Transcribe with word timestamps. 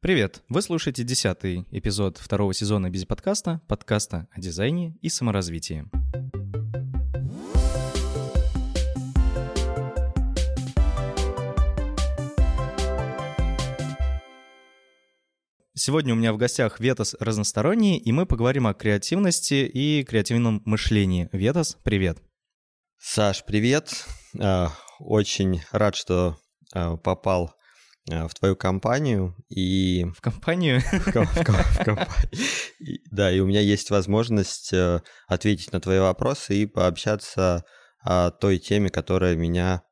Привет! 0.00 0.44
Вы 0.48 0.62
слушаете 0.62 1.02
десятый 1.02 1.66
эпизод 1.72 2.18
второго 2.18 2.54
сезона 2.54 2.88
Без 2.88 3.04
подкаста, 3.04 3.60
подкаста 3.66 4.28
о 4.30 4.40
дизайне 4.40 4.96
и 5.02 5.08
саморазвитии. 5.08 5.86
Сегодня 15.74 16.14
у 16.14 16.16
меня 16.16 16.32
в 16.32 16.36
гостях 16.36 16.78
Ветас 16.78 17.16
разносторонний, 17.18 17.98
и 17.98 18.12
мы 18.12 18.24
поговорим 18.24 18.68
о 18.68 18.74
креативности 18.74 19.66
и 19.66 20.04
креативном 20.04 20.62
мышлении. 20.64 21.28
Ветас, 21.32 21.76
привет! 21.82 22.22
Саш, 22.98 23.44
привет! 23.44 24.06
А, 24.38 24.70
очень 25.00 25.60
рад, 25.72 25.96
что 25.96 26.38
а, 26.72 26.96
попал 26.96 27.50
Э, 27.50 27.57
в 28.08 28.34
твою 28.34 28.56
компанию 28.56 29.36
и... 29.48 30.06
В 30.16 30.20
компанию? 30.20 30.80
В 30.92 31.12
компанию. 31.12 32.06
Да, 33.10 33.30
и 33.30 33.40
у 33.40 33.46
меня 33.46 33.60
есть 33.60 33.90
возможность 33.90 34.72
э, 34.72 35.00
ответить 35.26 35.72
на 35.72 35.80
твои 35.80 35.98
вопросы 35.98 36.56
и 36.56 36.66
пообщаться 36.66 37.64
о 38.00 38.30
той 38.30 38.58
теме, 38.58 38.88
которая 38.88 39.36
меня 39.36 39.82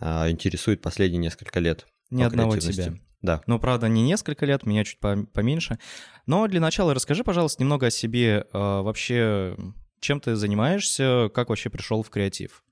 а, 0.00 0.28
интересует 0.28 0.82
последние 0.82 1.20
несколько 1.20 1.60
лет. 1.60 1.86
Ни 2.10 2.22
одного 2.22 2.56
тебя. 2.56 2.94
Да. 3.22 3.40
Но, 3.46 3.60
правда, 3.60 3.86
не 3.88 4.02
несколько 4.02 4.44
лет, 4.46 4.66
меня 4.66 4.84
чуть 4.84 4.98
поменьше. 4.98 5.78
Но 6.26 6.46
для 6.48 6.60
начала 6.60 6.92
расскажи, 6.92 7.22
пожалуйста, 7.22 7.62
немного 7.62 7.86
о 7.86 7.90
себе. 7.90 8.46
А, 8.52 8.82
вообще, 8.82 9.56
чем 10.00 10.20
ты 10.20 10.34
занимаешься, 10.34 11.30
как 11.32 11.48
вообще 11.48 11.70
пришел 11.70 12.02
в 12.02 12.10
креатив? 12.10 12.64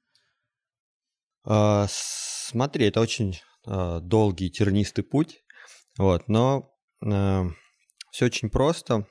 А, 1.44 1.86
смотри, 1.88 2.86
это 2.86 3.00
очень 3.00 3.34
э, 3.34 3.38
долгий 3.66 4.50
тернистый 4.50 5.04
путь, 5.04 5.42
вот, 5.98 6.28
но 6.28 6.72
э, 7.04 7.44
все 8.10 8.26
очень 8.26 8.50
просто. 8.50 9.06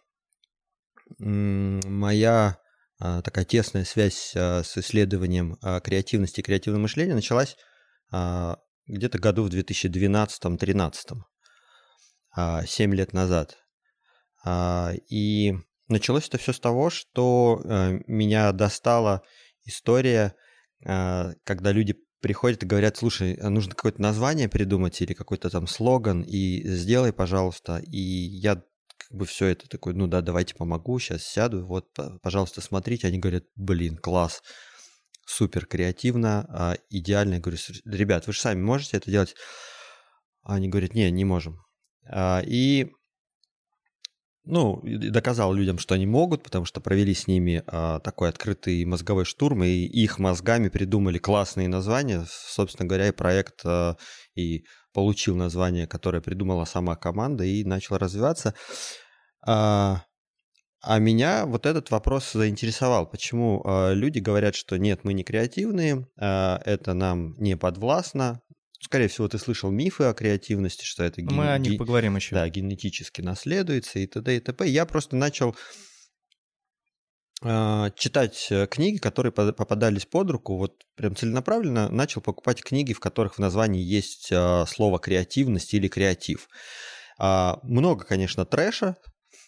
Моя 1.17 2.57
э, 3.01 3.21
такая 3.23 3.45
тесная 3.45 3.83
связь 3.85 4.31
э, 4.35 4.63
с 4.63 4.77
исследованием 4.77 5.57
э, 5.61 5.79
креативности 5.81 6.39
и 6.39 6.43
креативного 6.43 6.83
мышления 6.83 7.15
началась 7.15 7.57
э, 8.11 8.55
где-то 8.87 9.19
году 9.19 9.43
в 9.43 9.49
2012-2013, 9.49 11.21
э, 12.37 12.65
7 12.65 12.95
лет 12.95 13.13
назад. 13.13 13.57
Э, 14.45 14.95
и 15.09 15.53
началось 15.87 16.27
это 16.27 16.37
все 16.37 16.53
с 16.53 16.59
того, 16.59 16.89
что 16.89 17.61
э, 17.63 17.99
меня 18.07 18.51
достала 18.51 19.23
история, 19.63 20.35
э, 20.85 21.33
когда 21.43 21.71
люди 21.71 21.95
приходят 22.21 22.63
и 22.63 22.65
говорят, 22.65 22.97
слушай, 22.97 23.33
а 23.35 23.49
нужно 23.49 23.75
какое-то 23.75 24.01
название 24.01 24.49
придумать 24.49 25.01
или 25.01 25.13
какой-то 25.13 25.49
там 25.49 25.67
слоган, 25.67 26.21
и 26.21 26.61
сделай, 26.67 27.13
пожалуйста. 27.13 27.77
И 27.77 27.99
я 27.99 28.55
как 28.55 29.17
бы 29.17 29.25
все 29.25 29.47
это 29.47 29.67
такой, 29.67 29.93
ну 29.93 30.07
да, 30.07 30.21
давайте 30.21 30.55
помогу, 30.55 30.99
сейчас 30.99 31.23
сяду, 31.23 31.65
вот, 31.65 31.87
пожалуйста, 32.21 32.61
смотрите. 32.61 33.07
Они 33.07 33.17
говорят, 33.17 33.45
блин, 33.55 33.97
класс, 33.97 34.41
супер 35.25 35.65
креативно, 35.65 36.45
а, 36.49 36.75
идеально. 36.89 37.35
Я 37.35 37.39
говорю, 37.39 37.59
ребят, 37.85 38.27
вы 38.27 38.33
же 38.33 38.39
сами 38.39 38.61
можете 38.61 38.97
это 38.97 39.09
делать? 39.09 39.35
Они 40.43 40.67
говорят, 40.67 40.93
не, 40.95 41.09
не 41.11 41.25
можем. 41.25 41.61
А, 42.05 42.41
и 42.45 42.91
ну, 44.49 44.81
доказал 44.83 45.53
людям, 45.53 45.77
что 45.77 45.95
они 45.95 46.05
могут, 46.05 46.43
потому 46.43 46.65
что 46.65 46.81
провели 46.81 47.13
с 47.13 47.27
ними 47.27 47.63
а, 47.67 47.99
такой 47.99 48.29
открытый 48.29 48.83
мозговой 48.85 49.25
штурм, 49.25 49.63
и 49.63 49.69
их 49.69 50.19
мозгами 50.19 50.69
придумали 50.69 51.17
классные 51.17 51.67
названия. 51.67 52.25
Собственно 52.27 52.87
говоря, 52.87 53.07
и 53.07 53.11
проект 53.11 53.61
а, 53.65 53.95
и 54.35 54.65
получил 54.93 55.35
название, 55.35 55.87
которое 55.87 56.21
придумала 56.21 56.65
сама 56.65 56.95
команда, 56.95 57.43
и 57.43 57.63
начал 57.63 57.97
развиваться. 57.97 58.55
А, 59.45 60.03
а 60.81 60.99
меня 60.99 61.45
вот 61.45 61.65
этот 61.65 61.91
вопрос 61.91 62.31
заинтересовал. 62.31 63.05
Почему 63.05 63.61
а, 63.65 63.91
люди 63.93 64.19
говорят, 64.19 64.55
что 64.55 64.77
нет, 64.77 65.01
мы 65.03 65.13
не 65.13 65.23
креативные, 65.23 66.07
а, 66.19 66.59
это 66.65 66.93
нам 66.93 67.35
не 67.37 67.55
подвластно, 67.57 68.41
Скорее 68.81 69.09
всего, 69.09 69.27
ты 69.27 69.37
слышал 69.37 69.71
мифы 69.71 70.05
о 70.05 70.13
креативности, 70.13 70.85
что 70.85 71.03
это 71.03 71.21
ген... 71.21 71.35
Мы 71.35 71.51
о 71.51 71.57
них 71.57 71.77
поговорим 71.77 72.15
еще. 72.15 72.35
Да, 72.35 72.47
генетически 72.47 73.21
наследуется 73.21 73.99
и 73.99 74.07
т.д. 74.07 74.37
и 74.37 74.39
т.п. 74.39 74.67
Я 74.67 74.85
просто 74.85 75.17
начал 75.17 75.53
э, 77.43 77.89
читать 77.97 78.47
э, 78.49 78.67
книги, 78.67 78.97
которые 78.97 79.33
попадались 79.33 80.05
под 80.05 80.31
руку, 80.31 80.57
вот 80.57 80.85
прям 80.95 81.13
целенаправленно 81.13 81.89
начал 81.89 82.21
покупать 82.21 82.63
книги, 82.63 82.93
в 82.93 83.01
которых 83.01 83.35
в 83.35 83.39
названии 83.39 83.83
есть 83.83 84.31
э, 84.31 84.65
слово 84.65 84.97
креативность 84.99 85.73
или 85.73 85.89
креатив. 85.89 86.47
Э, 87.19 87.55
много, 87.63 88.05
конечно, 88.05 88.45
трэша, 88.45 88.95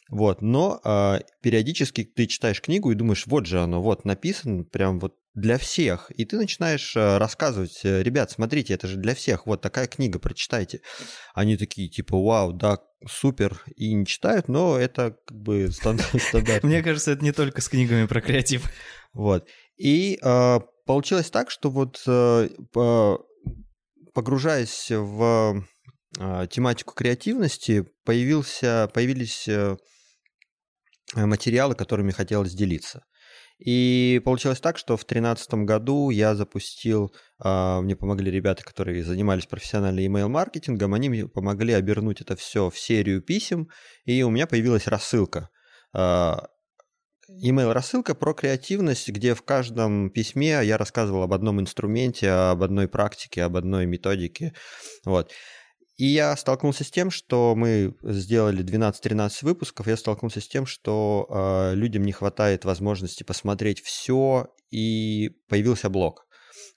вот, 0.09 0.41
но 0.41 0.81
э, 0.83 1.21
периодически 1.41 2.03
ты 2.03 2.27
читаешь 2.27 2.61
книгу 2.61 2.91
и 2.91 2.95
думаешь, 2.95 3.27
вот 3.27 3.45
же 3.45 3.61
оно, 3.61 3.81
вот 3.81 4.03
написано, 4.03 4.65
прям 4.65 4.99
вот 4.99 5.15
для 5.33 5.57
всех. 5.57 6.11
И 6.11 6.25
ты 6.25 6.37
начинаешь 6.37 6.95
э, 6.95 7.17
рассказывать, 7.17 7.79
э, 7.83 8.03
ребят, 8.03 8.31
смотрите, 8.31 8.73
это 8.73 8.87
же 8.87 8.97
для 8.97 9.15
всех, 9.15 9.45
вот 9.45 9.61
такая 9.61 9.87
книга, 9.87 10.19
прочитайте. 10.19 10.81
Они 11.33 11.55
такие, 11.57 11.87
типа, 11.89 12.17
вау, 12.17 12.51
да, 12.53 12.79
супер, 13.07 13.63
и 13.75 13.93
не 13.93 14.05
читают, 14.05 14.49
но 14.49 14.77
это 14.77 15.17
как 15.25 15.37
бы 15.37 15.69
стандарт. 15.71 16.11
Мне 16.63 16.83
кажется, 16.83 17.11
это 17.11 17.23
не 17.23 17.31
только 17.31 17.61
с 17.61 17.69
книгами 17.69 18.05
про 18.07 18.21
креатив. 18.21 18.69
Вот. 19.13 19.47
И 19.77 20.19
э, 20.21 20.59
получилось 20.85 21.29
так, 21.29 21.49
что 21.49 21.69
вот 21.69 22.01
погружаясь 24.13 24.91
в 24.91 25.65
тематику 26.49 26.93
креативности, 26.93 27.85
появился, 28.03 28.91
появились 28.93 29.47
материалы, 31.15 31.75
которыми 31.75 32.11
хотелось 32.11 32.53
делиться. 32.53 33.05
И 33.63 34.19
получилось 34.25 34.59
так, 34.59 34.79
что 34.79 34.97
в 34.97 35.05
2013 35.05 35.53
году 35.65 36.09
я 36.09 36.33
запустил, 36.33 37.13
а, 37.37 37.81
мне 37.81 37.95
помогли 37.95 38.31
ребята, 38.31 38.63
которые 38.63 39.03
занимались 39.03 39.45
профессиональным 39.45 40.03
email-маркетингом, 40.03 40.95
они 40.95 41.09
мне 41.09 41.27
помогли 41.27 41.73
обернуть 41.73 42.21
это 42.21 42.35
все 42.35 42.71
в 42.71 42.79
серию 42.79 43.21
писем, 43.21 43.69
и 44.05 44.23
у 44.23 44.31
меня 44.31 44.47
появилась 44.47 44.87
рассылка. 44.87 45.49
А, 45.93 46.47
email-рассылка 47.29 48.15
про 48.15 48.33
креативность, 48.33 49.09
где 49.09 49.35
в 49.35 49.43
каждом 49.43 50.09
письме 50.09 50.61
я 50.63 50.79
рассказывал 50.79 51.21
об 51.21 51.33
одном 51.33 51.61
инструменте, 51.61 52.31
об 52.31 52.63
одной 52.63 52.87
практике, 52.87 53.43
об 53.43 53.57
одной 53.57 53.85
методике. 53.85 54.55
Вот. 55.05 55.31
И 56.01 56.07
я 56.07 56.35
столкнулся 56.35 56.83
с 56.83 56.89
тем, 56.89 57.11
что 57.11 57.53
мы 57.55 57.95
сделали 58.01 58.65
12-13 58.65 59.29
выпусков, 59.43 59.85
я 59.85 59.95
столкнулся 59.95 60.41
с 60.41 60.47
тем, 60.47 60.65
что 60.65 61.27
э, 61.29 61.75
людям 61.75 62.01
не 62.05 62.11
хватает 62.11 62.65
возможности 62.65 63.21
посмотреть 63.21 63.83
все, 63.83 64.51
и 64.71 65.29
появился 65.47 65.91
блог. 65.91 66.25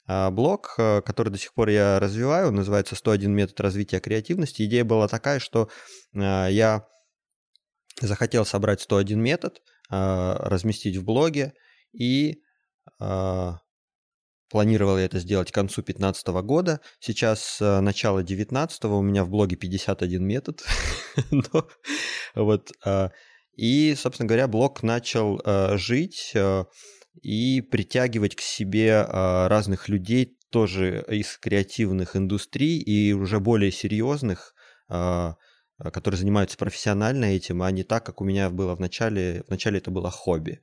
А 0.05 0.29
блог, 0.29 0.75
э, 0.77 1.01
который 1.01 1.29
до 1.29 1.39
сих 1.39 1.55
пор 1.55 1.69
я 1.69 1.99
развиваю, 1.99 2.51
называется 2.51 2.93
«101 2.93 3.25
метод 3.29 3.59
развития 3.61 3.99
креативности». 3.99 4.61
Идея 4.61 4.83
была 4.83 5.07
такая, 5.07 5.39
что 5.39 5.69
э, 6.13 6.19
я 6.51 6.85
захотел 7.99 8.45
собрать 8.45 8.81
101 8.81 9.19
метод, 9.19 9.63
э, 9.89 10.35
разместить 10.37 10.97
в 10.97 11.03
блоге 11.03 11.53
и 11.93 12.43
Планировал 14.49 14.99
я 14.99 15.05
это 15.05 15.19
сделать 15.19 15.51
к 15.51 15.55
концу 15.55 15.81
2015 15.81 16.27
года. 16.43 16.79
Сейчас 16.99 17.57
э, 17.59 17.79
начало 17.79 18.19
2019, 18.19 18.85
у 18.85 19.01
меня 19.01 19.23
в 19.23 19.29
блоге 19.29 19.55
51 19.55 20.23
метод. 20.23 20.63
Вот, 22.35 22.71
э, 22.85 23.09
и, 23.55 23.95
собственно 23.95 24.27
говоря, 24.27 24.47
блог 24.47 24.83
начал 24.83 25.39
э, 25.43 25.77
жить 25.77 26.33
и 27.21 27.61
притягивать 27.61 28.35
к 28.35 28.41
себе 28.41 29.01
разных 29.01 29.87
людей, 29.87 30.37
тоже 30.49 31.03
из 31.07 31.37
креативных 31.37 32.17
индустрий 32.17 32.77
и 32.77 33.13
уже 33.13 33.39
более 33.39 33.71
серьезных, 33.71 34.53
которые 34.87 36.17
занимаются 36.17 36.57
профессионально 36.57 37.25
этим, 37.25 37.63
а 37.63 37.71
не 37.71 37.83
так, 37.83 38.05
как 38.05 38.19
у 38.19 38.25
меня 38.25 38.49
было 38.49 38.75
в 38.75 38.81
начале. 38.81 39.43
В 39.47 39.49
начале 39.49 39.77
это 39.77 39.91
было 39.91 40.11
хобби. 40.11 40.61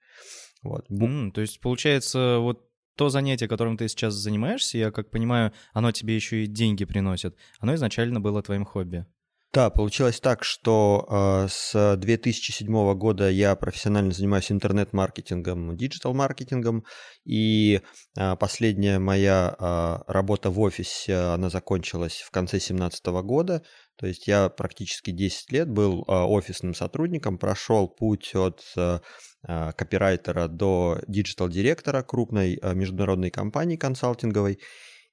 Вот. 0.62 0.90
Mm, 0.90 1.32
то 1.32 1.40
есть, 1.40 1.60
получается, 1.60 2.36
вот 2.38 2.68
то 3.02 3.08
занятие, 3.08 3.48
которым 3.48 3.76
ты 3.76 3.88
сейчас 3.88 4.14
занимаешься, 4.14 4.78
я 4.78 4.92
как 4.92 5.10
понимаю, 5.10 5.52
оно 5.72 5.90
тебе 5.90 6.14
еще 6.14 6.44
и 6.44 6.46
деньги 6.46 6.84
приносит. 6.84 7.36
Оно 7.58 7.74
изначально 7.74 8.20
было 8.20 8.44
твоим 8.44 8.64
хобби. 8.64 9.06
Да, 9.54 9.68
получилось 9.68 10.18
так, 10.18 10.44
что 10.44 11.06
э, 11.44 11.48
с 11.50 11.96
2007 11.98 12.94
года 12.94 13.28
я 13.28 13.54
профессионально 13.54 14.12
занимаюсь 14.12 14.50
интернет-маркетингом, 14.50 15.76
диджитал-маркетингом, 15.76 16.86
и 17.26 17.82
э, 18.16 18.36
последняя 18.36 18.98
моя 18.98 19.54
э, 19.58 20.10
работа 20.10 20.48
в 20.48 20.58
офисе, 20.58 21.16
она 21.16 21.50
закончилась 21.50 22.22
в 22.26 22.30
конце 22.30 22.52
2017 22.52 23.04
года, 23.24 23.62
то 23.96 24.06
есть 24.06 24.26
я 24.26 24.48
практически 24.48 25.10
10 25.10 25.52
лет 25.52 25.68
был 25.68 26.00
э, 26.00 26.12
офисным 26.12 26.72
сотрудником, 26.72 27.36
прошел 27.36 27.88
путь 27.88 28.34
от 28.34 28.62
э, 28.74 29.00
копирайтера 29.76 30.48
до 30.48 30.98
digital-директора 31.08 32.02
крупной 32.02 32.58
э, 32.62 32.72
международной 32.72 33.30
компании 33.30 33.76
консалтинговой, 33.76 34.60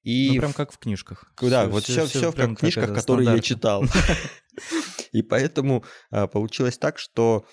и... 0.04 0.34
Ну, 0.34 0.40
прям 0.40 0.54
как 0.54 0.72
в 0.72 0.78
книжках. 0.78 1.32
Да, 1.42 1.64
все, 1.64 1.68
вот 1.68 1.84
все, 1.84 2.06
все, 2.06 2.20
все, 2.20 2.32
как 2.34 2.52
в 2.52 2.56
книжках, 2.56 2.94
которые 2.94 3.30
я 3.36 3.40
читал. 3.40 3.84
И 5.12 5.22
поэтому 5.22 5.84
а, 6.12 6.28
получилось 6.28 6.78
так, 6.78 7.00
что 7.00 7.46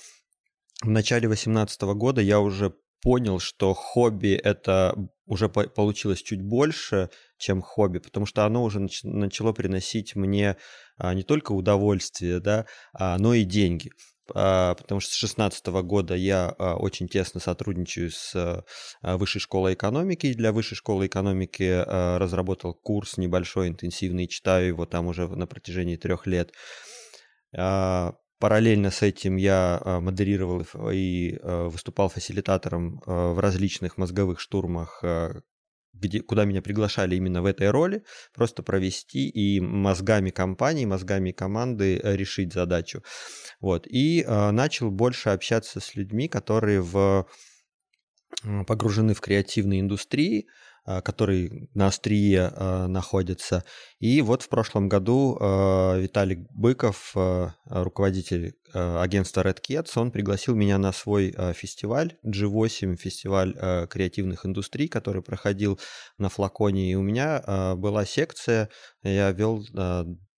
в 0.83 0.89
начале 0.89 1.29
2018 1.29 1.81
года 1.83 2.21
я 2.21 2.41
уже 2.41 2.75
понял, 3.01 3.39
что 3.39 3.73
хобби 3.73 4.35
это 4.35 4.95
уже 5.27 5.49
по- 5.49 5.69
получилось 5.69 6.23
чуть 6.23 6.43
больше, 6.43 7.11
чем 7.39 7.63
хобби, 7.63 7.99
потому 7.99 8.27
что 8.27 8.45
оно 8.45 8.63
уже 8.63 8.81
нач- 8.81 9.05
начало 9.05 9.53
приносить 9.53 10.17
мне 10.17 10.57
а, 10.97 11.15
не 11.15 11.23
только 11.23 11.53
удовольствие, 11.53 12.41
да, 12.41 12.67
а, 12.93 13.19
но 13.19 13.35
и 13.35 13.45
деньги. 13.45 13.91
А, 14.35 14.75
потому 14.75 15.01
что 15.01 15.13
с 15.13 15.21
2016 15.21 15.67
года 15.85 16.15
я 16.15 16.55
а, 16.59 16.77
очень 16.77 17.09
тесно 17.09 17.41
сотрудничаю 17.41 18.11
с 18.11 18.35
а, 18.35 19.17
Высшей 19.17 19.41
школой 19.41 19.75
экономики. 19.75 20.33
Для 20.33 20.53
Высшей 20.53 20.77
школы 20.77 21.07
экономики 21.07 21.85
разработал 22.19 22.75
курс 22.75 23.17
небольшой, 23.17 23.69
интенсивный, 23.69 24.27
читаю 24.27 24.69
его 24.69 24.87
там 24.87 25.07
уже 25.07 25.29
на 25.29 25.47
протяжении 25.47 25.97
трех 25.97 26.27
лет. 26.27 26.53
Параллельно 27.53 28.91
с 28.91 29.01
этим 29.03 29.37
я 29.37 29.81
модерировал 30.03 30.67
и 30.93 31.39
выступал 31.43 32.09
фасилитатором 32.09 33.01
в 33.07 33.41
различных 33.41 33.97
мозговых 33.97 34.41
штурмах, 34.41 35.03
где, 36.01 36.21
куда 36.21 36.45
меня 36.45 36.63
приглашали 36.63 37.17
именно 37.17 37.43
в 37.43 37.47
этой 37.47 37.71
роли, 37.71 38.05
просто 38.35 38.63
провести 38.63 39.29
и 39.29 39.61
мозгами 39.61 40.31
компании, 40.31 40.85
мозгами 40.85 41.33
команды 41.33 42.01
решить 42.03 42.53
задачу. 42.53 43.03
Вот. 43.61 43.87
И 43.87 44.23
э, 44.23 44.51
начал 44.51 44.91
больше 44.91 45.31
общаться 45.31 45.81
с 45.81 45.95
людьми, 45.95 46.29
которые 46.29 46.81
в, 46.81 47.27
погружены 48.67 49.15
в 49.15 49.21
креативные 49.21 49.81
индустрии, 49.81 50.47
э, 50.87 51.01
которые 51.03 51.69
на 51.75 51.89
острие 51.89 52.53
э, 52.55 52.87
находятся. 52.87 53.65
И 53.99 54.23
вот 54.23 54.43
в 54.43 54.49
прошлом 54.49 54.89
году 54.89 55.37
э, 55.41 56.01
Виталик 56.03 56.41
Быков, 56.51 57.15
руководитель 57.65 58.55
агентства 58.73 59.43
Red 59.43 59.61
Cats, 59.69 59.93
он 59.97 60.11
пригласил 60.11 60.55
меня 60.55 60.79
на 60.79 60.93
свой 60.93 61.35
фестиваль 61.55 62.17
G8, 62.25 62.97
фестиваль 62.97 63.55
креативных 63.89 64.45
индустрий, 64.45 64.89
который 64.89 65.23
проходил 65.23 65.79
на 66.19 66.29
флаконе. 66.29 66.93
И 66.93 66.95
у 66.95 67.03
меня 67.03 67.75
была 67.77 68.05
секция, 68.05 68.69
я 69.03 69.31
вел 69.33 69.65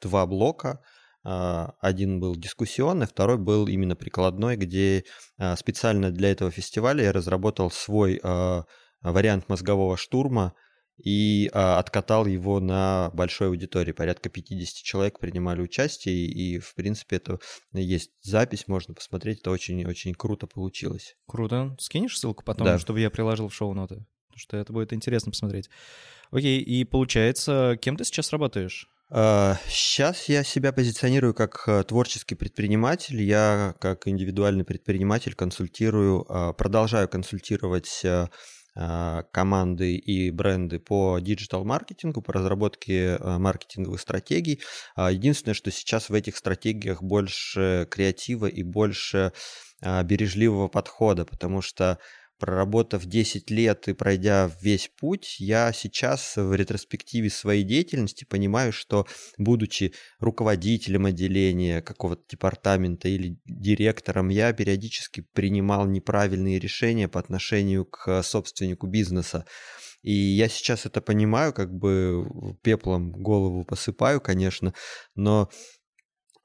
два 0.01 0.27
блока– 0.27 0.81
а, 1.31 1.75
один 1.81 2.21
был 2.21 2.37
дискуссионный, 2.37 3.07
второй 3.07 3.37
был 3.37 3.67
именно 3.67 3.97
прикладной, 3.97 4.57
где 4.57 5.05
а, 5.37 5.57
специально 5.57 6.11
для 6.11 6.31
этого 6.31 6.51
фестиваля 6.51 7.05
я 7.05 7.13
разработал 7.13 7.71
свой 7.71 8.19
а, 8.23 8.65
вариант 9.03 9.49
мозгового 9.49 9.97
штурма 9.97 10.55
и 10.97 11.49
откатал 11.53 12.27
его 12.27 12.59
на 12.59 13.11
большой 13.15 13.49
аудитории. 13.49 13.93
Порядка 13.93 14.29
50 14.29 14.83
человек 14.83 15.21
принимали 15.21 15.61
участие, 15.61 16.27
и, 16.27 16.59
в 16.59 16.75
принципе, 16.75 17.17
это 17.17 17.39
есть 17.73 18.11
запись, 18.23 18.67
можно 18.67 18.95
посмотреть, 18.95 19.41
это 19.41 19.53
очень-очень 19.53 20.15
круто 20.15 20.49
получилось. 20.49 21.17
Круто. 21.27 21.77
Скинешь 21.79 22.19
ссылку 22.19 22.43
потом, 22.45 22.67
да. 22.67 22.79
чтобы 22.79 23.01
я 23.01 23.11
приложил 23.11 23.49
в 23.49 23.55
шоу-ноты? 23.55 24.07
Потому 24.27 24.41
что 24.41 24.57
это 24.57 24.73
будет 24.73 24.93
интересно 24.93 25.31
посмотреть. 25.31 25.71
Окей, 26.31 26.61
и 26.61 26.85
получается, 26.85 27.79
кем 27.81 27.97
ты 27.97 28.05
сейчас 28.05 28.33
работаешь? 28.33 28.89
Сейчас 29.11 30.29
я 30.29 30.45
себя 30.45 30.71
позиционирую 30.71 31.33
как 31.33 31.65
э, 31.67 31.83
творческий 31.85 32.35
предприниматель. 32.35 33.23
Я 33.23 33.75
как 33.81 34.07
индивидуальный 34.07 34.65
предприниматель 34.65 35.35
консультирую, 35.35 36.27
а, 36.29 36.53
продолжаю 36.53 37.09
консультировать 37.09 38.03
а, 38.05 38.29
команды 39.33 39.97
и 39.97 40.31
бренды 40.31 40.79
по 40.79 41.19
диджитал-маркетингу, 41.19 42.23
по 42.23 42.33
разработке 42.33 43.17
э, 43.17 43.39
маркетинговых 43.39 44.01
стратегий. 44.01 44.61
А, 44.95 45.11
единственное, 45.11 45.55
что 45.55 45.71
сейчас 45.71 46.09
в 46.09 46.15
этих 46.15 46.37
стратегиях 46.37 47.03
больше 47.03 47.89
креатива 47.91 48.47
и 48.47 48.63
больше 48.63 49.33
бережливого 49.81 50.67
подхода, 50.67 51.25
потому 51.25 51.63
что 51.63 51.99
проработав 52.39 53.05
10 53.05 53.51
лет 53.51 53.89
и 53.89 53.93
пройдя 53.93 54.51
весь 54.63 54.91
путь, 54.99 55.37
я 55.41 55.73
сейчас 55.73 56.37
в 56.37 56.55
ретроспективе 56.55 57.31
своей 57.31 57.65
деятельности 57.65 58.25
понимаю, 58.25 58.73
что 58.73 59.07
будучи 59.37 59.93
руководителем 60.21 61.07
отделения 61.07 61.83
какого-то 61.83 62.23
департамента 62.29 63.09
или 63.09 63.39
директором, 63.45 64.29
я 64.29 64.53
периодически 64.53 65.27
принимал 65.33 65.87
неправильные 65.87 66.59
решения 66.59 67.09
по 67.09 67.21
отношению 67.21 67.85
к 67.85 68.23
собственнику 68.23 68.87
бизнеса. 68.87 69.45
И 70.03 70.13
я 70.13 70.49
сейчас 70.49 70.87
это 70.87 71.01
понимаю, 71.01 71.53
как 71.53 71.73
бы 71.75 72.25
пеплом 72.63 73.11
голову 73.11 73.65
посыпаю, 73.65 74.21
конечно, 74.21 74.73
но 75.17 75.51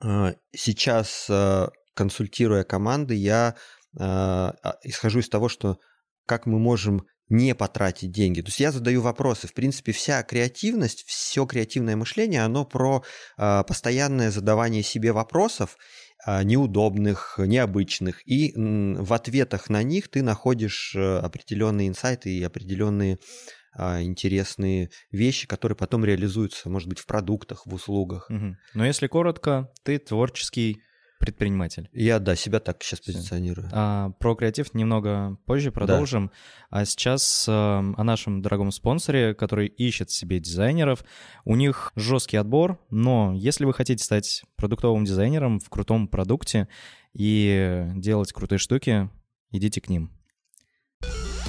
э, 0.03 0.33
сейчас, 0.55 1.27
э, 1.29 1.67
консультируя 1.93 2.63
команды, 2.63 3.13
я 3.13 3.55
исхожу 3.95 5.19
из 5.19 5.29
того, 5.29 5.49
что 5.49 5.77
как 6.25 6.45
мы 6.45 6.59
можем 6.59 7.05
не 7.29 7.55
потратить 7.55 8.11
деньги. 8.11 8.41
То 8.41 8.49
есть 8.49 8.59
я 8.59 8.71
задаю 8.71 9.01
вопросы. 9.01 9.47
В 9.47 9.53
принципе, 9.53 9.91
вся 9.91 10.21
креативность, 10.23 11.03
все 11.07 11.45
креативное 11.45 11.95
мышление, 11.95 12.43
оно 12.43 12.65
про 12.65 13.03
э, 13.37 13.63
постоянное 13.67 14.29
задавание 14.29 14.83
себе 14.83 15.11
вопросов, 15.11 15.77
неудобных, 16.25 17.35
необычных. 17.37 18.25
И 18.25 18.53
в 18.55 19.13
ответах 19.13 19.69
на 19.69 19.83
них 19.83 20.09
ты 20.09 20.21
находишь 20.21 20.95
э, 20.95 21.17
определенные 21.17 21.89
инсайты 21.89 22.29
и 22.29 22.43
определенные 22.43 23.19
интересные 23.75 24.91
вещи, 25.11 25.47
которые 25.47 25.75
потом 25.75 26.05
реализуются, 26.05 26.69
может 26.69 26.87
быть, 26.87 26.99
в 26.99 27.07
продуктах, 27.07 27.65
в 27.65 27.73
услугах. 27.73 28.29
Угу. 28.29 28.55
Но 28.75 28.85
если 28.85 29.07
коротко, 29.07 29.71
ты 29.83 29.97
творческий 29.97 30.83
предприниматель. 31.23 31.89
Я, 31.93 32.19
да, 32.19 32.35
себя 32.35 32.59
так 32.59 32.83
сейчас 32.83 32.99
позиционирую. 32.99 33.69
А, 33.71 34.09
про 34.19 34.35
креатив 34.35 34.73
немного 34.73 35.37
позже 35.45 35.71
продолжим. 35.71 36.27
Да. 36.27 36.79
А 36.81 36.85
сейчас 36.85 37.45
а, 37.47 37.79
о 37.79 38.03
нашем 38.03 38.41
дорогом 38.41 38.71
спонсоре, 38.71 39.33
который 39.33 39.67
ищет 39.67 40.11
себе 40.11 40.41
дизайнеров. 40.41 41.05
У 41.45 41.55
них 41.55 41.93
жесткий 41.95 42.35
отбор, 42.35 42.77
но 42.89 43.33
если 43.33 43.63
вы 43.63 43.73
хотите 43.73 44.03
стать 44.03 44.43
продуктовым 44.57 45.05
дизайнером 45.05 45.61
в 45.61 45.69
крутом 45.69 46.09
продукте 46.09 46.67
и 47.13 47.85
делать 47.95 48.33
крутые 48.33 48.59
штуки, 48.59 49.09
идите 49.51 49.79
к 49.79 49.87
ним. 49.87 50.11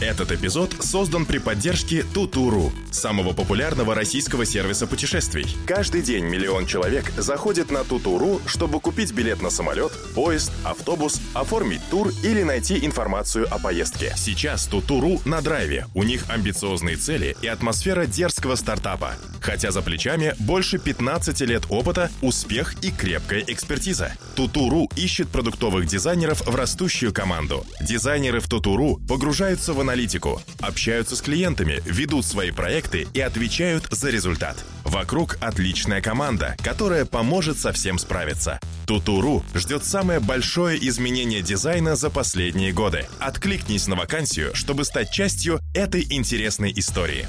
Этот 0.01 0.33
эпизод 0.33 0.75
создан 0.81 1.25
при 1.25 1.39
поддержке 1.39 2.03
Тутуру, 2.03 2.73
самого 2.91 3.33
популярного 3.33 3.95
российского 3.95 4.45
сервиса 4.45 4.89
путешествий. 4.89 5.47
Каждый 5.67 6.03
день 6.03 6.25
миллион 6.25 6.67
человек 6.67 7.13
заходит 7.17 7.71
на 7.71 7.85
Тутуру, 7.85 8.41
чтобы 8.45 8.81
купить 8.81 9.13
билет 9.13 9.41
на 9.41 9.51
самолет, 9.51 9.93
поезд, 10.15 10.53
автобус, 10.65 11.21
оформить 11.33 11.81
тур 11.91 12.11
или 12.25 12.43
найти 12.43 12.85
информацию 12.85 13.47
о 13.55 13.61
поездке. 13.61 14.13
Сейчас 14.17 14.67
Тутуру 14.67 15.21
на 15.25 15.41
драйве. 15.41 15.87
У 15.95 16.03
них 16.03 16.25
амбициозные 16.29 16.97
цели 16.97 17.37
и 17.41 17.47
атмосфера 17.47 18.07
дерзкого 18.07 18.57
стартапа. 18.57 19.15
Хотя 19.41 19.71
за 19.71 19.81
плечами 19.81 20.35
больше 20.41 20.79
15 20.79 21.41
лет 21.43 21.65
опыта, 21.69 22.11
успех 22.21 22.75
и 22.83 22.91
крепкая 22.91 23.45
экспертиза. 23.47 24.13
Тутуру 24.35 24.91
ищет 24.97 25.29
продуктовых 25.29 25.87
дизайнеров 25.87 26.45
в 26.45 26.55
растущую 26.55 27.13
команду. 27.13 27.65
Дизайнеры 27.81 28.41
в 28.41 28.49
Тутуру 28.49 29.01
погружаются 29.07 29.73
в 29.73 29.84
аналитику, 29.85 30.41
общаются 30.61 31.15
с 31.15 31.23
клиентами, 31.23 31.81
ведут 31.85 32.25
свои 32.25 32.51
проекты 32.51 33.07
и 33.13 33.21
отвечают 33.21 33.87
за 33.91 34.11
результат. 34.11 34.65
Вокруг 34.83 35.37
отличная 35.41 36.01
команда, 36.01 36.57
которая 36.63 37.05
поможет 37.05 37.59
со 37.59 37.73
всем 37.73 37.99
справиться. 37.99 38.59
Тутуру 38.87 39.45
ждет 39.55 39.85
самое 39.85 40.21
большое 40.21 40.79
изменение 40.89 41.43
дизайна 41.43 41.97
за 41.97 42.11
последние 42.11 42.73
годы. 42.73 43.07
Откликнись 43.21 43.87
на 43.87 43.97
вакансию, 43.97 44.55
чтобы 44.55 44.85
стать 44.85 45.11
частью 45.11 45.61
этой 45.75 46.07
интересной 46.11 46.73
истории. 46.75 47.27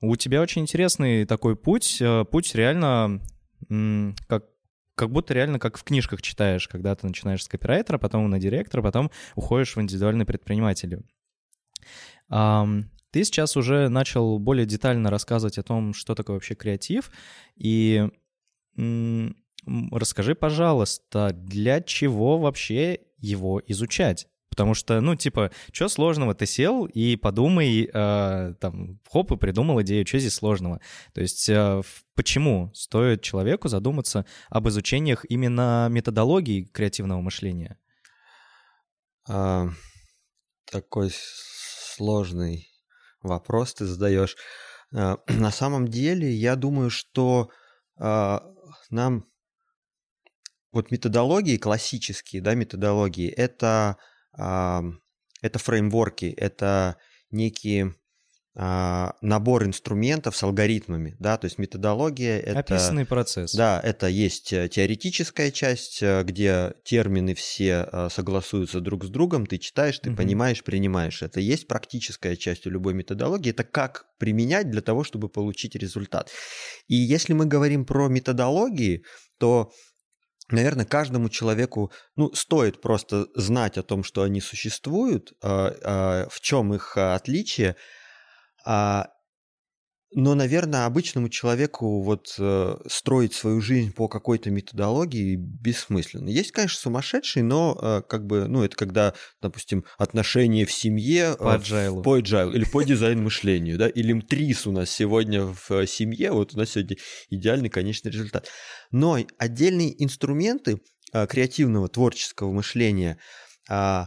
У 0.00 0.16
тебя 0.16 0.42
очень 0.42 0.62
интересный 0.62 1.24
такой 1.24 1.56
путь. 1.56 1.98
Э, 2.00 2.24
путь 2.30 2.54
реально 2.54 3.20
как 4.28 4.44
как 4.94 5.10
будто 5.10 5.34
реально 5.34 5.58
как 5.58 5.76
в 5.76 5.84
книжках 5.84 6.22
читаешь, 6.22 6.68
когда 6.68 6.94
ты 6.94 7.06
начинаешь 7.06 7.42
с 7.42 7.48
копирайтера, 7.48 7.98
потом 7.98 8.28
на 8.30 8.38
директора, 8.38 8.82
потом 8.82 9.10
уходишь 9.34 9.76
в 9.76 9.80
индивидуальный 9.80 10.24
предприниматель. 10.24 11.02
Ты 12.28 13.24
сейчас 13.24 13.56
уже 13.56 13.88
начал 13.88 14.38
более 14.38 14.66
детально 14.66 15.10
рассказывать 15.10 15.58
о 15.58 15.62
том, 15.62 15.94
что 15.94 16.14
такое 16.14 16.36
вообще 16.36 16.54
креатив, 16.54 17.10
и 17.56 18.08
расскажи, 18.76 20.34
пожалуйста, 20.34 21.30
для 21.32 21.80
чего 21.80 22.38
вообще 22.38 22.98
его 23.18 23.62
изучать? 23.66 24.26
Потому 24.54 24.74
что, 24.74 25.00
ну, 25.00 25.16
типа, 25.16 25.50
что 25.72 25.88
сложного? 25.88 26.32
Ты 26.32 26.46
сел 26.46 26.84
и 26.84 27.16
подумай, 27.16 27.90
э, 27.92 28.54
там, 28.60 29.00
хоп, 29.10 29.32
и 29.32 29.36
придумал 29.36 29.82
идею, 29.82 30.06
что 30.06 30.20
здесь 30.20 30.34
сложного. 30.34 30.80
То 31.12 31.22
есть, 31.22 31.48
э, 31.48 31.82
почему 32.14 32.70
стоит 32.72 33.22
человеку 33.22 33.66
задуматься 33.66 34.26
об 34.50 34.68
изучениях 34.68 35.24
именно 35.28 35.88
методологии 35.90 36.66
креативного 36.66 37.20
мышления? 37.20 37.78
А, 39.28 39.70
такой 40.70 41.10
сложный 41.94 42.68
вопрос 43.22 43.74
ты 43.74 43.86
задаешь. 43.86 44.36
А, 44.94 45.18
на 45.28 45.50
самом 45.50 45.88
деле, 45.88 46.30
я 46.30 46.56
думаю, 46.56 46.90
что 46.90 47.50
а, 47.98 48.42
нам 48.90 49.26
вот 50.72 50.90
методологии 50.90 51.56
классические, 51.56 52.42
да, 52.42 52.54
методологии, 52.54 53.28
это, 53.30 53.96
это 54.32 55.58
фреймворки, 55.60 56.24
это 56.24 56.96
некие 57.30 57.94
набор 58.56 59.64
инструментов 59.64 60.36
с 60.36 60.42
алгоритмами, 60.44 61.16
да, 61.18 61.36
то 61.36 61.46
есть 61.46 61.58
методология 61.58 62.38
это... 62.38 62.60
Описанный 62.60 63.04
процесс. 63.04 63.52
Да, 63.52 63.80
это 63.82 64.06
есть 64.06 64.52
э, 64.52 64.68
теоретическая 64.68 65.50
часть, 65.50 66.00
э, 66.00 66.22
где 66.22 66.74
термины 66.84 67.34
все 67.34 67.88
э, 67.90 68.08
согласуются 68.12 68.80
друг 68.80 69.04
с 69.04 69.08
другом, 69.08 69.46
ты 69.46 69.58
читаешь, 69.58 69.98
ты 69.98 70.10
угу. 70.10 70.18
понимаешь, 70.18 70.62
принимаешь. 70.62 71.22
Это 71.22 71.40
есть 71.40 71.66
практическая 71.66 72.36
часть 72.36 72.64
у 72.68 72.70
любой 72.70 72.94
методологии, 72.94 73.50
это 73.50 73.64
как 73.64 74.06
применять 74.18 74.70
для 74.70 74.82
того, 74.82 75.02
чтобы 75.02 75.28
получить 75.28 75.74
результат. 75.74 76.30
И 76.86 76.94
если 76.94 77.32
мы 77.32 77.46
говорим 77.46 77.84
про 77.84 78.06
методологии, 78.06 79.04
то 79.38 79.72
наверное, 80.48 80.84
каждому 80.84 81.28
человеку, 81.28 81.90
ну, 82.14 82.32
стоит 82.34 82.80
просто 82.80 83.26
знать 83.34 83.78
о 83.78 83.82
том, 83.82 84.04
что 84.04 84.22
они 84.22 84.40
существуют, 84.40 85.32
в 85.40 86.40
чем 86.40 86.74
их 86.74 86.96
отличие, 86.98 87.76
а, 88.64 89.08
но, 90.16 90.34
наверное, 90.34 90.86
обычному 90.86 91.28
человеку 91.28 92.00
вот 92.02 92.36
э, 92.38 92.76
строить 92.86 93.34
свою 93.34 93.60
жизнь 93.60 93.92
по 93.92 94.06
какой-то 94.06 94.48
методологии 94.50 95.34
бессмысленно. 95.36 96.28
Есть, 96.28 96.52
конечно, 96.52 96.78
сумасшедшие, 96.78 97.42
но 97.42 97.76
э, 97.80 98.02
как 98.08 98.24
бы, 98.24 98.46
ну, 98.46 98.62
это 98.62 98.76
когда, 98.76 99.14
допустим, 99.42 99.84
отношения 99.98 100.66
в 100.66 100.72
семье... 100.72 101.34
Э, 101.34 101.36
по 101.36 101.56
agile. 101.56 102.02
По 102.02 102.18
agile 102.18 102.54
или 102.54 102.64
по 102.64 102.82
дизайн-мышлению, 102.82 103.76
да, 103.76 103.88
или 103.88 104.12
МТРИС 104.12 104.68
у 104.68 104.72
нас 104.72 104.88
сегодня 104.88 105.46
в 105.46 105.70
э, 105.70 105.86
семье, 105.86 106.30
вот 106.30 106.54
у 106.54 106.58
нас 106.58 106.70
сегодня 106.70 106.96
идеальный 107.30 107.68
конечный 107.68 108.12
результат. 108.12 108.48
Но 108.92 109.18
отдельные 109.38 110.00
инструменты 110.02 110.80
э, 111.12 111.26
креативного, 111.26 111.88
творческого 111.88 112.52
мышления 112.52 113.18
э, 113.68 114.04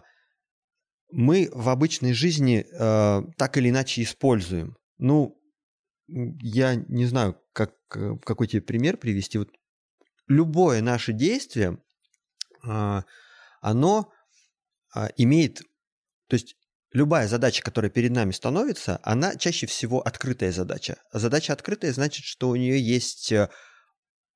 мы 1.10 1.50
в 1.54 1.70
обычной 1.70 2.14
жизни 2.14 2.66
э, 2.70 3.22
так 3.38 3.58
или 3.58 3.70
иначе 3.70 4.04
используем. 4.04 4.76
Ну, 4.98 5.40
я 6.08 6.76
не 6.76 7.06
знаю, 7.06 7.40
как, 7.54 7.74
э, 7.96 8.18
какой 8.24 8.48
тебе 8.48 8.62
пример 8.62 8.98
привести. 8.98 9.38
Вот 9.38 9.50
любое 10.28 10.82
наше 10.82 11.14
действие, 11.14 11.78
э, 12.68 13.02
оно 13.62 14.12
э, 14.96 15.08
имеет, 15.18 15.62
то 16.28 16.36
есть 16.36 16.56
любая 16.92 17.28
задача, 17.28 17.64
которая 17.64 17.92
перед 17.92 18.12
нами 18.12 18.32
становится, 18.32 19.00
она 19.04 19.36
чаще 19.36 19.66
всего 19.68 20.02
открытая 20.02 20.52
задача. 20.52 20.98
Задача 21.14 21.54
открытая 21.54 21.94
значит, 21.94 22.26
что 22.26 22.50
у 22.50 22.56
нее 22.56 22.82
есть 22.82 23.32
э, 23.32 23.50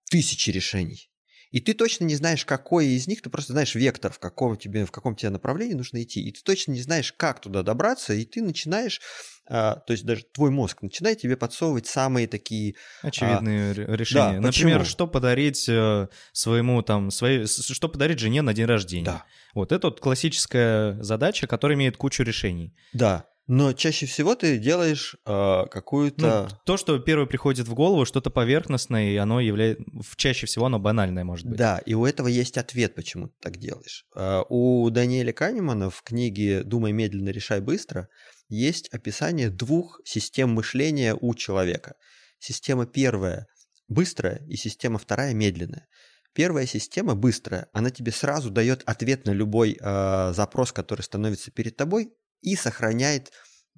тысячи 0.09 0.49
решений. 0.49 1.10
И 1.51 1.59
ты 1.59 1.73
точно 1.73 2.05
не 2.05 2.15
знаешь, 2.15 2.45
какой 2.45 2.87
из 2.87 3.07
них, 3.07 3.21
ты 3.21 3.29
просто 3.29 3.51
знаешь 3.53 3.75
вектор, 3.75 4.11
в 4.11 4.19
каком 4.19 4.55
тебе, 4.57 4.85
в 4.85 4.91
каком 4.91 5.15
тебе 5.15 5.29
направлении 5.29 5.73
нужно 5.73 6.01
идти. 6.01 6.21
И 6.21 6.31
ты 6.31 6.41
точно 6.43 6.71
не 6.71 6.81
знаешь, 6.81 7.13
как 7.13 7.41
туда 7.41 7.61
добраться, 7.61 8.13
и 8.13 8.23
ты 8.23 8.41
начинаешь, 8.41 9.01
а, 9.47 9.75
то 9.75 9.91
есть 9.91 10.05
даже 10.05 10.23
твой 10.23 10.49
мозг 10.49 10.81
начинает 10.81 11.19
тебе 11.19 11.35
подсовывать 11.35 11.87
самые 11.87 12.27
такие... 12.27 12.75
А, 13.03 13.07
Очевидные 13.07 13.71
а, 13.71 13.95
решения. 13.95 14.39
Да, 14.39 14.47
Например, 14.47 14.79
почему? 14.79 14.91
что 14.91 15.07
подарить 15.07 15.67
э, 15.67 16.07
своему 16.31 16.81
там, 16.83 17.11
своей, 17.11 17.45
что 17.47 17.89
подарить 17.89 18.19
жене 18.19 18.41
на 18.41 18.53
день 18.53 18.65
рождения. 18.65 19.05
Да. 19.05 19.25
Вот 19.53 19.73
это 19.73 19.87
вот 19.87 19.99
классическая 19.99 21.01
задача, 21.03 21.47
которая 21.47 21.77
имеет 21.77 21.97
кучу 21.97 22.23
решений. 22.23 22.73
Да. 22.93 23.25
Но 23.47 23.73
чаще 23.73 24.05
всего 24.05 24.35
ты 24.35 24.57
делаешь 24.57 25.15
э, 25.25 25.65
какую-то... 25.69 26.47
Ну, 26.49 26.57
то, 26.65 26.77
что 26.77 26.97
первое 26.99 27.25
приходит 27.25 27.67
в 27.67 27.73
голову, 27.73 28.05
что-то 28.05 28.29
поверхностное, 28.29 29.11
и 29.11 29.15
оно 29.17 29.39
является... 29.39 29.83
Чаще 30.15 30.45
всего 30.45 30.67
оно 30.67 30.79
банальное, 30.79 31.23
может 31.23 31.47
быть. 31.47 31.57
Да, 31.57 31.79
и 31.79 31.93
у 31.93 32.05
этого 32.05 32.27
есть 32.27 32.57
ответ, 32.57 32.95
почему 32.95 33.27
ты 33.27 33.33
так 33.41 33.57
делаешь. 33.57 34.05
Э, 34.15 34.43
у 34.47 34.89
Даниэля 34.89 35.33
Канемана 35.33 35.89
в 35.89 36.01
книге 36.03 36.63
«Думай 36.63 36.91
медленно, 36.91 37.29
решай 37.29 37.61
быстро» 37.61 38.07
есть 38.47 38.89
описание 38.89 39.49
двух 39.49 40.01
систем 40.05 40.51
мышления 40.51 41.17
у 41.19 41.33
человека. 41.33 41.95
Система 42.39 42.85
первая– 42.85 43.47
быстрая, 43.87 44.45
и 44.47 44.55
система 44.55 44.99
вторая– 44.99 45.33
медленная. 45.35 45.87
Первая 46.33 46.65
система 46.65 47.15
быстрая, 47.15 47.67
она 47.73 47.89
тебе 47.89 48.11
сразу 48.11 48.49
дает 48.49 48.83
ответ 48.85 49.25
на 49.25 49.31
любой 49.31 49.77
э, 49.79 50.33
запрос, 50.33 50.71
который 50.71 51.01
становится 51.01 51.51
перед 51.51 51.75
тобой, 51.75 52.13
и 52.41 52.55
сохраняет 52.55 53.31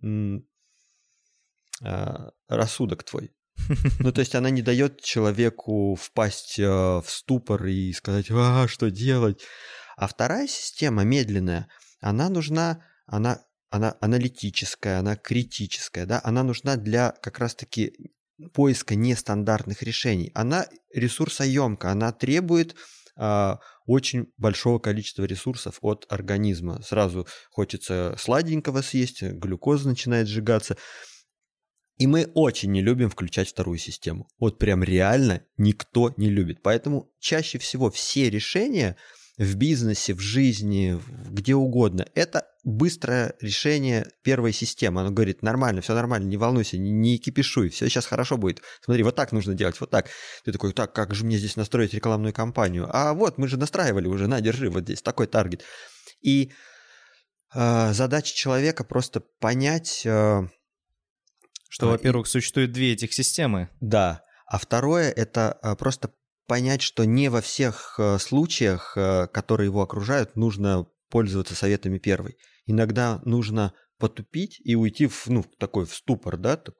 э, 0.03 0.39
рассудок 2.47 3.03
твой. 3.03 3.33
Ну, 3.99 4.11
то 4.11 4.19
есть 4.21 4.35
она 4.35 4.49
не 4.49 4.61
дает 4.61 5.01
человеку 5.01 5.95
впасть 5.95 6.59
э, 6.59 6.65
в 6.67 7.05
ступор 7.07 7.65
и 7.65 7.93
сказать, 7.93 8.27
а, 8.31 8.67
что 8.67 8.89
делать. 8.89 9.41
А 9.95 10.07
вторая 10.07 10.47
система, 10.47 11.03
медленная, 11.03 11.67
она 12.01 12.29
нужна, 12.29 12.83
она, 13.05 13.41
она 13.69 13.95
аналитическая, 14.01 14.99
она 14.99 15.15
критическая, 15.15 16.05
да, 16.05 16.19
она 16.23 16.43
нужна 16.43 16.75
для 16.75 17.11
как 17.11 17.39
раз-таки 17.39 18.11
поиска 18.53 18.95
нестандартных 18.95 19.83
решений. 19.83 20.31
Она 20.33 20.67
ресурсоемка, 20.93 21.91
она 21.91 22.11
требует 22.11 22.75
а, 23.15 23.59
очень 23.85 24.27
большого 24.37 24.79
количества 24.79 25.23
ресурсов 25.23 25.77
от 25.81 26.05
организма. 26.09 26.81
Сразу 26.81 27.27
хочется 27.49 28.15
сладенького 28.17 28.81
съесть, 28.81 29.21
глюкоза 29.21 29.89
начинает 29.89 30.27
сжигаться. 30.27 30.77
И 31.97 32.07
мы 32.07 32.29
очень 32.33 32.71
не 32.71 32.81
любим 32.81 33.09
включать 33.09 33.49
вторую 33.49 33.77
систему. 33.77 34.27
Вот 34.39 34.57
прям 34.57 34.83
реально 34.83 35.45
никто 35.57 36.13
не 36.17 36.29
любит. 36.29 36.63
Поэтому 36.63 37.11
чаще 37.19 37.59
всего 37.59 37.91
все 37.91 38.29
решения 38.29 38.97
в 39.37 39.55
бизнесе, 39.55 40.13
в 40.13 40.19
жизни, 40.19 40.99
где 41.29 41.55
угодно. 41.55 42.07
Это 42.15 42.47
быстрое 42.63 43.35
решение 43.41 44.07
первой 44.23 44.53
системы. 44.53 45.01
Оно 45.01 45.11
говорит, 45.11 45.41
нормально, 45.43 45.81
все 45.81 45.93
нормально, 45.93 46.27
не 46.27 46.37
волнуйся, 46.37 46.77
не, 46.77 46.91
не 46.91 47.17
кипишуй, 47.17 47.69
все 47.69 47.89
сейчас 47.89 48.05
хорошо 48.05 48.37
будет. 48.37 48.61
Смотри, 48.81 49.03
вот 49.03 49.15
так 49.15 49.31
нужно 49.31 49.53
делать, 49.53 49.79
вот 49.79 49.89
так. 49.89 50.07
Ты 50.45 50.51
такой, 50.51 50.71
так, 50.73 50.93
как 50.93 51.13
же 51.13 51.25
мне 51.25 51.37
здесь 51.37 51.57
настроить 51.57 51.93
рекламную 51.93 52.33
кампанию? 52.33 52.87
А 52.91 53.13
вот, 53.13 53.37
мы 53.37 53.47
же 53.47 53.57
настраивали 53.57 54.07
уже, 54.07 54.27
на, 54.27 54.39
держи, 54.39 54.69
вот 54.69 54.83
здесь 54.83 55.01
такой 55.01 55.27
таргет. 55.27 55.63
И 56.21 56.51
э, 57.53 57.93
задача 57.93 58.33
человека 58.33 58.83
просто 58.83 59.21
понять... 59.39 60.03
Э, 60.05 60.47
что, 61.69 61.87
во-первых, 61.87 62.27
существует 62.27 62.71
две 62.71 62.93
этих 62.93 63.13
системы. 63.13 63.69
Да. 63.81 64.23
А 64.45 64.59
второе– 64.59 65.09
это 65.15 65.57
э, 65.63 65.75
просто 65.75 66.13
понять, 66.47 66.81
что 66.81 67.03
не 67.05 67.29
во 67.29 67.41
всех 67.41 67.95
э, 67.97 68.19
случаях, 68.19 68.93
э, 68.95 69.27
которые 69.27 69.67
его 69.67 69.81
окружают, 69.81 70.35
нужно 70.35 70.85
пользоваться 71.09 71.55
советами 71.55 71.97
первой. 71.97 72.37
Иногда 72.65 73.21
нужно 73.25 73.73
потупить 73.97 74.59
и 74.63 74.75
уйти 74.75 75.07
в 75.07 75.27
ну, 75.27 75.43
такой 75.59 75.85
в 75.85 75.93
ступор, 75.93 76.37
да, 76.37 76.57
так, 76.57 76.75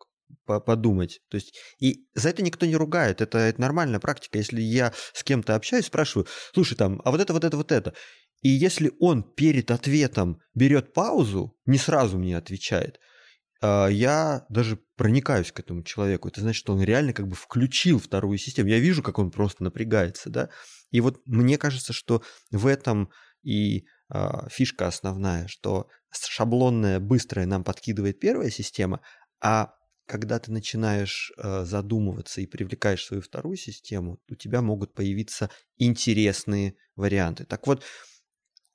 подумать. 0.65 1.21
То 1.29 1.35
есть, 1.35 1.55
и 1.79 2.05
за 2.13 2.29
это 2.29 2.41
никто 2.41 2.65
не 2.65 2.75
ругает, 2.75 3.21
это, 3.21 3.37
это 3.37 3.61
нормальная 3.61 3.99
практика. 3.99 4.37
Если 4.37 4.61
я 4.61 4.93
с 5.13 5.23
кем-то 5.23 5.55
общаюсь, 5.55 5.85
спрашиваю, 5.85 6.27
слушай, 6.53 6.75
там, 6.75 7.01
а 7.05 7.11
вот 7.11 7.21
это, 7.21 7.33
вот 7.33 7.43
это, 7.43 7.57
вот 7.57 7.71
это. 7.71 7.93
И 8.41 8.49
если 8.49 8.91
он 8.99 9.23
перед 9.23 9.71
ответом 9.71 10.41
берет 10.53 10.93
паузу, 10.93 11.57
не 11.65 11.77
сразу 11.77 12.17
мне 12.17 12.37
отвечает– 12.37 12.99
а, 13.63 13.87
я 13.87 14.45
даже 14.49 14.77
проникаюсь 14.97 15.53
к 15.53 15.59
этому 15.61 15.83
человеку. 15.83 16.27
Это 16.27 16.41
значит, 16.41 16.59
что 16.59 16.73
он 16.73 16.83
реально 16.83 17.13
как 17.13 17.29
бы 17.29 17.35
включил 17.35 17.97
вторую 17.97 18.37
систему. 18.37 18.67
Я 18.67 18.79
вижу, 18.79 19.01
как 19.01 19.19
он 19.19 19.31
просто 19.31 19.63
напрягается, 19.63 20.29
да. 20.29 20.49
И 20.91 20.99
вот 20.99 21.21
мне 21.25 21.57
кажется, 21.57 21.93
что 21.93 22.21
в 22.51 22.67
этом 22.67 23.09
и 23.41 23.85
фишка 24.49 24.87
основная, 24.87 25.47
что 25.47 25.87
шаблонная, 26.11 26.99
быстрая 26.99 27.45
нам 27.45 27.63
подкидывает 27.63 28.19
первая 28.19 28.49
система, 28.49 29.01
а 29.41 29.73
когда 30.05 30.39
ты 30.39 30.51
начинаешь 30.51 31.31
э, 31.37 31.63
задумываться 31.65 32.41
и 32.41 32.45
привлекаешь 32.45 33.05
свою 33.05 33.21
вторую 33.21 33.55
систему, 33.55 34.19
у 34.29 34.35
тебя 34.35 34.61
могут 34.61 34.93
появиться 34.93 35.49
интересные 35.77 36.75
варианты. 36.95 37.45
Так 37.45 37.65
вот, 37.67 37.83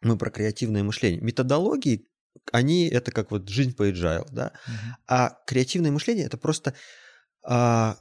мы 0.00 0.16
про 0.16 0.30
креативное 0.30 0.82
мышление. 0.82 1.20
Методологии 1.20 2.06
они 2.52 2.88
это 2.88 3.10
как 3.10 3.30
вот 3.30 3.48
жизнь 3.48 3.74
по 3.74 3.88
agile, 3.88 4.26
да. 4.30 4.52
Uh-huh. 4.66 4.94
А 5.06 5.38
креативное 5.46 5.90
мышление 5.90 6.26
это 6.26 6.38
просто 6.38 6.74
а, 7.42 7.98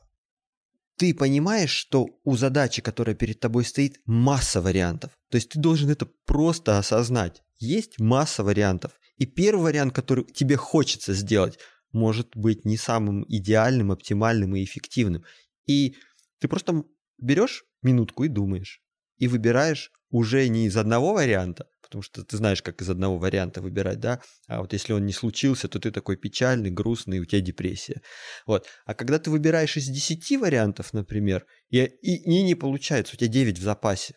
ты 0.98 1.14
понимаешь, 1.14 1.70
что 1.70 2.08
у 2.24 2.36
задачи, 2.36 2.82
которая 2.82 3.16
перед 3.16 3.40
тобой 3.40 3.64
стоит, 3.66 4.02
масса 4.06 4.62
вариантов. 4.62 5.12
То 5.30 5.36
есть 5.38 5.50
ты 5.50 5.60
должен 5.60 5.90
это 5.90 6.08
просто 6.26 6.78
осознать. 6.80 7.44
Есть 7.60 8.00
масса 8.00 8.44
вариантов. 8.44 8.92
И 9.18 9.26
первый 9.26 9.64
вариант, 9.64 9.94
который 9.94 10.26
тебе 10.26 10.56
хочется 10.56 11.14
сделать, 11.14 11.60
может 11.92 12.36
быть 12.36 12.66
не 12.66 12.78
самым 12.78 13.26
идеальным, 13.28 13.92
оптимальным 13.92 14.56
и 14.56 14.64
эффективным. 14.64 15.24
И 15.68 15.96
ты 16.40 16.48
просто 16.48 16.84
берешь 17.18 17.64
минутку 17.82 18.24
и 18.24 18.28
думаешь. 18.28 18.82
И 19.18 19.28
выбираешь 19.28 19.92
уже 20.10 20.48
не 20.48 20.66
из 20.66 20.78
одного 20.78 21.14
варианта, 21.14 21.68
потому 21.88 22.02
что 22.02 22.24
ты 22.24 22.38
знаешь, 22.38 22.62
как 22.62 22.82
из 22.82 22.90
одного 22.90 23.18
варианта 23.18 23.62
выбирать, 23.62 24.00
да, 24.00 24.22
а 24.48 24.62
вот 24.62 24.74
если 24.74 24.94
он 24.94 25.06
не 25.06 25.14
случился, 25.14 25.68
то 25.68 25.80
ты 25.80 25.92
такой 25.92 26.18
печальный, 26.18 26.70
грустный, 26.70 27.20
у 27.20 27.26
тебя 27.26 27.42
депрессия. 27.42 28.02
Вот. 28.46 28.68
А 28.86 28.94
когда 28.94 29.20
ты 29.20 29.30
выбираешь 29.30 29.78
из 29.78 29.88
10 29.88 30.40
вариантов, 30.40 30.94
например, 30.94 31.46
и, 31.70 31.80
и, 31.80 32.16
и 32.16 32.44
не 32.44 32.56
получается, 32.56 33.16
у 33.16 33.18
тебя 33.18 33.30
9 33.30 33.60
в 33.60 33.64
запасе, 33.64 34.16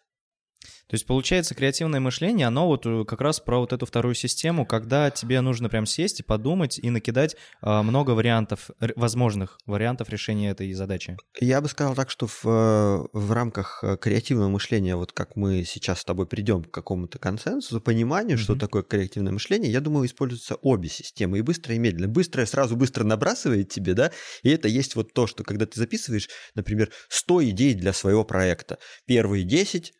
То 0.90 0.94
есть, 0.94 1.06
получается, 1.06 1.54
креативное 1.54 2.00
мышление, 2.00 2.48
оно 2.48 2.66
вот 2.66 2.84
э, 2.84 3.04
как 3.04 3.20
раз 3.20 3.38
про 3.38 3.60
вот 3.60 3.72
эту 3.72 3.86
вторую 3.86 4.14
систему, 4.14 4.66
когда 4.66 5.10
тебе 5.10 5.40
нужно 5.40 5.68
прям 5.68 5.86
сесть 5.86 6.20
и 6.20 6.22
подумать 6.24 6.78
и 6.78 6.90
накидать 6.90 7.36
э, 7.62 7.82
много 7.82 8.10
вариантов, 8.10 8.70
возможных 8.96 9.58
вариантов 9.66 10.08
решения 10.10 10.50
этой 10.50 10.72
задачи. 10.72 11.16
Я 11.40 11.60
бы 11.60 11.68
сказал 11.68 11.94
так, 11.94 12.10
что 12.10 12.26
в, 12.26 12.44
э, 12.44 13.06
в 13.12 13.32
рамках 13.32 13.84
э, 13.84 13.96
креативного 13.96 14.48
мышления, 14.48 14.96
вот 14.96 15.12
как 15.12 15.36
мы 15.36 15.64
сейчас 15.64 16.00
с 16.00 16.04
тобой 16.04 16.26
придем 16.26 16.64
к 16.64 16.70
какому-то 16.72 17.18
консенсусу, 17.18 17.80
пониманию, 17.80 18.36
mm-hmm. 18.36 18.42
что 18.42 18.56
такое 18.56 18.82
креативное 18.82 19.32
мышление, 19.32 19.70
я 19.70 19.80
думаю, 19.80 20.06
используются 20.06 20.56
обе 20.56 20.88
системы, 20.88 21.38
и 21.38 21.42
быстро, 21.42 21.74
и 21.74 21.78
медленно. 21.78 22.08
Быстрое 22.08 22.46
сразу 22.46 22.76
быстро 22.76 23.04
набрасывает 23.04 23.68
тебе, 23.68 23.94
да, 23.94 24.10
и 24.42 24.50
это 24.50 24.66
есть 24.66 24.96
вот 24.96 25.12
то, 25.12 25.28
что 25.28 25.44
когда 25.44 25.66
ты 25.66 25.78
записываешь, 25.78 26.28
например, 26.56 26.90
100 27.08 27.50
идей 27.50 27.74
для 27.74 27.92
своего 27.92 28.24
проекта. 28.24 28.78
Первые 29.06 29.44
10 29.44 29.92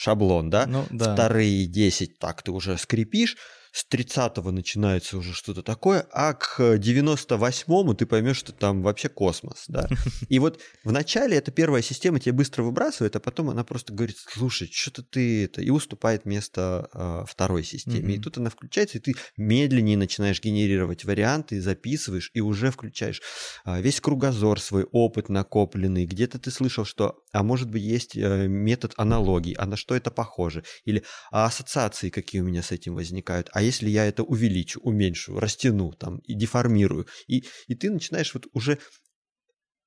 шаблон, 0.00 0.48
да? 0.48 0.66
Ну, 0.66 0.86
да. 0.90 1.12
Вторые 1.12 1.66
10 1.66 2.18
так 2.18 2.42
ты 2.42 2.52
уже 2.52 2.78
скрипишь, 2.78 3.36
с 3.72 3.86
30-го 3.90 4.50
начинается 4.50 5.16
уже 5.16 5.32
что-то 5.32 5.62
такое, 5.62 6.06
а 6.12 6.34
к 6.34 6.60
98-му 6.60 7.94
ты 7.94 8.06
поймешь, 8.06 8.38
что 8.38 8.52
там 8.52 8.82
вообще 8.82 9.08
космос, 9.08 9.64
да. 9.68 9.88
И 10.28 10.38
вот 10.38 10.60
в 10.84 10.92
начале 10.92 11.36
эта 11.36 11.50
первая 11.50 11.82
система 11.82 12.18
тебе 12.20 12.32
быстро 12.32 12.62
выбрасывает, 12.62 13.16
а 13.16 13.20
потом 13.20 13.50
она 13.50 13.64
просто 13.64 13.92
говорит, 13.92 14.16
слушай, 14.18 14.68
что-то 14.72 15.02
ты 15.02 15.44
это, 15.44 15.62
и 15.62 15.70
уступает 15.70 16.24
место 16.24 16.88
э, 16.92 17.24
второй 17.28 17.62
системе. 17.64 18.14
Mm-hmm. 18.14 18.18
И 18.18 18.20
тут 18.20 18.38
она 18.38 18.50
включается, 18.50 18.98
и 18.98 19.00
ты 19.00 19.14
медленнее 19.36 19.96
начинаешь 19.96 20.40
генерировать 20.42 21.04
варианты, 21.04 21.60
записываешь, 21.60 22.30
и 22.34 22.40
уже 22.40 22.70
включаешь 22.70 23.22
э, 23.64 23.80
весь 23.80 24.00
кругозор, 24.00 24.60
свой 24.60 24.84
опыт 24.84 25.28
накопленный. 25.28 26.06
Где-то 26.06 26.38
ты 26.38 26.50
слышал, 26.50 26.84
что, 26.84 27.22
а 27.32 27.42
может 27.42 27.70
быть, 27.70 27.82
есть 27.82 28.16
э, 28.16 28.46
метод 28.48 28.94
аналогий, 28.96 29.54
а 29.54 29.66
на 29.66 29.76
что 29.76 29.94
это 29.94 30.10
похоже? 30.10 30.64
Или 30.84 31.04
а 31.30 31.46
ассоциации 31.46 32.10
какие 32.10 32.40
у 32.40 32.44
меня 32.44 32.62
с 32.62 32.72
этим 32.72 32.94
возникают? 32.94 33.48
А 33.52 33.59
если 33.60 33.88
я 33.88 34.06
это 34.06 34.22
увеличу, 34.22 34.80
уменьшу, 34.80 35.38
растяну 35.38 35.92
там 35.92 36.18
и 36.18 36.34
деформирую? 36.34 37.06
И, 37.26 37.44
и 37.66 37.74
ты 37.74 37.90
начинаешь 37.90 38.34
вот 38.34 38.46
уже 38.52 38.78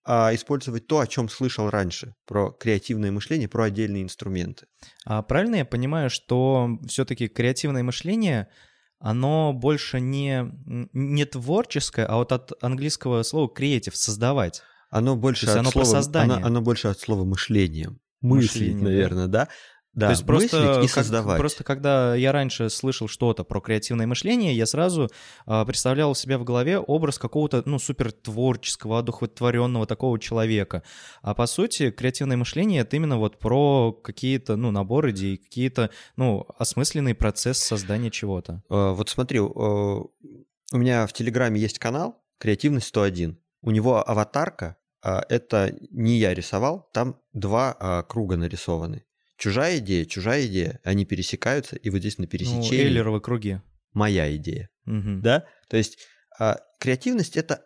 а, 0.06 0.34
использовать 0.34 0.88
то, 0.88 1.00
о 1.00 1.08
чем 1.08 1.30
слышал 1.30 1.70
раньше, 1.70 2.16
про 2.26 2.52
креативное 2.52 3.12
мышление, 3.12 3.48
про 3.48 3.66
отдельные 3.66 4.04
инструменты. 4.04 4.68
А 5.06 5.22
правильно 5.22 5.56
я 5.56 5.66
понимаю, 5.66 6.10
что 6.10 6.70
все-таки 6.88 7.30
креативное 7.30 7.84
мышление, 7.84 8.50
оно 9.00 9.54
больше 9.54 10.02
не, 10.02 10.52
не 10.94 11.26
творческое, 11.26 12.06
а 12.06 12.18
вот 12.18 12.32
от 12.34 12.52
английского 12.62 13.24
слова 13.24 13.52
creative, 13.54 13.94
создавать. 13.96 14.62
Оно 14.90 15.16
больше 15.16 15.48
от 15.48 15.58
оно 15.58 15.72
слова. 15.72 16.02
Оно, 16.14 16.36
оно 16.36 16.62
больше 16.62 16.90
от 16.90 17.00
слова 17.00 17.24
мышление. 17.24 17.98
Мыслить, 18.22 18.52
Мышление, 18.52 18.84
наверное, 18.84 19.28
да. 19.28 19.46
да? 19.46 19.50
Да, 19.94 20.08
То 20.08 20.12
есть 20.14 20.26
просто, 20.26 20.82
и 20.82 20.88
как, 20.88 20.90
создавать. 20.90 21.38
Просто 21.38 21.64
когда 21.64 22.16
я 22.16 22.32
раньше 22.32 22.72
слышал 22.72 23.08
что-то 23.08 23.44
про 23.44 23.62
креативное 23.62 24.08
мышление, 24.08 24.56
я 24.56 24.66
сразу 24.66 25.12
э, 25.46 25.66
представлял 25.66 26.10
у 26.10 26.16
себя 26.16 26.40
в 26.40 26.44
голове 26.44 26.80
образ 26.80 27.20
какого-то, 27.20 27.62
ну, 27.68 27.78
супер 27.78 28.12
творческого, 28.12 29.00
одухотворенного 29.00 29.86
такого 29.86 30.18
человека. 30.18 30.82
А 31.22 31.36
по 31.36 31.46
сути, 31.46 31.92
креативное 31.92 32.38
мышление— 32.38 32.82
это 32.84 32.96
именно 32.96 33.18
вот 33.18 33.38
про 33.38 33.92
какие-то, 33.92 34.56
ну, 34.56 34.72
набор 34.72 35.12
идей, 35.12 35.38
какие-то, 35.38 35.92
ну, 36.16 36.48
осмысленный 36.58 37.14
процесс 37.14 37.60
создания 37.60 38.10
чего-то. 38.10 38.64
Э, 38.72 38.94
вот 38.94 39.10
смотри, 39.10 39.40
у 39.40 40.10
меня 40.72 41.06
в 41.06 41.14
Телеграме 41.14 41.62
есть 41.62 41.78
канал 41.78 42.20
«Креативность 42.40 42.94
101». 42.96 43.36
У 43.62 43.70
него 43.70 44.04
аватарка 44.10 44.76
э,— 45.04 45.22
это 45.30 45.72
не 45.92 46.18
я 46.18 46.34
рисовал, 46.34 46.90
там 46.94 47.20
два 47.32 48.04
круга 48.10 48.38
нарисованы. 48.38 49.04
Чужая 49.44 49.80
идея, 49.80 50.06
чужая 50.06 50.46
идея, 50.46 50.80
они 50.86 51.04
пересекаются, 51.04 51.76
и 51.76 51.90
вот 51.90 52.00
здесь 52.00 52.18
на 52.18 52.28
пересечении... 52.28 52.70
Ну, 52.70 52.76
Эйлеровы 52.76 53.20
круги. 53.20 53.60
Моя 53.92 54.34
идея, 54.38 54.70
угу. 54.86 55.20
да? 55.22 55.44
То 55.68 55.76
есть 55.76 55.98
а, 56.40 56.62
креативность— 56.80 57.36
это 57.36 57.66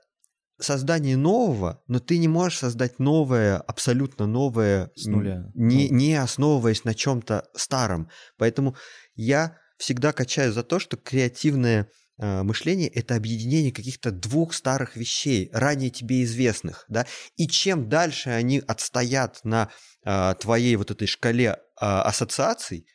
создание 0.59 1.15
нового, 1.17 1.83
но 1.87 1.99
ты 1.99 2.17
не 2.17 2.27
можешь 2.27 2.57
создать 2.57 2.97
новое, 2.97 3.57
абсолютно 3.57 4.25
новое, 4.25 4.89
с 4.95 5.05
нуля. 5.05 5.51
Не, 5.53 5.87
ну. 5.89 5.97
не 5.97 6.15
основываясь 6.15 6.83
на 6.83 6.95
чем-то 6.95 7.47
старом. 7.55 8.09
Поэтому 8.37 8.75
я 9.13 9.59
всегда 9.77 10.13
качаю 10.13 10.53
за 10.53 10.63
то, 10.63 10.79
что 10.79 10.97
креативное 10.97 11.83
э, 11.83 11.87
мышление 12.17 12.89
это 12.89 13.15
объединение 13.15 13.71
каких-то 13.71 14.11
двух 14.11 14.53
старых 14.53 14.95
вещей, 14.95 15.49
ранее 15.53 15.89
тебе 15.89 16.23
известных, 16.23 16.85
да, 16.87 17.05
и 17.35 17.47
чем 17.47 17.89
дальше 17.89 18.29
они 18.29 18.61
отстоят 18.65 19.39
на 19.43 19.69
э, 20.03 20.33
твоей 20.39 20.75
вот 20.77 20.89
этой 20.91 21.07
шкале 21.07 21.57
а, 21.79 22.01
ассоциаций, 22.03 22.87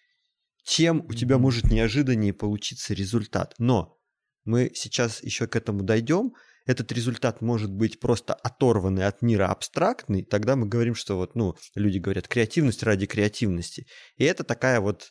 тем 0.65 1.05
у 1.09 1.13
тебя 1.13 1.39
может 1.39 1.71
неожиданнее 1.71 2.33
получиться 2.33 2.95
результат. 2.95 3.55
Но 3.59 3.99
мы 4.45 4.71
сейчас 4.75 5.23
еще 5.23 5.47
к 5.47 5.57
этому 5.57 5.83
дойдем. 5.83 6.35
Этот 6.67 6.93
результат 6.93 7.41
может 7.41 7.73
быть 7.73 8.01
просто 8.01 8.35
оторванный 8.35 9.07
от 9.07 9.23
мира 9.23 9.47
абстрактный. 9.49 10.25
Тогда 10.25 10.57
мы 10.57 10.67
говорим, 10.67 10.95
что 10.95 11.17
вот, 11.17 11.35
ну, 11.35 11.57
люди 11.75 11.99
говорят, 11.99 12.29
креативность 12.29 12.83
ради 12.83 13.07
креативности. 13.07 13.87
И 14.17 14.25
это 14.25 14.45
такая 14.45 14.81
вот 14.81 15.11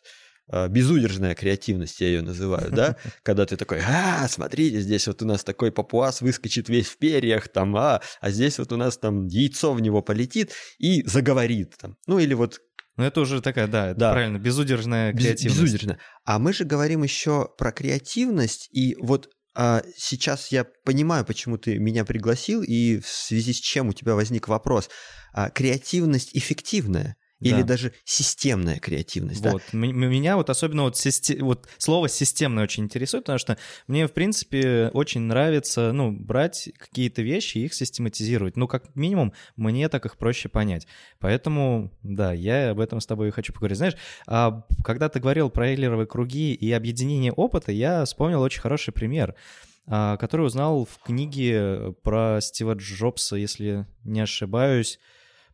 безудержная 0.68 1.34
креативность, 1.34 2.00
я 2.00 2.08
ее 2.08 2.22
называю, 2.22 2.70
да, 2.70 2.96
когда 3.22 3.46
ты 3.46 3.56
такой, 3.56 3.80
а, 3.80 4.26
смотрите, 4.28 4.80
здесь 4.80 5.06
вот 5.06 5.22
у 5.22 5.26
нас 5.26 5.44
такой 5.44 5.72
папуас 5.72 6.20
выскочит 6.20 6.68
весь 6.68 6.88
в 6.88 6.98
перьях, 6.98 7.48
там, 7.48 7.76
а, 7.76 8.00
а 8.20 8.30
здесь 8.30 8.58
вот 8.58 8.72
у 8.72 8.76
нас 8.76 8.98
там 8.98 9.26
яйцо 9.26 9.72
в 9.72 9.80
него 9.80 10.02
полетит 10.02 10.52
и 10.78 11.02
заговорит, 11.06 11.74
там, 11.80 11.96
ну 12.06 12.18
или 12.18 12.34
вот 12.34 12.58
ну, 12.96 13.04
это 13.04 13.22
уже 13.22 13.40
такая, 13.40 13.68
да, 13.68 13.94
да. 13.94 14.12
правильно, 14.12 14.38
безудержная 14.38 15.12
креативность. 15.12 15.60
Безудержная. 15.60 15.98
А 16.24 16.38
мы 16.38 16.52
же 16.52 16.64
говорим 16.64 17.02
еще 17.02 17.48
про 17.56 17.72
креативность, 17.72 18.68
и 18.70 18.96
вот 19.00 19.30
а, 19.54 19.82
сейчас 19.96 20.48
я 20.52 20.64
понимаю, 20.84 21.24
почему 21.24 21.58
ты 21.58 21.78
меня 21.78 22.04
пригласил, 22.04 22.62
и 22.62 22.98
в 22.98 23.06
связи 23.06 23.52
с 23.52 23.56
чем 23.56 23.88
у 23.88 23.92
тебя 23.92 24.14
возник 24.14 24.48
вопрос. 24.48 24.88
А, 25.32 25.50
креативность 25.50 26.30
эффективная. 26.36 27.16
Или 27.42 27.62
да. 27.62 27.68
даже 27.68 27.92
системная 28.04 28.78
креативность. 28.78 29.44
Вот. 29.44 29.62
Да? 29.72 29.78
Меня 29.78 30.36
вот 30.36 30.50
особенно 30.50 30.84
вот, 30.84 30.96
систем... 30.96 31.44
вот 31.44 31.68
слово 31.78 32.08
«системное» 32.08 32.64
очень 32.64 32.84
интересует, 32.84 33.24
потому 33.24 33.38
что 33.38 33.58
мне, 33.86 34.06
в 34.06 34.12
принципе, 34.12 34.90
очень 34.94 35.22
нравится, 35.22 35.92
ну, 35.92 36.12
брать 36.12 36.70
какие-то 36.78 37.22
вещи 37.22 37.58
и 37.58 37.64
их 37.64 37.74
систематизировать. 37.74 38.56
Ну, 38.56 38.68
как 38.68 38.94
минимум, 38.94 39.32
мне 39.56 39.88
так 39.88 40.06
их 40.06 40.16
проще 40.16 40.48
понять. 40.48 40.86
Поэтому, 41.18 41.92
да, 42.02 42.32
я 42.32 42.70
об 42.70 42.80
этом 42.80 43.00
с 43.00 43.06
тобой 43.06 43.28
и 43.28 43.32
хочу 43.32 43.52
поговорить. 43.52 43.78
Знаешь, 43.78 43.96
а 44.26 44.64
когда 44.84 45.08
ты 45.08 45.20
говорил 45.20 45.50
про 45.50 45.68
эйлеровые 45.68 46.06
круги 46.06 46.54
и 46.54 46.70
объединение 46.72 47.32
опыта, 47.32 47.72
я 47.72 48.04
вспомнил 48.04 48.40
очень 48.40 48.60
хороший 48.60 48.92
пример 48.92 49.34
а, 49.86 50.16
который 50.16 50.46
узнал 50.46 50.84
в 50.84 50.98
книге 50.98 51.94
про 52.02 52.40
Стива 52.40 52.74
Джобса, 52.74 53.36
если 53.36 53.86
не 54.04 54.20
ошибаюсь, 54.20 55.00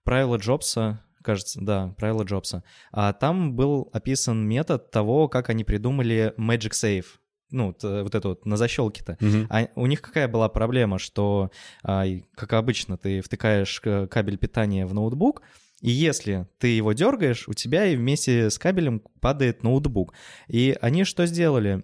правила 0.05 0.37
Джобса, 0.37 1.03
кажется, 1.29 1.61
да, 1.61 1.95
правила 1.99 2.23
Джобса. 2.23 2.65
А 2.91 3.13
там 3.13 3.55
был 3.55 3.91
описан 3.93 4.49
метод 4.49 4.91
того, 4.91 5.29
как 5.29 5.51
они 5.51 5.63
придумали 5.63 6.33
Magic 6.39 6.71
Safe 6.73 7.05
ну, 7.51 7.75
вот 7.83 8.15
это 8.15 8.29
вот 8.29 8.45
на 8.45 8.57
защелке-то. 8.57 9.17
Угу. 9.21 9.47
А 9.49 9.69
у 9.75 9.87
них 9.87 10.03
какая 10.03 10.29
была 10.29 10.51
проблема, 10.51 10.99
что, 10.99 11.51
а, 11.83 12.05
как 12.35 12.53
обычно, 12.53 12.99
ты 12.99 13.23
втыкаешь 13.23 13.81
кабель 13.81 14.37
питания 14.37 14.85
в 14.85 14.93
ноутбук, 14.93 15.43
и 15.81 15.91
если 15.91 16.47
ты 16.59 16.69
его 16.69 16.93
дергаешь, 16.93 17.49
у 17.49 17.55
тебя 17.55 17.87
и 17.87 17.97
вместе 17.97 18.51
с 18.51 18.59
кабелем 18.59 19.03
падает 19.21 19.63
ноутбук. 19.63 20.13
И 20.47 20.77
они 20.83 21.05
что 21.05 21.25
сделали? 21.25 21.83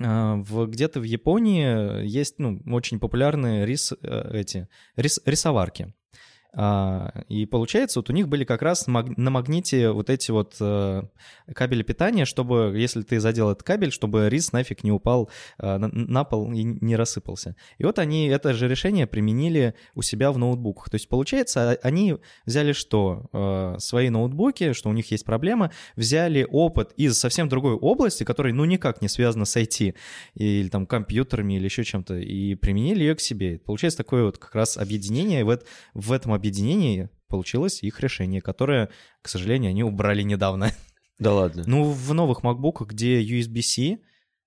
А, 0.00 0.36
в, 0.36 0.66
где-то 0.66 0.98
в 0.98 1.04
Японии 1.04 2.04
есть 2.04 2.38
ну, 2.38 2.60
очень 2.66 2.98
популярные 2.98 3.66
рис, 3.66 3.92
э, 3.92 4.30
эти, 4.32 4.68
рис, 4.96 5.20
рисоварки. 5.24 5.94
А, 6.52 7.22
и 7.28 7.46
получается, 7.46 8.00
вот 8.00 8.10
у 8.10 8.12
них 8.12 8.28
были 8.28 8.44
как 8.44 8.62
раз 8.62 8.86
на 8.86 9.30
магните 9.30 9.90
вот 9.90 10.10
эти 10.10 10.30
вот 10.30 10.56
э, 10.60 11.02
кабели 11.54 11.82
питания, 11.82 12.24
чтобы, 12.24 12.72
если 12.76 13.02
ты 13.02 13.20
задел 13.20 13.50
этот 13.50 13.62
кабель, 13.62 13.92
чтобы 13.92 14.28
рис 14.28 14.52
нафиг 14.52 14.82
не 14.82 14.90
упал 14.90 15.30
э, 15.58 15.76
на 15.76 16.24
пол 16.24 16.52
и 16.52 16.62
не 16.64 16.96
рассыпался. 16.96 17.54
И 17.78 17.84
вот 17.84 17.98
они 17.98 18.26
это 18.26 18.52
же 18.52 18.68
решение 18.68 19.06
применили 19.06 19.74
у 19.94 20.02
себя 20.02 20.32
в 20.32 20.38
ноутбуках. 20.38 20.90
То 20.90 20.96
есть, 20.96 21.08
получается, 21.08 21.72
а, 21.72 21.76
они 21.82 22.16
взяли 22.46 22.72
что? 22.72 23.26
Э, 23.32 23.76
свои 23.78 24.08
ноутбуки, 24.08 24.72
что 24.72 24.88
у 24.88 24.92
них 24.92 25.10
есть 25.12 25.24
проблема, 25.24 25.70
взяли 25.94 26.46
опыт 26.50 26.92
из 26.96 27.18
совсем 27.18 27.48
другой 27.48 27.74
области, 27.74 28.24
которая, 28.24 28.52
ну, 28.52 28.64
никак 28.64 29.02
не 29.02 29.08
связана 29.08 29.44
с 29.44 29.56
IT, 29.56 29.94
или 30.34 30.68
там 30.68 30.86
компьютерами, 30.86 31.54
или 31.54 31.64
еще 31.64 31.84
чем-то, 31.84 32.16
и 32.16 32.56
применили 32.56 33.00
ее 33.00 33.14
к 33.14 33.20
себе. 33.20 33.58
Получается 33.58 33.98
такое 33.98 34.24
вот 34.24 34.38
как 34.38 34.54
раз 34.54 34.76
объединение 34.76 35.44
в, 35.44 36.12
этом 36.12 36.32
объединении 36.40 37.10
получилось 37.28 37.82
их 37.82 38.00
решение, 38.00 38.40
которое, 38.40 38.88
к 39.22 39.28
сожалению, 39.28 39.70
они 39.70 39.84
убрали 39.84 40.22
недавно. 40.22 40.72
Да 41.18 41.34
ладно? 41.34 41.64
Ну, 41.66 41.84
в 41.84 42.14
новых 42.14 42.42
MacBook, 42.42 42.86
где 42.86 43.22
USB-C, 43.22 43.98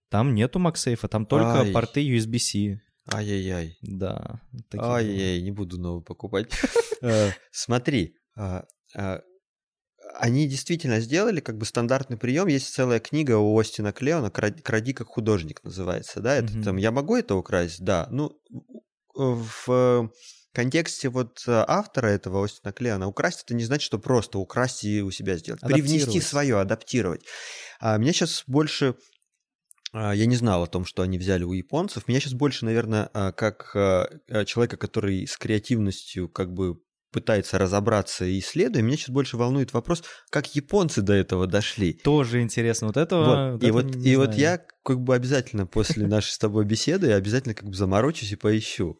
там 0.10 0.34
нету 0.34 0.60
MagSafe, 0.60 1.08
там 1.08 1.27
только 1.27 1.60
Ай. 1.62 1.71
порты 1.71 2.01
USB-C. 2.01 2.82
Ай-яй-яй. 3.13 3.77
Да. 3.82 4.41
Ай-яй, 4.75 5.41
не 5.41 5.51
буду 5.51 5.79
новый 5.79 6.03
покупать. 6.03 6.51
Э, 7.06 7.32
смотри, 7.51 8.15
а, 8.38 8.63
а, 8.95 9.19
они 10.15 10.47
действительно 10.47 11.01
сделали 11.01 11.41
как 11.41 11.58
бы 11.58 11.65
стандартный 11.65 12.15
прием. 12.15 12.47
Есть 12.47 12.73
целая 12.73 13.01
книга 13.01 13.38
у 13.38 13.60
Остина 13.60 13.91
Клеона 13.91 14.32
«Кради 14.32 14.93
как 14.93 15.10
художник» 15.10 15.62
называется, 15.65 16.21
да, 16.21 16.38
это 16.38 16.63
там 16.63 16.77
«Я 16.77 16.91
могу 16.91 17.17
это 17.17 17.36
украсть?» 17.36 17.84
Да, 17.84 18.08
ну, 18.10 18.39
в 19.13 20.12
контексте 20.54 21.10
вот 21.10 21.44
автора 21.48 22.08
этого 22.08 22.46
Остина 22.46 22.72
Клеона 22.72 23.08
украсть 23.08 23.44
это 23.44 23.54
не 23.54 23.63
значит, 23.63 23.86
что 23.86 24.00
просто 24.00 24.39
украсть 24.39 24.84
и 24.84 25.02
у 25.02 25.12
себя 25.12 25.36
сделать. 25.38 25.62
Привнести 25.62 26.22
свое, 26.22 26.60
адаптировать. 26.60 27.26
А 27.80 27.98
меня 27.98 28.13
сейчас 28.13 28.44
больше 28.48 28.96
а, 29.92 30.13
я 30.13 30.26
не 30.26 30.36
знал 30.36 30.63
о 30.63 30.68
том, 30.68 30.86
что 30.86 31.04
они 31.04 31.18
взяли 31.18 31.44
у 31.44 31.54
японцев. 31.54 32.08
Меня 32.08 32.20
сейчас 32.20 32.34
больше, 32.34 32.66
наверное, 32.66 33.10
а, 33.13 33.32
как 33.32 33.72
человека, 34.48 34.78
который 34.78 35.28
с 35.28 35.38
креативностью 35.38 36.30
как 36.30 36.54
бы 36.54 36.80
пытается 37.12 37.60
разобраться 37.60 38.26
и 38.26 38.39
исследуя, 38.39 38.82
меня 38.82 38.98
сейчас 38.98 39.10
больше 39.10 39.38
волнует 39.38 39.72
вопрос, 39.72 40.04
как 40.32 40.56
японцы 40.56 41.04
до 41.04 41.13
этого 41.13 41.46
дошли. 41.46 41.94
Тоже 41.94 42.42
интересно. 42.42 42.88
Вот 42.88 42.98
этого... 42.98 43.52
Вот. 43.52 43.62
Вот 43.62 43.63
и 43.63 43.72
вот, 43.72 43.96
и 43.96 44.16
вот 44.16 44.34
я 44.34 44.60
как 44.84 45.00
бы 45.00 45.13
обязательно 45.13 45.68
после 45.68 46.08
нашей 46.08 46.32
с 46.32 46.39
тобой 46.39 46.66
беседы 46.66 47.12
обязательно 47.12 47.54
как 47.54 47.70
бы 47.70 47.76
заморочусь 47.76 48.32
и 48.32 48.36
поищу. 48.36 49.00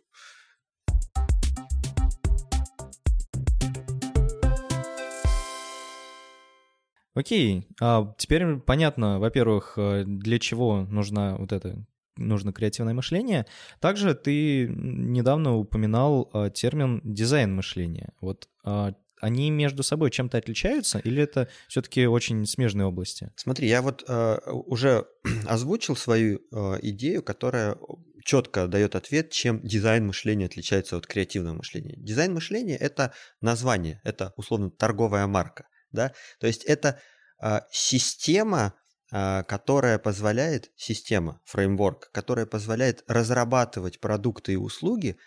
Окей, 7.16 7.68
а 7.80 8.14
теперь 8.18 8.58
понятно, 8.58 9.20
во-первых, 9.20 9.74
э, 9.78 10.04
для 10.06 10.40
чего 10.40 10.82
нужна 10.82 11.36
вот 11.38 11.52
это 11.52 11.86
нужно 12.16 12.54
креативное 12.54 12.94
мышление. 12.94 13.46
Также 13.80 14.14
ты 14.14 14.68
недавно 14.68 15.56
упоминал 15.56 16.30
а, 16.32 16.50
термин 16.50 17.02
дизайн 17.04 17.56
мышления. 17.56 18.14
Вот 18.22 18.50
а, 18.64 18.94
они 19.24 19.50
между 19.52 19.84
собой 19.84 20.12
чем-то 20.12 20.38
отличаются 20.38 21.00
или 21.00 21.24
это 21.24 21.48
все-таки 21.70 22.06
очень 22.06 22.46
смежные 22.46 22.86
области? 22.86 23.32
Смотри, 23.38 23.70
я 23.70 23.82
вот 23.82 24.04
э, 24.08 24.40
уже 24.52 25.06
озвучил 25.48 25.96
свою 25.96 26.42
э, 26.52 26.80
идею, 26.82 27.24
которая 27.24 27.78
четко 28.26 28.68
дает 28.68 28.96
ответ, 28.96 29.32
чем 29.32 29.62
дизайн 29.62 30.08
мышления 30.08 30.48
отличается 30.48 30.98
от 30.98 31.08
креативного 31.08 31.56
мышления. 31.56 31.96
Дизайн 31.98 32.34
мышления 32.34 32.76
это 32.76 33.14
название, 33.40 34.02
это 34.04 34.34
условно 34.36 34.70
торговая 34.70 35.26
марка, 35.26 35.68
да, 35.94 36.14
то 36.40 36.48
есть 36.48 36.64
это 36.66 37.00
э, 37.42 37.62
система 37.72 38.74
а, 39.16 39.44
которая 39.44 40.00
позволяет, 40.00 40.72
система, 40.76 41.40
фреймворк, 41.46 42.10
которая 42.12 42.48
позволяет 42.48 43.04
разрабатывать 43.08 44.00
продукты 44.00 44.54
и 44.54 44.56
услуги 44.56 45.18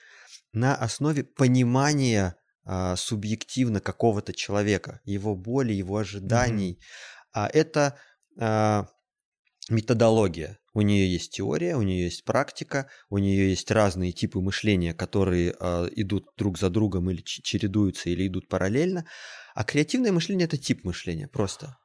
на 0.52 0.74
основе 0.74 1.22
понимания 1.22 2.34
а, 2.64 2.96
субъективно 2.96 3.80
какого-то 3.80 4.32
человека, 4.32 5.00
его 5.04 5.36
боли, 5.36 5.72
его 5.72 5.98
ожиданий. 5.98 6.72
Mm-hmm. 6.72 7.30
А 7.34 7.48
это 7.52 7.96
а, 8.40 8.88
методология. 9.68 10.58
У 10.76 10.82
нее 10.82 11.10
есть 11.10 11.32
теория, 11.32 11.74
у 11.74 11.80
нее 11.80 12.04
есть 12.04 12.22
практика, 12.26 12.90
у 13.08 13.16
нее 13.16 13.48
есть 13.48 13.70
разные 13.70 14.12
типы 14.12 14.40
мышления, 14.40 14.92
которые 14.92 15.54
э, 15.58 15.88
идут 15.96 16.26
друг 16.36 16.58
за 16.58 16.68
другом 16.68 17.08
или 17.08 17.22
чередуются, 17.22 18.10
или 18.10 18.26
идут 18.26 18.46
параллельно. 18.50 19.06
А 19.54 19.64
креативное 19.64 20.12
мышление 20.12 20.44
это 20.44 20.58
тип 20.58 20.84
мышления 20.84 21.28
просто. 21.28 21.78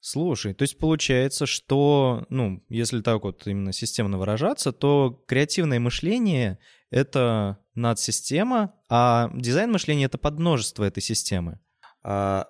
Слушай, 0.00 0.54
то 0.54 0.62
есть 0.62 0.76
получается, 0.76 1.46
что, 1.46 2.26
ну, 2.30 2.64
если 2.68 3.00
так 3.00 3.22
вот 3.22 3.46
именно 3.46 3.72
системно 3.72 4.18
выражаться, 4.18 4.72
то 4.72 5.22
креативное 5.28 5.78
мышление— 5.78 6.58
это 6.90 7.58
надсистема, 7.76 8.74
а 8.88 9.30
дизайн 9.36 9.70
мышления— 9.70 10.04
это 10.06 10.18
подмножество 10.18 10.82
этой 10.82 11.00
системы. 11.00 11.60
А, 12.02 12.48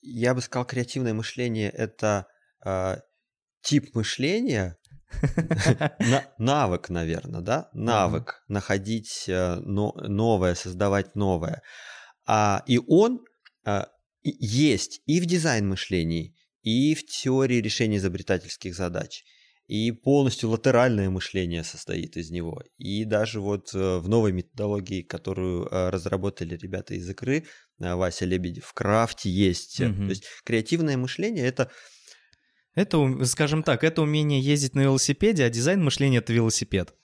я 0.00 0.32
бы 0.32 0.40
сказал, 0.40 0.64
креативное 0.64 1.12
мышление— 1.12 1.70
это 1.76 2.28
а, 2.64 3.00
тип 3.64 3.96
мышления, 3.96 4.78
навык, 6.38 6.88
наверное, 6.88 7.40
да? 7.40 7.70
Навык 7.72 8.42
находить 8.48 9.24
э, 9.28 9.56
новое, 9.56 10.54
создавать 10.54 11.14
новое. 11.14 11.62
А, 12.26 12.62
и 12.66 12.78
он 12.78 13.24
а, 13.64 13.88
есть 14.22 15.02
и 15.06 15.20
в 15.20 15.26
дизайн 15.26 15.68
мышлении, 15.68 16.34
и 16.62 16.94
в 16.94 17.06
теории 17.06 17.60
решения 17.60 17.98
изобретательских 17.98 18.74
задач. 18.74 19.24
И 19.66 19.92
полностью 19.92 20.50
латеральное 20.50 21.08
мышление 21.08 21.64
состоит 21.64 22.18
из 22.18 22.30
него. 22.30 22.62
И 22.76 23.04
даже 23.04 23.40
вот 23.40 23.74
э, 23.74 23.98
в 23.98 24.08
новой 24.10 24.32
методологии, 24.32 25.00
которую 25.00 25.66
э, 25.66 25.88
разработали 25.88 26.54
ребята 26.54 26.94
из 26.94 27.08
игры, 27.08 27.46
э, 27.78 27.94
Вася 27.94 28.26
Лебедев, 28.26 28.66
в 28.66 28.74
крафте 28.74 29.30
есть. 29.30 29.78
То 29.78 29.84
есть 29.84 30.24
креативное 30.44 30.98
мышление 30.98 31.46
это 31.46 31.70
это, 32.74 33.24
скажем 33.24 33.62
так, 33.62 33.84
это 33.84 34.02
умение 34.02 34.40
ездить 34.40 34.74
на 34.74 34.80
велосипеде, 34.80 35.44
а 35.44 35.50
дизайн 35.50 35.82
мышления— 35.82 36.18
это 36.18 36.32
велосипед. 36.32 36.94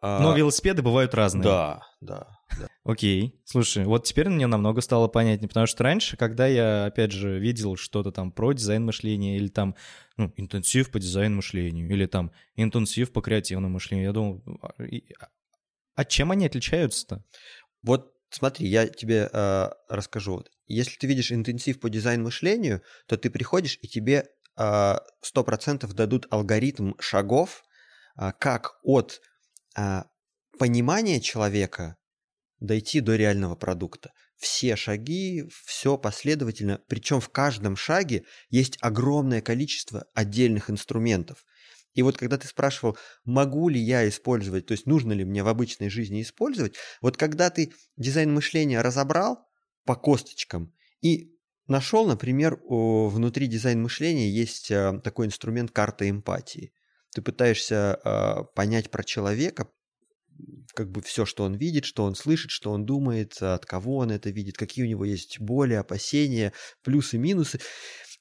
А... 0.00 0.20
Но 0.20 0.34
велосипеды 0.34 0.82
бывают 0.82 1.14
разные. 1.14 1.44
Да, 1.44 1.82
да. 2.00 2.26
да. 2.58 2.68
Окей. 2.84 3.40
Слушай, 3.44 3.84
вот 3.84 4.04
теперь 4.04 4.30
мне 4.30 4.46
намного 4.46 4.80
стало 4.80 5.08
понятнее, 5.08 5.48
потому 5.48 5.66
что 5.66 5.84
раньше, 5.84 6.16
когда 6.16 6.46
я, 6.46 6.86
опять 6.86 7.12
же, 7.12 7.38
видел 7.38 7.76
что-то 7.76 8.10
там 8.10 8.32
про 8.32 8.52
дизайн 8.52 8.84
мышления 8.84 9.36
или 9.36 9.48
там 9.48 9.76
ну, 10.16 10.32
интенсив 10.36 10.90
по 10.90 10.98
дизайну 10.98 11.36
мышлению 11.36 11.88
или 11.88 12.06
там 12.06 12.32
интенсив 12.56 13.12
по 13.12 13.20
креативному 13.20 13.74
мышлению, 13.74 14.06
я 14.06 14.12
думал, 14.12 14.42
а, 14.62 14.72
а, 15.20 15.28
а 15.96 16.04
чем 16.06 16.30
они 16.30 16.46
отличаются-то? 16.46 17.22
Вот 17.82 18.14
смотри, 18.30 18.68
я 18.68 18.86
тебе 18.86 19.28
э, 19.30 19.68
расскажу. 19.88 20.44
Если 20.66 20.96
ты 20.96 21.06
видишь 21.06 21.32
интенсив 21.32 21.78
по 21.78 21.90
дизайн 21.90 22.22
мышлению, 22.22 22.82
то 23.06 23.18
ты 23.18 23.28
приходишь 23.28 23.78
и 23.82 23.88
тебе 23.88 24.28
100% 24.60 25.92
дадут 25.94 26.26
алгоритм 26.30 26.92
шагов, 26.98 27.64
э, 28.16 28.32
как 28.38 28.78
от 28.82 29.20
э, 29.76 30.02
понимания 30.58 31.20
человека 31.20 31.96
дойти 32.58 33.00
до 33.00 33.16
реального 33.16 33.56
продукта. 33.56 34.12
Все 34.36 34.76
шаги, 34.76 35.48
все 35.64 35.98
последовательно, 35.98 36.80
причем 36.88 37.20
в 37.20 37.30
каждом 37.30 37.76
шаге 37.76 38.24
есть 38.48 38.76
огромное 38.80 39.40
количество 39.40 40.06
отдельных 40.14 40.70
инструментов. 40.70 41.44
И 41.94 42.02
вот 42.02 42.16
когда 42.16 42.38
ты 42.38 42.46
спрашивал, 42.46 42.96
могу 43.24 43.68
ли 43.68 43.80
я 43.80 44.08
использовать, 44.08 44.66
то 44.66 44.72
есть 44.72 44.86
нужно 44.86 45.12
ли 45.12 45.24
мне 45.24 45.42
в 45.42 45.48
обычной 45.48 45.90
жизни 45.90 46.22
использовать, 46.22 46.76
вот 47.00 47.16
когда 47.16 47.50
ты 47.50 47.72
дизайн 47.96 48.32
мышления 48.32 48.80
разобрал 48.80 49.48
по 49.84 49.96
косточкам 49.96 50.72
и 51.02 51.34
нашел, 51.70 52.06
например, 52.06 52.60
внутри 52.68 53.46
дизайн 53.46 53.82
мышления 53.82 54.28
есть 54.28 54.70
э, 54.70 55.00
такой 55.02 55.26
инструмент 55.26 55.70
карта 55.70 56.08
эмпатии. 56.10 56.72
Ты 57.14 57.22
пытаешься 57.22 57.98
э, 58.04 58.44
понять 58.54 58.90
про 58.90 59.02
человека, 59.02 59.68
как 60.74 60.90
бы 60.90 61.02
все, 61.02 61.24
что 61.24 61.44
он 61.44 61.54
видит, 61.54 61.84
что 61.84 62.04
он 62.04 62.14
слышит, 62.14 62.50
что 62.50 62.70
он 62.70 62.84
думает, 62.86 63.40
от 63.40 63.66
кого 63.66 63.98
он 63.98 64.10
это 64.10 64.30
видит, 64.30 64.56
какие 64.56 64.84
у 64.84 64.88
него 64.88 65.04
есть 65.04 65.40
боли, 65.40 65.74
опасения, 65.74 66.52
плюсы, 66.82 67.18
минусы. 67.18 67.60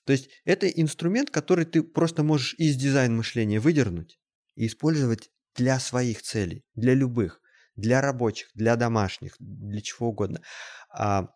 То 0.05 0.13
есть 0.13 0.29
это 0.45 0.67
инструмент, 0.67 1.29
который 1.29 1.65
ты 1.65 1.83
просто 1.83 2.23
можешь 2.23 2.55
из 2.57 2.75
дизайн 2.75 3.15
мышления 3.15 3.59
выдернуть 3.59 4.19
и 4.55 4.67
использовать 4.67 5.29
для 5.55 5.79
своих 5.79 6.21
целей, 6.21 6.63
для 6.75 6.93
любых, 6.93 7.41
для 7.75 8.01
рабочих, 8.01 8.49
для 8.53 8.75
домашних, 8.75 9.35
для 9.39 9.81
чего 9.81 10.09
угодно. 10.09 10.41
А 10.91 11.29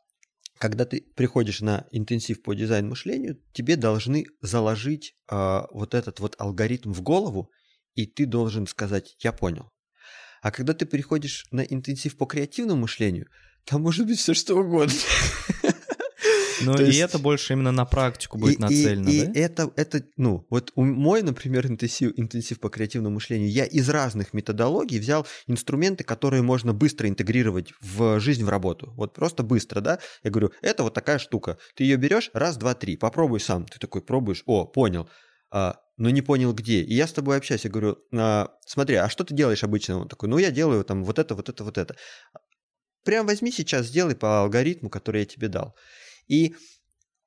когда 0.57 0.85
ты 0.85 1.01
приходишь 1.15 1.61
на 1.61 1.87
интенсив 1.91 2.41
по 2.41 2.53
дизайн 2.53 2.87
мышлению, 2.87 3.41
тебе 3.53 3.75
должны 3.75 4.25
заложить 4.41 5.15
а, 5.27 5.67
вот 5.71 5.93
этот 5.93 6.19
вот 6.19 6.35
алгоритм 6.39 6.91
в 6.91 7.01
голову, 7.01 7.51
и 7.95 8.05
ты 8.05 8.25
должен 8.25 8.67
сказать, 8.67 9.15
я 9.19 9.31
понял, 9.31 9.71
а 10.41 10.51
когда 10.51 10.73
ты 10.73 10.85
переходишь 10.85 11.45
на 11.51 11.61
интенсив 11.61 12.17
по 12.17 12.25
креативному 12.25 12.81
мышлению, 12.81 13.27
там 13.65 13.81
может 13.81 14.05
быть 14.07 14.19
все 14.19 14.33
что 14.33 14.55
угодно. 14.55 14.93
Ну 16.65 16.77
и 16.77 16.95
это 16.97 17.19
больше 17.19 17.53
именно 17.53 17.71
на 17.71 17.85
практику 17.85 18.37
будет 18.37 18.59
нацелено, 18.59 19.09
и, 19.09 19.19
это, 19.37 19.71
это, 19.75 20.03
ну, 20.17 20.45
вот 20.49 20.71
мой, 20.75 21.21
например, 21.21 21.67
интенсив, 21.67 22.13
интенсив 22.17 22.59
по 22.59 22.69
креативному 22.69 23.15
мышлению, 23.15 23.49
я 23.49 23.65
из 23.65 23.89
разных 23.89 24.33
методологий 24.33 24.99
взял 24.99 25.27
инструменты, 25.47 26.03
которые 26.03 26.41
можно 26.41 26.73
быстро 26.73 27.09
интегрировать 27.09 27.73
в 27.81 28.19
жизнь, 28.19 28.43
в 28.43 28.49
работу. 28.49 28.93
Вот 28.95 29.13
просто 29.13 29.43
быстро, 29.43 29.81
да? 29.81 29.99
Я 30.23 30.31
говорю, 30.31 30.51
это 30.61 30.83
вот 30.83 30.93
такая 30.93 31.19
штука. 31.19 31.57
Ты 31.75 31.83
ее 31.83 31.97
берешь, 31.97 32.29
раз, 32.33 32.57
два, 32.57 32.73
три, 32.73 32.97
попробуй 32.97 33.39
сам. 33.39 33.65
Ты 33.65 33.79
такой 33.79 34.01
пробуешь, 34.01 34.43
о, 34.45 34.65
понял. 34.65 35.09
А, 35.51 35.79
но 35.97 36.09
не 36.09 36.21
понял 36.21 36.53
где. 36.53 36.81
И 36.81 36.95
я 36.95 37.07
с 37.07 37.13
тобой 37.13 37.37
общаюсь, 37.37 37.65
я 37.65 37.69
говорю, 37.69 37.97
а, 38.13 38.49
смотри, 38.65 38.95
а 38.95 39.09
что 39.09 39.23
ты 39.23 39.35
делаешь 39.35 39.63
обычно? 39.63 40.01
Он 40.01 40.07
такой, 40.07 40.29
ну 40.29 40.37
я 40.37 40.51
делаю 40.51 40.83
там 40.83 41.03
вот 41.03 41.19
это, 41.19 41.35
вот 41.35 41.49
это, 41.49 41.63
вот 41.63 41.77
это. 41.77 41.95
Прям 43.03 43.27
возьми 43.27 43.51
сейчас, 43.51 43.87
сделай 43.87 44.15
по 44.15 44.41
алгоритму, 44.41 44.89
который 44.89 45.21
я 45.21 45.25
тебе 45.25 45.49
дал. 45.49 45.75
И 46.27 46.55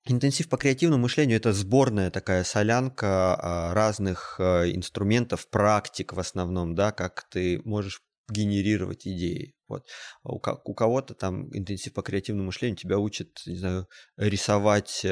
интенсив 0.04 0.48
по 0.48 0.56
креативному 0.56 1.02
мышлению– 1.02 1.36
это 1.38 1.52
сборная 1.52 2.10
такая 2.10 2.44
солянка 2.44 3.34
а, 3.34 3.74
разных 3.74 4.36
а, 4.38 4.64
инструментов, 4.64 5.48
практик 5.48 6.12
в 6.12 6.20
основном, 6.20 6.74
да, 6.74 6.92
как 6.92 7.28
ты 7.30 7.60
можешь 7.64 8.02
генерировать 8.28 9.06
идеи. 9.06 9.54
Вот. 9.68 9.86
А 10.22 10.32
у, 10.32 10.38
кого-то 10.74 11.14
там 11.14 11.48
интенсив 11.56 11.92
по 11.92 12.02
креативному 12.02 12.46
мышлению 12.46 12.76
тебя 12.76 12.98
учат, 12.98 13.28
не 13.46 13.56
знаю, 13.56 13.88
рисовать 14.16 15.04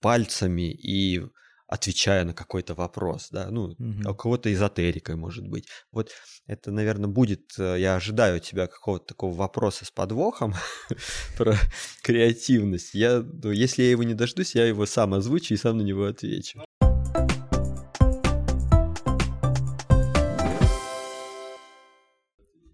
пальцами 0.00 0.72
и 0.72 1.22
отвечая 1.70 2.24
на 2.24 2.34
какой-то 2.34 2.74
вопрос, 2.74 3.28
да, 3.30 3.48
ну, 3.50 3.70
mm-hmm. 3.70 4.10
у 4.10 4.14
кого-то 4.14 4.52
эзотерикой, 4.52 5.14
может 5.14 5.46
быть. 5.46 5.68
Вот 5.92 6.10
это, 6.48 6.72
наверное, 6.72 7.08
будет, 7.08 7.52
э, 7.58 7.76
я 7.78 7.94
ожидаю 7.94 8.38
от 8.38 8.42
тебя 8.42 8.66
какого-то 8.66 9.06
такого 9.06 9.32
вопроса 9.34 9.84
с 9.84 9.90
подвохом 9.92 10.54
про 11.38 11.54
креативность. 12.02 12.92
Я, 12.92 13.20
ну, 13.20 13.52
если 13.52 13.84
я 13.84 13.90
его 13.90 14.02
не 14.02 14.14
дождусь, 14.14 14.56
я 14.56 14.66
его 14.66 14.84
сам 14.84 15.14
озвучу 15.14 15.54
и 15.54 15.56
сам 15.56 15.78
на 15.78 15.82
него 15.82 16.06
отвечу. 16.06 16.64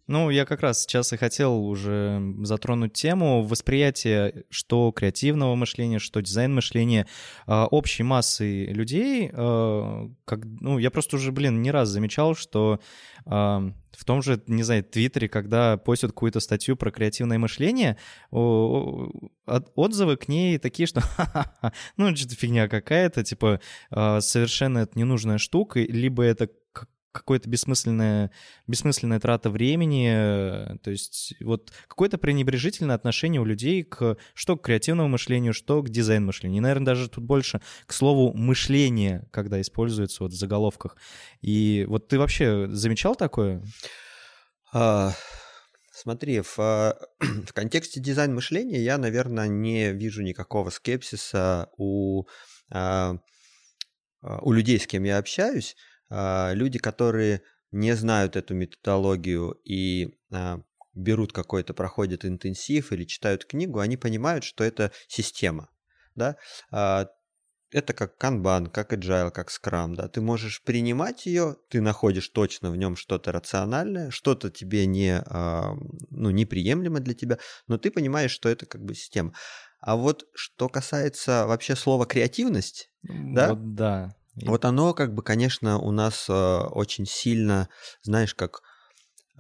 Ну, 0.08 0.30
я 0.30 0.44
как 0.44 0.60
раз 0.60 0.82
сейчас 0.82 1.12
и 1.12 1.16
хотел 1.16 1.64
уже 1.64 2.22
затронуть 2.42 2.92
тему 2.92 3.42
восприятия 3.42 4.44
что 4.50 4.92
креативного 4.92 5.56
мышления, 5.56 5.98
что 5.98 6.20
дизайн 6.20 6.54
мышления 6.54 7.08
э, 7.46 7.52
общей 7.64 8.04
массы 8.04 8.66
людей. 8.66 9.30
Э, 9.32 10.08
как, 10.24 10.44
ну, 10.44 10.78
я 10.78 10.92
просто 10.92 11.16
уже, 11.16 11.32
блин, 11.32 11.60
не 11.60 11.72
раз 11.72 11.88
замечал, 11.88 12.36
что 12.36 12.78
э, 13.24 13.30
в 13.30 14.04
том 14.04 14.22
же, 14.22 14.40
не 14.46 14.62
знаю, 14.62 14.84
Твиттере, 14.84 15.28
когда 15.28 15.76
постят 15.76 16.12
какую-то 16.12 16.38
статью 16.38 16.76
про 16.76 16.92
креативное 16.92 17.38
мышление, 17.38 17.96
отзывы 18.30 20.16
к 20.16 20.28
ней 20.28 20.58
такие, 20.58 20.86
что 20.86 21.02
ну, 21.96 22.14
что-то 22.14 22.34
фигня 22.36 22.68
какая-то, 22.68 23.24
типа, 23.24 23.60
совершенно 23.90 24.80
это 24.80 24.98
ненужная 24.98 25.38
штука, 25.38 25.80
либо 25.80 26.22
это 26.22 26.50
какое-то 27.18 27.48
бессмысленная, 27.48 28.30
бессмысленная 28.66 29.20
трата 29.20 29.50
времени, 29.50 30.10
э, 30.12 30.76
то 30.82 30.90
есть 30.90 31.34
вот 31.40 31.72
какое-то 31.88 32.18
пренебрежительное 32.18 32.94
отношение 32.94 33.40
у 33.40 33.44
людей 33.44 33.82
к 33.82 34.16
что 34.34 34.56
к 34.56 34.64
креативному 34.64 35.08
мышлению, 35.08 35.52
что 35.52 35.82
к 35.82 35.88
дизайн-мышлению. 35.88 36.58
И, 36.58 36.60
наверное, 36.60 36.86
даже 36.86 37.08
тут 37.08 37.24
больше 37.24 37.60
к 37.86 37.92
слову 37.92 38.32
мышление, 38.34 39.28
когда 39.30 39.60
используется 39.60 40.22
вот 40.22 40.32
в 40.32 40.36
заголовках. 40.36 40.96
И 41.40 41.84
вот 41.88 42.08
ты 42.08 42.18
вообще 42.18 42.68
замечал 42.70 43.16
такое? 43.16 43.62
А, 44.72 45.12
смотри, 45.92 46.40
в, 46.40 46.56
в 47.20 47.52
контексте 47.52 48.00
дизайн-мышления 48.00 48.80
я, 48.80 48.98
наверное, 48.98 49.48
не 49.48 49.92
вижу 49.92 50.22
никакого 50.22 50.70
скепсиса 50.70 51.70
у, 51.76 52.24
а, 52.70 53.16
а, 54.22 54.38
у 54.42 54.52
людей, 54.52 54.78
с 54.78 54.86
кем 54.86 55.04
я 55.04 55.18
общаюсь, 55.18 55.76
а, 55.76 55.95
люди, 56.10 56.78
которые 56.78 57.42
не 57.72 57.94
знают 57.94 58.36
эту 58.36 58.54
методологию 58.54 59.60
и 59.64 60.18
а, 60.32 60.60
берут 60.94 61.32
какой-то, 61.32 61.74
проходят 61.74 62.24
интенсив 62.24 62.92
или 62.92 63.04
читают 63.04 63.44
книгу, 63.44 63.80
они 63.80 63.96
понимают, 63.96 64.44
что 64.44 64.64
это 64.64 64.92
система. 65.08 65.68
Да? 66.14 66.36
А, 66.70 67.08
это 67.72 67.92
как 67.92 68.16
канбан, 68.16 68.68
как 68.68 68.92
agile, 68.92 69.30
как 69.30 69.50
скрам, 69.50 69.94
да, 69.94 70.08
ты 70.08 70.20
можешь 70.20 70.62
принимать 70.62 71.26
ее, 71.26 71.56
ты 71.68 71.80
находишь 71.80 72.28
точно 72.28 72.70
в 72.70 72.76
нем 72.76 72.96
что-то 72.96 73.32
рациональное, 73.32 74.10
что-то 74.10 74.50
тебе 74.50 74.86
не, 74.86 75.22
ну, 76.10 76.30
неприемлемо 76.30 77.00
для 77.00 77.12
тебя, 77.12 77.38
но 77.66 77.76
ты 77.76 77.90
понимаешь, 77.90 78.30
что 78.30 78.48
это 78.48 78.66
как 78.66 78.84
бы 78.84 78.94
система. 78.94 79.34
А 79.80 79.96
вот 79.96 80.26
что 80.32 80.68
касается 80.68 81.44
вообще 81.46 81.74
слова 81.74 82.06
креативность, 82.06 82.90
да, 83.02 83.48
вот 83.50 83.74
вот 84.44 84.64
оно, 84.64 84.94
как 84.94 85.14
бы, 85.14 85.22
конечно, 85.22 85.78
у 85.78 85.90
нас 85.92 86.26
э, 86.28 86.32
очень 86.32 87.06
сильно, 87.06 87.68
знаешь, 88.02 88.34
как 88.34 88.60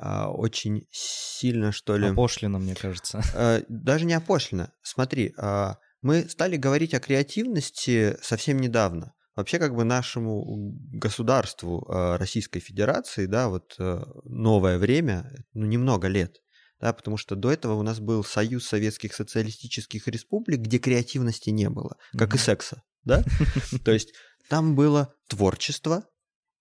э, 0.00 0.24
очень 0.24 0.86
сильно, 0.90 1.72
что 1.72 1.96
ли... 1.96 2.08
Опошлено, 2.08 2.58
мне 2.58 2.74
кажется. 2.74 3.20
Э, 3.34 3.62
даже 3.68 4.06
не 4.06 4.14
опошлено. 4.14 4.68
Смотри, 4.82 5.34
э, 5.36 5.74
мы 6.02 6.28
стали 6.28 6.56
говорить 6.56 6.94
о 6.94 7.00
креативности 7.00 8.16
совсем 8.22 8.58
недавно. 8.58 9.12
Вообще, 9.34 9.58
как 9.58 9.74
бы 9.74 9.84
нашему 9.84 10.72
государству 10.92 11.86
э, 11.86 12.16
Российской 12.16 12.60
Федерации, 12.60 13.26
да, 13.26 13.50
вот 13.50 13.74
э, 13.78 14.02
новое 14.24 14.78
время, 14.78 15.30
ну, 15.52 15.66
немного 15.66 16.08
лет, 16.08 16.38
да, 16.80 16.94
потому 16.94 17.18
что 17.18 17.36
до 17.36 17.52
этого 17.52 17.74
у 17.74 17.82
нас 17.82 18.00
был 18.00 18.24
Союз 18.24 18.66
Советских 18.66 19.14
Социалистических 19.14 20.08
Республик, 20.08 20.60
где 20.60 20.78
креативности 20.78 21.50
не 21.50 21.68
было, 21.68 21.96
как 22.16 22.32
mm-hmm. 22.32 22.36
и 22.36 22.38
секса, 22.38 22.82
да? 23.04 23.24
То 23.84 23.92
есть 23.92 24.14
там 24.48 24.74
было 24.74 25.14
творчество, 25.28 26.04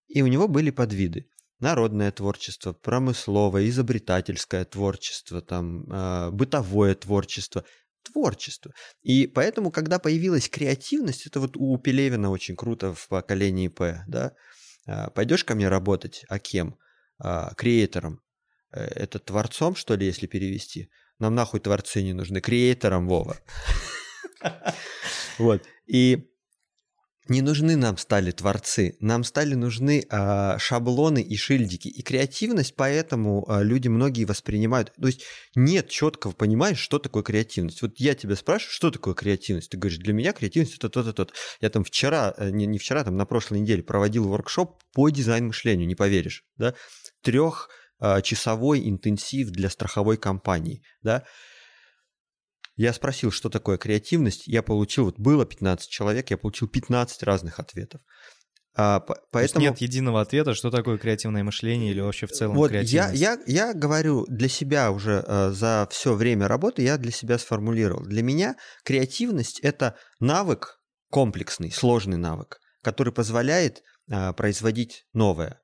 и 0.07 0.21
у 0.21 0.27
него 0.27 0.47
были 0.47 0.71
подвиды. 0.71 1.27
Народное 1.59 2.11
творчество, 2.11 2.73
промысловое, 2.73 3.69
изобретательское 3.69 4.65
творчество, 4.65 5.41
там, 5.41 5.89
э, 5.91 6.31
бытовое 6.31 6.95
творчество, 6.95 7.63
творчество. 8.03 8.73
И 9.01 9.25
поэтому, 9.25 9.71
когда 9.71 9.99
появилась 9.99 10.49
креативность, 10.49 11.25
это 11.25 11.39
вот 11.39 11.55
у 11.55 11.77
Пелевина 11.77 12.29
очень 12.29 12.55
круто 12.55 12.93
в 12.93 13.07
поколении 13.07 13.69
П, 13.69 14.03
да, 14.07 14.33
э, 14.85 15.09
пойдешь 15.11 15.43
ко 15.43 15.55
мне 15.55 15.69
работать, 15.69 16.25
а 16.27 16.39
кем? 16.39 16.77
Э, 17.23 17.49
креатором. 17.55 18.21
Э, 18.71 18.83
это 18.83 19.19
творцом, 19.19 19.75
что 19.75 19.95
ли, 19.95 20.05
если 20.05 20.27
перевести? 20.27 20.89
Нам 21.19 21.35
нахуй 21.35 21.61
творцы 21.61 22.03
не 22.03 22.13
нужны, 22.13 22.41
креатором, 22.41 23.07
Вова. 23.07 23.37
Вот. 25.37 25.63
И 25.85 26.29
не 27.27 27.41
нужны 27.41 27.75
нам 27.75 27.97
стали 27.97 28.31
творцы, 28.31 28.95
нам 28.99 29.23
стали 29.23 29.55
нужны 29.55 30.05
э, 30.09 30.57
шаблоны 30.59 31.21
и 31.21 31.35
шильдики. 31.35 31.87
И 31.87 32.01
креативность 32.01 32.75
поэтому 32.75 33.45
э, 33.47 33.63
люди 33.63 33.87
многие 33.87 34.25
воспринимают. 34.25 34.93
То 34.99 35.07
есть 35.07 35.23
нет 35.55 35.89
четкого 35.89 36.33
понимания, 36.33 36.75
что 36.75 36.99
такое 36.99 37.23
креативность. 37.23 37.81
Вот 37.81 37.99
я 37.99 38.13
тебя 38.15 38.35
спрашиваю, 38.35 38.71
что 38.71 38.91
такое 38.91 39.13
креативность? 39.13 39.71
Ты 39.71 39.77
говоришь, 39.77 39.99
для 39.99 40.13
меня 40.13 40.33
креативность 40.33 40.75
это 40.75 40.89
то-то, 40.89 41.13
то-то. 41.13 41.33
Я 41.61 41.69
там 41.69 41.83
вчера, 41.83 42.33
э, 42.37 42.51
не, 42.51 42.65
не 42.67 42.77
вчера, 42.77 43.03
там 43.03 43.17
на 43.17 43.25
прошлой 43.25 43.59
неделе 43.61 43.81
проводил 43.81 44.27
воркшоп 44.27 44.81
по 44.93 45.09
дизайн 45.09 45.47
мышлению, 45.47 45.87
не 45.87 45.95
поверишь, 45.95 46.43
да? 46.57 46.75
Трехчасовой 47.23 48.87
интенсив 48.87 49.49
для 49.49 49.69
страховой 49.69 50.17
компании, 50.17 50.83
да? 51.01 51.23
Я 52.75 52.93
спросил, 52.93 53.31
что 53.31 53.49
такое 53.49 53.77
креативность, 53.77 54.47
я 54.47 54.61
получил, 54.61 55.05
вот 55.05 55.17
было 55.17 55.45
15 55.45 55.89
человек, 55.89 56.29
я 56.29 56.37
получил 56.37 56.67
15 56.67 57.23
разных 57.23 57.59
ответов. 57.59 58.01
А, 58.77 58.99
поэтому... 59.31 59.63
нет 59.63 59.77
единого 59.77 60.19
ответа, 60.19 60.53
что 60.53 60.69
такое 60.69 60.97
креативное 60.97 61.45
мышление 61.45 61.91
или 61.91 62.01
вообще 62.01 62.27
в 62.27 62.31
целом 62.31 62.57
вот 62.57 62.73
я, 62.73 63.09
я, 63.11 63.39
я 63.47 63.73
говорю 63.73 64.25
для 64.27 64.49
себя 64.49 64.91
уже 64.91 65.23
э, 65.25 65.51
за 65.51 65.87
все 65.91 66.13
время 66.13 66.49
работы, 66.49 66.81
я 66.81 66.97
для 66.97 67.11
себя 67.11 67.37
сформулировал. 67.37 68.03
Для 68.03 68.21
меня 68.21 68.57
креативность– 68.83 69.59
это 69.61 69.95
навык 70.19 70.81
комплексный, 71.09 71.71
сложный 71.71 72.17
навык, 72.17 72.59
который 72.81 73.13
позволяет 73.13 73.81
э, 74.11 74.33
производить 74.33 75.05
новое 75.13 75.61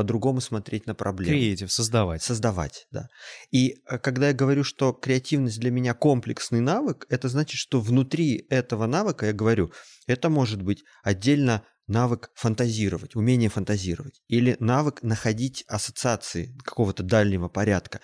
по-другому 0.00 0.40
смотреть 0.40 0.86
на 0.86 0.94
проблему. 0.94 1.36
Креатив, 1.36 1.70
создавать. 1.70 2.22
Создавать, 2.22 2.86
да. 2.90 3.10
И 3.50 3.82
э, 3.86 3.98
когда 3.98 4.28
я 4.28 4.32
говорю, 4.32 4.64
что 4.64 4.94
креативность 4.94 5.60
для 5.60 5.70
меня 5.70 5.92
комплексный 5.92 6.60
навык, 6.60 7.04
это 7.10 7.28
значит, 7.28 7.58
что 7.58 7.82
внутри 7.82 8.46
этого 8.48 8.86
навыка, 8.86 9.26
я 9.26 9.34
говорю, 9.34 9.72
это 10.06 10.30
может 10.30 10.62
быть 10.62 10.84
отдельно 11.02 11.64
навык 11.86 12.30
фантазировать, 12.34 13.14
умение 13.14 13.50
фантазировать, 13.50 14.22
или 14.26 14.56
навык 14.58 15.02
находить 15.02 15.64
ассоциации 15.68 16.56
какого-то 16.64 17.02
дальнего 17.02 17.48
порядка, 17.48 18.00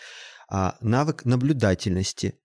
а, 0.50 0.76
навык 0.82 1.24
наблюдательности, 1.24 2.38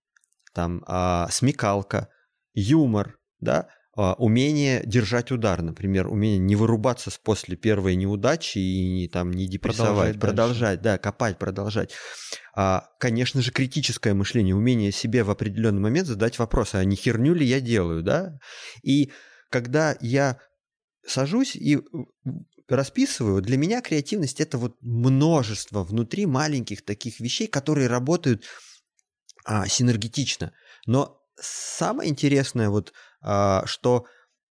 там, 0.54 0.82
а, 0.86 1.28
смекалка, 1.30 2.08
юмор, 2.54 3.18
да, 3.38 3.68
умение 3.94 4.82
держать 4.86 5.30
удар, 5.30 5.60
например, 5.60 6.08
умение 6.08 6.38
не 6.38 6.56
вырубаться 6.56 7.10
после 7.22 7.56
первой 7.56 7.94
неудачи 7.94 8.58
и 8.58 8.88
не, 8.88 9.08
там, 9.08 9.30
не 9.30 9.46
депрессовать, 9.46 10.18
продолжать, 10.18 10.20
продолжать 10.20 10.82
да, 10.82 10.98
копать, 10.98 11.38
продолжать. 11.38 11.92
А, 12.54 12.88
конечно 12.98 13.42
же, 13.42 13.50
критическое 13.50 14.14
мышление, 14.14 14.54
умение 14.54 14.92
себе 14.92 15.24
в 15.24 15.30
определенный 15.30 15.80
момент 15.80 16.06
задать 16.06 16.38
вопрос, 16.38 16.74
а 16.74 16.84
не 16.84 16.96
херню 16.96 17.34
ли 17.34 17.44
я 17.44 17.60
делаю, 17.60 18.02
да? 18.02 18.38
И 18.82 19.10
когда 19.50 19.96
я 20.00 20.38
сажусь 21.06 21.56
и 21.56 21.78
расписываю, 22.68 23.42
для 23.42 23.56
меня 23.58 23.82
креативность 23.82 24.40
это 24.40 24.56
вот 24.56 24.76
множество 24.80 25.84
внутри 25.84 26.26
маленьких 26.26 26.82
таких 26.82 27.20
вещей, 27.20 27.46
которые 27.46 27.88
работают 27.88 28.44
а, 29.44 29.66
синергетично. 29.66 30.52
Но 30.86 31.20
самое 31.36 32.08
интересное 32.10 32.70
вот 32.70 32.92
а, 32.92 32.92
что 33.66 34.06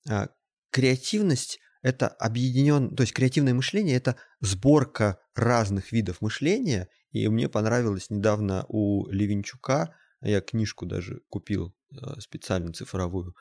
а, 0.09 0.29
креативность 0.71 1.59
это 1.81 2.07
объединен, 2.07 2.95
то 2.95 3.01
есть 3.01 3.13
креативное 3.13 3.53
мышление 3.53 3.97
это 3.97 4.15
сборка 4.39 5.19
разных 5.35 5.91
видов 5.91 6.21
мышления, 6.21 6.87
и 7.11 7.27
мне 7.27 7.49
понравилось 7.49 8.09
недавно 8.09 8.65
у 8.67 9.07
Левинчука, 9.09 9.95
я 10.21 10.41
книжку 10.41 10.85
даже 10.85 11.21
купил 11.29 11.75
а, 11.91 12.19
специально 12.19 12.71
цифровую, 12.73 13.35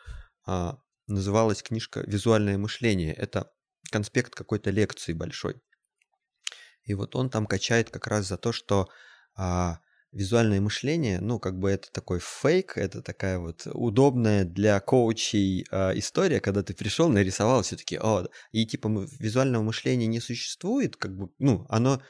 называлась 1.06 1.62
книжка 1.62 2.00
«Визуальное 2.06 2.56
мышление». 2.56 3.12
Это 3.12 3.52
конспект 3.90 4.34
какой-то 4.34 4.70
лекции 4.70 5.12
большой. 5.12 5.60
И 6.84 6.94
вот 6.94 7.14
он 7.14 7.30
там 7.30 7.46
качает 7.46 7.90
как 7.90 8.06
раз 8.06 8.26
за 8.26 8.38
то, 8.38 8.52
что 8.52 8.88
визуальное 10.12 10.60
мышление, 10.60 11.20
ну, 11.20 11.38
как 11.38 11.58
бы 11.58 11.70
это 11.70 11.90
такой 11.92 12.18
фейк, 12.20 12.76
это 12.76 13.00
такая 13.00 13.38
вот 13.38 13.66
удобная 13.72 14.44
для 14.44 14.80
коучей 14.80 15.66
э, 15.70 15.98
история, 15.98 16.40
когда 16.40 16.62
ты 16.62 16.74
пришел, 16.74 17.08
нарисовал, 17.08 17.62
все 17.62 17.76
таки 17.76 17.96
о, 17.96 18.26
и 18.50 18.66
типа 18.66 18.88
визуального 19.18 19.62
мышления 19.62 20.06
не 20.06 20.20
существует, 20.20 20.96
как 20.96 21.16
бы, 21.16 21.30
ну, 21.38 21.64
оно, 21.68 22.02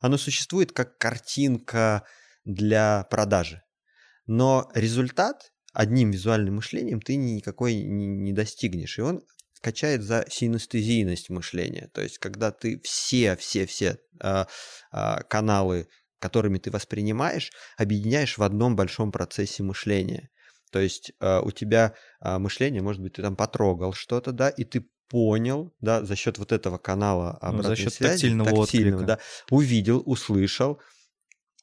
оно 0.00 0.18
существует 0.18 0.72
как 0.72 0.98
картинка 0.98 2.04
для 2.44 3.06
продажи. 3.10 3.62
Но 4.26 4.70
результат 4.74 5.52
одним 5.72 6.10
визуальным 6.10 6.56
мышлением 6.56 7.00
ты 7.00 7.16
никакой 7.16 7.74
не, 7.82 8.06
не 8.06 8.32
достигнешь. 8.32 8.98
И 8.98 9.02
он 9.02 9.22
качает 9.60 10.02
за 10.02 10.26
синестезийность 10.28 11.30
мышления. 11.30 11.88
То 11.92 12.00
есть, 12.00 12.18
когда 12.18 12.50
ты 12.52 12.80
все-все-все 12.84 13.98
э, 14.20 14.44
э, 14.92 15.16
каналы 15.28 15.88
которыми 16.24 16.56
ты 16.56 16.70
воспринимаешь, 16.70 17.52
объединяешь 17.76 18.38
в 18.38 18.42
одном 18.42 18.76
большом 18.76 19.12
процессе 19.12 19.62
мышления. 19.62 20.30
То 20.72 20.78
есть 20.78 21.12
э, 21.20 21.40
у 21.40 21.50
тебя 21.50 21.92
э, 22.22 22.38
мышление, 22.38 22.80
может 22.80 23.02
быть, 23.02 23.12
ты 23.12 23.20
там 23.22 23.36
потрогал 23.36 23.92
что-то, 23.92 24.32
да, 24.32 24.48
и 24.48 24.64
ты 24.64 24.88
понял, 25.10 25.74
да, 25.82 26.02
за 26.02 26.16
счет 26.16 26.38
вот 26.38 26.50
этого 26.52 26.78
канала 26.78 27.32
обратной 27.32 27.56
ну, 27.56 27.68
за 27.68 27.76
счет 27.76 27.92
связи, 27.92 28.12
тактильного, 28.12 28.50
тактильного 28.64 29.02
да, 29.04 29.18
увидел, 29.50 30.02
услышал, 30.06 30.80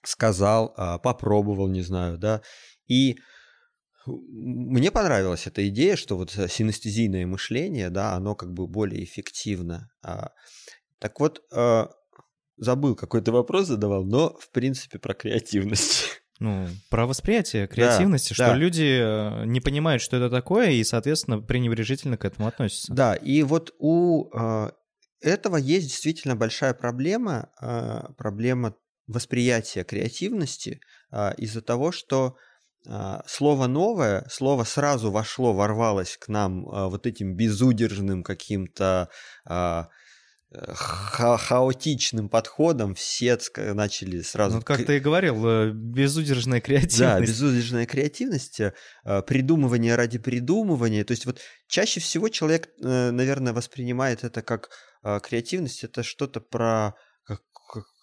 сказал, 0.03 0.75
э, 0.77 0.99
попробовал, 0.99 1.67
не 1.67 1.81
знаю, 1.81 2.19
да, 2.19 2.43
и 2.87 3.17
мне 4.05 4.91
понравилась 4.91 5.47
эта 5.47 5.67
идея, 5.69 5.95
что 5.95 6.17
вот 6.17 6.29
синестезийное 6.29 7.25
мышление, 7.25 7.89
да, 7.89 8.13
оно 8.13 8.35
как 8.35 8.53
бы 8.53 8.67
более 8.67 9.03
эффективно. 9.03 9.89
Так 10.01 11.19
вот, 11.19 11.41
забыл, 12.61 12.95
какой 12.95 13.21
то 13.21 13.31
вопрос 13.31 13.67
задавал, 13.67 14.05
но, 14.05 14.37
в 14.39 14.49
принципе, 14.51 14.99
про 14.99 15.13
креативность. 15.13 16.21
Ну, 16.43 16.67
про 16.89 17.05
восприятие 17.05 17.67
креативности, 17.67 18.29
да, 18.29 18.33
что 18.33 18.45
да. 18.47 18.55
люди 18.55 18.99
э, 18.99 19.45
не 19.45 19.61
понимают, 19.61 20.01
что 20.01 20.17
это 20.17 20.27
такое, 20.27 20.71
и, 20.71 20.83
соответственно, 20.83 21.39
пренебрежительно 21.39 22.17
к 22.17 22.25
этому 22.25 22.47
относятся. 22.47 22.91
Да, 22.91 23.13
и 23.13 23.43
вот 23.43 23.75
у 23.77 24.27
э, 24.35 24.71
этого 25.21 25.57
есть 25.57 25.89
действительно 25.89 26.35
большая 26.35 26.73
проблема, 26.73 27.51
э, 27.61 28.07
проблема 28.17 28.73
восприятия 29.05 29.83
креативности 29.83 30.81
э, 31.11 31.35
из-за 31.37 31.61
того, 31.61 31.91
что 31.91 32.37
э, 32.87 33.19
слово 33.27 33.67
новое, 33.67 34.25
слово 34.27 34.63
сразу 34.63 35.11
вошло, 35.11 35.53
ворвалось 35.53 36.17
к 36.17 36.27
нам 36.27 36.67
э, 36.67 36.87
вот 36.87 37.05
этим 37.05 37.35
безудержным 37.35 38.23
каким-то 38.23 39.09
ха 40.53 41.37
хаотичным 41.37 42.27
подходом 42.27 42.93
все 42.93 43.37
начали 43.55 44.21
сразу... 44.21 44.57
Ну, 44.57 44.61
как 44.61 44.85
ты 44.85 44.97
и 44.97 44.99
говорил, 44.99 45.47
э, 45.47 45.71
безудержная 45.71 46.59
креативность. 46.59 46.99
Да, 46.99 47.19
безудержная 47.19 47.85
креативность, 47.85 48.59
э, 48.59 48.73
придумывание 49.25 49.95
ради 49.95 50.17
придумывания. 50.17 51.05
То 51.05 51.11
есть 51.11 51.25
вот 51.25 51.39
чаще 51.67 52.01
всего 52.01 52.27
человек, 52.27 52.69
э, 52.83 53.11
наверное, 53.11 53.53
воспринимает 53.53 54.23
это 54.23 54.41
как 54.41 54.69
креативность, 55.23 55.83
это 55.83 56.03
что-то 56.03 56.41
про 56.41 56.93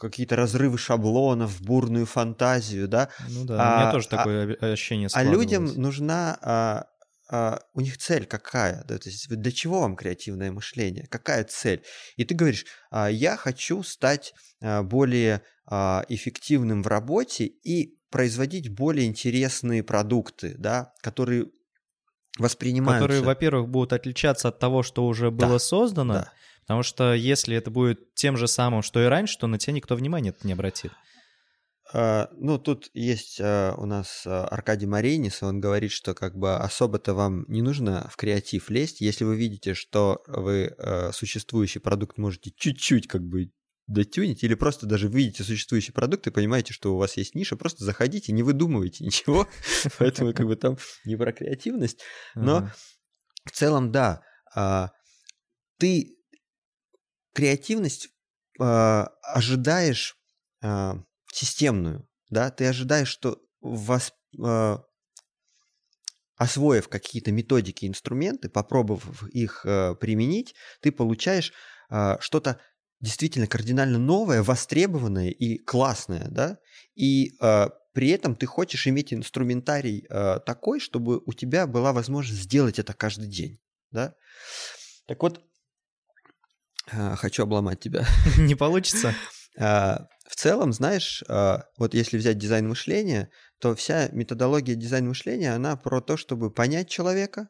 какие-то 0.01 0.35
разрывы 0.35 0.79
шаблонов, 0.79 1.61
бурную 1.61 2.07
фантазию, 2.07 2.89
да. 2.89 3.11
Ну 3.29 3.45
да, 3.45 3.55
а, 3.55 3.77
у 3.77 3.81
меня 3.81 3.93
тоже 3.93 4.09
а, 4.11 4.17
такое 4.17 4.55
ощущение 4.73 5.09
А 5.13 5.23
людям 5.23 5.67
нужна 5.67 6.89
а, 7.31 7.61
у 7.75 7.81
них 7.81 7.99
цель 7.99 8.25
какая, 8.25 8.85
да, 8.85 8.99
то 8.99 9.09
есть 9.09 9.29
для 9.29 9.53
чего 9.53 9.81
вам 9.81 9.97
креативное 9.97 10.51
мышление, 10.51 11.07
какая 11.09 11.45
цель? 11.45 11.83
И 12.17 12.25
ты 12.25 12.35
говоришь, 12.35 12.65
а, 12.91 13.09
я 13.11 13.37
хочу 13.37 13.83
стать 13.83 14.35
а, 14.61 14.83
более 14.83 15.43
эффективным 15.71 16.83
в 16.83 16.87
работе 16.87 17.45
и 17.45 17.99
производить 18.11 18.71
более 18.71 19.07
интересные 19.07 19.83
продукты, 19.83 20.55
да, 20.57 20.95
которые 21.03 21.49
воспринимаются. 22.39 23.03
Которые, 23.03 23.21
во-первых, 23.21 23.69
будут 23.69 23.93
отличаться 23.93 24.49
от 24.49 24.59
того, 24.59 24.83
что 24.83 25.05
уже 25.05 25.31
было 25.31 25.53
да, 25.53 25.59
создано, 25.59 26.15
да. 26.15 26.33
потому 26.63 26.83
что 26.83 27.13
если 27.13 27.55
это 27.55 27.71
будет 27.71 28.15
тем 28.15 28.39
же 28.39 28.49
самым, 28.49 28.81
что 28.81 29.05
и 29.05 29.09
раньше, 29.09 29.37
то 29.37 29.47
на 29.47 29.59
тебя 29.59 29.75
никто 29.75 29.95
внимания 29.95 30.35
не 30.43 30.55
обратит. 30.55 30.93
А, 31.93 32.29
ну, 32.33 32.59
тут 32.59 32.91
есть 32.93 33.41
а, 33.41 33.75
у 33.79 33.87
нас 33.87 34.25
а, 34.27 34.47
Аркадий 34.47 34.87
Маринис, 34.87 35.43
он 35.43 35.61
говорит, 35.61 35.91
что 35.91 36.15
как 36.15 36.37
бы 36.37 36.57
особо-то 36.57 37.15
вам 37.15 37.47
не 37.49 37.63
нужно 37.63 38.09
в 38.13 38.17
креатив 38.17 38.69
лезть, 38.69 39.01
если 39.01 39.25
вы 39.25 39.37
видите, 39.37 39.75
что 39.75 40.23
вы 40.27 40.77
существующий 41.13 41.79
продукт 41.79 42.19
можете 42.19 42.51
чуть-чуть 42.51 43.07
как 43.07 43.23
бы 43.23 43.51
дотюнить, 43.87 44.45
или 44.45 44.55
просто 44.55 44.87
даже 44.87 45.09
видите 45.09 45.45
существующий 45.45 45.93
продукт 45.93 46.27
и 46.27 46.31
понимаете, 46.31 46.75
что 46.75 46.95
у 46.95 46.99
вас 46.99 47.17
есть 47.17 47.35
ниша, 47.35 47.57
просто 47.57 47.85
заходите, 47.85 48.33
не 48.33 48.43
выдумывайте 48.43 49.05
ничего, 49.07 49.49
поэтому 49.99 50.35
как 50.35 50.47
бы 50.47 50.57
там 50.57 50.77
не 51.07 51.17
про 51.17 51.33
креативность, 51.33 52.03
но 52.35 52.71
в 53.47 53.51
целом, 53.53 53.93
да, 53.93 54.21
ты 55.79 56.19
креативность 57.33 58.11
ожидаешь 58.59 60.19
системную, 61.33 62.09
да, 62.31 62.51
ты 62.51 62.67
ожидаешь, 62.67 63.09
что 63.09 63.41
вас, 63.61 64.13
э, 64.43 64.77
освоив 66.37 66.89
какие-то 66.89 67.33
методики, 67.33 67.87
инструменты, 67.87 68.49
попробовав 68.49 69.27
их 69.29 69.63
э, 69.65 69.95
применить, 69.97 70.55
ты 70.81 70.93
получаешь 70.93 71.53
э, 71.91 72.17
что-то 72.21 72.61
действительно 73.01 73.47
кардинально 73.47 73.99
новое, 73.99 74.43
востребованное 74.43 75.31
и 75.31 75.59
классное, 75.59 76.29
да, 76.31 76.59
и 76.95 77.33
э, 77.41 77.69
при 77.93 78.11
этом 78.11 78.37
ты 78.37 78.47
хочешь 78.47 78.87
иметь 78.87 79.13
инструментарий 79.13 80.07
э, 80.09 80.41
такой, 80.47 80.81
чтобы 80.81 81.21
у 81.27 81.33
тебя 81.33 81.67
была 81.67 81.93
возможность 81.93 82.43
сделать 82.43 82.79
это 82.79 82.93
каждый 82.93 83.29
день, 83.29 83.59
да. 83.91 84.15
Так 85.07 85.23
вот, 85.23 85.45
э, 86.93 87.17
хочу 87.17 87.43
обломать 87.43 87.81
тебя. 87.81 88.07
Не 88.39 88.55
получится? 88.55 89.15
А, 89.59 90.07
в 90.29 90.37
целом, 90.37 90.73
знаешь, 90.73 91.25
а, 91.29 91.65
вот 91.77 91.95
если 91.95 92.17
взять 92.17 92.39
дизайн 92.39 92.69
мышления, 92.69 93.31
то 93.61 93.75
вся 93.75 94.09
методология 94.13 94.75
дизайн 94.75 95.09
мышления, 95.09 95.53
она 95.53 95.77
про 95.77 96.01
то, 96.01 96.17
чтобы 96.17 96.51
понять 96.51 96.89
человека, 96.89 97.49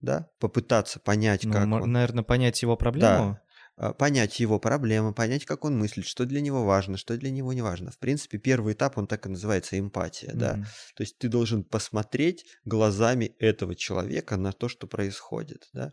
да, 0.00 0.28
попытаться 0.38 1.00
понять, 1.00 1.44
ну, 1.44 1.52
как 1.52 1.62
он... 1.62 1.92
Наверное, 1.92 2.24
понять 2.24 2.62
его 2.62 2.76
проблему. 2.76 3.38
Да, 3.76 3.92
понять 3.94 4.38
его 4.38 4.60
проблемы, 4.60 5.14
понять, 5.14 5.46
как 5.46 5.64
он 5.64 5.78
мыслит, 5.78 6.06
что 6.06 6.26
для 6.26 6.40
него 6.40 6.64
важно, 6.64 6.96
что 6.96 7.16
для 7.16 7.30
него 7.30 7.52
не 7.52 7.62
важно. 7.62 7.90
В 7.90 7.98
принципе, 7.98 8.38
первый 8.38 8.74
этап, 8.74 8.98
он 8.98 9.06
так 9.06 9.24
и 9.26 9.30
называется 9.30 9.78
эмпатия, 9.78 10.30
mm-hmm. 10.30 10.36
да. 10.36 10.54
То 10.94 11.02
есть 11.02 11.18
ты 11.18 11.28
должен 11.28 11.64
посмотреть 11.64 12.44
глазами 12.64 13.34
этого 13.38 13.74
человека 13.74 14.36
на 14.36 14.52
то, 14.52 14.68
что 14.68 14.86
происходит, 14.86 15.68
да. 15.72 15.92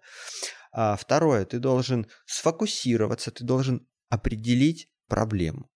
А 0.71 0.97
второе, 0.97 1.45
ты 1.45 1.59
должен 1.59 2.07
сфокусироваться, 2.25 3.31
ты 3.31 3.43
должен 3.43 3.88
определить 4.09 4.89
проблему. 5.10 5.69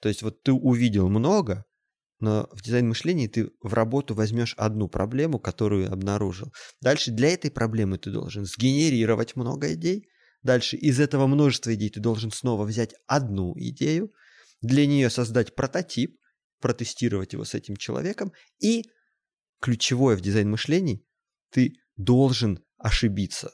То 0.00 0.08
есть 0.08 0.22
вот 0.22 0.42
ты 0.42 0.52
увидел 0.52 1.08
много, 1.08 1.64
но 2.18 2.48
в 2.52 2.62
дизайн 2.62 2.88
мышления 2.88 3.28
ты 3.28 3.50
в 3.60 3.74
работу 3.74 4.14
возьмешь 4.14 4.54
одну 4.56 4.88
проблему, 4.88 5.38
которую 5.38 5.92
обнаружил. 5.92 6.52
Дальше 6.80 7.10
для 7.10 7.28
этой 7.30 7.50
проблемы 7.50 7.98
ты 7.98 8.10
должен 8.10 8.46
сгенерировать 8.46 9.36
много 9.36 9.74
идей. 9.74 10.08
Дальше 10.42 10.76
из 10.76 11.00
этого 11.00 11.26
множества 11.26 11.74
идей 11.74 11.90
ты 11.90 12.00
должен 12.00 12.30
снова 12.30 12.64
взять 12.64 12.94
одну 13.06 13.52
идею, 13.56 14.12
для 14.62 14.86
нее 14.86 15.10
создать 15.10 15.54
прототип, 15.54 16.18
протестировать 16.60 17.32
его 17.32 17.44
с 17.44 17.54
этим 17.54 17.76
человеком. 17.76 18.32
И 18.60 18.84
ключевое 19.60 20.16
в 20.16 20.20
дизайн 20.20 20.50
мышлении, 20.50 21.04
ты 21.50 21.74
должен 21.96 22.64
ошибиться. 22.78 23.52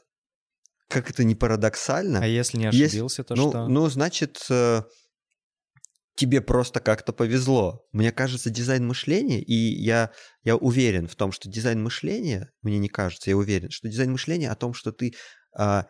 Как 0.87 1.09
это 1.09 1.23
не 1.23 1.35
парадоксально. 1.35 2.19
А 2.19 2.27
если 2.27 2.57
не 2.57 2.65
ошибился, 2.67 3.21
есть, 3.21 3.27
то 3.27 3.35
ну, 3.35 3.49
что? 3.49 3.67
Ну, 3.67 3.89
значит, 3.89 4.45
э, 4.49 4.83
тебе 6.15 6.41
просто 6.41 6.79
как-то 6.79 7.11
повезло. 7.11 7.85
Мне 7.91 8.11
кажется, 8.11 8.49
дизайн 8.49 8.85
мышления, 8.85 9.41
и 9.41 9.53
я, 9.53 10.11
я 10.43 10.55
уверен 10.55 11.07
в 11.07 11.15
том, 11.15 11.31
что 11.31 11.49
дизайн 11.49 11.81
мышления, 11.81 12.51
мне 12.61 12.77
не 12.77 12.89
кажется, 12.89 13.29
я 13.29 13.37
уверен, 13.37 13.71
что 13.71 13.89
дизайн 13.89 14.11
мышления 14.11 14.49
о 14.49 14.55
том, 14.55 14.73
что 14.73 14.91
ты 14.91 15.13
а, 15.57 15.87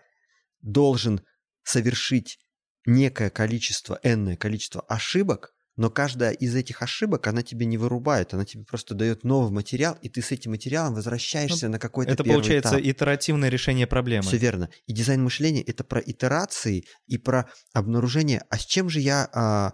должен 0.61 1.21
совершить 1.63 2.39
некое 2.85 3.29
количество, 3.29 3.99
энное 4.03 4.37
количество 4.37 4.81
ошибок, 4.81 5.53
но 5.75 5.89
каждая 5.89 6.31
из 6.31 6.55
этих 6.55 6.83
ошибок, 6.83 7.25
она 7.25 7.41
тебе 7.41 7.65
не 7.65 7.77
вырубает, 7.77 8.33
она 8.33 8.45
тебе 8.45 8.63
просто 8.63 8.93
дает 8.93 9.23
новый 9.23 9.51
материал, 9.51 9.97
и 10.01 10.09
ты 10.09 10.21
с 10.21 10.31
этим 10.31 10.51
материалом 10.51 10.93
возвращаешься 10.93 11.65
ну, 11.65 11.73
на 11.73 11.79
какой-то 11.79 12.13
Это 12.13 12.23
получается 12.23 12.75
этап. 12.75 12.81
итеративное 12.85 13.49
решение 13.49 13.87
проблемы. 13.87 14.23
Все 14.23 14.37
верно. 14.37 14.69
И 14.85 14.93
дизайн 14.93 15.23
мышления— 15.23 15.61
это 15.63 15.83
про 15.83 15.99
итерации 15.99 16.85
и 17.07 17.17
про 17.17 17.49
обнаружение, 17.73 18.43
а 18.49 18.59
с 18.59 18.65
чем 18.65 18.87
же 18.87 18.99
я 18.99 19.27
а, 19.33 19.73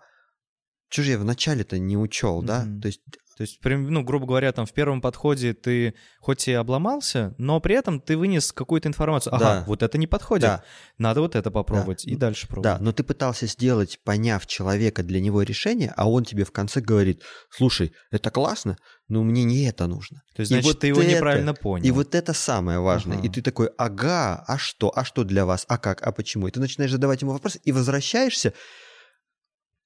что 0.90 1.04
же 1.04 1.12
я 1.12 1.18
вначале-то 1.18 1.78
не 1.80 1.98
учел, 1.98 2.42
mm-hmm. 2.42 2.46
да? 2.46 2.66
То 2.82 2.88
есть 2.88 3.02
То 3.40 3.44
есть, 3.44 3.60
ну, 3.64 4.04
грубо 4.04 4.26
говоря, 4.26 4.52
там 4.52 4.66
в 4.66 4.74
первом 4.74 5.00
подходе 5.00 5.54
ты 5.54 5.94
хоть 6.20 6.46
и 6.50 6.52
обломался, 6.52 7.34
но 7.38 7.62
при 7.62 7.76
этом 7.76 8.02
ты 8.02 8.18
вынес 8.18 8.52
какую-то 8.52 8.90
информацию. 8.90 9.34
Ага, 9.34 9.46
да. 9.46 9.64
вот 9.66 9.82
это 9.82 9.98
не 9.98 10.08
подходит. 10.08 10.44
Да. 10.44 10.64
Надо 10.98 11.22
вот 11.22 11.38
это 11.38 11.50
попробовать 11.50 12.04
да. 12.06 12.12
и 12.12 12.16
дальше 12.18 12.48
пробовать. 12.50 12.80
Да, 12.80 12.84
но 12.84 12.92
ты 12.92 13.04
пытался 13.04 13.48
сделать, 13.48 13.98
поняв 14.04 14.46
человека 14.46 15.04
для 15.04 15.22
него 15.22 15.42
решение, 15.44 15.94
а 15.96 16.10
он 16.10 16.26
тебе 16.26 16.44
в 16.44 16.52
конце 16.52 16.82
говорит, 16.82 17.22
слушай, 17.50 17.94
это 18.12 18.30
классно, 18.30 18.76
но 19.08 19.24
мне 19.24 19.46
не 19.46 19.64
это 19.70 19.88
нужно. 19.88 20.22
То 20.36 20.42
есть, 20.42 20.52
значит, 20.52 20.66
и 20.66 20.68
вот 20.68 20.80
ты 20.82 20.88
его 20.88 21.02
это, 21.02 21.12
неправильно 21.12 21.54
понял. 21.54 21.86
И 21.86 21.92
вот 21.92 22.16
это 22.16 22.34
самое 22.34 22.80
важное. 22.80 23.20
Ага. 23.20 23.28
И 23.28 23.30
ты 23.30 23.42
такой, 23.42 23.70
ага, 23.78 24.44
а 24.48 24.58
что, 24.58 24.92
а 24.94 25.06
что 25.06 25.24
для 25.24 25.46
вас, 25.46 25.66
а 25.70 25.78
как, 25.78 26.06
а 26.06 26.12
почему? 26.12 26.50
И 26.50 26.52
ты 26.52 26.60
начинаешь 26.60 26.92
задавать 26.92 27.22
ему 27.22 27.32
вопросы 27.32 27.62
и 27.64 27.72
возвращаешься 27.72 28.54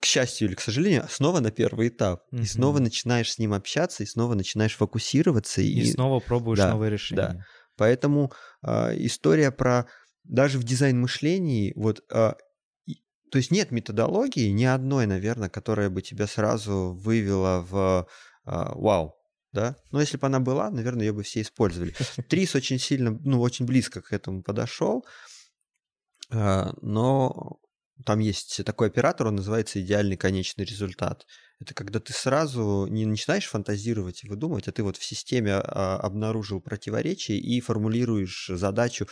к 0.03 0.05
счастью 0.05 0.49
или 0.49 0.55
к 0.55 0.59
сожалению, 0.59 1.07
снова 1.09 1.39
на 1.39 1.49
первый 1.49 1.87
этап. 1.87 2.25
Угу. 2.33 2.41
И 2.41 2.45
снова 2.45 2.79
начинаешь 2.79 3.31
с 3.31 3.39
ним 3.39 3.53
общаться, 3.53 4.03
и 4.03 4.05
снова 4.05 4.33
начинаешь 4.33 4.75
фокусироваться. 4.75 5.61
И, 5.61 5.69
и 5.69 5.89
снова 5.89 6.19
пробуешь 6.19 6.59
да, 6.59 6.71
новые 6.71 6.91
решения. 6.91 7.21
Да. 7.21 7.45
Поэтому 7.77 8.33
э, 8.67 8.97
история 8.97 9.49
про 9.49 9.87
даже 10.25 10.59
в 10.59 10.65
дизайн 10.65 10.99
мышлении, 10.99 11.71
вот, 11.77 12.01
э, 12.11 12.33
то 13.31 13.37
есть 13.37 13.49
нет 13.49 13.71
методологии 13.71 14.49
ни 14.49 14.65
одной, 14.65 15.05
наверное, 15.05 15.47
которая 15.47 15.89
бы 15.89 16.01
тебя 16.01 16.27
сразу 16.27 16.93
вывела 17.01 17.61
в 17.61 18.05
э, 18.45 18.51
вау, 18.75 19.15
да? 19.53 19.77
Но 19.91 20.01
если 20.01 20.17
бы 20.17 20.27
она 20.27 20.41
была, 20.41 20.69
наверное, 20.69 21.05
ее 21.05 21.13
бы 21.13 21.23
все 21.23 21.41
использовали. 21.41 21.95
Трис 22.27 22.55
очень 22.55 22.77
сильно, 22.77 23.17
ну, 23.23 23.39
очень 23.39 23.65
близко 23.65 24.01
к 24.01 24.11
этому 24.11 24.43
подошел, 24.43 25.05
но 26.29 27.59
там 28.05 28.19
есть 28.19 28.63
такой 28.65 28.87
оператор, 28.87 29.27
он 29.27 29.35
называется 29.35 29.81
идеальный 29.81 30.17
конечный 30.17 30.65
результат. 30.65 31.25
Это 31.59 31.73
когда 31.73 31.99
ты 31.99 32.11
сразу 32.11 32.87
не 32.89 33.05
начинаешь 33.05 33.47
фантазировать 33.47 34.23
и 34.23 34.27
выдумывать, 34.27 34.67
а 34.67 34.71
ты 34.71 34.83
вот 34.83 34.97
в 34.97 35.03
системе 35.03 35.53
а, 35.55 35.97
обнаружил 35.97 36.59
противоречие 36.59 37.37
и 37.37 37.61
формулируешь 37.61 38.49
задачу 38.49 39.07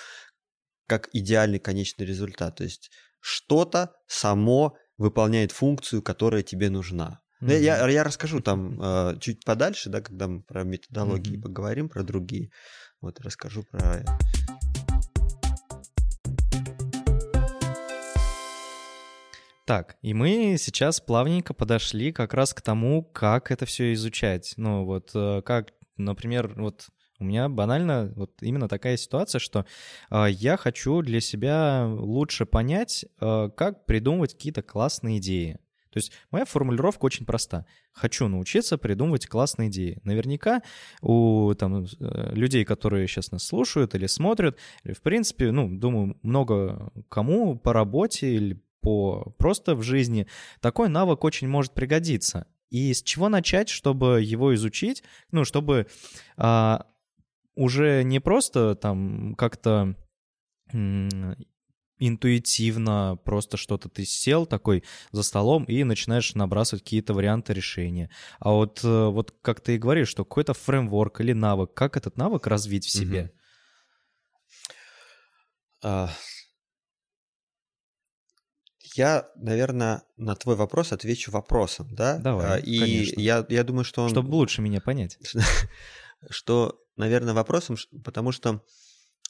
как 0.88 1.10
идеальный 1.14 1.60
конечный 1.60 2.06
результат. 2.06 2.58
То 2.58 2.64
есть 2.64 2.92
что-то 3.20 3.94
само 4.08 4.76
выполняет 4.98 5.52
функцию, 5.52 6.02
которая 6.02 6.44
тебе 6.44 6.70
нужна. 6.70 7.22
Mm-hmm. 7.42 7.60
Я, 7.60 7.88
я 7.88 8.04
расскажу 8.04 8.42
там 8.42 8.80
э, 8.82 9.18
чуть 9.20 9.44
подальше, 9.46 9.90
да, 9.90 10.02
когда 10.02 10.28
мы 10.28 10.44
про 10.44 10.64
методологии 10.64 11.38
mm-hmm. 11.38 11.42
поговорим, 11.42 11.90
про 11.90 12.04
другие. 12.04 12.52
Вот 13.00 13.20
расскажу 13.22 13.64
про 13.64 14.04
Так, 19.72 19.96
и 20.02 20.14
мы 20.14 20.58
сейчас 20.60 21.00
плавненько 21.00 21.54
подошли 21.54 22.12
как 22.12 22.34
раз 22.34 22.54
к 22.54 22.60
тому, 22.60 23.04
как 23.04 23.52
это 23.52 23.66
все 23.66 23.94
изучать. 23.94 24.54
Ну 24.58 24.84
вот 24.84 25.12
э, 25.16 25.42
как, 25.46 25.72
например, 25.96 26.56
вот 26.58 26.90
у 27.20 27.24
меня 27.24 27.48
банально 27.48 28.12
вот 28.18 28.34
именно 28.42 28.68
такая 28.68 28.98
ситуация, 28.98 29.40
что 29.40 29.66
э, 30.10 30.26
я 30.30 30.58
хочу 30.58 31.02
для 31.02 31.22
себя 31.22 31.88
лучше 31.88 32.46
понять, 32.46 33.06
э, 33.22 33.50
как 33.56 33.86
придумывать 33.86 34.34
какие-то 34.34 34.62
классные 34.62 35.20
идеи. 35.20 35.54
То 35.92 36.00
есть 36.00 36.12
моя 36.32 36.44
формулировка 36.44 37.06
очень 37.06 37.26
проста. 37.26 37.66
Хочу 37.94 38.28
научиться 38.28 38.78
придумывать 38.78 39.28
классные 39.28 39.70
идеи. 39.70 40.02
Наверняка 40.04 40.64
у 41.02 41.54
там, 41.54 41.86
э, 41.86 42.34
людей, 42.34 42.66
которые 42.66 43.08
сейчас 43.08 43.32
нас 43.32 43.46
слушают 43.46 43.96
или 43.96 44.08
смотрят, 44.08 44.58
или, 44.84 44.92
в 44.92 45.02
принципе, 45.02 45.52
ну, 45.52 45.70
думаю, 45.70 46.18
много 46.24 46.92
кому 47.08 47.58
по 47.58 47.72
работе 47.72 48.36
или 48.36 48.62
по 48.82 49.34
просто 49.38 49.76
в 49.76 49.84
жизни, 49.84 50.28
такой 50.60 50.90
навык 50.90 51.24
очень 51.24 51.48
может 51.48 51.74
пригодиться. 51.74 52.48
И 52.70 52.94
с 52.94 53.04
чего 53.04 53.30
начать, 53.30 53.70
чтобы 53.70 54.22
его 54.22 54.56
изучить? 54.56 55.04
Ну, 55.32 55.44
чтобы 55.44 55.88
а, 56.38 56.88
уже 57.56 58.04
не 58.04 58.20
просто 58.20 58.76
там 58.76 59.36
как-то 59.36 59.96
интуитивно 62.02 63.20
просто 63.24 63.58
что-то 63.58 63.88
ты 63.88 64.06
сел 64.06 64.46
такой 64.46 64.84
за 65.12 65.22
столом 65.22 65.66
и 65.66 65.84
начинаешь 65.84 66.34
набрасывать 66.34 66.84
какие-то 66.84 67.14
варианты 67.14 67.54
решения. 67.54 68.10
А 68.40 68.52
вот, 68.52 68.80
э, 68.84 69.08
вот 69.08 69.36
как 69.42 69.62
ты 69.62 69.76
и 69.76 69.78
говоришь, 69.78 70.08
что 70.08 70.26
какой-то 70.26 70.54
фреймворк 70.54 71.22
или 71.22 71.34
навык, 71.34 71.74
как 71.74 71.98
этот 71.98 72.18
навык 72.18 72.48
развить 72.48 72.86
в 72.86 72.90
себе? 72.90 73.32
Uh, 75.84 76.10
я, 78.96 79.30
наверное, 79.36 80.04
на 80.18 80.36
твой 80.36 80.56
вопрос 80.56 80.92
отвечу 80.92 81.32
вопросом, 81.32 81.94
да? 81.94 82.18
Давай, 82.18 82.58
а, 82.58 82.60
И 82.60 82.80
конечно. 82.80 83.20
Я, 83.20 83.46
я 83.50 83.64
думаю, 83.64 83.84
что 83.84 84.04
он... 84.04 84.10
Чтобы 84.10 84.36
лучше 84.36 84.62
меня 84.62 84.82
понять. 84.82 85.18
Что, 86.30 86.80
наверное, 86.98 87.34
вопросом, 87.34 87.78
потому 88.04 88.32
что 88.32 88.64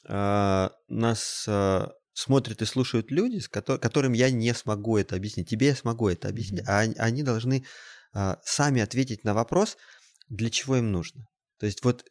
э, 0.06 0.68
нас 0.88 1.44
э, 1.48 1.86
смотрят 2.12 2.60
и 2.60 2.66
слушают 2.66 3.10
люди, 3.10 3.38
с 3.38 3.48
ко- 3.48 3.78
которым 3.78 4.12
я 4.12 4.30
не 4.30 4.52
смогу 4.52 4.98
это 4.98 5.16
объяснить. 5.16 5.48
Тебе 5.48 5.68
я 5.68 5.76
смогу 5.76 6.08
это 6.08 6.28
объяснить, 6.28 6.64
а 6.66 6.80
они, 6.80 6.94
они 6.98 7.22
должны 7.22 7.64
э, 8.14 8.34
сами 8.44 8.82
ответить 8.82 9.24
на 9.24 9.32
вопрос, 9.32 9.78
для 10.28 10.50
чего 10.50 10.76
им 10.76 10.92
нужно. 10.92 11.26
То 11.58 11.66
есть 11.66 11.82
вот 11.84 12.04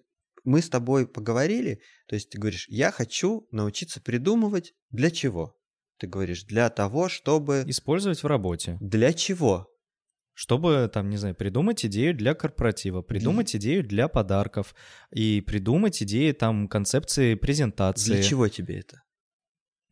мы 0.43 0.61
с 0.61 0.69
тобой 0.69 1.07
поговорили, 1.07 1.81
то 2.07 2.15
есть 2.15 2.29
ты 2.29 2.39
говоришь, 2.39 2.65
я 2.69 2.91
хочу 2.91 3.47
научиться 3.51 4.01
придумывать 4.01 4.73
для 4.89 5.11
чего? 5.11 5.55
Ты 6.01 6.07
говоришь, 6.07 6.45
для 6.45 6.67
того, 6.71 7.09
чтобы... 7.09 7.63
Использовать 7.67 8.23
в 8.23 8.25
работе. 8.25 8.75
Для 8.81 9.13
чего? 9.13 9.67
Чтобы, 10.33 10.89
там, 10.91 11.11
не 11.11 11.17
знаю, 11.17 11.35
придумать 11.35 11.85
идею 11.85 12.15
для 12.15 12.33
корпоратива, 12.33 13.03
придумать 13.03 13.55
идею 13.55 13.83
для 13.83 14.07
подарков 14.07 14.73
и 15.11 15.41
придумать 15.41 16.01
идеи, 16.01 16.31
там, 16.31 16.67
концепции 16.67 17.35
презентации. 17.35 18.13
Для 18.13 18.23
чего 18.23 18.47
тебе 18.47 18.79
это? 18.79 19.03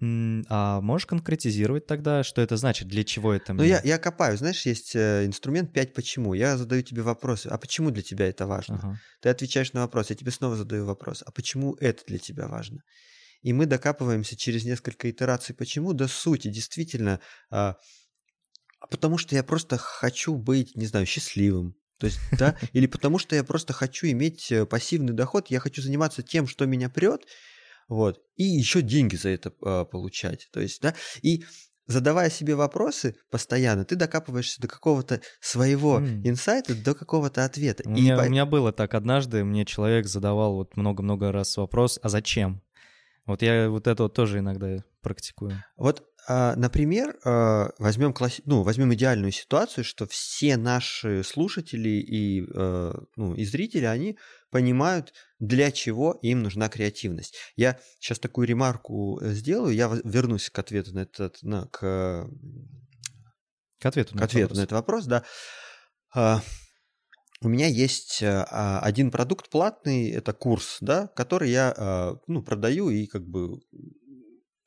А 0.02 0.82
можешь 0.82 1.06
конкретизировать 1.06 1.86
тогда, 1.86 2.24
что 2.24 2.42
это 2.42 2.58
значит, 2.58 2.88
для 2.88 3.04
чего 3.04 3.32
это? 3.32 3.54
Ну, 3.54 3.62
я, 3.62 3.80
я 3.84 4.00
копаю. 4.00 4.36
Знаешь, 4.36 4.66
есть 4.66 4.96
э, 4.96 5.28
инструмент 5.28 5.74
5 5.74 5.94
почему. 5.94 6.34
Я 6.34 6.58
задаю 6.58 6.82
тебе 6.82 7.04
вопрос, 7.04 7.46
а 7.46 7.56
почему 7.60 7.92
для 7.92 8.02
тебя 8.02 8.28
это 8.28 8.48
важно? 8.48 8.80
Ага. 8.82 9.00
Ты 9.22 9.30
отвечаешь 9.30 9.74
на 9.74 9.82
вопрос, 9.82 10.10
я 10.10 10.16
тебе 10.16 10.32
снова 10.32 10.56
задаю 10.56 10.88
вопрос, 10.88 11.22
а 11.24 11.32
почему 11.32 11.76
это 11.76 12.04
для 12.08 12.18
тебя 12.18 12.48
важно? 12.48 12.80
И 13.42 13.54
мы 13.54 13.66
докапываемся 13.66 14.36
через 14.36 14.66
несколько 14.66 15.10
итераций. 15.10 15.56
Почему? 15.56 15.94
До 15.94 16.08
сути, 16.08 16.50
действительно. 16.50 17.20
А, 17.50 17.76
а 18.80 18.88
потому 18.88 19.18
что 19.18 19.36
я 19.36 19.44
просто 19.44 19.78
хочу 19.78 20.36
быть, 20.36 20.76
не 20.76 20.86
знаю, 20.86 21.06
счастливым. 21.06 21.76
То 22.00 22.08
есть, 22.08 22.20
да, 22.38 22.58
или 22.74 22.88
потому 22.88 23.20
что 23.20 23.36
я 23.36 23.44
просто 23.44 23.74
хочу 23.74 24.08
иметь 24.08 24.52
э, 24.52 24.66
пассивный 24.66 25.14
доход, 25.14 25.48
я 25.50 25.60
хочу 25.60 25.82
заниматься 25.82 26.24
тем, 26.24 26.48
что 26.48 26.66
меня 26.66 26.90
прет, 26.90 27.26
вот, 27.90 28.22
и 28.36 28.44
еще 28.44 28.82
деньги 28.82 29.16
за 29.16 29.30
это 29.30 29.52
э, 29.62 29.86
получать. 29.86 30.48
То 30.52 30.62
есть, 30.62 30.82
да, 30.82 30.96
и 31.22 31.44
задавая 31.88 32.30
себе 32.30 32.56
вопросы 32.56 33.16
постоянно, 33.32 33.84
ты 33.84 33.96
докапываешься 33.96 34.62
до 34.62 34.68
какого-то 34.68 35.22
своего 35.42 36.00
mm. 36.00 36.22
инсайта, 36.24 36.76
до 36.76 36.94
какого-то 36.94 37.44
ответа. 37.44 37.84
У, 37.86 37.92
и 37.92 38.02
меня, 38.02 38.18
по... 38.18 38.22
у 38.22 38.30
меня 38.30 38.46
было 38.46 38.72
так 38.72 38.94
однажды, 38.94 39.44
мне 39.44 39.66
человек 39.66 40.06
задавал 40.06 40.54
вот 40.54 40.78
много-много 40.78 41.32
раз 41.32 41.58
вопрос, 41.58 42.00
а 42.02 42.10
зачем? 42.10 42.62
Вот 43.26 43.42
я 43.42 43.70
вот 43.70 43.88
это 43.88 44.04
вот 44.04 44.14
тоже 44.14 44.40
иногда 44.40 44.84
практикую. 45.02 45.64
Вот, 45.78 46.04
а, 46.28 46.56
например, 46.56 47.18
а, 47.24 47.72
возьмем, 47.80 48.14
класс... 48.14 48.42
ну, 48.46 48.64
возьмем 48.64 48.94
идеальную 48.94 49.32
ситуацию, 49.32 49.84
что 49.84 50.06
все 50.08 50.58
наши 50.58 51.24
слушатели 51.24 51.90
и, 51.90 52.46
а, 52.56 52.94
ну, 53.16 53.34
и 53.34 53.46
зрители, 53.46 53.86
они 53.86 54.18
понимают, 54.52 55.14
для 55.40 55.72
чего 55.72 56.20
им 56.22 56.44
нужна 56.44 56.70
креативность. 56.70 57.36
Я 57.56 57.80
сейчас 58.00 58.20
такую 58.20 58.48
ремарку 58.48 59.20
сделаю, 59.22 59.74
я 59.74 59.90
вернусь 60.04 60.50
к 60.50 60.60
ответу 60.60 60.94
на 60.94 61.00
этот, 61.00 61.42
на, 61.44 61.68
к, 61.68 62.30
к 63.80 63.86
ответу, 63.86 64.16
на, 64.16 64.22
к 64.22 64.24
ответу 64.26 64.56
на 64.56 64.62
этот 64.62 64.74
вопрос, 64.74 65.06
да 65.06 65.24
у 67.42 67.48
меня 67.48 67.68
есть 67.68 68.22
э, 68.22 68.46
а, 68.50 68.80
один 68.82 69.12
продукт 69.12 69.50
платный, 69.50 70.10
это 70.10 70.34
курс, 70.34 70.78
да, 70.82 71.08
который 71.08 71.50
я 71.50 71.74
а, 71.76 72.18
ну, 72.28 72.44
продаю 72.44 72.90
и 72.90 73.06
как 73.06 73.26
бы 73.26 73.62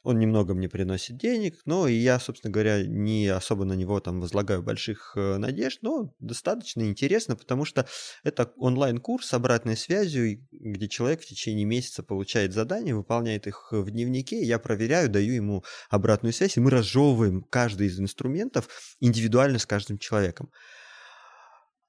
он 0.02 0.18
немного 0.18 0.54
мне 0.54 0.68
приносит 0.68 1.16
денег, 1.16 1.60
но 1.64 1.86
и 1.86 1.94
я, 1.94 2.18
собственно 2.18 2.52
говоря, 2.52 2.84
не 2.84 3.28
особо 3.28 3.64
на 3.64 3.74
него 3.74 4.00
там 4.00 4.20
возлагаю 4.20 4.62
больших 4.62 5.12
э, 5.16 5.36
надежд, 5.36 5.78
но 5.82 6.12
достаточно 6.18 6.82
интересно, 6.82 7.36
потому 7.36 7.64
что 7.64 7.86
это 8.24 8.52
онлайн-курс 8.56 9.26
с 9.26 9.34
обратной 9.34 9.76
связью, 9.76 10.44
где 10.50 10.88
человек 10.88 11.22
в 11.22 11.26
течение 11.26 11.64
месяца 11.64 12.02
получает 12.02 12.52
задания, 12.52 12.94
выполняет 12.94 13.46
их 13.46 13.68
в 13.70 13.90
дневнике, 13.90 14.42
я 14.42 14.58
проверяю, 14.58 15.08
даю 15.08 15.34
ему 15.34 15.64
обратную 15.88 16.32
связь, 16.32 16.56
и 16.56 16.60
мы 16.60 16.70
разжевываем 16.70 17.42
каждый 17.42 17.86
из 17.86 18.00
инструментов 18.00 18.68
индивидуально 18.98 19.58
с 19.58 19.66
каждым 19.66 19.98
человеком. 19.98 20.50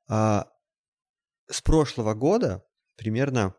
А, 0.08 0.48
с 1.50 1.62
прошлого 1.62 2.14
года 2.14 2.64
примерно 2.96 3.56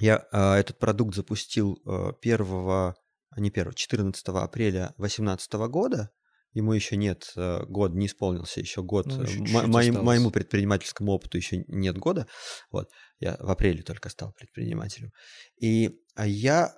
я 0.00 0.26
э, 0.32 0.54
этот 0.54 0.78
продукт 0.78 1.14
запустил 1.14 1.80
э, 1.86 2.12
1, 2.22 2.40
а 2.44 2.94
не 3.36 3.50
1, 3.50 3.72
14 3.72 4.28
апреля 4.28 4.94
2018 4.98 5.52
года, 5.52 6.10
ему 6.52 6.72
еще 6.72 6.96
нет 6.96 7.32
э, 7.36 7.64
год, 7.66 7.94
не 7.94 8.06
исполнился 8.06 8.60
еще 8.60 8.82
год. 8.82 9.06
Ну, 9.06 9.22
еще 9.22 9.38
М- 9.38 9.46
чуть-чуть 9.46 9.66
моим- 9.68 10.02
моему 10.04 10.30
предпринимательскому 10.30 11.12
опыту 11.12 11.36
еще 11.38 11.64
нет 11.68 11.98
года. 11.98 12.26
Вот. 12.70 12.90
Я 13.20 13.36
в 13.38 13.50
апреле 13.50 13.82
только 13.82 14.08
стал 14.08 14.32
предпринимателем. 14.32 15.12
И 15.60 15.98
а, 16.14 16.26
я 16.26 16.74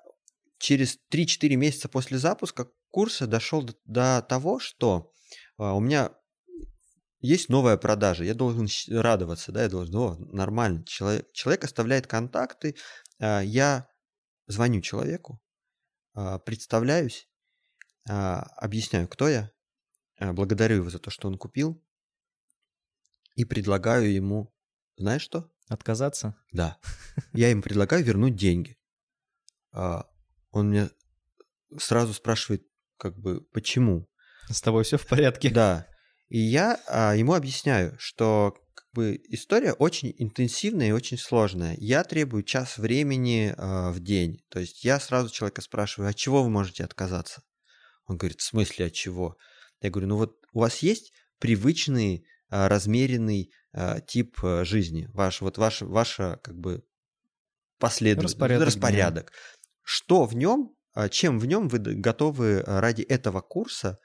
через 0.58 0.98
3-4 1.12 1.56
месяца 1.56 1.88
после 1.88 2.18
запуска 2.18 2.68
курса 2.90 3.26
дошел 3.26 3.62
до, 3.62 3.74
до 3.84 4.22
того, 4.28 4.58
что 4.60 5.10
а, 5.58 5.74
у 5.74 5.80
меня 5.80 6.12
есть 7.24 7.48
новая 7.48 7.78
продажа, 7.78 8.22
я 8.22 8.34
должен 8.34 8.68
радоваться, 8.90 9.50
да, 9.50 9.62
я 9.62 9.70
должен, 9.70 9.96
о, 9.96 10.16
нормально, 10.18 10.84
человек, 10.84 11.32
человек 11.32 11.64
оставляет 11.64 12.06
контакты, 12.06 12.76
а, 13.18 13.40
я 13.40 13.88
звоню 14.46 14.82
человеку, 14.82 15.40
а, 16.12 16.38
представляюсь, 16.38 17.26
а, 18.06 18.42
объясняю, 18.58 19.08
кто 19.08 19.28
я, 19.28 19.50
благодарю 20.20 20.76
его 20.76 20.90
за 20.90 20.98
то, 20.98 21.10
что 21.10 21.28
он 21.28 21.38
купил, 21.38 21.82
и 23.36 23.46
предлагаю 23.46 24.12
ему, 24.12 24.54
знаешь 24.98 25.22
что? 25.22 25.50
Отказаться? 25.68 26.36
Да. 26.52 26.78
Я 27.32 27.48
ему 27.48 27.62
предлагаю 27.62 28.04
вернуть 28.04 28.36
деньги. 28.36 28.78
Он 29.72 30.70
меня 30.70 30.90
сразу 31.78 32.12
спрашивает, 32.12 32.64
как 32.96 33.18
бы, 33.18 33.40
почему? 33.40 34.08
С 34.48 34.60
тобой 34.60 34.84
все 34.84 34.98
в 34.98 35.06
порядке? 35.06 35.50
Да. 35.50 35.88
И 36.28 36.38
я 36.38 36.80
а, 36.88 37.14
ему 37.14 37.34
объясняю, 37.34 37.96
что 37.98 38.54
как 38.74 38.86
бы, 38.92 39.20
история 39.28 39.72
очень 39.72 40.14
интенсивная 40.18 40.88
и 40.88 40.92
очень 40.92 41.18
сложная. 41.18 41.74
Я 41.78 42.04
требую 42.04 42.42
час 42.42 42.78
времени 42.78 43.54
а, 43.56 43.90
в 43.90 44.00
день. 44.00 44.42
То 44.48 44.60
есть 44.60 44.84
я 44.84 44.98
сразу 45.00 45.30
человека 45.30 45.60
спрашиваю, 45.60 46.10
от 46.10 46.16
чего 46.16 46.42
вы 46.42 46.50
можете 46.50 46.84
отказаться? 46.84 47.42
Он 48.06 48.16
говорит, 48.16 48.40
в 48.40 48.44
смысле 48.44 48.86
от 48.86 48.92
чего? 48.92 49.36
Я 49.80 49.90
говорю, 49.90 50.08
ну 50.08 50.16
вот 50.16 50.36
у 50.52 50.60
вас 50.60 50.78
есть 50.78 51.12
привычный 51.38 52.26
а, 52.48 52.68
размеренный 52.68 53.50
а, 53.72 54.00
тип 54.00 54.38
а, 54.42 54.64
жизни, 54.64 55.08
ваш 55.12 55.40
вот 55.40 55.58
ваш 55.58 55.82
ваша 55.82 56.40
как 56.42 56.56
бы 56.56 56.84
последовательность, 57.78 58.34
Распорядок 58.34 58.66
распорядок. 58.66 59.32
Что 59.82 60.24
в 60.24 60.34
нем, 60.34 60.74
а, 60.94 61.08
чем 61.08 61.38
в 61.38 61.46
нем 61.46 61.68
вы 61.68 61.78
готовы 61.78 62.60
а, 62.60 62.80
ради 62.80 63.02
этого 63.02 63.40
курса, 63.40 63.98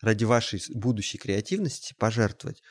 ради 0.00 0.24
вашей 0.24 0.60
будущей 0.74 1.18
креативности 1.18 1.94
пожертвовать? 1.98 2.62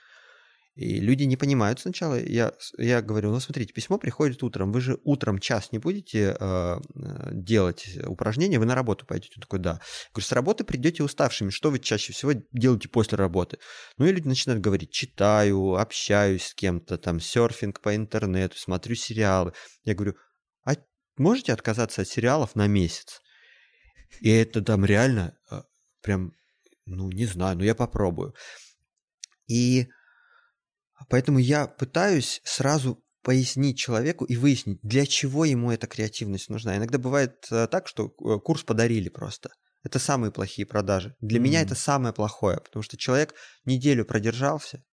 И 0.79 1.01
люди 1.01 1.23
не 1.23 1.35
понимают 1.35 1.81
сначала. 1.81 2.17
Я, 2.17 2.53
я 2.77 3.01
говорю, 3.01 3.31
ну 3.31 3.41
смотрите, 3.41 3.73
письмо 3.73 3.97
приходит 3.97 4.41
утром, 4.43 4.71
вы 4.71 4.79
же 4.79 4.97
утром 5.03 5.39
час 5.39 5.73
не 5.73 5.77
будете 5.77 6.37
э, 6.39 6.39
э, 6.39 7.29
делать 7.33 7.97
упражнения, 8.05 8.59
вы 8.59 8.65
на 8.65 8.75
работу 8.75 9.05
пойдете. 9.05 9.33
Он 9.35 9.41
такой, 9.41 9.59
да. 9.59 9.71
Я 9.71 9.79
говорю, 10.13 10.25
с 10.25 10.31
работы 10.31 10.63
придете 10.63 11.03
уставшими, 11.03 11.49
что 11.49 11.69
вы 11.69 11.79
чаще 11.79 12.13
всего 12.13 12.31
делаете 12.53 12.87
после 12.87 13.17
работы? 13.17 13.57
Ну 13.97 14.05
и 14.05 14.13
люди 14.13 14.27
начинают 14.29 14.61
говорить, 14.61 14.91
читаю, 14.91 15.75
общаюсь 15.75 16.45
с 16.45 16.53
кем-то, 16.53 16.97
там, 16.97 17.19
серфинг 17.19 17.81
по 17.81 17.93
интернету, 17.93 18.57
смотрю 18.57 18.95
сериалы. 18.95 19.51
Я 19.83 19.95
говорю, 19.95 20.15
а 20.65 20.75
можете 21.17 21.51
отказаться 21.51 22.03
от 22.03 22.07
сериалов 22.07 22.55
на 22.55 22.67
месяц? 22.67 23.19
И 24.21 24.29
это 24.29 24.61
там 24.61 24.85
реально 24.85 25.37
э, 25.51 25.61
прям, 26.01 26.31
ну 26.95 27.09
не 27.11 27.25
знаю, 27.25 27.57
ну 27.57 27.63
я 27.63 27.75
попробую. 27.75 28.33
И 29.47 29.87
поэтому 31.09 31.39
я 31.39 31.67
пытаюсь 31.67 32.41
сразу 32.43 33.03
пояснить 33.21 33.77
человеку 33.77 34.25
и 34.25 34.35
выяснить, 34.35 34.79
для 34.81 35.05
чего 35.05 35.45
ему 35.45 35.71
эта 35.71 35.87
креативность 35.87 36.49
нужна. 36.49 36.77
Иногда 36.77 36.97
бывает 36.97 37.47
э, 37.51 37.67
так, 37.67 37.87
что 37.87 38.07
э, 38.07 38.39
курс 38.39 38.63
подарили 38.63 39.09
просто. 39.09 39.49
Это 39.83 39.99
самые 39.99 40.31
плохие 40.31 40.65
продажи. 40.65 41.15
Для 41.19 41.39
меня 41.39 41.59
Мгм. 41.59 41.67
это 41.67 41.75
самое 41.75 42.13
плохое, 42.13 42.57
потому 42.57 42.83
что 42.83 42.97
человек 42.97 43.33
неделю 43.65 44.05
продержался, 44.05 44.83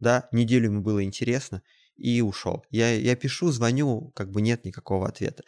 да, 0.00 0.28
неделю 0.32 0.66
ему 0.66 0.82
было 0.82 1.02
интересно 1.02 1.62
и 1.96 2.20
ушел. 2.22 2.64
Я, 2.70 2.92
я 2.94 3.14
пишу, 3.16 3.50
звоню, 3.50 4.10
как 4.14 4.30
бы 4.30 4.42
нет 4.42 4.64
никакого 4.64 5.08
ответа. 5.08 5.44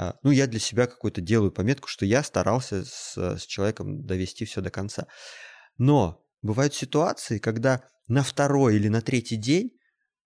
А, 0.00 0.14
Ну, 0.22 0.30
я 0.30 0.46
для 0.46 0.58
себя 0.58 0.86
какую-то 0.86 1.20
делаю 1.20 1.52
пометку, 1.52 1.86
что 1.86 2.06
я 2.06 2.22
старался 2.22 2.86
с, 2.86 3.18
с 3.18 3.42
человеком 3.44 4.06
довести 4.06 4.46
все 4.46 4.62
до 4.62 4.70
конца. 4.70 5.06
Но 5.76 6.24
бывают 6.40 6.74
ситуации, 6.74 7.38
когда 7.38 7.84
на 8.08 8.22
второй 8.22 8.76
или 8.76 8.88
на 8.88 9.02
третий 9.02 9.36
день 9.36 9.72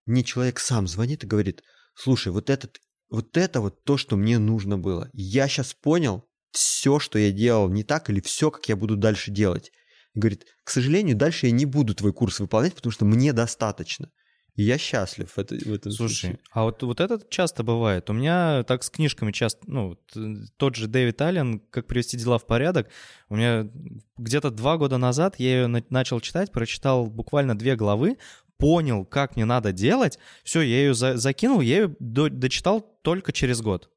мне 0.07 0.22
человек 0.22 0.61
сам 0.61 0.87
звонит 0.87 1.25
и 1.25 1.27
говорит, 1.27 1.62
слушай, 1.97 2.29
вот, 2.33 2.51
этот, 2.51 2.79
вот 3.11 3.37
это 3.37 3.61
вот 3.61 3.83
то, 3.83 3.97
что 3.97 4.16
мне 4.16 4.39
нужно 4.39 4.79
было. 4.79 5.11
Я 5.12 5.49
сейчас 5.49 5.75
понял 5.75 6.25
все, 6.53 7.01
что 7.01 7.18
я 7.18 7.33
делал 7.33 7.68
не 7.68 7.83
так, 7.83 8.09
или 8.11 8.20
все, 8.20 8.53
как 8.53 8.68
я 8.68 8.77
буду 8.77 8.97
дальше 8.97 9.33
делать. 9.33 9.72
И 10.14 10.20
говорит, 10.20 10.45
к 10.62 10.70
сожалению, 10.70 11.16
дальше 11.16 11.47
я 11.47 11.53
не 11.53 11.66
буду 11.66 11.97
твой 11.97 12.12
курс 12.12 12.39
выполнять, 12.39 12.77
потому 12.77 12.93
что 12.93 13.05
мне 13.05 13.33
достаточно. 13.33 14.12
И 14.57 14.63
я 14.63 14.79
счастлив 14.79 15.29
в, 15.31 15.39
это- 15.39 15.57
в 15.57 15.73
этом 15.73 15.91
Слушай, 15.91 16.15
случае. 16.15 16.39
а 16.53 16.63
вот, 16.65 16.83
вот 16.85 17.01
это 17.01 17.21
часто 17.29 17.65
бывает. 17.65 18.09
У 18.09 18.13
меня 18.13 18.63
так 18.63 18.85
с 18.85 18.91
книжками 18.91 19.33
часто, 19.33 19.61
ну, 19.67 19.99
э, 20.15 20.21
тот 20.57 20.77
же 20.77 20.87
Дэвид 20.87 21.21
Аллен 21.23 21.61
«Как 21.71 21.87
привести 21.89 22.17
дела 22.17 22.39
в 22.39 22.47
порядок». 22.47 22.89
У 23.29 23.37
меня 23.37 23.69
где-то 24.17 24.51
два 24.51 24.77
года 24.77 24.97
назад 24.97 25.37
я 25.39 25.61
ее 25.63 25.67
на- 25.67 25.83
начал 25.91 26.21
читать, 26.21 26.53
прочитал 26.53 27.07
буквально 27.07 27.59
две 27.59 27.75
главы, 27.75 28.17
понял, 28.57 29.05
как 29.05 29.35
мне 29.35 29.45
надо 29.45 29.73
делать, 29.73 30.19
все, 30.45 30.61
я 30.61 30.77
ее 30.79 30.95
за- 30.95 31.17
закинул, 31.17 31.61
я 31.61 31.77
ее 31.79 31.97
до- 31.99 32.31
дочитал 32.31 32.81
только 33.03 33.33
через 33.33 33.61
год. 33.61 33.91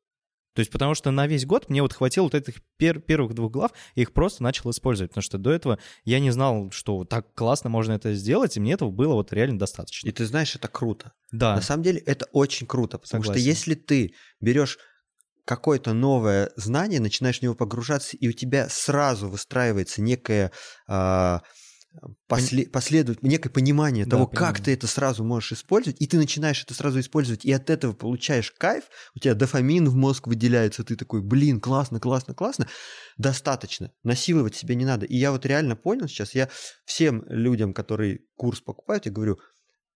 То 0.58 0.62
есть 0.62 0.72
потому 0.72 0.95
что 0.95 1.12
на 1.12 1.28
весь 1.28 1.45
год 1.45 1.70
мне 1.70 1.84
вот 1.84 1.93
хватило 1.93 2.24
вот 2.24 2.34
этих 2.34 2.55
пер- 2.80 2.99
первых 2.99 3.36
двух 3.36 3.51
глав, 3.51 3.72
и 3.93 4.01
их 4.01 4.12
просто 4.12 4.41
начал 4.41 4.72
использовать, 4.72 5.12
потому 5.12 5.22
что 5.22 5.38
до 5.38 5.51
этого 5.51 5.78
я 6.03 6.20
не 6.20 6.32
знал, 6.32 6.72
что 6.72 7.05
так 7.05 7.32
классно 7.36 7.70
можно 7.70 7.93
это 7.93 8.16
сделать, 8.16 8.58
и 8.58 8.60
мне 8.60 8.74
этого 8.74 8.89
было 8.89 9.14
вот 9.14 9.32
реально 9.32 9.60
достаточно. 9.60 10.08
И 10.08 10.12
ты 10.12 10.26
знаешь, 10.26 10.55
это 10.55 10.68
круто. 10.68 11.14
Да, 11.32 11.53
На 11.53 11.62
самом 11.62 11.84
деле 11.84 11.99
это 11.99 12.26
очень 12.32 12.66
круто, 12.66 12.97
потому 12.97 13.24
Согласен. 13.24 13.39
что 13.39 13.47
если 13.47 13.76
ты 13.76 14.16
берешь 14.41 14.80
какое-то 15.45 15.93
новое 15.93 16.49
знание, 16.55 16.99
начинаешь 16.99 17.38
в 17.38 17.41
него 17.43 17.53
погружаться, 17.53 18.18
и 18.18 18.28
у 18.28 18.32
тебя 18.32 18.68
сразу 18.68 19.30
выстраивается 19.30 20.01
некое 20.01 20.51
а, 20.88 21.43
после- 22.27 22.67
последовать, 22.67 23.21
некое 23.23 23.49
понимание 23.49 24.05
Да, 24.05 24.11
того, 24.11 24.27
как 24.27 24.38
понимаю. 24.38 24.63
ты 24.63 24.73
это 24.73 24.88
сразу 24.88 25.23
можешь 25.23 25.53
использовать, 25.53 26.01
и 26.01 26.07
ты 26.07 26.17
начинаешь 26.17 26.63
это 26.63 26.73
сразу 26.73 26.99
использовать, 26.99 27.45
и 27.45 27.51
от 27.51 27.69
этого 27.69 27.93
получаешь 27.93 28.51
кайф, 28.51 28.85
у 29.15 29.19
тебя 29.19 29.33
дофамин 29.33 29.88
в 29.89 29.95
мозг 29.95 30.27
выделяется, 30.27 30.83
ты 30.83 30.95
такой, 30.95 31.21
блин, 31.21 31.59
классно, 31.59 31.99
классно, 31.99 32.33
классно, 32.33 32.67
достаточно, 33.17 33.91
насиловать 34.03 34.55
себя 34.55 34.75
не 34.75 34.85
надо. 34.85 35.05
И 35.05 35.15
я 35.17 35.31
вот 35.31 35.45
реально 35.45 35.75
понял 35.75 36.07
сейчас, 36.07 36.35
я 36.35 36.49
всем 36.85 37.23
людям, 37.27 37.73
которые 37.73 38.21
курс 38.35 38.61
покупают, 38.61 39.05
я 39.05 39.11
говорю, 39.11 39.39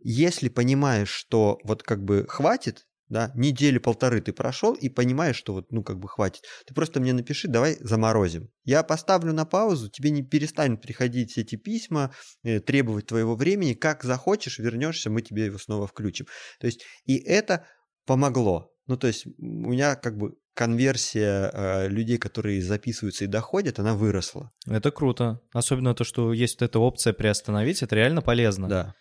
если 0.03 0.49
понимаешь, 0.49 1.09
что 1.09 1.59
вот 1.63 1.83
как 1.83 2.03
бы 2.03 2.25
хватит, 2.27 2.87
да, 3.11 3.29
недели 3.35 3.77
полторы 3.77 4.21
ты 4.21 4.31
прошел 4.31 4.73
и 4.73 4.87
понимаешь, 4.87 5.35
что 5.35 5.53
вот, 5.53 5.69
ну, 5.69 5.83
как 5.83 5.99
бы 5.99 6.07
хватит, 6.07 6.43
ты 6.65 6.73
просто 6.73 7.01
мне 7.01 7.11
напиши, 7.11 7.49
давай 7.49 7.75
заморозим. 7.81 8.49
Я 8.63 8.83
поставлю 8.83 9.33
на 9.33 9.43
паузу, 9.43 9.89
тебе 9.89 10.11
не 10.11 10.23
перестанут 10.23 10.81
приходить 10.81 11.37
эти 11.37 11.57
письма, 11.57 12.13
э, 12.43 12.61
требовать 12.61 13.07
твоего 13.07 13.35
времени, 13.35 13.73
как 13.73 14.05
захочешь, 14.05 14.59
вернешься, 14.59 15.09
мы 15.09 15.21
тебе 15.21 15.45
его 15.45 15.57
снова 15.57 15.87
включим. 15.87 16.27
То 16.61 16.67
есть, 16.67 16.85
и 17.03 17.17
это 17.17 17.67
помогло. 18.05 18.71
Ну, 18.87 18.95
то 18.95 19.07
есть, 19.07 19.25
у 19.25 19.31
меня 19.69 19.95
как 19.95 20.17
бы 20.17 20.35
конверсия 20.53 21.51
э, 21.53 21.87
людей, 21.89 22.17
которые 22.17 22.61
записываются 22.61 23.25
и 23.25 23.27
доходят, 23.27 23.77
она 23.77 23.93
выросла. 23.93 24.51
Это 24.65 24.89
круто. 24.91 25.41
Особенно 25.51 25.93
то, 25.93 26.05
что 26.05 26.31
есть 26.31 26.61
вот 26.61 26.69
эта 26.69 26.79
опция 26.79 27.11
приостановить, 27.11 27.83
это 27.83 27.93
реально 27.93 28.21
полезно. 28.21 28.69
Да. 28.69 28.95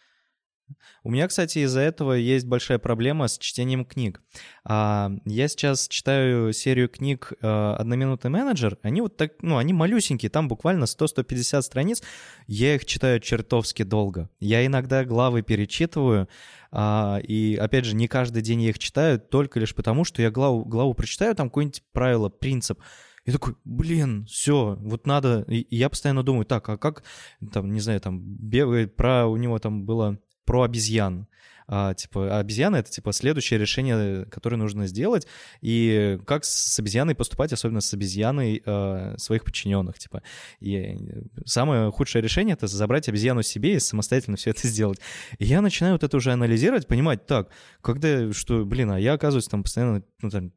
У 1.03 1.11
меня, 1.11 1.27
кстати, 1.29 1.61
из-за 1.61 1.81
этого 1.81 2.12
есть 2.12 2.47
большая 2.47 2.79
проблема 2.79 3.29
с 3.29 3.39
чтением 3.39 3.85
книг. 3.85 4.23
А, 4.64 5.11
Я 5.25 5.49
сейчас 5.49 5.89
читаю 5.89 6.53
серию 6.53 6.89
книг 6.89 7.33
э, 7.41 7.47
«Одноминутный 7.79 8.31
менеджер». 8.31 8.79
Они 8.83 9.01
вот 9.01 9.16
так, 9.16 9.33
ну, 9.43 9.57
они 9.57 9.73
малюсенькие, 9.73 10.31
там 10.31 10.49
буквально 10.49 10.85
100-150 10.85 11.62
страниц. 11.62 12.03
Я 12.47 12.75
их 12.75 12.85
читаю 12.85 13.21
чертовски 13.21 13.83
долго. 13.83 14.29
Я 14.41 14.64
иногда 14.66 15.05
главы 15.05 15.43
перечитываю, 15.43 16.29
а, 16.73 17.18
и, 17.23 17.57
опять 17.57 17.85
же, 17.85 17.97
не 17.97 18.09
каждый 18.09 18.43
день 18.43 18.62
я 18.62 18.71
их 18.71 18.79
читаю, 18.79 19.18
только 19.18 19.59
лишь 19.59 19.75
потому, 19.75 20.05
что 20.05 20.23
я 20.23 20.31
главу, 20.31 20.64
главу 20.64 20.95
прочитаю, 20.95 21.35
там 21.35 21.49
какое-нибудь 21.49 21.83
правило, 21.93 22.29
принцип, 22.29 22.81
и 23.25 23.33
такой, 23.33 23.55
блин, 23.64 24.25
все, 24.27 24.77
вот 24.81 25.07
надо. 25.07 25.45
И 25.49 25.77
я 25.77 25.89
постоянно 25.91 26.23
думаю, 26.23 26.47
так, 26.47 26.68
а 26.68 26.79
как, 26.79 27.05
там, 27.53 27.73
не 27.73 27.81
знаю, 27.81 28.01
там, 28.01 28.21
бегает 28.21 28.97
про, 28.97 29.27
у 29.27 29.37
него 29.37 29.59
там 29.59 29.85
было 29.85 30.18
про 30.45 30.62
обезьян. 30.62 31.26
А, 31.72 31.95
типа, 31.95 32.36
обезьяна— 32.36 32.76
это, 32.78 32.91
типа, 32.91 33.12
следующее 33.12 33.57
решение, 33.61 34.24
которое 34.24 34.57
нужно 34.57 34.88
сделать, 34.88 35.28
и 35.61 36.18
как 36.26 36.45
с 36.45 36.76
обезьяной 36.80 37.14
поступать, 37.14 37.53
особенно 37.53 37.80
с 37.80 37.95
обезьяной 37.95 38.61
э, 38.66 39.14
своих 39.18 39.45
подчиненных, 39.45 39.97
типа. 39.97 40.24
И 40.59 40.76
э, 40.76 40.97
самое 41.45 41.93
худшее 41.93 42.22
решение— 42.22 42.55
это 42.61 42.66
забрать 42.66 43.09
обезьяну 43.09 43.43
себе 43.43 43.76
и 43.76 43.78
самостоятельно 43.78 44.36
все 44.36 44.51
это 44.51 44.66
сделать. 44.66 44.99
И 45.38 45.45
я 45.45 45.61
начинаю 45.61 45.95
вот 45.95 46.03
это 46.03 46.16
уже 46.16 46.32
анализировать, 46.32 46.88
понимать, 46.88 47.24
так, 47.26 47.51
когда, 47.82 48.32
что, 48.32 48.64
блин, 48.64 48.91
а 48.91 48.99
я, 48.99 49.12
оказывается, 49.12 49.53
там 49.53 49.62
постоянно, 49.62 50.03
ну, 50.22 50.30
там, 50.30 50.53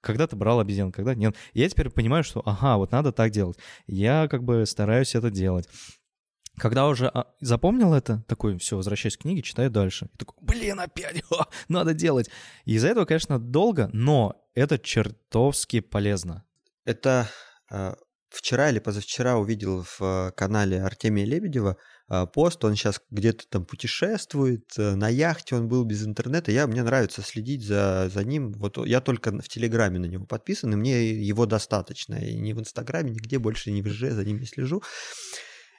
когда-то 0.00 0.34
брал 0.34 0.60
обезьян, 0.60 0.92
когда 0.92 1.14
нет. 1.14 1.36
И 1.52 1.60
я 1.60 1.68
теперь 1.68 1.90
понимаю, 1.90 2.24
что, 2.24 2.40
ага, 2.46 2.78
вот 2.78 2.90
надо 2.90 3.12
так 3.12 3.32
делать. 3.32 3.58
Я 3.86 4.28
как 4.28 4.42
бы 4.42 4.64
стараюсь 4.64 5.14
это 5.14 5.30
делать. 5.30 5.68
Когда 6.56 6.86
уже 6.86 7.08
а, 7.08 7.26
запомнил 7.40 7.94
это, 7.94 8.22
такой, 8.28 8.56
все, 8.58 8.76
возвращаюсь 8.76 9.16
к 9.16 9.22
книге, 9.22 9.42
читаю 9.42 9.70
дальше. 9.70 10.08
И 10.14 10.18
такой, 10.18 10.36
блин, 10.40 10.80
опять, 10.80 11.22
о, 11.30 11.46
надо 11.68 11.94
делать. 11.94 12.30
Из-за 12.64 12.88
этого, 12.88 13.04
конечно, 13.04 13.38
долго, 13.38 13.90
но 13.92 14.36
это 14.54 14.78
чертовски 14.78 15.80
полезно. 15.80 16.44
Это 16.84 17.28
э, 17.70 17.94
вчера 18.34 18.70
или 18.70 18.78
позавчера 18.78 19.36
увидел 19.36 19.82
в 19.82 20.00
э, 20.00 20.32
канале 20.32 20.82
Артемия 20.82 21.24
Лебедева 21.24 21.76
э, 22.08 22.26
пост, 22.26 22.64
он 22.64 22.74
сейчас 22.74 23.00
где-то 23.10 23.46
там 23.48 23.64
путешествует, 23.64 24.64
э, 24.76 24.94
на 24.94 25.08
яхте 25.08 25.56
он 25.56 25.68
был 25.68 25.84
без 25.84 26.06
интернета, 26.06 26.52
я, 26.52 26.66
мне 26.66 26.82
нравится 26.82 27.22
следить 27.22 27.64
за, 27.64 28.10
за 28.12 28.24
ним, 28.24 28.52
вот 28.52 28.84
я 28.86 29.00
только 29.00 29.32
в 29.32 29.48
Телеграме 29.48 29.98
на 29.98 30.06
него 30.06 30.26
подписан, 30.26 30.72
и 30.72 30.76
мне 30.76 31.10
его 31.10 31.46
достаточно, 31.46 32.14
и 32.14 32.36
ни 32.36 32.52
в 32.52 32.60
Инстаграме, 32.60 33.10
нигде 33.10 33.38
больше 33.38 33.70
не 33.70 33.82
в 33.82 33.88
ЖЖ 33.88 34.12
за 34.12 34.24
ним 34.24 34.40
не 34.40 34.46
слежу. 34.46 34.82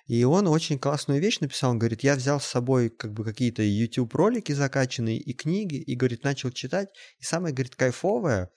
И 0.08 0.24
он 0.24 0.48
очень 0.48 0.78
классную 0.78 1.20
вещь 1.20 1.40
написал. 1.40 1.72
Он 1.72 1.80
говорит, 1.80 2.04
я 2.04 2.16
взял 2.16 2.40
с 2.40 2.46
собой 2.46 2.90
как 2.90 3.14
бы 3.14 3.24
какие-то 3.24 3.64
YouTube 3.64 4.14
ролики 4.14 4.52
закачанные 4.52 5.18
и 5.18 5.34
книги, 5.34 5.76
и, 5.76 5.96
говорит, 5.96 6.24
начал 6.24 6.52
читать. 6.52 6.90
И 7.20 7.24
самое, 7.24 7.54
говорит, 7.54 7.76
кайфовое 7.76 8.50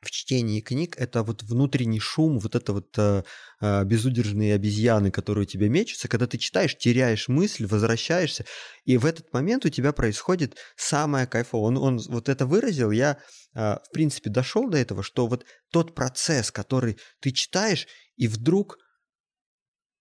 в 0.00 0.10
чтении 0.10 0.60
книг 0.60 0.94
это 0.96 1.22
вот 1.22 1.42
внутренний 1.42 1.98
шум, 1.98 2.38
вот 2.38 2.54
это 2.54 2.72
вот 2.72 2.96
э, 2.98 3.24
э, 3.60 3.84
безудержные 3.84 4.54
обезьяны, 4.54 5.10
которые 5.10 5.42
у 5.42 5.46
тебя 5.46 5.68
мечутся. 5.68 6.08
Когда 6.08 6.26
ты 6.26 6.38
читаешь, 6.38 6.76
теряешь 6.76 7.28
мысль, 7.28 7.66
возвращаешься, 7.66 8.44
и 8.84 8.96
в 8.96 9.06
этот 9.06 9.32
момент 9.32 9.64
у 9.66 9.70
тебя 9.70 9.92
происходит 9.92 10.56
самое 10.76 11.26
кайфовое. 11.26 11.68
Он, 11.68 11.76
он 11.78 11.98
вот 12.08 12.28
это 12.28 12.46
выразил, 12.46 12.90
я, 12.90 13.18
э, 13.54 13.58
в 13.60 13.90
принципе, 13.92 14.30
дошел 14.30 14.68
до 14.68 14.78
этого, 14.78 15.02
что 15.02 15.26
вот 15.26 15.44
тот 15.72 15.94
процесс, 15.94 16.52
который 16.52 16.98
ты 17.20 17.32
читаешь, 17.32 17.88
и 18.16 18.28
вдруг 18.28 18.78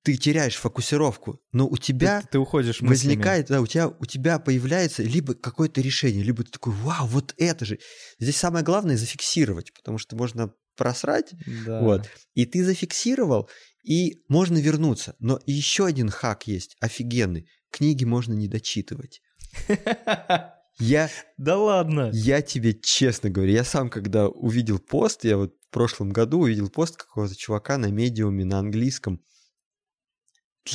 ты 0.08 0.16
теряешь 0.16 0.55
фокусировку, 0.55 1.41
но 1.51 1.68
у 1.68 1.76
тебя 1.76 2.22
ты, 2.22 2.28
ты 2.32 2.39
уходишь 2.39 2.80
возникает, 2.80 3.47
да, 3.47 3.60
у 3.60 3.68
тебя 3.68 3.89
у 3.89 4.05
тебя 4.05 4.39
появляется 4.39 5.03
либо 5.03 5.34
какое-то 5.34 5.82
решение, 5.82 6.24
либо 6.24 6.45
ты 6.45 6.51
такой, 6.51 6.72
вау, 6.72 7.05
вот 7.08 7.34
это 7.36 7.66
же. 7.66 7.80
Здесь 8.18 8.38
самое 8.38 8.64
главное 8.64 8.95
зафиксировать, 8.95 9.74
потому 9.74 9.97
что 9.97 10.16
можно 10.16 10.53
просрать, 10.78 11.34
да. 11.66 11.82
вот. 11.82 12.10
И 12.36 12.45
ты 12.45 12.64
зафиксировал, 12.64 13.49
и 13.84 14.24
можно 14.30 14.58
вернуться. 14.58 15.14
Но 15.20 15.41
еще 15.45 15.86
один 15.86 16.10
хак 16.10 16.47
есть, 16.47 16.78
офигенный. 16.80 17.49
Книги 17.70 18.05
можно 18.05 18.32
не 18.32 18.47
дочитывать. 18.47 19.20
Я... 20.80 21.10
Да 21.38 21.58
ладно. 21.58 22.12
Я 22.14 22.41
тебе 22.41 22.74
честно 22.74 23.30
говорю, 23.30 23.51
я 23.51 23.66
сам, 23.66 23.89
когда 23.89 24.30
увидел 24.30 24.80
пост, 24.80 25.26
я 25.26 25.36
вот 25.36 25.55
в 25.70 25.74
прошлом 25.74 26.12
году 26.12 26.41
увидел 26.41 26.70
пост 26.70 26.95
какого-то 26.95 27.36
чувака 27.36 27.78
на 27.78 27.88
медиуме 27.88 28.45
на 28.45 28.60
английском, 28.60 29.20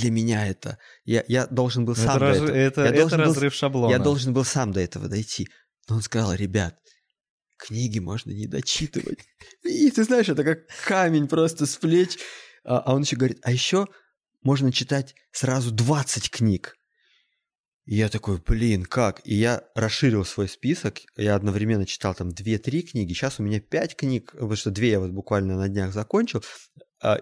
для 0.00 0.10
меня 0.10 0.46
это. 0.46 0.78
Я, 1.04 1.24
я 1.28 1.46
должен 1.46 1.84
был 1.84 1.94
сам 1.94 2.16
это 2.16 2.18
до 2.18 2.24
раз, 2.26 2.36
этого. 2.36 2.56
Это, 2.56 2.80
я 2.82 2.88
это 2.88 3.16
разрыв 3.16 3.52
был, 3.52 3.56
шаблона. 3.56 3.90
Я 3.90 3.98
должен 3.98 4.32
был 4.32 4.44
сам 4.44 4.72
до 4.72 4.80
этого 4.80 5.08
дойти. 5.08 5.48
Но 5.88 5.96
он 5.96 6.02
сказал, 6.02 6.34
ребят, 6.34 6.78
книги 7.58 7.98
можно 7.98 8.30
не 8.30 8.46
дочитывать. 8.46 9.20
И 9.64 9.90
ты 9.90 10.04
знаешь, 10.04 10.28
это 10.28 10.44
как 10.44 10.60
камень 10.86 11.28
просто 11.28 11.66
с 11.66 11.76
плеч. 11.76 12.18
А, 12.64 12.78
а 12.78 12.94
он 12.94 13.02
еще 13.02 13.16
говорит, 13.16 13.38
а 13.42 13.52
еще 13.52 13.86
можно 14.42 14.72
читать 14.72 15.14
сразу 15.32 15.70
20 15.70 16.30
книг. 16.30 16.76
И 17.84 17.96
я 17.96 18.08
такой, 18.08 18.38
блин, 18.38 18.84
как? 18.84 19.20
И 19.24 19.34
я 19.34 19.64
расширил 19.74 20.24
свой 20.24 20.48
список, 20.48 21.00
я 21.16 21.34
одновременно 21.34 21.84
читал 21.84 22.14
там 22.14 22.28
2-3 22.28 22.82
книги, 22.82 23.12
сейчас 23.12 23.40
у 23.40 23.42
меня 23.42 23.60
5 23.60 23.96
книг, 23.96 24.30
потому 24.32 24.54
что 24.54 24.70
2 24.70 24.84
я 24.84 25.00
вот 25.00 25.10
буквально 25.10 25.56
на 25.56 25.68
днях 25.68 25.92
закончил, 25.92 26.44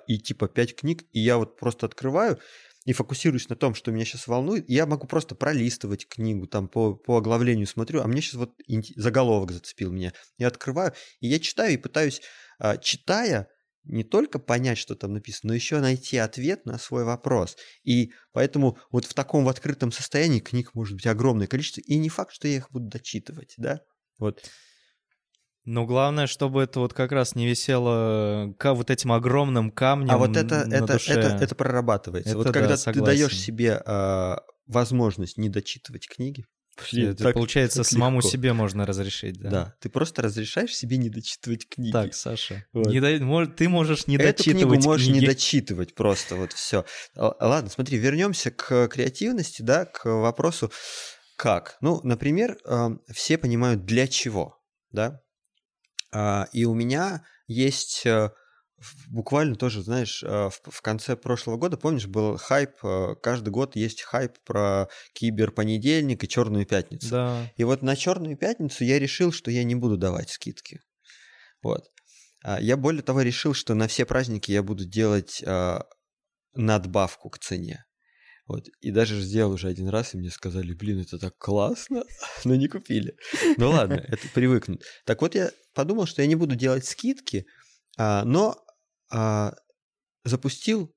и 0.06 0.18
типа 0.18 0.48
5 0.48 0.76
книг, 0.76 1.04
и 1.12 1.20
я 1.20 1.38
вот 1.38 1.56
просто 1.58 1.86
открываю 1.86 2.38
и 2.86 2.92
фокусируюсь 2.92 3.48
на 3.48 3.56
том, 3.56 3.74
что 3.74 3.92
меня 3.92 4.04
сейчас 4.04 4.26
волнует, 4.26 4.68
я 4.68 4.86
могу 4.86 5.06
просто 5.06 5.34
пролистывать 5.34 6.08
книгу, 6.08 6.46
там 6.46 6.68
по, 6.68 6.94
по 6.94 7.18
оглавлению 7.18 7.66
смотрю, 7.66 8.00
а 8.00 8.06
мне 8.06 8.22
сейчас 8.22 8.34
вот 8.34 8.54
заголовок 8.96 9.52
зацепил 9.52 9.92
меня. 9.92 10.12
Я 10.38 10.48
открываю, 10.48 10.92
и 11.20 11.28
я 11.28 11.38
читаю, 11.38 11.74
и 11.74 11.76
пытаюсь, 11.76 12.22
а, 12.58 12.78
читая, 12.78 13.48
не 13.84 14.02
только 14.02 14.38
понять, 14.38 14.78
что 14.78 14.94
там 14.94 15.12
написано, 15.12 15.48
но 15.48 15.54
еще 15.54 15.80
найти 15.80 16.16
ответ 16.16 16.64
на 16.64 16.78
свой 16.78 17.04
вопрос. 17.04 17.56
И 17.82 18.12
поэтому 18.32 18.78
вот 18.90 19.04
в 19.04 19.14
таком 19.14 19.44
в 19.44 19.48
открытом 19.48 19.92
состоянии 19.92 20.40
книг 20.40 20.74
может 20.74 20.94
быть 20.94 21.06
огромное 21.06 21.46
количество, 21.46 21.80
и 21.82 21.96
не 21.96 22.08
факт, 22.08 22.32
что 22.32 22.48
я 22.48 22.56
их 22.56 22.70
буду 22.70 22.86
дочитывать, 22.86 23.54
да? 23.56 23.80
Вот. 24.18 24.42
Но 25.70 25.86
главное, 25.86 26.26
чтобы 26.26 26.64
это 26.64 26.80
вот 26.80 26.94
как 26.94 27.12
раз 27.12 27.36
не 27.36 27.46
висело 27.46 28.52
к 28.58 28.74
вот 28.74 28.90
этим 28.90 29.12
огромным 29.12 29.70
камнем. 29.70 30.10
А 30.10 30.18
вот 30.18 30.36
это, 30.36 30.66
на 30.66 30.74
это, 30.74 30.94
душе. 30.94 31.12
это, 31.12 31.44
это 31.44 31.54
прорабатывается. 31.54 32.30
Это, 32.30 32.38
вот 32.38 32.52
когда 32.52 32.76
да, 32.76 32.92
ты 32.92 33.00
даешь 33.00 33.38
себе 33.38 33.80
э, 33.86 34.36
возможность 34.66 35.38
не 35.38 35.48
дочитывать 35.48 36.08
книги, 36.08 36.44
Блин, 36.90 37.10
это, 37.10 37.22
так, 37.22 37.34
получается, 37.34 37.78
так 37.84 37.86
самому 37.86 38.16
легко. 38.16 38.30
себе 38.30 38.52
можно 38.52 38.84
разрешить, 38.84 39.38
да? 39.38 39.50
Да, 39.50 39.74
ты 39.78 39.88
просто 39.90 40.22
разрешаешь 40.22 40.74
себе 40.74 40.96
не 40.96 41.08
дочитывать 41.08 41.68
книги. 41.68 41.92
Так, 41.92 42.14
Саша, 42.14 42.64
вот. 42.72 42.88
не 42.88 42.98
дай, 42.98 43.20
мож, 43.20 43.46
ты 43.56 43.68
можешь 43.68 44.08
не 44.08 44.16
Эту 44.16 44.38
дочитывать 44.38 44.78
книгу 44.78 44.90
можешь 44.90 45.06
книги. 45.06 45.20
не 45.20 45.26
дочитывать 45.26 45.94
просто, 45.94 46.34
вот 46.34 46.52
все. 46.52 46.84
Ладно, 47.14 47.70
смотри, 47.70 47.96
вернемся 47.96 48.50
к 48.50 48.88
креативности, 48.88 49.62
да, 49.62 49.84
к 49.84 50.04
вопросу 50.04 50.72
как. 51.36 51.76
Ну, 51.80 52.00
например, 52.02 52.58
все 53.12 53.38
понимают 53.38 53.84
для 53.84 54.08
чего, 54.08 54.58
да? 54.90 55.22
А, 56.12 56.48
и 56.52 56.64
у 56.64 56.74
меня 56.74 57.24
есть 57.46 58.04
э, 58.06 58.30
буквально 59.08 59.56
тоже, 59.56 59.82
знаешь, 59.82 60.22
э, 60.22 60.50
в, 60.50 60.82
конце 60.82 61.16
прошлого 61.16 61.56
года, 61.56 61.76
помнишь, 61.76 62.06
был 62.06 62.36
хайп, 62.36 62.72
э, 62.82 63.14
каждый 63.22 63.50
год 63.50 63.76
есть 63.76 64.02
хайп 64.02 64.38
про 64.44 64.88
киберпонедельник 65.12 66.22
и 66.24 66.28
черную 66.28 66.66
пятницу. 66.66 67.10
Да. 67.10 67.52
И 67.56 67.64
вот 67.64 67.82
на 67.82 67.96
черную 67.96 68.36
пятницу 68.36 68.84
я 68.84 68.98
решил, 68.98 69.32
что 69.32 69.50
я 69.50 69.64
не 69.64 69.74
буду 69.74 69.96
давать 69.96 70.30
скидки. 70.30 70.80
Вот. 71.62 71.90
А, 72.44 72.60
я 72.60 72.76
более 72.76 73.02
того 73.02 73.22
решил, 73.22 73.54
что 73.54 73.74
на 73.74 73.88
все 73.88 74.04
праздники 74.04 74.50
я 74.50 74.62
буду 74.62 74.84
делать 74.84 75.42
надбавку 76.54 77.30
к 77.30 77.38
цене. 77.38 77.84
Вот. 78.50 78.66
И 78.80 78.90
даже 78.90 79.20
сделал 79.20 79.52
уже 79.52 79.68
один 79.68 79.88
раз, 79.88 80.12
и 80.12 80.18
мне 80.18 80.28
сказали, 80.28 80.74
блин, 80.74 80.98
это 80.98 81.20
так 81.20 81.38
классно, 81.38 82.02
но 82.44 82.56
не 82.56 82.66
купили. 82.66 83.16
Ну 83.56 83.70
ладно, 83.70 84.04
это 84.08 84.26
привыкнут. 84.34 84.82
Так 85.04 85.22
вот, 85.22 85.36
я 85.36 85.52
подумал, 85.72 86.06
что 86.06 86.22
я 86.22 86.26
не 86.26 86.34
буду 86.34 86.56
делать 86.56 86.84
скидки, 86.84 87.46
а, 87.96 88.24
но 88.24 88.56
а, 89.08 89.54
запустил 90.24 90.92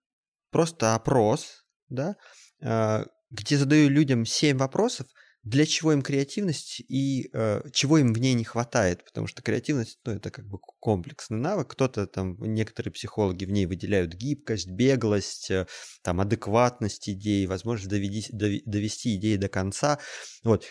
просто 0.49 0.95
опрос, 0.95 1.64
да, 1.89 2.16
а, 2.60 3.06
где 3.30 3.56
задаю 3.56 3.88
людям 3.88 4.26
7 4.26 4.58
вопросов, 4.58 5.06
для 5.43 5.65
чего 5.65 5.91
им 5.91 6.01
креативность 6.01 6.81
и 6.87 7.29
э, 7.33 7.63
чего 7.71 7.97
им 7.97 8.13
в 8.13 8.17
ней 8.19 8.33
не 8.33 8.45
хватает, 8.45 9.03
потому 9.03 9.27
что 9.27 9.41
креативность, 9.41 9.99
ну, 10.05 10.13
это 10.13 10.31
как 10.31 10.45
бы 10.47 10.57
комплексный 10.57 11.37
навык. 11.37 11.69
Кто-то 11.71 12.07
там, 12.07 12.37
некоторые 12.39 12.93
психологи 12.93 13.43
в 13.43 13.51
ней 13.51 13.65
выделяют 13.65 14.13
гибкость, 14.13 14.69
беглость, 14.69 15.51
э, 15.51 15.67
там, 16.01 16.21
адекватность 16.21 17.09
идей, 17.09 17.45
возможность 17.45 17.89
доведи, 17.89 18.25
довести 18.31 19.15
идеи 19.15 19.35
до 19.35 19.49
конца. 19.49 19.99
Вот. 20.43 20.65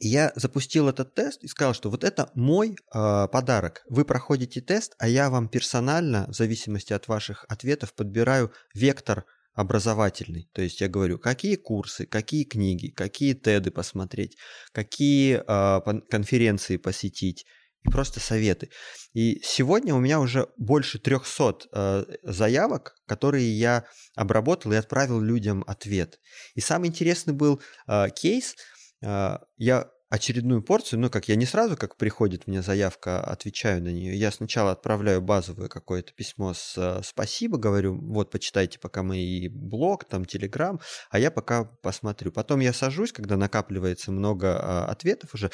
И 0.00 0.08
я 0.08 0.32
запустил 0.34 0.88
этот 0.88 1.14
тест 1.14 1.42
и 1.44 1.48
сказал, 1.48 1.72
что 1.72 1.88
вот 1.88 2.02
это 2.02 2.30
мой 2.34 2.76
э, 2.92 3.28
подарок. 3.28 3.84
Вы 3.88 4.04
проходите 4.04 4.60
тест, 4.60 4.94
а 4.98 5.06
я 5.06 5.30
вам 5.30 5.48
персонально, 5.48 6.26
в 6.28 6.34
зависимости 6.34 6.92
от 6.92 7.06
ваших 7.06 7.44
ответов, 7.48 7.94
подбираю 7.94 8.52
вектор 8.74 9.26
образовательный. 9.56 10.48
То 10.52 10.62
есть 10.62 10.80
я 10.80 10.88
говорю, 10.88 11.18
какие 11.18 11.56
курсы, 11.56 12.06
какие 12.06 12.44
книги, 12.44 12.88
какие 12.88 13.32
теды 13.32 13.70
посмотреть, 13.70 14.36
какие 14.72 15.42
э, 15.44 16.00
конференции 16.10 16.76
посетить 16.76 17.46
и 17.82 17.90
просто 17.90 18.20
советы. 18.20 18.70
И 19.14 19.40
сегодня 19.42 19.94
у 19.94 19.98
меня 19.98 20.20
уже 20.20 20.48
больше 20.58 20.98
300 20.98 21.58
э, 21.72 22.04
заявок, 22.22 22.96
которые 23.06 23.50
я 23.50 23.86
обработал 24.14 24.72
и 24.72 24.76
отправил 24.76 25.20
людям 25.20 25.64
ответ. 25.66 26.20
И 26.54 26.60
самый 26.60 26.90
интересный 26.90 27.32
был 27.32 27.60
э, 27.88 28.10
кейс. 28.14 28.56
Э, 29.02 29.38
я 29.56 29.88
очередную 30.08 30.62
порцию, 30.62 31.00
ну, 31.00 31.10
как 31.10 31.28
я 31.28 31.36
не 31.36 31.46
сразу, 31.46 31.76
как 31.76 31.96
приходит 31.96 32.46
мне 32.46 32.62
заявка, 32.62 33.20
отвечаю 33.20 33.82
на 33.82 33.88
нее. 33.88 34.16
Я 34.16 34.30
сначала 34.30 34.72
отправляю 34.72 35.20
базовое 35.20 35.68
какое-то 35.68 36.12
письмо 36.12 36.54
с 36.54 36.74
э, 36.76 37.02
спасибо, 37.02 37.58
говорю, 37.58 37.98
вот, 38.00 38.30
почитайте 38.30 38.78
пока 38.78 39.02
мой 39.02 39.48
блог, 39.50 40.04
там, 40.04 40.24
телеграм, 40.24 40.80
а 41.10 41.18
я 41.18 41.30
пока 41.30 41.64
посмотрю. 41.64 42.30
Потом 42.30 42.60
я 42.60 42.72
сажусь, 42.72 43.12
когда 43.12 43.36
накапливается 43.36 44.12
много 44.12 44.58
а, 44.58 44.86
ответов 44.86 45.34
уже, 45.34 45.50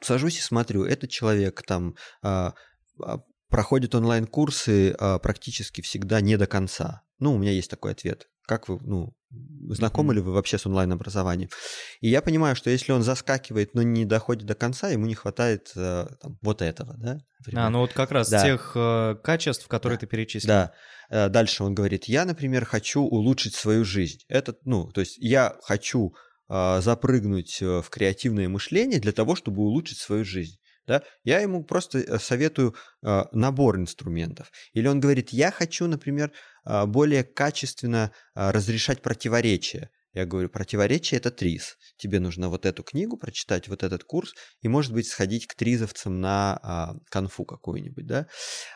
сажусь 0.00 0.38
и 0.38 0.42
смотрю, 0.42 0.84
этот 0.84 1.10
человек 1.10 1.62
там 1.62 1.96
а, 2.22 2.54
а, 3.02 3.18
проходит 3.48 3.96
онлайн-курсы 3.96 4.92
а, 4.92 5.18
практически 5.18 5.80
всегда 5.80 6.20
не 6.20 6.36
до 6.36 6.46
конца. 6.46 7.02
Ну, 7.18 7.34
у 7.34 7.38
меня 7.38 7.50
есть 7.50 7.70
такой 7.70 7.92
ответ. 7.92 8.28
Как 8.42 8.68
вы, 8.68 8.78
ну, 8.82 9.15
знакомы 9.68 10.12
mm-hmm. 10.12 10.16
ли 10.16 10.22
вы 10.22 10.32
вообще 10.32 10.58
с 10.58 10.66
онлайн-образованием. 10.66 11.50
И 12.00 12.08
я 12.08 12.22
понимаю, 12.22 12.56
что 12.56 12.70
если 12.70 12.92
он 12.92 13.02
заскакивает, 13.02 13.74
но 13.74 13.82
не 13.82 14.04
доходит 14.04 14.46
до 14.46 14.54
конца, 14.54 14.88
ему 14.88 15.06
не 15.06 15.14
хватает 15.14 15.72
э, 15.74 16.06
там, 16.20 16.38
вот 16.42 16.62
этого, 16.62 16.94
да? 16.98 17.18
Например. 17.40 17.64
А, 17.64 17.70
ну 17.70 17.80
вот 17.80 17.92
как 17.92 18.10
раз 18.10 18.28
да. 18.28 18.42
тех 18.44 18.72
э, 18.74 19.16
качеств, 19.22 19.66
которые 19.68 19.96
да. 19.96 20.00
ты 20.00 20.06
перечислил. 20.06 20.48
Да. 20.48 20.72
Э, 21.10 21.28
дальше 21.28 21.64
он 21.64 21.74
говорит, 21.74 22.04
я, 22.04 22.24
например, 22.24 22.64
хочу 22.64 23.02
улучшить 23.02 23.54
свою 23.54 23.84
жизнь. 23.84 24.20
Это, 24.28 24.56
ну, 24.64 24.90
то 24.92 25.00
есть 25.00 25.18
я 25.18 25.56
хочу 25.62 26.14
э, 26.48 26.80
запрыгнуть 26.80 27.60
в 27.60 27.86
креативное 27.90 28.48
мышление 28.48 29.00
для 29.00 29.12
того, 29.12 29.34
чтобы 29.34 29.62
улучшить 29.62 29.98
свою 29.98 30.24
жизнь. 30.24 30.58
Да? 30.86 31.02
Я 31.24 31.40
ему 31.40 31.64
просто 31.64 31.98
э, 31.98 32.18
советую 32.18 32.74
э, 33.02 33.24
набор 33.32 33.76
инструментов. 33.76 34.50
Или 34.72 34.86
он 34.86 35.00
говорит, 35.00 35.30
я 35.30 35.50
хочу, 35.50 35.86
например, 35.86 36.32
э, 36.64 36.86
более 36.86 37.24
качественно 37.24 38.12
э, 38.34 38.50
разрешать 38.50 39.02
противоречия. 39.02 39.90
Я 40.16 40.24
говорю, 40.24 40.48
противоречие– 40.48 41.18
это 41.20 41.30
ТРИЗ. 41.30 41.76
Тебе 41.98 42.20
нужно 42.20 42.48
вот 42.48 42.64
эту 42.64 42.82
книгу 42.82 43.18
прочитать, 43.18 43.68
вот 43.68 43.82
этот 43.82 44.02
курс, 44.02 44.32
и, 44.62 44.68
может 44.68 44.94
быть, 44.94 45.06
сходить 45.06 45.46
к 45.46 45.54
тризовцам 45.54 46.22
на 46.22 46.58
а, 46.62 46.94
конфу 47.10 47.44
какую-нибудь, 47.44 48.06
да. 48.06 48.26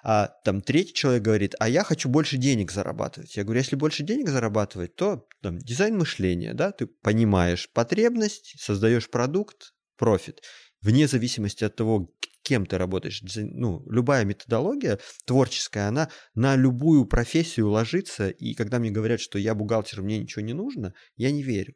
А 0.02 0.26
там 0.44 0.60
третий 0.60 0.92
человек 0.92 1.22
говорит, 1.22 1.54
а 1.58 1.66
я 1.70 1.82
хочу 1.82 2.10
больше 2.10 2.36
денег 2.36 2.70
зарабатывать. 2.70 3.38
Я 3.38 3.44
говорю, 3.44 3.60
если 3.60 3.76
больше 3.76 4.02
денег 4.02 4.28
зарабатывать, 4.28 4.94
то 4.96 5.26
там, 5.40 5.56
дизайн 5.56 5.96
мышления, 5.96 6.52
да, 6.52 6.72
ты 6.72 6.86
понимаешь 6.86 7.70
потребность, 7.72 8.56
создаешь 8.58 9.08
продукт, 9.08 9.72
профит 9.96 10.42
вне 10.82 11.06
зависимости 11.06 11.64
от 11.64 11.76
того, 11.76 12.12
кем 12.42 12.66
ты 12.66 12.78
работаешь. 12.78 13.22
Ну, 13.36 13.84
любая 13.88 14.24
методология 14.24 14.98
творческая, 15.24 15.88
она 15.88 16.10
на 16.34 16.56
любую 16.56 17.04
профессию 17.04 17.68
ложится, 17.68 18.28
и 18.28 18.54
когда 18.54 18.78
мне 18.78 18.90
говорят, 18.90 19.20
что 19.20 19.38
я 19.38 19.54
бухгалтер, 19.54 20.02
мне 20.02 20.18
ничего 20.18 20.44
не 20.44 20.52
нужно, 20.52 20.94
я 21.16 21.30
не 21.30 21.42
верю. 21.42 21.74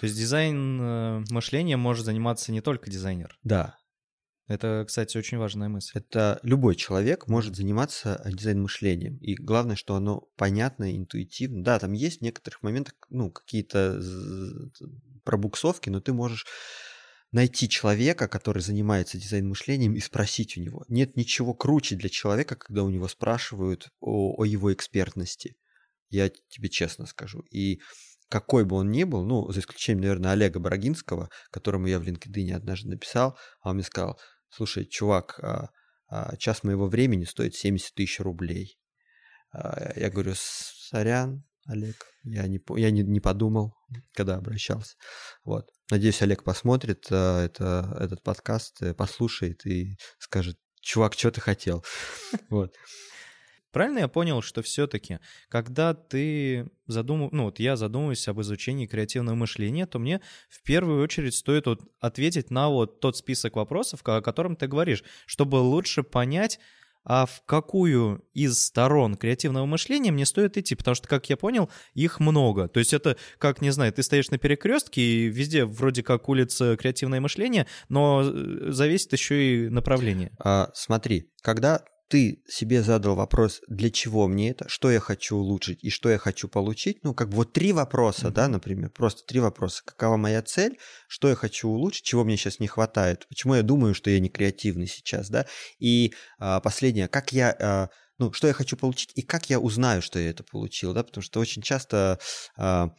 То 0.00 0.06
есть 0.06 0.18
дизайн 0.18 0.80
э, 0.80 1.24
мышления 1.30 1.76
может 1.76 2.04
заниматься 2.04 2.52
не 2.52 2.60
только 2.60 2.90
дизайнер? 2.90 3.38
Да. 3.42 3.76
Это, 4.46 4.84
кстати, 4.86 5.16
очень 5.16 5.38
важная 5.38 5.68
мысль. 5.68 5.92
Это 5.94 6.38
любой 6.42 6.76
человек 6.76 7.28
может 7.28 7.56
заниматься 7.56 8.20
э, 8.24 8.30
дизайн-мышлением. 8.30 9.16
И 9.18 9.34
главное, 9.34 9.76
что 9.76 9.94
оно 9.94 10.28
понятно, 10.36 10.94
интуитивно. 10.94 11.64
Да, 11.64 11.78
там 11.78 11.92
есть 11.92 12.18
в 12.20 12.22
некоторых 12.22 12.62
моментах 12.62 12.94
ну, 13.08 13.30
какие-то 13.30 14.02
пробуксовки, 15.24 15.88
но 15.88 16.00
ты 16.00 16.12
можешь 16.12 16.44
найти 17.34 17.68
человека, 17.68 18.28
который 18.28 18.62
занимается 18.62 19.18
дизайн-мышлением, 19.18 19.96
и 19.96 20.00
спросить 20.00 20.56
у 20.56 20.60
него. 20.60 20.84
Нет 20.88 21.16
ничего 21.16 21.52
круче 21.52 21.96
для 21.96 22.08
человека, 22.08 22.54
когда 22.54 22.84
у 22.84 22.90
него 22.90 23.08
спрашивают 23.08 23.88
о, 24.00 24.34
о 24.40 24.44
его 24.44 24.72
экспертности. 24.72 25.56
Я 26.10 26.30
тебе 26.48 26.68
честно 26.68 27.06
скажу. 27.06 27.40
И 27.50 27.80
какой 28.28 28.64
бы 28.64 28.76
он 28.76 28.90
ни 28.90 29.02
был, 29.02 29.24
ну, 29.24 29.50
за 29.50 29.60
исключением, 29.60 30.02
наверное, 30.02 30.30
Олега 30.30 30.60
Брагинского, 30.60 31.28
которому 31.50 31.88
я 31.88 31.98
в 31.98 32.04
LinkedIn 32.04 32.52
однажды 32.52 32.88
написал, 32.88 33.36
а 33.60 33.70
он 33.70 33.76
мне 33.76 33.84
сказал, 33.84 34.18
слушай, 34.48 34.86
чувак, 34.86 35.40
а, 35.42 35.70
а, 36.08 36.36
час 36.36 36.62
моего 36.62 36.86
времени 36.86 37.24
стоит 37.24 37.56
70 37.56 37.94
тысяч 37.94 38.20
рублей. 38.20 38.78
А, 39.52 39.92
я 39.96 40.08
говорю, 40.08 40.34
сорян, 40.36 41.44
Олег. 41.66 42.06
Я 42.24 42.46
не, 42.46 42.60
я 42.76 42.90
не, 42.90 43.02
не 43.02 43.20
подумал, 43.20 43.74
когда 44.12 44.36
обращался. 44.36 44.96
Вот. 45.44 45.66
Надеюсь, 45.90 46.22
Олег 46.22 46.44
посмотрит 46.44 47.06
э, 47.10 47.44
это, 47.44 47.96
этот 48.00 48.22
подкаст, 48.22 48.82
э, 48.82 48.94
послушает 48.94 49.66
и 49.66 49.96
скажет, 50.18 50.56
чувак, 50.80 51.14
что 51.14 51.30
ты 51.30 51.40
хотел? 51.40 51.84
Вот. 52.50 52.74
Правильно 53.74 53.98
я 53.98 54.08
понял, 54.08 54.40
что 54.40 54.62
все-таки, 54.62 55.18
когда 55.48 55.94
ты 55.94 56.70
задумав... 56.86 57.32
ну 57.32 57.46
вот 57.46 57.58
я 57.58 57.74
задумываюсь 57.74 58.28
об 58.28 58.40
изучении 58.40 58.86
креативного 58.86 59.34
мышления, 59.34 59.84
то 59.86 59.98
мне 59.98 60.20
в 60.48 60.62
первую 60.62 61.02
очередь 61.02 61.34
стоит 61.34 61.66
вот 61.66 61.80
ответить 61.98 62.52
на 62.52 62.68
вот 62.68 63.00
тот 63.00 63.16
список 63.16 63.56
вопросов, 63.56 64.00
о 64.04 64.22
котором 64.22 64.54
ты 64.54 64.68
говоришь, 64.68 65.02
чтобы 65.26 65.56
лучше 65.56 66.04
понять, 66.04 66.60
а 67.04 67.26
в 67.26 67.42
какую 67.46 68.24
из 68.32 68.58
сторон 68.58 69.14
креативного 69.16 69.66
мышления 69.66 70.10
мне 70.10 70.26
стоит 70.26 70.56
идти, 70.56 70.74
потому 70.74 70.94
что, 70.94 71.08
как 71.08 71.28
я 71.30 71.36
понял, 71.36 71.70
их 71.94 72.20
много. 72.20 72.68
То 72.68 72.78
есть 72.78 72.92
это, 72.92 73.16
как, 73.38 73.60
не 73.60 73.70
знаю, 73.70 73.92
ты 73.92 74.02
стоишь 74.02 74.30
на 74.30 74.38
перекрестке, 74.38 75.02
и 75.02 75.26
везде 75.28 75.64
вроде 75.64 76.02
как 76.02 76.28
улица 76.28 76.76
креативное 76.76 77.20
мышление, 77.20 77.66
но 77.88 78.22
э, 78.24 78.70
зависит 78.70 79.12
еще 79.12 79.66
и 79.66 79.68
направление. 79.68 80.32
А, 80.38 80.70
смотри, 80.74 81.30
когда 81.42 81.82
ты 82.14 82.44
себе 82.46 82.80
задал 82.84 83.16
вопрос, 83.16 83.60
для 83.66 83.90
чего 83.90 84.28
мне 84.28 84.50
это, 84.50 84.68
что 84.68 84.88
я 84.88 85.00
хочу 85.00 85.36
улучшить 85.36 85.82
и 85.82 85.90
что 85.90 86.08
я 86.08 86.16
хочу 86.16 86.46
получить, 86.46 87.02
ну, 87.02 87.12
как 87.12 87.28
бы 87.28 87.38
вот 87.38 87.52
три 87.52 87.72
вопроса, 87.72 88.28
mm-hmm. 88.28 88.34
да, 88.34 88.46
например, 88.46 88.90
просто 88.90 89.26
три 89.26 89.40
вопроса. 89.40 89.82
Какова 89.84 90.16
моя 90.16 90.40
цель, 90.40 90.78
что 91.08 91.28
я 91.28 91.34
хочу 91.34 91.68
улучшить, 91.68 92.04
чего 92.04 92.22
мне 92.22 92.36
сейчас 92.36 92.60
не 92.60 92.68
хватает, 92.68 93.26
почему 93.28 93.56
я 93.56 93.62
думаю, 93.62 93.94
что 93.94 94.10
я 94.10 94.20
не 94.20 94.28
креативный 94.28 94.86
сейчас, 94.86 95.28
да, 95.28 95.46
и 95.80 96.14
а, 96.38 96.60
последнее, 96.60 97.08
как 97.08 97.32
я... 97.32 97.50
А, 97.60 97.88
ну, 98.18 98.32
что 98.32 98.46
я 98.46 98.52
хочу 98.52 98.76
получить 98.76 99.10
и 99.16 99.22
как 99.22 99.50
я 99.50 99.58
узнаю, 99.58 100.00
что 100.00 100.20
я 100.20 100.30
это 100.30 100.44
получил, 100.44 100.94
да, 100.94 101.02
потому 101.02 101.20
что 101.20 101.40
очень 101.40 101.62
часто 101.62 102.20
а, 102.56 102.90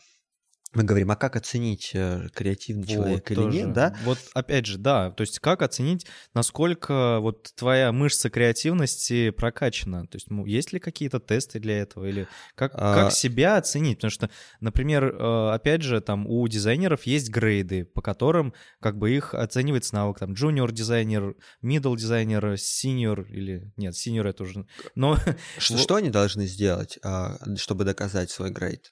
мы 0.75 0.83
говорим, 0.83 1.09
а 1.11 1.15
как 1.15 1.35
оценить 1.37 1.91
э, 1.93 2.27
креативный 2.33 2.83
вот, 2.83 2.91
человек 2.91 3.31
или 3.31 3.35
тоже. 3.37 3.57
нет, 3.57 3.73
да? 3.73 3.95
Вот 4.03 4.19
опять 4.33 4.65
же, 4.65 4.77
да, 4.77 5.11
то 5.11 5.21
есть 5.21 5.39
как 5.39 5.61
оценить, 5.61 6.05
насколько 6.33 7.19
вот 7.21 7.51
твоя 7.55 7.91
мышца 7.91 8.29
креативности 8.29 9.29
прокачана? 9.29 10.05
То 10.07 10.17
есть 10.17 10.27
есть 10.45 10.73
ли 10.73 10.79
какие-то 10.79 11.19
тесты 11.19 11.59
для 11.59 11.79
этого 11.79 12.05
или 12.05 12.27
как, 12.55 12.73
а... 12.75 12.93
как 12.93 13.13
себя 13.13 13.57
оценить? 13.57 13.97
Потому 13.97 14.11
что, 14.11 14.29
например, 14.59 15.15
э, 15.15 15.49
опять 15.53 15.81
же, 15.81 16.01
там 16.01 16.27
у 16.27 16.45
дизайнеров 16.47 17.03
есть 17.03 17.29
грейды, 17.29 17.85
по 17.85 18.01
которым 18.01 18.53
как 18.81 18.97
бы 18.97 19.15
их 19.15 19.33
оценивается 19.33 19.95
навык, 19.95 20.19
там, 20.19 20.33
junior 20.33 20.71
дизайнер, 20.71 21.35
middle 21.63 21.95
дизайнер, 21.95 22.53
senior 22.53 23.25
или... 23.29 23.71
Нет, 23.77 23.93
senior 23.93 24.27
это 24.27 24.43
уже... 24.43 24.65
Но... 24.95 25.17
Что, 25.57 25.77
что 25.77 25.95
они 25.95 26.09
должны 26.09 26.45
сделать, 26.47 26.99
а, 27.01 27.37
чтобы 27.55 27.85
доказать 27.85 28.29
свой 28.29 28.51
грейд? 28.51 28.91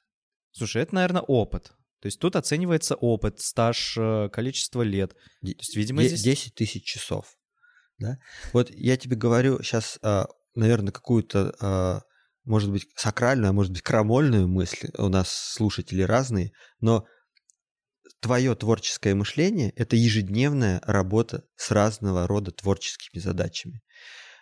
Слушай, 0.53 0.83
это, 0.83 0.95
наверное, 0.95 1.21
опыт. 1.21 1.73
То 1.99 2.07
есть 2.07 2.19
тут 2.19 2.35
оценивается 2.35 2.95
опыт, 2.95 3.39
стаж, 3.39 3.97
э, 3.97 4.29
количество 4.29 4.81
лет. 4.81 5.13
То 5.13 5.47
есть, 5.47 5.75
видимо, 5.75 6.03
здесь... 6.03 6.21
10 6.21 6.55
тысяч 6.55 6.83
часов. 6.83 7.37
Да? 7.97 8.17
Вот 8.51 8.69
я 8.71 8.97
тебе 8.97 9.15
говорю 9.15 9.61
сейчас, 9.63 9.99
а, 10.01 10.27
наверное, 10.55 10.91
какую-то, 10.91 11.55
а, 11.59 12.01
может 12.43 12.71
быть, 12.71 12.87
сакральную, 12.95 13.49
а 13.49 13.53
может 13.53 13.71
быть, 13.71 13.81
крамольную 13.81 14.47
мысль. 14.47 14.89
У 14.97 15.07
нас 15.07 15.31
слушатели 15.31 16.01
разные, 16.01 16.51
но 16.81 17.05
твое 18.19 18.55
творческое 18.55 19.15
мышление– 19.15 19.71
это 19.75 19.95
ежедневная 19.95 20.81
работа 20.85 21.45
с 21.55 21.71
разного 21.71 22.27
рода 22.27 22.51
творческими 22.51 23.21
задачами. 23.21 23.81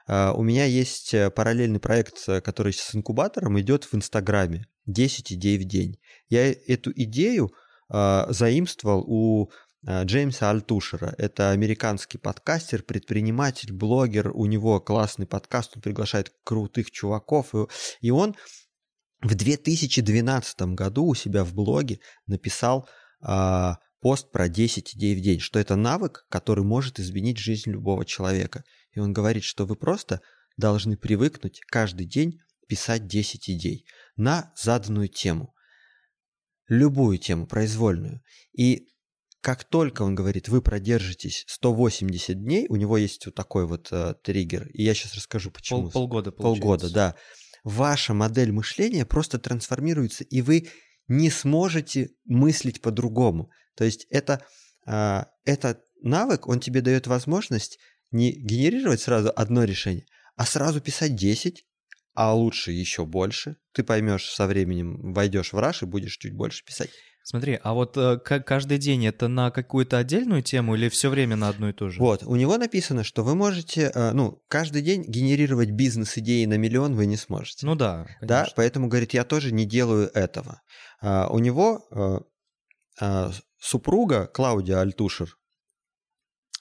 А, 0.08 0.34
у 0.34 0.44
меня 0.44 0.66
есть 0.66 1.14
э, 1.14 1.30
параллельный 1.30 1.80
проект, 1.80 2.28
э, 2.28 2.42
который 2.42 2.74
с 2.74 2.96
инкубатором 2.96 3.60
идет 3.60 3.86
в 3.86 3.94
Инстаграме. 3.94 4.66
10 4.88 5.34
идей 5.34 5.58
в 5.58 5.66
день. 5.66 6.00
Я 6.32 6.50
эту 6.50 6.94
идею 6.96 7.54
э, 7.90 8.26
заимствовал 8.30 9.04
у 9.06 9.52
э, 9.86 10.06
Джеймса 10.06 10.50
Альтушера. 10.50 11.14
Это 11.18 11.52
американский 11.52 12.18
подкастер, 12.18 12.84
предприниматель, 12.84 13.74
блогер. 13.74 14.32
У 14.34 14.46
него 14.46 14.80
классный 14.80 15.28
подкаст, 15.28 15.74
он 15.76 15.82
приглашает 15.82 16.32
крутых 16.46 16.90
чуваков. 16.90 17.54
И 18.00 18.12
он 18.12 18.36
в 19.22 19.36
2012 19.36 20.62
году 20.74 21.04
у 21.04 21.16
себя 21.16 21.44
в 21.44 21.54
блоге 21.54 22.00
написал 22.28 22.88
э, 23.22 23.74
пост 24.00 24.32
про 24.32 24.48
10 24.48 24.96
идей 24.96 25.16
в 25.18 25.20
день, 25.20 25.42
что 25.42 25.60
это 25.60 25.76
навык, 25.76 26.26
который 26.30 26.64
может 26.64 26.98
изменить 26.98 27.40
жизнь 27.40 27.72
любого 27.72 28.06
человека. 28.06 28.64
И 28.94 29.02
он 29.02 29.12
говорит, 29.12 29.44
что 29.44 29.66
вы 29.66 29.76
просто 29.76 30.22
должны 30.56 30.96
привыкнуть 30.96 31.60
каждый 31.68 32.06
день 32.06 32.40
писать 32.70 33.06
10 33.08 33.50
идей 33.50 33.86
на 34.16 34.54
заданную 34.56 35.10
тему. 35.10 35.54
Любую 36.72 37.18
тему, 37.18 37.48
произвольную. 37.48 38.22
И 38.58 38.88
как 39.42 39.66
только 39.66 40.04
он 40.04 40.16
говорит, 40.16 40.48
вы 40.48 40.62
продержитесь 40.62 41.44
180 41.50 42.42
дней, 42.42 42.66
у 42.70 42.78
него 42.78 42.96
есть 42.96 43.26
вот 43.26 43.36
такой 43.36 43.68
вот 43.68 43.90
э, 43.92 44.14
триггер, 44.24 44.70
и 44.70 44.84
я 44.84 44.94
сейчас 44.94 45.16
расскажу, 45.16 45.52
почему. 45.52 45.82
Пол, 45.82 45.92
полгода, 45.92 46.32
получается. 46.32 46.62
Полгода, 46.62 46.94
да. 46.94 47.16
Ваша 47.66 48.14
модель 48.14 48.54
мышления 48.54 49.06
просто 49.06 49.38
трансформируется, 49.38 50.24
и 50.24 50.42
вы 50.42 50.70
не 51.10 51.30
сможете 51.30 52.12
мыслить 52.24 52.82
по-другому. 52.82 53.50
То 53.76 53.84
есть 53.84 54.08
это, 54.10 54.42
э, 54.88 55.24
этот 55.44 55.82
навык, 56.02 56.48
он 56.48 56.62
тебе 56.62 56.80
дает 56.80 57.06
возможность 57.06 57.80
не 58.12 58.32
генерировать 58.32 59.02
сразу 59.02 59.34
одно 59.36 59.66
решение, 59.66 60.06
а 60.38 60.46
сразу 60.46 60.80
писать 60.80 61.18
10, 61.18 61.66
а 62.14 62.34
лучше 62.34 62.72
еще 62.72 63.06
больше. 63.06 63.58
Ты 63.74 63.84
поймешь 63.84 64.30
со 64.30 64.48
временем, 64.48 65.14
войдешь 65.14 65.54
в 65.54 65.60
раш 65.60 65.84
и 65.84 65.86
будешь 65.86 66.18
чуть 66.18 66.34
больше 66.34 66.64
писать. 66.66 66.90
Смотри, 67.24 67.60
а 67.62 67.74
вот 67.74 67.96
э, 67.98 68.18
каждый 68.18 68.80
день 68.80 69.06
это 69.06 69.28
на 69.28 69.52
какую-то 69.52 70.00
отдельную 70.00 70.42
тему 70.42 70.76
или 70.76 70.90
все 70.90 71.10
время 71.10 71.36
на 71.36 71.50
одну 71.50 71.70
и 71.70 71.74
ту 71.74 71.90
же? 71.90 72.00
Вот, 72.00 72.24
у 72.24 72.36
него 72.36 72.58
написано, 72.58 73.04
что 73.04 73.24
вы 73.24 73.36
можете, 73.36 73.92
э, 73.94 74.12
ну, 74.12 74.42
каждый 74.48 74.82
день 74.82 75.04
генерировать 75.08 75.70
бизнес-идеи 75.70 76.46
на 76.46 76.58
миллион 76.58 76.96
вы 76.96 77.06
не 77.06 77.18
сможете. 77.18 77.68
Ну 77.68 77.76
да, 77.76 78.08
Да, 78.22 78.38
конечно. 78.40 78.54
поэтому, 78.56 78.88
говорит, 78.88 79.14
я 79.14 79.24
тоже 79.24 79.54
не 79.54 79.66
делаю 79.66 80.10
этого. 80.16 80.62
А, 81.00 81.28
у 81.30 81.38
него 81.38 81.86
э, 81.92 82.20
а, 83.00 83.32
супруга 83.60 84.26
Клаудия 84.26 84.80
Альтушер, 84.80 85.38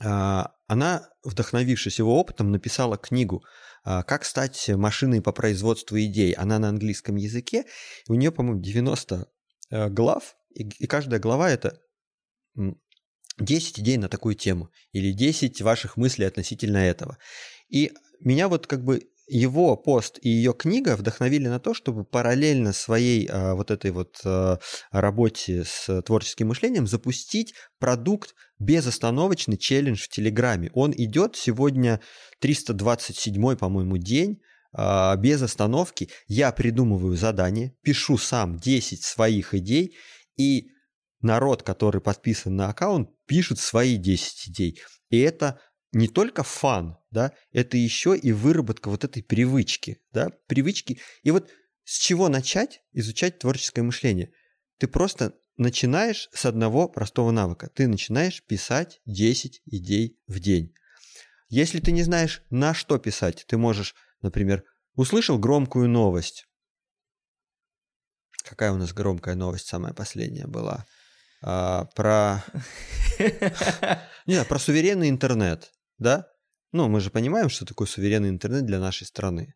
а, 0.03 0.53
она, 0.67 1.09
вдохновившись 1.25 1.99
его 1.99 2.19
опытом, 2.19 2.53
написала 2.53 2.97
книгу 2.97 3.43
«Как 3.83 4.25
стать 4.25 4.69
машиной 4.69 5.23
по 5.23 5.33
производству 5.33 5.99
идей». 5.99 6.33
Она 6.33 6.59
на 6.59 6.69
английском 6.69 7.17
языке. 7.17 7.65
У 8.09 8.15
нее, 8.15 8.31
по-моему, 8.31 8.61
90 8.61 9.27
э, 9.71 9.89
глав, 9.89 10.37
и, 10.51 10.87
каждая 10.87 11.21
глава 11.21 11.51
это 11.51 11.81
м, 12.57 12.81
10 13.39 13.81
идей 13.81 13.97
на 13.97 14.09
такую 14.09 14.35
тему 14.35 14.71
или 14.93 15.13
10 15.13 15.63
ваших 15.63 15.97
мыслей 15.97 16.27
относительно 16.27 16.79
этого. 16.79 17.19
И 17.69 17.93
меня 18.21 18.49
вот 18.49 18.67
как 18.67 18.85
бы 18.85 19.10
его 19.31 19.77
пост 19.77 20.19
и 20.23 20.29
ее 20.29 20.53
книга 20.53 20.97
вдохновили 20.97 21.49
на 21.49 21.61
то, 21.61 21.73
чтобы 21.73 22.05
параллельно 22.05 22.73
своей 22.73 23.29
а, 23.31 23.55
вот 23.55 23.71
этой 23.71 23.93
вот 23.93 24.21
а, 24.25 24.59
работе 24.91 25.65
с 25.65 26.03
творческим 26.03 26.49
мышлением 26.49 26.87
запустить 26.87 27.55
продукт 27.79 28.35
безостановочный 28.59 29.57
челлендж 29.57 30.03
в 30.03 30.09
Телеграме. 30.09 30.71
Он 30.75 30.93
идет 30.97 31.37
сегодня 31.37 32.01
327, 32.41 33.57
по-моему, 33.57 33.97
день 33.97 34.41
а, 34.73 35.15
без 35.17 35.41
остановки. 35.43 36.11
Я 36.27 36.53
придумываю 36.53 37.17
задание, 37.17 37.75
пишу 37.83 38.19
сам 38.19 38.57
10 38.57 39.03
своих 39.03 39.55
идей, 39.55 39.97
и 40.37 40.71
народ, 41.21 41.63
который 41.63 42.01
подписан 42.01 42.57
на 42.57 42.69
аккаунт, 42.69 43.11
пишет 43.27 43.59
свои 43.59 43.97
10 43.97 44.49
идей. 44.49 44.81
И 45.11 45.19
это 45.19 45.61
не 45.93 46.09
только 46.09 46.43
фан, 46.43 46.99
да, 47.11 47.33
это 47.53 47.77
еще 47.77 48.17
и 48.17 48.33
выработка 48.33 48.91
вот 48.91 49.05
этой 49.05 49.23
привычки, 49.23 50.01
да, 50.13 50.31
привычки. 50.47 51.01
И 51.23 51.31
вот 51.31 51.51
с 51.85 51.99
чего 51.99 52.29
начать 52.29 52.83
изучать 52.93 53.39
творческое 53.39 53.83
мышление? 53.83 54.33
Ты 54.79 54.87
просто 54.87 55.35
начинаешь 55.57 56.29
с 56.33 56.47
одного 56.47 56.89
простого 56.89 57.33
навыка. 57.33 57.69
Ты 57.69 57.89
начинаешь 57.89 58.43
писать 58.45 59.01
10 59.07 59.63
идей 59.67 60.19
в 60.27 60.39
день. 60.39 60.75
Если 61.49 61.81
ты 61.81 61.91
не 61.91 62.03
знаешь, 62.05 62.43
на 62.51 62.75
что 62.75 62.99
писать, 62.99 63.45
ты 63.49 63.59
можешь, 63.59 63.95
например, 64.23 64.65
услышал 64.95 65.39
громкую 65.39 65.89
новость. 65.89 66.47
Какая 68.45 68.73
у 68.73 68.77
нас 68.77 68.93
громкая 68.93 69.35
новость 69.35 69.67
самая 69.67 69.93
последняя 69.93 70.47
была? 70.47 70.87
А, 71.43 71.87
про... 71.97 72.45
Не 74.27 74.35
знаю, 74.35 74.47
про 74.47 74.59
суверенный 74.59 75.09
интернет, 75.09 75.73
да? 76.01 76.27
Ну, 76.73 76.89
мы 76.89 77.01
же 77.01 77.11
понимаем, 77.11 77.49
что 77.49 77.65
такое 77.65 77.87
суверенный 77.87 78.29
интернет 78.31 78.65
для 78.67 78.79
нашей 78.81 79.07
страны. 79.07 79.55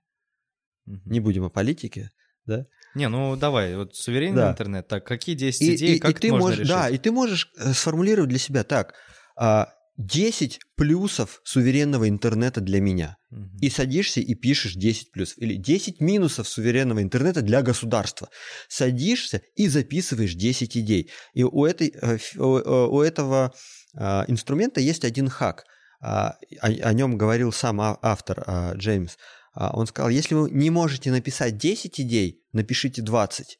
Мгм. 0.87 1.03
Не 1.07 1.21
будем 1.21 1.45
о 1.45 1.51
политике, 1.51 2.11
да? 2.47 2.67
Не, 2.95 3.09
ну 3.09 3.37
давай, 3.37 3.77
вот 3.77 3.97
суверенный 3.97 4.37
Да. 4.37 4.51
интернет. 4.53 4.87
Так, 4.87 5.05
какие 5.07 5.35
10 5.35 5.63
И, 5.63 5.75
идей, 5.75 5.97
и- 5.97 5.99
как 5.99 6.11
и 6.11 6.15
ты 6.21 6.29
можно 6.31 6.45
можешь, 6.47 6.59
решить? 6.61 6.71
да, 6.75 6.89
и 6.91 6.99
ты 6.99 7.11
можешь 7.11 7.51
э, 7.59 7.73
сформулировать 7.73 8.29
для 8.31 8.39
себя 8.39 8.63
так: 8.65 8.95
а, 9.37 9.69
10 9.97 10.59
плюсов 10.77 11.41
суверенного 11.45 12.09
интернета 12.09 12.61
для 12.61 12.81
меня. 12.81 13.17
Мгм. 13.31 13.57
И 13.63 13.71
садишься 13.71 14.21
и 14.21 14.35
пишешь 14.35 14.75
10 14.75 15.13
плюсов. 15.13 15.39
Или 15.39 15.55
10 15.55 16.01
минусов 16.01 16.49
суверенного 16.49 17.01
интернета 17.01 17.43
для 17.43 17.63
государства. 17.63 18.29
Садишься 18.69 19.41
и 19.55 19.69
записываешь 19.69 20.35
10 20.35 20.77
идей. 20.77 21.11
И 21.33 21.45
у, 21.45 21.65
этой, 21.65 21.95
э, 22.01 22.19
у, 22.37 22.59
э, 22.59 22.87
у 22.89 23.01
этого 23.01 23.53
а, 23.97 24.25
инструмента 24.27 24.81
есть 24.81 25.05
один 25.05 25.29
хак. 25.29 25.65
А, 26.05 26.37
О, 26.61 26.67
о 26.67 26.93
нем 26.93 27.17
говорил 27.17 27.51
сам 27.51 27.81
а- 27.81 27.99
автор 28.03 28.45
а, 28.47 28.75
Джеймс. 28.75 29.17
Он 29.55 29.87
сказал, 29.87 30.11
если 30.11 30.35
вы 30.35 30.51
не 30.51 30.69
можете 30.69 31.13
написать 31.13 31.57
10 31.57 32.01
идей, 32.01 32.43
напишите 32.53 33.03
20. 33.03 33.59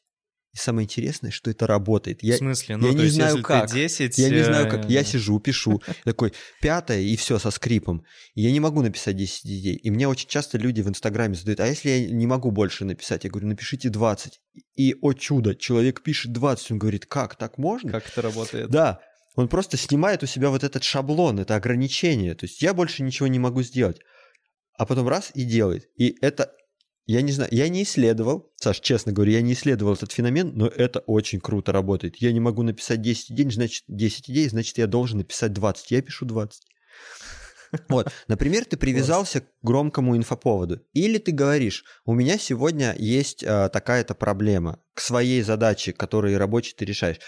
И 0.55 0.57
самое 0.57 0.85
интересное, 0.85 1.31
что 1.31 1.49
это 1.49 1.67
работает. 1.67 2.21
Я, 2.21 2.35
В 2.35 2.37
смысле? 2.37 2.77
Ну, 2.77 2.87
я 2.87 2.93
не 2.93 3.07
знаю 3.07 3.41
как. 3.41 3.69
ты 3.69 3.75
10... 3.75 4.17
я 4.17 4.29
не 4.29 4.43
знаю 4.43 4.69
как. 4.69 4.89
Я 4.89 5.03
сижу, 5.03 5.39
пишу. 5.39 5.81
Такой, 6.03 6.33
пятое, 6.61 7.01
и 7.01 7.15
все 7.15 7.39
со 7.39 7.49
скрипом. 7.49 8.05
И 8.35 8.41
я 8.41 8.51
не 8.51 8.59
могу 8.59 8.81
написать 8.81 9.17
10 9.17 9.45
идей. 9.45 9.75
И 9.75 9.89
мне 9.89 10.07
очень 10.07 10.29
часто 10.29 10.57
люди 10.57 10.81
в 10.81 10.87
Инстаграме 10.87 11.35
задают, 11.35 11.59
а 11.59 11.67
если 11.67 11.89
я 11.89 12.07
не 12.09 12.27
могу 12.27 12.51
больше 12.51 12.85
написать? 12.85 13.25
Я 13.25 13.29
говорю, 13.29 13.47
напишите 13.47 13.89
20. 13.89 14.39
И, 14.75 14.95
о 15.01 15.13
чудо, 15.13 15.55
человек 15.55 16.03
пишет 16.03 16.31
20. 16.31 16.71
Он 16.71 16.79
говорит, 16.79 17.05
как, 17.05 17.35
так 17.35 17.57
можно? 17.57 17.91
Как 17.91 18.07
это 18.07 18.21
работает? 18.21 18.69
Да, 18.69 18.99
он 19.35 19.47
просто 19.47 19.77
снимает 19.77 20.23
у 20.23 20.25
себя 20.25 20.49
вот 20.49 20.63
этот 20.63 20.83
шаблон, 20.83 21.39
это 21.39 21.55
ограничение. 21.55 22.35
То 22.35 22.45
есть 22.45 22.61
я 22.61 22.73
больше 22.73 23.03
ничего 23.03 23.27
не 23.27 23.39
могу 23.39 23.61
сделать. 23.63 23.99
А 24.77 24.85
потом 24.85 25.07
раз 25.07 25.31
и 25.33 25.43
делает. 25.43 25.89
И 25.95 26.17
это, 26.21 26.51
я 27.05 27.21
не 27.21 27.31
знаю, 27.31 27.49
я 27.53 27.69
не 27.69 27.83
исследовал, 27.83 28.51
Саш, 28.57 28.79
честно 28.79 29.11
говоря, 29.11 29.33
я 29.33 29.41
не 29.41 29.53
исследовал 29.53 29.93
этот 29.93 30.11
феномен, 30.11 30.51
но 30.55 30.67
это 30.67 30.99
очень 30.99 31.39
круто 31.39 31.71
работает. 31.71 32.17
Я 32.17 32.31
не 32.31 32.39
могу 32.39 32.63
написать 32.63 33.01
10 33.01 33.31
идей, 33.31 33.51
значит 33.51 33.83
10 33.87 34.29
идей, 34.29 34.49
значит 34.49 34.77
я 34.77 34.87
должен 34.87 35.19
написать 35.19 35.53
20. 35.53 35.91
Я 35.91 36.01
пишу 36.01 36.25
20. 36.25 36.61
Вот, 37.89 38.11
например, 38.27 38.65
ты 38.65 38.77
привязался 38.77 39.41
к 39.41 39.45
громкому 39.61 40.15
инфоповоду. 40.17 40.81
Или 40.93 41.17
ты 41.17 41.31
говоришь, 41.31 41.83
у 42.05 42.13
меня 42.13 42.37
сегодня 42.37 42.95
есть 42.97 43.43
а, 43.43 43.69
такая-то 43.69 44.15
проблема 44.15 44.79
к 44.93 45.01
своей 45.01 45.41
задаче, 45.41 45.93
которую 45.93 46.37
рабочий 46.37 46.73
ты 46.75 46.85
решаешь. 46.85 47.19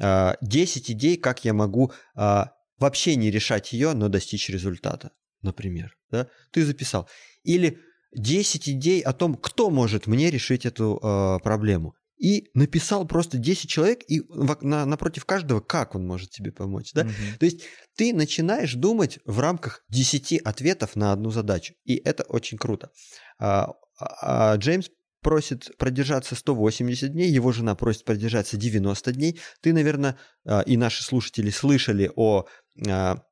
А, 0.00 0.36
10 0.40 0.90
идей, 0.90 1.16
как 1.16 1.44
я 1.44 1.52
могу 1.52 1.92
а, 2.14 2.52
вообще 2.78 3.16
не 3.16 3.30
решать 3.30 3.72
ее, 3.72 3.92
но 3.92 4.08
достичь 4.08 4.48
результата, 4.48 5.10
например. 5.42 5.96
Да? 6.10 6.28
Ты 6.52 6.64
записал. 6.64 7.08
Или 7.42 7.78
10 8.14 8.68
идей 8.68 9.00
о 9.00 9.12
том, 9.12 9.34
кто 9.34 9.70
может 9.70 10.06
мне 10.06 10.30
решить 10.30 10.66
эту 10.66 10.98
а, 11.02 11.38
проблему. 11.38 11.94
И 12.16 12.50
написал 12.54 13.06
просто 13.06 13.38
10 13.38 13.68
человек, 13.68 14.00
и 14.06 14.22
на- 14.28 14.86
напротив 14.86 15.24
каждого, 15.24 15.60
как 15.60 15.94
он 15.94 16.06
может 16.06 16.30
тебе 16.30 16.52
помочь. 16.52 16.92
Да? 16.92 17.04
Мгм. 17.04 17.12
То 17.40 17.46
есть 17.46 17.62
ты 17.96 18.14
начинаешь 18.14 18.74
думать 18.74 19.18
в 19.24 19.40
рамках 19.40 19.84
10 19.88 20.38
ответов 20.38 20.96
на 20.96 21.12
одну 21.12 21.30
задачу. 21.30 21.74
И 21.84 21.96
это 21.96 22.22
очень 22.24 22.56
круто. 22.56 22.90
А, 23.38 23.72
а 23.98 24.56
Джеймс 24.56 24.88
просит 25.22 25.76
продержаться 25.78 26.36
180 26.36 27.12
дней, 27.12 27.30
его 27.30 27.50
жена 27.50 27.74
просит 27.74 28.04
продержаться 28.04 28.56
90 28.56 29.12
дней. 29.12 29.40
Ты, 29.62 29.72
наверное, 29.72 30.18
а, 30.46 30.60
и 30.60 30.76
наши 30.76 31.02
слушатели 31.02 31.50
слышали 31.50 32.10
о 32.14 32.44
а, 32.88 33.22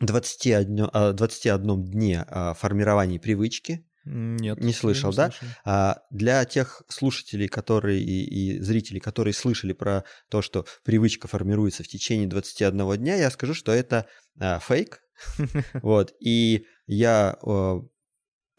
21, 0.00 0.88
а, 0.92 1.12
21 1.12 1.84
дне 1.84 2.24
а, 2.28 2.54
формирования 2.54 3.18
привычки. 3.18 3.86
Нет. 4.04 4.60
Не 4.60 4.72
слышал, 4.72 5.12
да? 5.12 5.30
слышал. 5.30 5.54
А 5.64 6.02
для 6.10 6.44
тех 6.44 6.82
слушателей, 6.88 7.48
которые 7.48 8.00
и, 8.00 8.56
и 8.56 8.60
зрителей, 8.60 9.00
которые 9.00 9.34
слышали 9.34 9.72
про 9.72 10.04
то, 10.28 10.42
что 10.42 10.66
привычка 10.84 11.28
формируется 11.28 11.84
в 11.84 11.88
течение 11.88 12.26
21 12.26 12.96
дня, 12.96 13.16
я 13.16 13.30
скажу, 13.30 13.54
что 13.54 13.72
это 13.72 14.06
а, 14.38 14.58
фейк. 14.58 15.00
Вот. 15.82 16.12
И 16.20 16.66
я 16.86 17.36
э, 17.46 17.80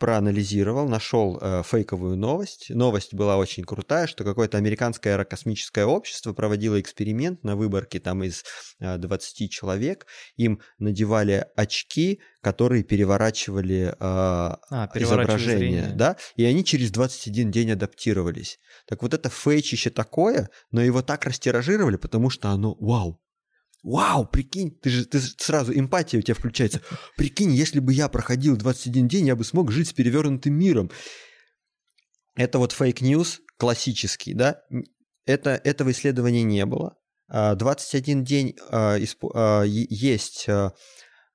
проанализировал, 0.04 0.89
нашел 0.89 1.39
э, 1.41 1.64
фейковую 1.66 2.18
новость. 2.18 2.70
Новость 2.70 3.14
была 3.14 3.38
очень 3.38 3.64
крутая, 3.64 4.06
что 4.06 4.26
какое-то 4.26 4.58
американское 4.58 5.14
аэрокосмическое 5.14 5.86
общество 5.86 6.34
проводило 6.34 6.78
эксперимент 6.82 7.41
на 7.45 7.56
выборке 7.56 8.01
там 8.01 8.22
из 8.22 8.43
э, 8.82 8.97
20 8.97 9.49
человек. 9.49 10.06
Им 10.36 10.60
надевали 10.78 11.45
очки, 11.56 12.20
которые 12.41 12.84
переворачивали 12.84 13.91
э, 13.91 13.95
А, 13.97 14.89
изображение, 14.95 15.58
зрение. 15.84 15.95
да, 15.95 16.18
и 16.36 16.43
они 16.43 16.66
через 16.66 16.91
21 16.91 17.49
день 17.49 17.72
адаптировались. 17.72 18.60
Так 18.86 19.04
вот 19.04 19.14
это 19.14 19.30
фейчище 19.30 19.89
такое, 19.89 20.49
но 20.72 20.82
его 20.82 21.01
так 21.01 21.24
растиражировали, 21.24 21.95
потому 21.95 22.30
что 22.30 22.49
оно 22.49 22.76
вау. 22.82 23.23
Вау, 23.84 24.26
прикинь, 24.26 24.72
ты 24.72 24.90
же 24.90 25.06
ты 25.06 25.20
сразу 25.20 25.78
эмпатия 25.78 26.18
у 26.18 26.22
тебя 26.22 26.36
включается. 26.36 26.82
Прикинь, 27.18 27.52
если 27.52 27.82
бы 27.82 27.94
я 27.94 28.08
проходил 28.08 28.56
21 28.56 29.10
день, 29.10 29.28
я 29.28 29.36
бы 29.36 29.44
смог 29.44 29.72
жить 29.72 29.90
с 29.90 29.94
перевернутым 29.94 30.54
миром. 30.54 30.90
Это 32.36 32.60
вот 32.60 32.72
fake 32.72 33.07
news 33.07 33.41
классический, 33.58 34.34
да? 34.34 34.62
Это, 35.26 35.52
этого 35.52 35.92
исследования 35.92 36.44
не 36.44 36.66
было. 36.66 36.98
А, 37.28 37.56
21 37.56 38.24
день 38.24 38.56
а, 38.70 38.98
испо- 38.98 39.32
а, 39.34 39.64
есть 39.64 40.48
а, 40.48 40.74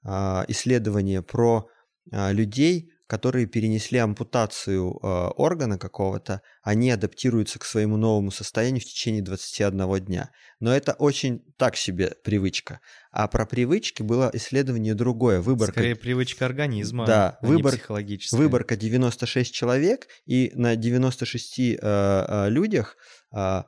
а, 0.03 0.44
исследование 0.49 1.22
про 1.22 1.68
людей, 2.11 2.90
которые 3.09 3.46
перенесли 3.46 3.98
ампутацию 3.98 4.98
а, 5.02 5.30
органа 5.30 5.78
какого-то, 5.78 6.42
они 6.62 6.90
адаптируются 6.90 7.59
к 7.59 7.64
своему 7.64 7.96
новому 7.96 8.30
состоянию 8.30 8.82
в 8.82 8.84
течение 8.84 9.22
21 9.22 10.04
дня. 10.04 10.30
Но 10.61 10.76
это 10.76 10.92
очень 10.92 11.40
так 11.56 11.76
себе 11.76 12.14
привычка. 12.22 12.80
А 13.11 13.26
про 13.26 13.46
привычки 13.46 14.02
было 14.02 14.30
исследование 14.34 14.94
другое. 14.94 15.40
Выборка, 15.40 15.72
Скорее 15.72 15.96
привычка 15.96 16.44
организма, 16.44 17.06
Да, 17.06 17.38
а 17.40 17.46
выбор- 17.46 17.72
не 17.72 17.78
психологическая. 17.78 18.38
выборка 18.38 18.76
96 18.76 19.54
человек, 19.54 20.06
и 20.26 20.52
на 20.54 20.76
96 20.76 21.76
э, 21.76 21.78
э, 21.80 22.50
людях 22.50 22.98
э, 23.34 23.62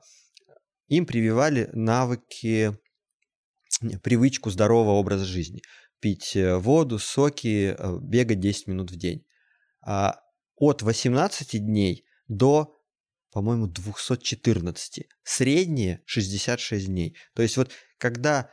им 0.89 1.07
прививали 1.07 1.71
навыки, 1.73 2.77
привычку 4.03 4.51
здорового 4.51 4.93
образа 4.99 5.25
жизни. 5.25 5.63
Пить 6.01 6.37
э, 6.37 6.57
воду, 6.57 6.99
соки, 6.99 7.75
э, 7.79 7.99
бегать 8.03 8.41
10 8.41 8.67
минут 8.67 8.91
в 8.91 8.97
день. 8.97 9.25
А 9.83 10.21
от 10.57 10.83
18 10.83 11.65
дней 11.65 12.05
до, 12.29 12.77
по-моему, 13.33 13.67
214. 13.67 15.09
Среднее 15.23 16.03
66 16.05 16.87
дней. 16.87 17.17
То 17.35 17.43
есть 17.43 17.57
вот 17.57 17.71
когда 17.99 18.51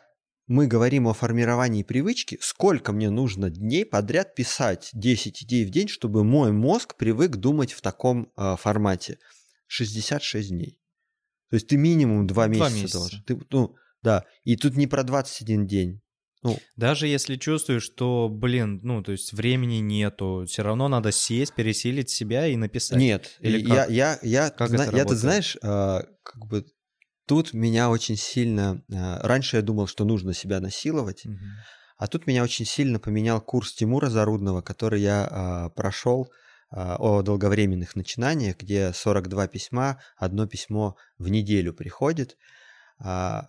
мы 0.47 0.67
говорим 0.67 1.07
о 1.07 1.13
формировании 1.13 1.83
привычки, 1.83 2.37
сколько 2.41 2.93
мне 2.93 3.09
нужно 3.09 3.49
дней 3.49 3.85
подряд 3.85 4.33
писать 4.33 4.89
10 4.93 5.43
идей 5.43 5.65
в 5.65 5.69
день, 5.69 5.89
чтобы 5.89 6.23
мой 6.23 6.53
мозг 6.53 6.95
привык 6.95 7.35
думать 7.35 7.73
в 7.73 7.81
таком 7.81 8.31
э, 8.37 8.55
формате? 8.57 9.19
66 9.67 10.49
дней. 10.49 10.79
То 11.49 11.55
есть 11.55 11.67
ты 11.67 11.77
минимум 11.77 12.27
2 12.27 12.47
месяца, 12.47 12.73
месяца. 12.73 12.97
должен. 12.97 13.23
Ты, 13.23 13.39
ну, 13.51 13.75
да, 14.01 14.25
и 14.43 14.55
тут 14.55 14.75
не 14.77 14.87
про 14.87 15.03
21 15.03 15.67
день. 15.67 16.01
Ну, 16.43 16.57
Даже 16.75 17.07
если 17.07 17.35
чувствуешь, 17.35 17.83
что, 17.83 18.29
блин, 18.29 18.79
ну, 18.83 19.01
то 19.01 19.11
есть 19.11 19.33
времени 19.33 19.77
нету, 19.77 20.45
все 20.47 20.61
равно 20.61 20.87
надо 20.87 21.11
сесть, 21.11 21.55
пересилить 21.55 22.09
себя 22.09 22.45
и 22.47 22.55
написать. 22.55 22.99
Нет, 22.99 23.37
Или 23.39 23.59
я, 23.59 23.75
как? 23.75 23.89
я, 23.89 24.19
я, 24.21 24.49
как 24.51 24.69
зна- 24.69 24.85
я, 24.91 25.05
ты 25.05 25.15
знаешь, 25.15 25.57
э, 25.61 26.01
как 26.23 26.45
бы 26.47 26.65
тут 27.25 27.53
меня 27.53 27.89
очень 27.89 28.17
сильно... 28.17 28.83
Э, 28.91 29.19
раньше 29.21 29.57
я 29.57 29.63
думал, 29.63 29.87
что 29.87 30.05
нужно 30.05 30.33
себя 30.33 30.59
насиловать, 30.59 31.25
угу. 31.25 31.37
а 31.97 32.07
тут 32.07 32.27
меня 32.27 32.43
очень 32.43 32.65
сильно 32.65 32.99
поменял 32.99 33.41
курс 33.41 33.73
Тимура 33.73 34.09
Зарудного, 34.09 34.61
который 34.61 35.01
я 35.01 35.27
э, 35.29 35.75
прошел 35.75 36.31
э, 36.71 36.95
о 36.99 37.23
долговременных 37.23 37.95
начинаниях, 37.95 38.57
где 38.57 38.93
42 38.93 39.47
письма, 39.47 39.99
одно 40.15 40.45
письмо 40.45 40.95
в 41.17 41.29
неделю 41.29 41.73
приходит. 41.73 42.37
Э, 43.03 43.41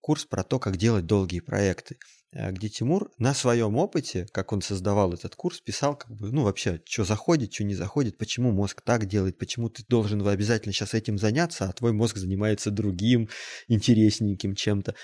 курс 0.00 0.24
про 0.24 0.44
то, 0.44 0.60
как 0.60 0.76
делать 0.76 1.06
долгие 1.06 1.40
проекты. 1.40 1.98
Э, 2.36 2.52
где 2.52 2.68
Тимур 2.68 3.10
на 3.16 3.32
своем 3.32 3.76
опыте, 3.76 4.26
как 4.30 4.52
он 4.52 4.60
создавал 4.60 5.14
этот 5.14 5.34
курс, 5.34 5.60
писал, 5.60 5.96
как 5.96 6.10
бы, 6.10 6.30
ну, 6.30 6.42
вообще, 6.42 6.82
что 6.84 7.04
заходит, 7.04 7.54
что 7.54 7.64
не 7.64 7.74
заходит, 7.74 8.18
почему 8.18 8.52
мозг 8.52 8.82
так 8.82 9.06
делает, 9.06 9.38
почему 9.38 9.70
ты 9.70 9.82
должен 9.88 10.26
обязательно 10.26 10.74
сейчас 10.74 10.92
этим 10.92 11.16
заняться, 11.16 11.64
а 11.66 11.72
твой 11.72 11.92
мозг 11.92 12.18
занимается 12.18 12.70
другим, 12.70 13.30
интересненьким 13.68 14.54
чем-то. 14.54 14.94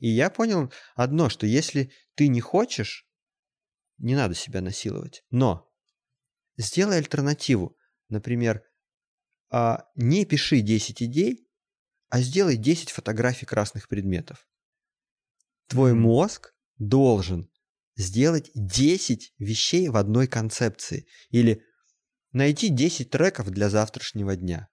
И 0.00 0.08
я 0.08 0.30
понял 0.30 0.72
одно, 0.96 1.28
что 1.28 1.46
если 1.46 1.92
ты 2.16 2.26
не 2.26 2.40
хочешь, 2.40 3.06
не 3.98 4.16
надо 4.16 4.34
себя 4.34 4.60
насиловать. 4.60 5.22
Но 5.30 5.70
сделай 6.56 6.98
альтернативу. 6.98 7.76
Например, 8.08 8.64
а, 9.50 9.84
не 9.94 10.24
пиши 10.24 10.60
10 10.60 11.04
идей, 11.04 11.46
а 12.08 12.20
сделай 12.20 12.56
10 12.56 12.90
фотографий 12.90 13.46
красных 13.46 13.86
предметов. 13.86 14.48
Твой 15.68 15.94
мозг 15.94 16.52
должен 16.80 17.48
сделать 17.96 18.50
10 18.54 19.34
вещей 19.38 19.88
в 19.88 19.96
одной 19.96 20.26
концепции. 20.26 21.06
Или 21.28 21.62
найти 22.32 22.68
10 22.68 23.10
треков 23.10 23.50
для 23.50 23.68
завтрашнего 23.68 24.34
дня. 24.34 24.68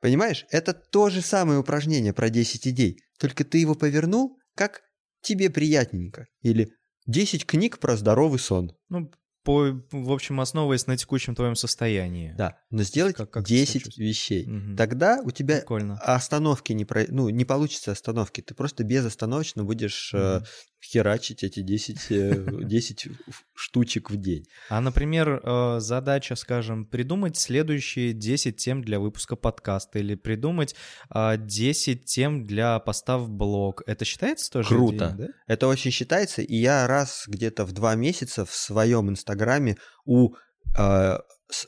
Понимаешь, 0.00 0.46
это 0.50 0.72
то 0.72 1.10
же 1.10 1.20
самое 1.20 1.60
упражнение 1.60 2.12
про 2.12 2.28
10 2.28 2.66
идей, 2.66 2.98
только 3.18 3.44
ты 3.44 3.58
его 3.58 3.76
повернул, 3.76 4.36
как 4.56 4.82
тебе 5.20 5.48
приятненько. 5.48 6.26
Или 6.40 6.72
10 7.06 7.46
книг 7.46 7.78
про 7.78 7.96
здоровый 7.96 8.40
сон. 8.40 8.72
Ну, 8.88 9.12
по, 9.42 9.82
в 9.90 10.12
общем, 10.12 10.40
основываясь 10.40 10.86
на 10.86 10.96
текущем 10.96 11.34
твоем 11.34 11.54
состоянии. 11.56 12.34
Да, 12.36 12.58
но 12.70 12.82
сделать 12.82 13.16
как, 13.16 13.30
как 13.30 13.44
10 13.44 13.98
вещей. 13.98 14.46
Угу. 14.46 14.76
Тогда 14.76 15.20
у 15.22 15.30
тебя 15.30 15.58
Прикольно. 15.58 15.98
остановки 15.98 16.72
не, 16.72 16.84
про... 16.84 17.04
ну, 17.08 17.28
не 17.28 17.44
получится 17.44 17.92
остановки. 17.92 18.40
Ты 18.40 18.54
просто 18.54 18.84
безостановочно 18.84 19.64
будешь 19.64 20.14
угу. 20.14 20.22
э, 20.22 20.40
херачить 20.82 21.44
эти 21.44 21.60
10, 21.60 22.66
10 22.66 23.06
э, 23.06 23.10
штучек 23.54 24.10
в 24.10 24.16
день. 24.16 24.46
А, 24.68 24.80
например, 24.80 25.40
э, 25.42 25.76
задача, 25.80 26.34
скажем, 26.34 26.84
придумать 26.84 27.36
следующие 27.36 28.12
10 28.12 28.56
тем 28.56 28.82
для 28.82 28.98
выпуска 28.98 29.36
подкаста 29.36 30.00
или 30.00 30.16
придумать 30.16 30.74
10 31.14 31.88
э, 31.88 32.04
тем 32.04 32.44
для 32.44 32.78
поста 32.80 33.18
в 33.18 33.30
блог. 33.30 33.82
Это 33.86 34.04
считается 34.04 34.50
тоже? 34.50 34.68
Круто. 34.68 35.14
Идеей, 35.14 35.28
да? 35.28 35.34
Это 35.46 35.68
очень 35.68 35.92
считается, 35.92 36.42
и 36.42 36.56
я 36.56 36.86
раз 36.86 37.24
где-то 37.28 37.64
в 37.64 37.72
два 37.72 37.94
месяца 37.94 38.44
в 38.44 38.54
своем 38.54 39.08
инстаграме 39.08 39.76
у 40.04 40.34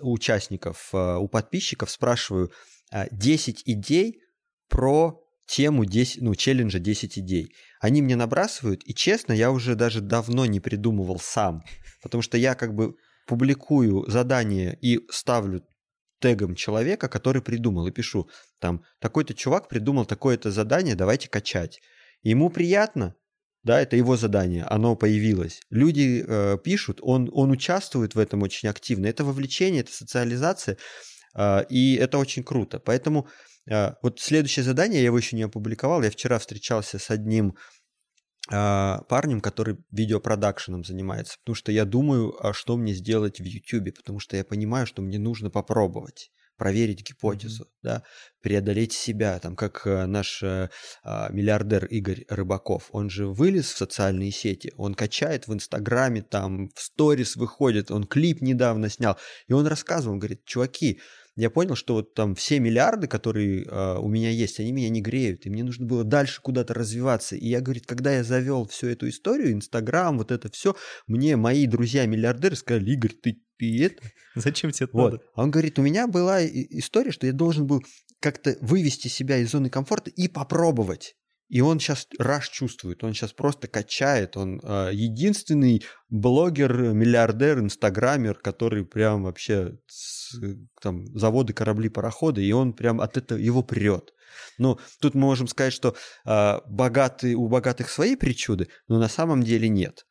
участников, 0.01 0.95
у 0.95 1.29
подписчиков 1.29 1.91
спрашиваю 1.91 2.51
10 3.11 3.63
идей 3.67 4.23
про 4.69 5.24
тему 5.47 5.85
10, 5.85 6.23
ну, 6.23 6.35
челленджа 6.35 6.79
10 6.79 7.19
идей. 7.19 7.55
Они 7.81 8.03
мне 8.03 8.17
набрасывают, 8.17 8.83
и 8.85 8.95
честно, 8.95 9.33
я 9.33 9.51
уже 9.51 9.75
даже 9.75 10.01
давно 10.01 10.47
не 10.47 10.61
придумывал 10.61 11.19
сам, 11.21 11.63
потому 12.03 12.23
что 12.23 12.39
я 12.39 12.55
как 12.55 12.75
бы 12.75 12.97
публикую 13.27 14.11
задание 14.11 14.79
и 14.81 15.01
ставлю 15.11 15.63
тегом 16.21 16.55
человека, 16.55 17.09
который 17.09 17.43
придумал, 17.43 17.87
и 17.87 17.91
пишу, 17.91 18.29
там, 18.59 18.83
такой-то 19.01 19.35
чувак 19.35 19.69
придумал 19.69 20.07
такое-то 20.07 20.51
задание, 20.51 20.95
давайте 20.95 21.29
качать. 21.29 21.81
Ему 22.23 22.49
приятно, 22.49 23.15
да, 23.63 23.81
это 23.81 23.97
его 23.97 24.17
задание, 24.17 24.65
оно 24.65 24.97
появилось. 24.97 25.61
Люди 25.71 26.25
э, 26.27 26.59
пишут, 26.63 27.01
он, 27.03 27.31
он 27.33 27.51
участвует 27.51 28.15
в 28.15 28.19
этом 28.19 28.43
очень 28.43 28.69
активно. 28.69 29.07
Это 29.07 29.25
вовлечение, 29.25 29.81
это 29.81 29.93
социализация, 29.93 30.77
э, 31.35 31.65
и 31.69 31.97
это 31.97 32.19
очень 32.19 32.45
круто. 32.45 32.79
Поэтому 32.79 33.27
вот 33.67 34.21
следующее 34.21 34.65
задание, 34.65 35.01
я 35.01 35.07
его 35.07 35.19
еще 35.19 35.37
не 35.37 35.43
опубликовал, 35.43 36.03
я 36.03 36.11
вчера 36.11 36.39
встречался 36.39 36.99
с 36.99 37.11
одним 37.11 37.57
а, 38.51 39.03
парнем, 39.09 39.41
который 39.41 39.79
видеопродакшеном 39.91 40.85
занимается, 40.85 41.39
потому 41.39 41.55
что 41.55 41.73
я 41.73 41.87
думаю, 41.87 42.35
а 42.47 42.53
что 42.53 42.77
мне 42.77 42.93
сделать 42.93 43.41
в 43.41 43.45
YouTube, 43.45 43.97
потому 43.97 44.19
что 44.19 44.37
я 44.37 44.45
понимаю, 44.45 44.87
что 44.87 45.01
мне 45.01 45.19
нужно 45.19 45.51
попробовать 45.51 46.31
проверить 46.57 47.03
гипотезу, 47.09 47.65
mm-hmm. 47.65 47.79
да, 47.83 48.03
преодолеть 48.41 48.93
себя, 48.93 49.39
там, 49.41 49.57
как 49.57 49.87
э, 49.87 50.07
наш 50.07 50.43
э, 50.43 50.69
а, 51.03 51.29
миллиардер 51.31 51.87
Игорь 51.87 52.25
Рыбаков, 52.29 52.89
он 52.93 53.11
же 53.11 53.27
вылез 53.27 53.73
в 53.73 53.77
социальные 53.77 54.31
сети, 54.31 54.73
он 54.77 54.95
качает 54.95 55.49
в 55.49 55.55
Инстаграме, 55.55 56.23
там, 56.23 56.69
в 56.69 56.81
сторис 56.81 57.37
выходит, 57.37 57.91
он 57.91 58.05
клип 58.07 58.41
недавно 58.41 58.89
снял, 58.89 59.19
и 59.49 59.53
он 59.53 59.67
рассказывал, 59.67 60.15
он 60.15 60.21
говорит, 60.21 60.45
чуваки, 60.45 61.01
я 61.37 61.51
понял, 61.51 61.75
что 61.75 61.95
вот 61.95 62.15
там 62.15 62.35
все 62.35 62.61
миллиарды, 62.61 63.09
которые 63.09 63.65
э, 63.65 63.99
у 63.99 64.09
меня 64.09 64.31
есть, 64.31 64.61
они 64.61 64.73
меня 64.73 64.89
не 64.89 65.01
греют, 65.01 65.47
и 65.47 65.51
мне 65.51 65.65
нужно 65.65 65.85
было 65.85 66.05
дальше 66.05 66.41
куда-то 66.41 66.75
развиваться. 66.75 67.35
И 67.35 67.49
я, 67.49 67.61
говорит, 67.61 67.87
когда 67.87 68.15
я 68.15 68.23
завел 68.23 68.67
всю 68.67 68.87
эту 68.87 69.09
историю, 69.09 69.53
Инстаграм, 69.53 70.17
вот 70.17 70.31
это 70.31 70.51
все, 70.51 70.77
мне 71.07 71.37
мои 71.37 71.67
друзья-миллиардеры 71.67 72.55
сказали, 72.55 72.93
Игорь, 72.93 73.15
ты, 73.15 73.43
ты 73.59 73.85
это... 73.85 74.03
Зачем 74.37 74.71
тебе 74.71 74.85
это 74.87 74.97
вот. 74.97 75.13
надо? 75.13 75.25
А 75.35 75.43
он 75.43 75.51
говорит, 75.51 75.79
у 75.79 75.83
меня 75.83 76.07
была 76.07 76.45
история, 76.45 77.11
что 77.11 77.27
я 77.27 77.33
должен 77.33 77.67
был 77.67 77.83
как-то 78.21 78.57
вывести 78.61 79.09
себя 79.09 79.39
из 79.39 79.51
зоны 79.51 79.71
комфорта 79.71 80.11
и 80.11 80.29
попробовать. 80.29 81.17
И 81.49 81.61
он 81.61 81.79
сейчас 81.79 82.09
раш 82.19 82.49
чувствует, 82.49 83.05
он 83.05 83.13
сейчас 83.13 83.33
просто 83.33 83.69
качает, 83.69 84.37
он 84.37 84.61
э, 84.63 84.91
единственный 84.93 85.85
блогер, 86.09 86.73
миллиардер, 86.93 87.59
инстаграмер, 87.59 88.35
который 88.37 88.85
прям 88.85 89.25
вообще 89.25 89.79
с, 89.87 90.35
там 90.81 91.07
заводы, 91.17 91.53
корабли, 91.53 91.91
пароходы, 91.91 92.43
и 92.43 92.53
он 92.53 92.73
прям 92.73 93.01
от 93.01 93.19
этого 93.19 93.39
его 93.39 93.63
прет. 93.63 94.13
Ну, 94.59 94.79
тут 95.01 95.15
мы 95.15 95.23
можем 95.23 95.47
сказать, 95.47 95.75
что 95.75 95.95
э, 96.25 96.61
богатые, 96.67 97.35
у 97.35 97.47
богатых 97.49 97.91
свои 97.91 98.17
причуды, 98.17 98.69
но 98.89 98.99
на 98.99 99.09
самом 99.09 99.43
деле 99.43 99.69
нет. 99.69 100.07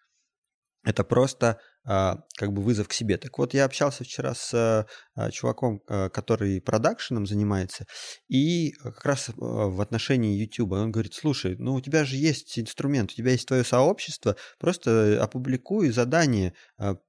Это 0.86 1.04
просто 1.04 1.60
как 1.86 2.54
бы 2.54 2.62
вызов 2.62 2.88
к 2.88 2.94
себе. 2.94 3.18
Так 3.18 3.38
вот, 3.38 3.54
я 3.54 3.66
общался 3.66 4.04
вчера 4.04 4.34
с 4.34 4.88
а, 5.16 5.32
чуваком, 5.32 5.82
а, 5.88 6.10
который 6.10 6.62
продакшеном 6.62 7.26
занимается, 7.26 7.86
и 8.28 8.72
как 8.82 9.06
раз 9.06 9.30
в 9.36 9.82
отношении 9.82 10.40
YouTube 10.40 10.72
он 10.72 10.92
говорит, 10.92 11.14
слушай, 11.14 11.56
ну 11.58 11.76
у 11.76 11.82
тебя 11.82 12.06
же 12.06 12.16
есть 12.16 12.58
инструмент, 12.58 13.12
у 13.12 13.16
тебя 13.16 13.32
есть 13.32 13.48
твое 13.48 13.64
сообщество, 13.64 14.38
просто 14.60 15.22
опубликуй 15.22 15.90
задание 15.90 16.54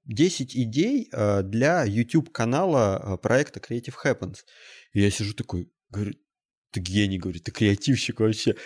10 0.04 0.56
идей 0.56 1.10
для 1.42 1.84
YouTube-канала 1.84 3.18
проекта 3.22 3.60
Creative 3.60 3.94
Happens. 4.04 4.38
И 4.92 5.00
я 5.00 5.10
сижу 5.10 5.34
такой, 5.34 5.70
говорю, 5.90 6.14
ты 6.72 6.80
гений, 6.80 7.18
говорю, 7.18 7.40
ты 7.40 7.52
креативщик 7.52 8.20
вообще. 8.20 8.56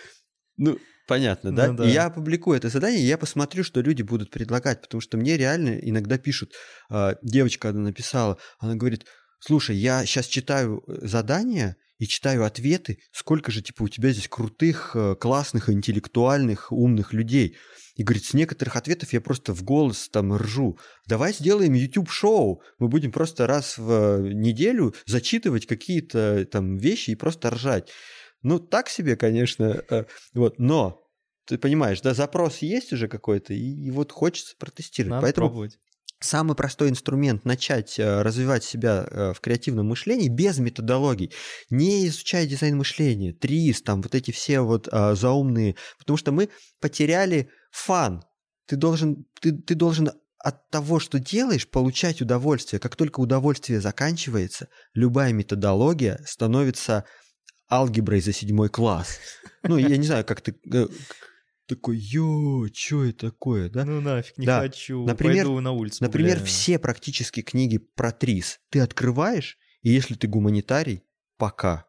Ну, 0.56 0.78
Понятно, 1.08 1.52
да? 1.52 1.68
Ну, 1.68 1.74
да? 1.74 1.88
И 1.88 1.90
я 1.90 2.04
опубликую 2.04 2.58
это 2.58 2.68
задание, 2.68 3.00
и 3.00 3.06
я 3.06 3.16
посмотрю, 3.16 3.64
что 3.64 3.80
люди 3.80 4.02
будут 4.02 4.30
предлагать, 4.30 4.82
потому 4.82 5.00
что 5.00 5.16
мне 5.16 5.38
реально 5.38 5.70
иногда 5.70 6.18
пишут, 6.18 6.52
э, 6.90 7.14
девочка 7.22 7.70
одна 7.70 7.80
написала, 7.80 8.36
она 8.58 8.74
говорит, 8.74 9.06
слушай, 9.40 9.74
я 9.74 10.04
сейчас 10.04 10.26
читаю 10.26 10.84
э, 10.86 11.06
задания 11.06 11.76
и 11.98 12.06
читаю 12.06 12.44
ответы, 12.44 12.98
сколько 13.10 13.50
же, 13.50 13.62
типа, 13.62 13.84
у 13.84 13.88
тебя 13.88 14.10
здесь 14.10 14.28
крутых, 14.28 14.92
э, 14.94 15.16
классных, 15.18 15.70
интеллектуальных, 15.70 16.70
умных 16.70 17.14
людей. 17.14 17.56
И 17.96 18.04
говорит, 18.04 18.26
с 18.26 18.34
некоторых 18.34 18.76
ответов 18.76 19.12
я 19.14 19.22
просто 19.22 19.54
в 19.54 19.64
голос 19.64 20.10
там 20.10 20.36
ржу. 20.36 20.78
Давай 21.06 21.32
сделаем 21.32 21.72
YouTube-шоу. 21.72 22.62
Мы 22.78 22.88
будем 22.88 23.12
просто 23.12 23.46
раз 23.46 23.78
в 23.78 24.20
неделю 24.20 24.94
зачитывать 25.06 25.66
какие-то 25.66 26.44
там 26.44 26.76
вещи 26.76 27.10
и 27.10 27.16
просто 27.16 27.50
ржать. 27.50 27.88
Ну, 28.42 28.58
так 28.58 28.88
себе, 28.88 29.16
конечно, 29.16 29.82
э, 29.90 30.04
вот, 30.34 30.58
но 30.58 31.00
ты 31.46 31.58
понимаешь, 31.58 32.00
да, 32.00 32.14
запрос 32.14 32.58
есть 32.58 32.92
уже 32.92 33.08
какой-то, 33.08 33.54
и, 33.54 33.58
и 33.58 33.90
вот 33.90 34.12
хочется 34.12 34.54
протестировать. 34.58 35.10
Надо 35.10 35.22
Поэтому 35.22 35.48
пробовать. 35.48 35.78
самый 36.20 36.54
простой 36.54 36.90
инструмент 36.90 37.44
начать 37.44 37.98
э, 37.98 38.22
развивать 38.22 38.64
себя 38.64 39.06
э, 39.10 39.32
в 39.32 39.40
креативном 39.40 39.86
мышлении 39.88 40.28
без 40.28 40.58
методологий, 40.58 41.32
не 41.70 42.06
изучая 42.06 42.46
дизайн 42.46 42.76
мышления, 42.76 43.32
ТРИС, 43.32 43.82
там 43.82 44.02
вот 44.02 44.14
эти 44.14 44.30
все 44.30 44.60
вот 44.60 44.88
а, 44.92 45.14
заумные, 45.14 45.76
потому 45.98 46.16
что 46.16 46.32
мы 46.32 46.50
потеряли 46.80 47.50
фан. 47.70 48.22
Ты 48.66 48.76
должен, 48.76 49.24
ты, 49.40 49.52
ты 49.52 49.74
должен 49.74 50.10
от 50.38 50.68
того, 50.70 51.00
что 51.00 51.18
делаешь, 51.18 51.68
получать 51.68 52.20
удовольствие. 52.20 52.78
Как 52.78 52.94
только 52.94 53.20
удовольствие 53.20 53.80
заканчивается, 53.80 54.68
любая 54.94 55.32
методология 55.32 56.20
становится 56.26 57.04
алгеброй 57.70 58.20
за 58.20 58.32
седьмой 58.32 58.68
класс. 58.68 59.18
Ну, 59.62 59.76
я 59.76 59.96
не 59.96 60.06
знаю, 60.06 60.24
как 60.24 60.40
ты 60.40 60.54
э, 60.72 60.86
такой, 61.66 61.98
ё, 61.98 62.66
что 62.72 63.04
это 63.04 63.30
такое, 63.30 63.68
да? 63.68 63.84
Ну 63.84 64.00
нафиг, 64.00 64.38
не 64.38 64.46
Да. 64.46 64.60
хочу. 64.60 65.04
Например- 65.04 65.44
Пойду 65.46 65.60
на 65.60 65.72
улицу. 65.72 66.02
Например, 66.02 66.36
погуляю. 66.36 66.46
все 66.46 66.78
практически 66.78 67.42
книги 67.42 67.78
про 67.78 68.10
ТРИС 68.12 68.60
ты 68.70 68.80
открываешь, 68.80 69.58
и 69.82 69.90
если 69.90 70.14
ты 70.14 70.26
гуманитарий, 70.28 71.02
пока. 71.36 71.84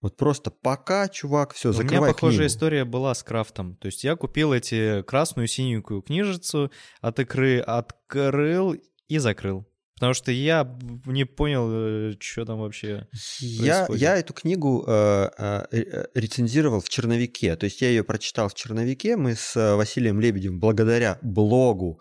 Вот 0.00 0.16
просто 0.16 0.50
пока, 0.52 1.08
чувак, 1.08 1.52
все, 1.54 1.70
У 1.70 1.72
меня 1.72 1.82
закрывай 1.82 2.12
похожая 2.12 2.38
книгу. 2.38 2.52
история 2.52 2.84
была 2.84 3.14
с 3.14 3.22
крафтом. 3.24 3.76
То 3.76 3.86
есть 3.86 4.04
я 4.04 4.14
купил 4.14 4.52
эти 4.52 5.02
красную 5.02 5.48
синенькую 5.48 6.02
книжицу 6.02 6.70
от 7.00 7.18
икры, 7.18 7.58
открыл 7.58 8.76
и 9.08 9.18
закрыл. 9.18 9.66
Потому 9.98 10.14
что 10.14 10.30
я 10.30 10.78
не 11.06 11.24
понял, 11.24 12.16
что 12.20 12.44
там 12.44 12.60
вообще. 12.60 13.08
Я, 13.40 13.78
происходит. 13.78 14.02
я 14.02 14.16
эту 14.16 14.32
книгу 14.32 14.84
э, 14.86 15.28
э, 15.36 15.66
э, 15.72 16.04
рецензировал 16.14 16.80
в 16.80 16.88
черновике. 16.88 17.56
То 17.56 17.64
есть 17.64 17.80
я 17.80 17.88
ее 17.88 18.04
прочитал 18.04 18.48
в 18.48 18.54
черновике. 18.54 19.16
Мы 19.16 19.34
с 19.34 19.56
э, 19.56 19.74
Василием 19.74 20.20
Лебедем 20.20 20.60
благодаря 20.60 21.18
блогу, 21.22 22.00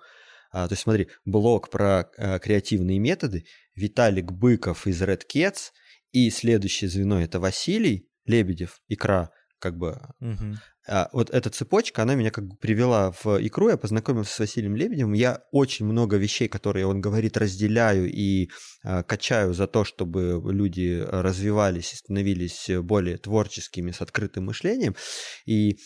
а, 0.51 0.67
то 0.67 0.73
есть 0.73 0.83
смотри, 0.83 1.07
блог 1.25 1.71
про 1.71 2.07
э, 2.17 2.37
креативные 2.37 2.99
методы, 2.99 3.45
Виталик 3.75 4.31
Быков 4.31 4.85
из 4.85 5.01
Red 5.01 5.23
Cats, 5.33 5.71
и 6.11 6.29
следующее 6.29 6.91
звено 6.91 7.19
это 7.19 7.39
Василий 7.39 8.09
Лебедев, 8.25 8.79
икра, 8.87 9.31
как 9.59 9.77
бы 9.77 9.99
Мгм. 10.19 10.57
а, 10.87 11.09
вот 11.13 11.29
эта 11.29 11.49
цепочка, 11.49 12.03
она 12.03 12.15
меня 12.15 12.31
как 12.31 12.45
бы 12.45 12.55
привела 12.57 13.11
в 13.11 13.25
икру, 13.39 13.69
я 13.69 13.77
познакомился 13.77 14.33
с 14.33 14.39
Василием 14.39 14.75
Лебедем, 14.75 15.13
я 15.13 15.41
очень 15.51 15.85
много 15.85 16.17
вещей, 16.17 16.47
которые 16.47 16.85
он 16.85 17.01
говорит, 17.01 17.37
разделяю 17.37 18.11
и 18.11 18.49
а, 18.83 19.03
качаю 19.03 19.53
за 19.53 19.67
то, 19.67 19.83
чтобы 19.83 20.41
люди 20.51 21.03
развивались 21.07 21.93
и 21.93 21.97
становились 21.97 22.69
более 22.81 23.17
творческими, 23.17 23.91
с 23.91 24.01
открытым 24.01 24.45
мышлением. 24.45 24.95
И 25.45 25.77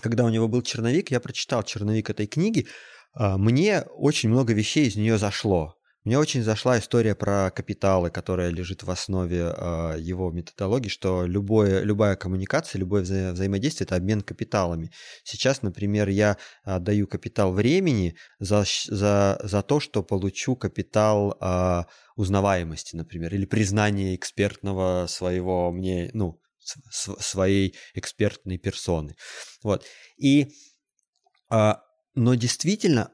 когда 0.00 0.24
у 0.24 0.28
него 0.28 0.48
был 0.48 0.62
черновик, 0.62 1.10
я 1.10 1.20
прочитал 1.20 1.62
черновик 1.62 2.10
этой 2.10 2.26
книги, 2.26 2.66
а, 3.12 3.38
мне 3.38 3.82
очень 3.82 4.28
много 4.28 4.52
вещей 4.52 4.88
из 4.88 4.96
нее 4.96 5.18
зашло. 5.18 5.76
Мне 6.04 6.18
очень 6.18 6.42
зашла 6.42 6.78
история 6.78 7.14
про 7.14 7.50
капиталы, 7.50 8.10
которая 8.10 8.50
лежит 8.50 8.82
в 8.82 8.90
основе 8.90 9.44
а, 9.44 9.96
его 9.96 10.30
методологии, 10.30 10.90
что 10.90 11.24
любое, 11.24 11.80
любая 11.82 12.14
коммуникация, 12.14 12.78
любое 12.78 13.02
вза- 13.02 13.32
взаимодействие– 13.32 13.86
это 13.86 13.96
обмен 13.96 14.20
капиталами. 14.20 14.90
Сейчас, 15.22 15.62
например, 15.62 16.10
я 16.10 16.36
отдаю 16.62 17.06
капитал 17.06 17.54
времени 17.54 18.16
за, 18.38 18.64
за, 18.86 19.40
за 19.42 19.62
то, 19.62 19.80
что 19.80 20.02
получу 20.02 20.56
капитал 20.56 21.38
а, 21.40 21.86
узнаваемости, 22.16 22.96
например, 22.96 23.34
или 23.34 23.46
признания 23.46 24.14
экспертного 24.14 25.06
своего 25.06 25.72
мне, 25.72 26.10
ну, 26.12 26.38
с- 26.58 27.16
своей 27.18 27.76
экспертной 27.94 28.58
персоны. 28.58 29.16
Вот. 29.62 29.86
И, 30.18 30.48
а, 31.48 31.80
но 32.14 32.34
действительно, 32.34 33.10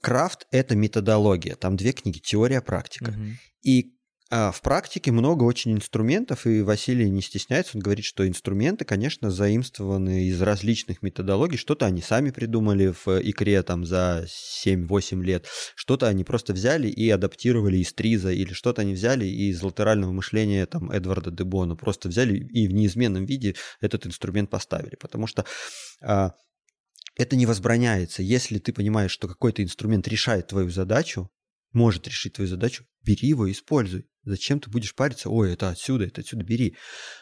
крафт– 0.00 0.46
это 0.50 0.76
методология. 0.76 1.56
Там 1.56 1.76
две 1.76 1.92
книги– 1.92 2.18
теория, 2.22 2.60
практика. 2.60 3.12
Мгм. 3.12 3.38
И 3.62 3.94
а, 4.32 4.52
в 4.52 4.62
практике 4.62 5.10
много 5.10 5.42
очень 5.42 5.72
инструментов, 5.72 6.46
и 6.46 6.62
Василий 6.62 7.10
не 7.10 7.20
стесняется, 7.20 7.76
он 7.76 7.82
говорит, 7.82 8.04
что 8.04 8.26
инструменты, 8.28 8.84
конечно, 8.84 9.28
заимствованы 9.28 10.26
из 10.26 10.40
различных 10.40 11.02
методологий, 11.02 11.58
что-то 11.58 11.86
они 11.86 12.00
сами 12.00 12.30
придумали 12.30 12.94
в 13.04 13.08
икре 13.08 13.60
там 13.64 13.84
за 13.84 14.26
7-8 14.64 15.20
лет, 15.24 15.46
что-то 15.74 16.06
они 16.06 16.22
просто 16.22 16.52
взяли 16.52 16.86
и 16.86 17.10
адаптировали 17.10 17.78
из 17.78 17.92
Триза, 17.92 18.30
или 18.30 18.52
что-то 18.52 18.82
они 18.82 18.94
взяли 18.94 19.26
из 19.26 19.60
латерального 19.62 20.12
мышления 20.12 20.64
там 20.66 20.92
Эдварда 20.92 21.32
Дебона, 21.32 21.74
просто 21.74 22.08
взяли 22.08 22.38
и 22.38 22.68
в 22.68 22.72
неизменном 22.72 23.24
виде 23.24 23.56
этот 23.80 24.06
инструмент 24.06 24.48
поставили, 24.48 24.94
потому 24.94 25.26
что 25.26 25.44
а, 26.00 26.34
это 27.16 27.36
не 27.36 27.46
возбраняется. 27.46 28.22
Если 28.22 28.58
ты 28.58 28.72
понимаешь, 28.72 29.10
что 29.10 29.28
какой-то 29.28 29.62
инструмент 29.62 30.08
решает 30.08 30.48
твою 30.48 30.70
задачу, 30.70 31.30
может 31.72 32.06
решить 32.08 32.34
твою 32.34 32.48
задачу, 32.48 32.84
бери 33.02 33.28
его 33.28 33.46
и 33.46 33.52
используй. 33.52 34.06
Зачем 34.24 34.60
ты 34.60 34.70
будешь 34.70 34.94
париться? 34.94 35.30
Ой, 35.30 35.52
это 35.52 35.70
отсюда, 35.70 36.04
это 36.04 36.20
отсюда, 36.20 36.44
бери. 36.44 36.76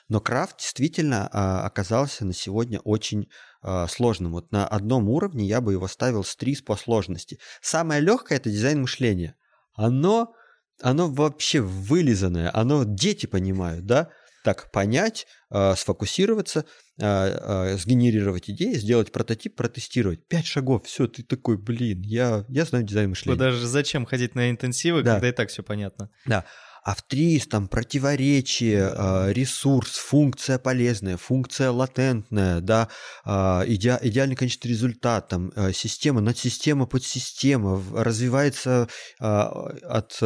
Но 0.09 0.21
крафт 0.21 0.59
действительно 0.59 1.29
а, 1.33 1.65
оказался 1.65 2.25
на 2.25 2.33
сегодня 2.33 2.81
очень 2.81 3.29
а, 3.63 3.87
сложным. 3.87 4.33
Вот 4.33 4.51
на 4.51 4.67
одном 4.67 5.09
уровне 5.09 5.47
я 5.47 5.61
бы 5.61 5.73
его 5.73 5.87
ставил 5.87 6.25
с 6.25 6.35
3 6.35 6.63
по 6.67 6.77
сложности. 6.77 7.39
Самое 7.61 8.01
легкое 8.01 8.39
это 8.39 8.51
дизайн 8.51 8.81
мышления. 8.81 9.37
Оно, 9.75 10.35
оно 10.81 11.09
вообще 11.09 11.61
вылизанное, 11.61 12.51
оно 12.53 12.83
дети 12.85 13.27
понимают, 13.27 13.87
да? 13.87 14.11
Так, 14.49 14.71
понять, 14.71 15.27
а, 15.51 15.77
сфокусироваться, 15.77 16.65
а, 16.99 17.75
а, 17.75 17.77
сгенерировать 17.77 18.49
идеи, 18.49 18.73
сделать 18.79 19.13
прототип, 19.13 19.55
протестировать. 19.55 20.27
Пять 20.27 20.47
шагов, 20.47 20.87
все, 20.87 21.07
ты 21.07 21.23
такой, 21.23 21.59
блин, 21.59 22.01
я, 22.01 22.47
я 22.49 22.65
знаю 22.65 22.83
дизайн 22.87 23.11
мышления. 23.11 23.39
даже 23.39 23.67
зачем 23.67 24.07
ходить 24.07 24.35
на 24.35 24.49
интенсивы, 24.49 25.03
Да. 25.03 25.17
когда 25.17 25.29
и 25.29 25.33
так 25.33 25.51
все 25.51 25.63
понятно. 25.63 26.09
А 26.27 26.95
в 26.95 27.03
ТРИС 27.03 27.49
там 27.49 27.69
противоречие, 27.69 28.91
ресурс, 29.35 29.99
функция 29.99 30.59
полезная, 30.59 31.19
функция 31.19 31.71
латентная, 31.73 32.63
да, 32.63 32.89
иде- 33.27 33.99
идеальный 34.01 34.37
конечный 34.37 34.69
результат, 34.71 35.29
там, 35.29 35.53
система, 35.75 36.23
надсистема, 36.23 36.87
подсистема, 36.87 37.83
развивается 37.93 38.89
от 39.19 40.19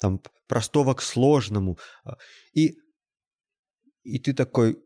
там, 0.00 0.22
простого 0.46 0.94
к 0.94 1.02
сложному. 1.02 1.78
И, 2.54 2.78
и 4.14 4.18
ты 4.18 4.32
такой, 4.32 4.78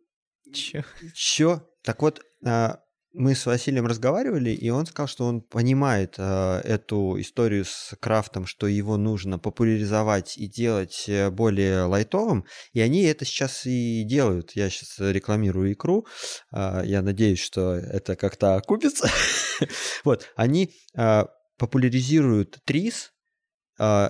Че? 0.53 0.85
Чё? 1.15 1.69
Так 1.83 2.03
вот, 2.03 2.23
а, 2.45 2.81
мы 3.15 3.35
с 3.35 3.47
Василием 3.47 3.87
разговаривали, 3.87 4.51
и 4.51 4.71
он 4.71 4.87
сказал, 4.87 5.09
что 5.09 5.25
он 5.25 5.41
понимает 5.41 6.15
а, 6.19 6.61
эту 6.61 7.21
историю 7.21 7.65
с 7.65 7.95
крафтом, 8.01 8.47
что 8.47 8.67
его 8.67 8.97
нужно 8.97 9.39
популяризовать 9.39 10.37
и 10.39 10.47
делать 10.47 11.05
э, 11.09 11.31
более 11.31 11.85
лайтовым, 11.85 12.45
и 12.73 12.81
они 12.81 13.03
это 13.03 13.25
сейчас 13.25 13.67
и 13.67 14.05
делают. 14.05 14.53
Я 14.55 14.71
сейчас 14.71 14.97
рекламирую 14.99 15.73
икру, 15.73 16.07
а, 16.51 16.83
я 16.85 17.03
надеюсь, 17.03 17.41
что 17.41 17.75
это 17.75 18.17
как-то 18.17 18.57
окупится. 18.57 19.09
Вот, 20.05 20.29
они 20.35 20.73
популяризируют 21.57 22.59
ТРИС, 22.65 23.13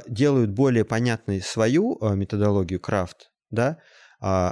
делают 0.09 0.51
более 0.51 0.87
понятной 0.87 1.43
свою 1.43 1.99
методологию 2.01 2.81
крафт, 2.81 3.31
да, 3.51 3.79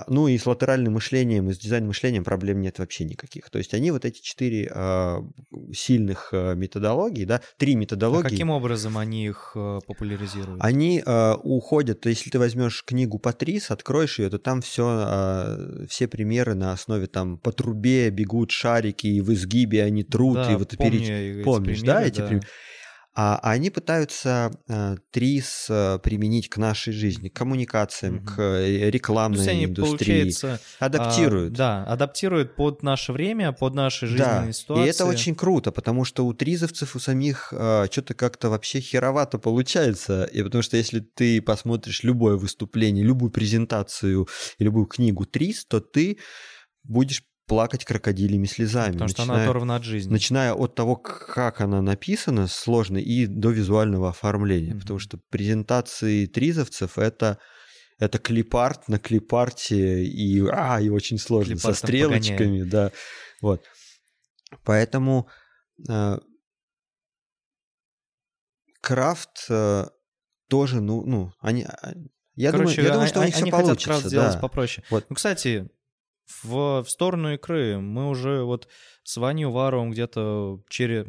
ну 0.09 0.27
и 0.27 0.37
с 0.37 0.47
латеральным 0.47 0.95
мышлением, 0.95 1.49
и 1.49 1.53
с 1.53 1.59
дизайн-мышлением 1.59 2.25
проблем 2.25 2.61
нет 2.61 2.79
вообще 2.81 3.05
никаких. 3.05 3.51
То 3.51 3.59
есть 3.59 3.73
они 3.73 3.93
вот 3.93 4.05
эти 4.05 4.21
четыре 4.21 4.71
а, 4.75 5.23
сильных 5.73 6.31
а, 6.33 6.55
методологии, 6.55 7.25
да, 7.25 7.41
три 7.57 7.75
А 7.75 7.79
методологии, 7.79 8.29
каким 8.29 8.51
образом 8.51 8.99
они 8.99 9.27
их 9.27 9.53
популяризируют? 9.87 10.61
они 10.61 11.03
а, 11.07 11.37
уходят, 11.37 12.01
то 12.01 12.09
если 12.09 12.31
ты 12.31 12.39
возьмешь 12.39 12.83
книгу 12.85 13.19
Патрис, 13.19 13.71
откроешь 13.71 14.19
ее, 14.19 14.29
то 14.29 14.39
там 14.39 14.61
все, 14.61 15.87
все 15.89 16.09
примеры 16.09 16.55
на 16.55 16.73
основе 16.73 17.07
там 17.07 17.39
по 17.39 17.53
трубе 17.53 18.11
бегут 18.11 18.51
шарики, 18.51 19.07
и 19.07 19.21
в 19.21 19.33
изгибе 19.33 19.85
они 19.85 20.03
трут, 20.03 20.35
Да, 20.35 20.53
и 20.53 20.57
вот 20.57 20.77
помню 20.77 21.01
эти 21.01 21.43
помнишь, 21.43 21.83
да, 21.83 22.01
примеры, 22.01 22.09
эти 22.09 22.21
примеры? 22.21 22.47
А 23.13 23.41
они 23.43 23.71
пытаются 23.71 24.53
э, 24.69 24.97
ТРИС 25.11 25.67
э, 25.69 25.99
применить 26.01 26.49
к 26.49 26.59
нашей 26.59 26.93
жизни, 26.93 27.29
к 27.29 27.35
коммуникациям, 27.35 28.15
Мгм. 28.17 28.25
к 28.27 28.33
э, 28.39 28.63
То 28.63 28.67
есть 28.67 28.95
рекламной 28.95 29.49
они, 29.51 29.65
индустрии. 29.65 30.23
получается, 30.23 30.61
Адаптируют. 30.79 31.55
а, 31.55 31.57
да, 31.57 31.85
адаптируют 31.85 32.55
под 32.55 32.85
наше 32.85 33.13
время, 33.13 33.51
под 33.51 33.75
наши 33.75 34.07
жизненные 34.07 34.47
Да, 34.47 34.53
ситуации. 34.53 34.87
и 34.87 34.91
это 34.91 35.05
очень 35.07 35.35
круто, 35.35 35.73
потому 35.73 36.05
что 36.05 36.25
у 36.25 36.33
тризовцев, 36.33 36.95
у 36.95 37.01
самих 37.01 37.49
что-то 37.91 38.15
как-то 38.15 38.49
вообще 38.49 38.81
херовато 38.81 39.39
получается. 39.39 40.25
И 40.25 40.43
потому 40.45 40.63
что 40.63 40.77
если 40.77 41.01
ты 41.01 41.43
посмотришь 41.43 42.05
любое 42.05 42.37
выступление, 42.37 43.05
любую 43.05 43.31
презентацию 43.33 44.29
любую 44.59 44.87
книгу 44.87 45.25
триз, 45.27 45.65
то 45.67 45.81
ты 45.81 46.19
будешь 46.85 47.23
плакать 47.51 47.85
крокодилями 47.85 48.47
слезами. 48.47 48.93
Потому 48.93 49.09
что 49.09 49.23
она 49.25 49.33
начиная- 49.33 49.49
оторвана 49.49 49.75
от 49.75 49.83
жизни. 49.83 50.13
Начиная 50.13 50.55
от 50.55 50.77
того, 50.77 50.95
как 50.95 51.61
она 51.61 51.83
написана, 51.83 52.47
сложно, 52.47 52.99
и 52.99 53.27
до 53.27 53.51
визуального 53.51 54.11
оформления. 54.11 54.75
Мгм. 54.75 54.81
Потому 54.83 54.99
что 55.01 55.19
презентации 55.31 56.27
тризовцев 56.27 56.97
это, 56.97 57.39
это 57.99 58.21
клипарт 58.21 58.87
на 58.87 59.01
клипарте, 59.01 60.05
и, 60.05 60.47
а, 60.47 60.81
и 60.81 60.91
очень 60.91 61.19
сложно, 61.19 61.57
со 61.57 61.75
стрелочками, 61.75 62.37
погоняет. 62.37 62.69
да. 62.69 62.93
Вот. 63.43 63.65
Поэтому 64.63 65.29
э, 65.89 66.19
крафт 68.81 69.47
э, 69.49 69.87
тоже, 70.49 70.81
ну, 70.81 71.05
ну, 71.05 71.33
они... 71.41 71.65
А, 71.65 71.95
я 72.37 72.53
Короче, 72.53 72.77
думаю, 72.77 72.87
я 72.87 72.93
думаю, 72.93 73.09
что 73.09 73.21
у 73.21 73.25
них 73.25 73.35
они 73.35 73.43
все 73.43 73.51
получится. 73.51 73.75
Хотят 73.75 73.85
крафт 73.85 74.03
да. 74.05 74.09
сделать 74.09 74.41
попроще. 74.41 74.87
Вот. 74.89 75.07
Ну, 75.09 75.17
кстати, 75.17 75.69
в, 76.43 76.83
в 76.83 76.91
сторону 76.91 77.35
игры 77.35 77.79
мы 77.79 78.09
уже 78.09 78.43
вот 78.43 78.69
с 79.03 79.17
Ваней 79.17 79.47
Уваровым 79.47 79.91
где-то 79.91 80.63
через 80.69 81.07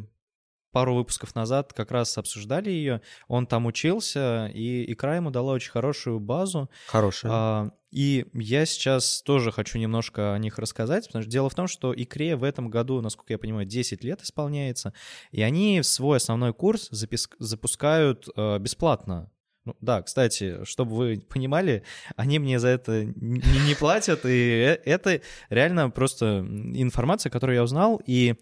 пару 0.72 0.96
выпусков 0.96 1.36
назад 1.36 1.74
как 1.74 1.92
раз 1.92 2.18
обсуждали 2.18 2.70
ее. 2.70 3.02
Он 3.28 3.46
там 3.46 3.66
учился, 3.66 4.48
и 4.54 4.92
икра 4.92 5.18
ему 5.18 5.30
дала 5.30 5.54
очень 5.54 5.72
хорошую 5.72 6.20
базу. 6.20 6.70
Хорошую. 6.88 7.32
А, 7.34 7.72
и 7.92 8.26
я 8.34 8.66
сейчас 8.66 9.22
тоже 9.22 9.52
хочу 9.52 9.78
немножко 9.78 10.34
о 10.34 10.40
них 10.40 10.58
рассказать, 10.58 11.08
потому 11.08 11.24
что 11.24 11.32
дело 11.32 11.50
в 11.50 11.56
том, 11.56 11.68
что 11.68 11.94
икре 11.94 12.36
в 12.36 12.44
этом 12.44 12.70
году, 12.70 13.02
насколько 13.02 13.34
я 13.34 13.38
понимаю, 13.38 13.66
10 13.66 14.04
лет 14.04 14.22
исполняется, 14.22 14.94
и 15.32 15.42
они 15.42 15.84
свой 15.84 16.18
основной 16.18 16.54
курс 16.54 16.90
запис- 16.92 17.30
запускают 17.38 18.28
э, 18.36 18.58
бесплатно. 18.60 19.30
Ну, 19.64 19.76
да, 19.80 20.02
кстати, 20.02 20.66
чтобы 20.66 20.96
вы 20.96 21.22
понимали, 21.30 21.84
они 22.16 22.40
мне 22.40 22.60
за 22.60 22.70
это 22.70 23.06
не, 23.06 23.68
не 23.68 23.76
платят, 23.76 24.26
и 24.26 24.30
э, 24.30 24.80
это 24.86 25.22
реально 25.50 25.92
просто 25.92 26.40
информация, 26.40 27.30
которую 27.30 27.58
я 27.58 27.64
узнал, 27.64 28.02
и 28.06 28.36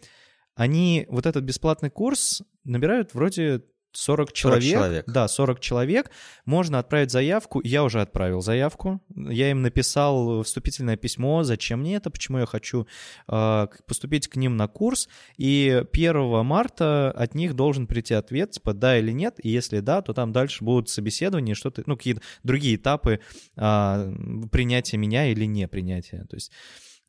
они 0.56 1.06
вот 1.10 1.26
этот 1.26 1.44
бесплатный 1.44 1.90
курс 1.90 2.42
набирают 2.64 3.14
вроде 3.14 3.64
40 3.92 4.34
человек. 4.34 4.64
40 4.64 4.74
человек. 4.74 5.06
Да, 5.08 5.28
40 5.28 5.60
человек. 5.60 6.12
Можно 6.46 6.80
отправить 6.80 7.12
заявку. 7.12 7.62
Я 7.64 7.84
уже 7.84 8.02
отправил 8.02 8.42
заявку. 8.42 9.02
Я 9.16 9.52
им 9.52 9.62
написал 9.62 10.44
вступительное 10.44 10.96
письмо, 10.96 11.44
зачем 11.44 11.80
мне 11.80 11.96
это, 11.96 12.10
почему 12.10 12.40
я 12.40 12.46
хочу 12.46 12.88
э, 13.28 13.68
поступить 13.88 14.28
к 14.28 14.36
ним 14.36 14.58
на 14.58 14.68
курс. 14.68 15.10
И 15.38 15.84
1 15.92 16.46
марта 16.46 17.12
от 17.12 17.36
них 17.36 17.56
должен 17.56 17.88
прийти 17.88 18.14
ответ, 18.14 18.52
типа 18.52 18.74
да 18.74 18.98
или 18.98 19.12
нет. 19.12 19.36
И 19.44 19.50
если 19.50 19.80
да, 19.80 20.02
то 20.02 20.14
там 20.14 20.32
дальше 20.32 20.64
будут 20.64 20.90
собеседования, 20.90 21.56
что-то, 21.56 21.84
ну, 21.86 21.98
какие-то 21.98 22.22
другие 22.44 22.76
этапы 22.76 23.20
э, 23.56 24.14
принятия 24.52 24.98
меня 24.98 25.32
или 25.32 25.46
не 25.46 25.68
принятия. 25.68 26.26
То 26.30 26.36
есть. 26.36 26.52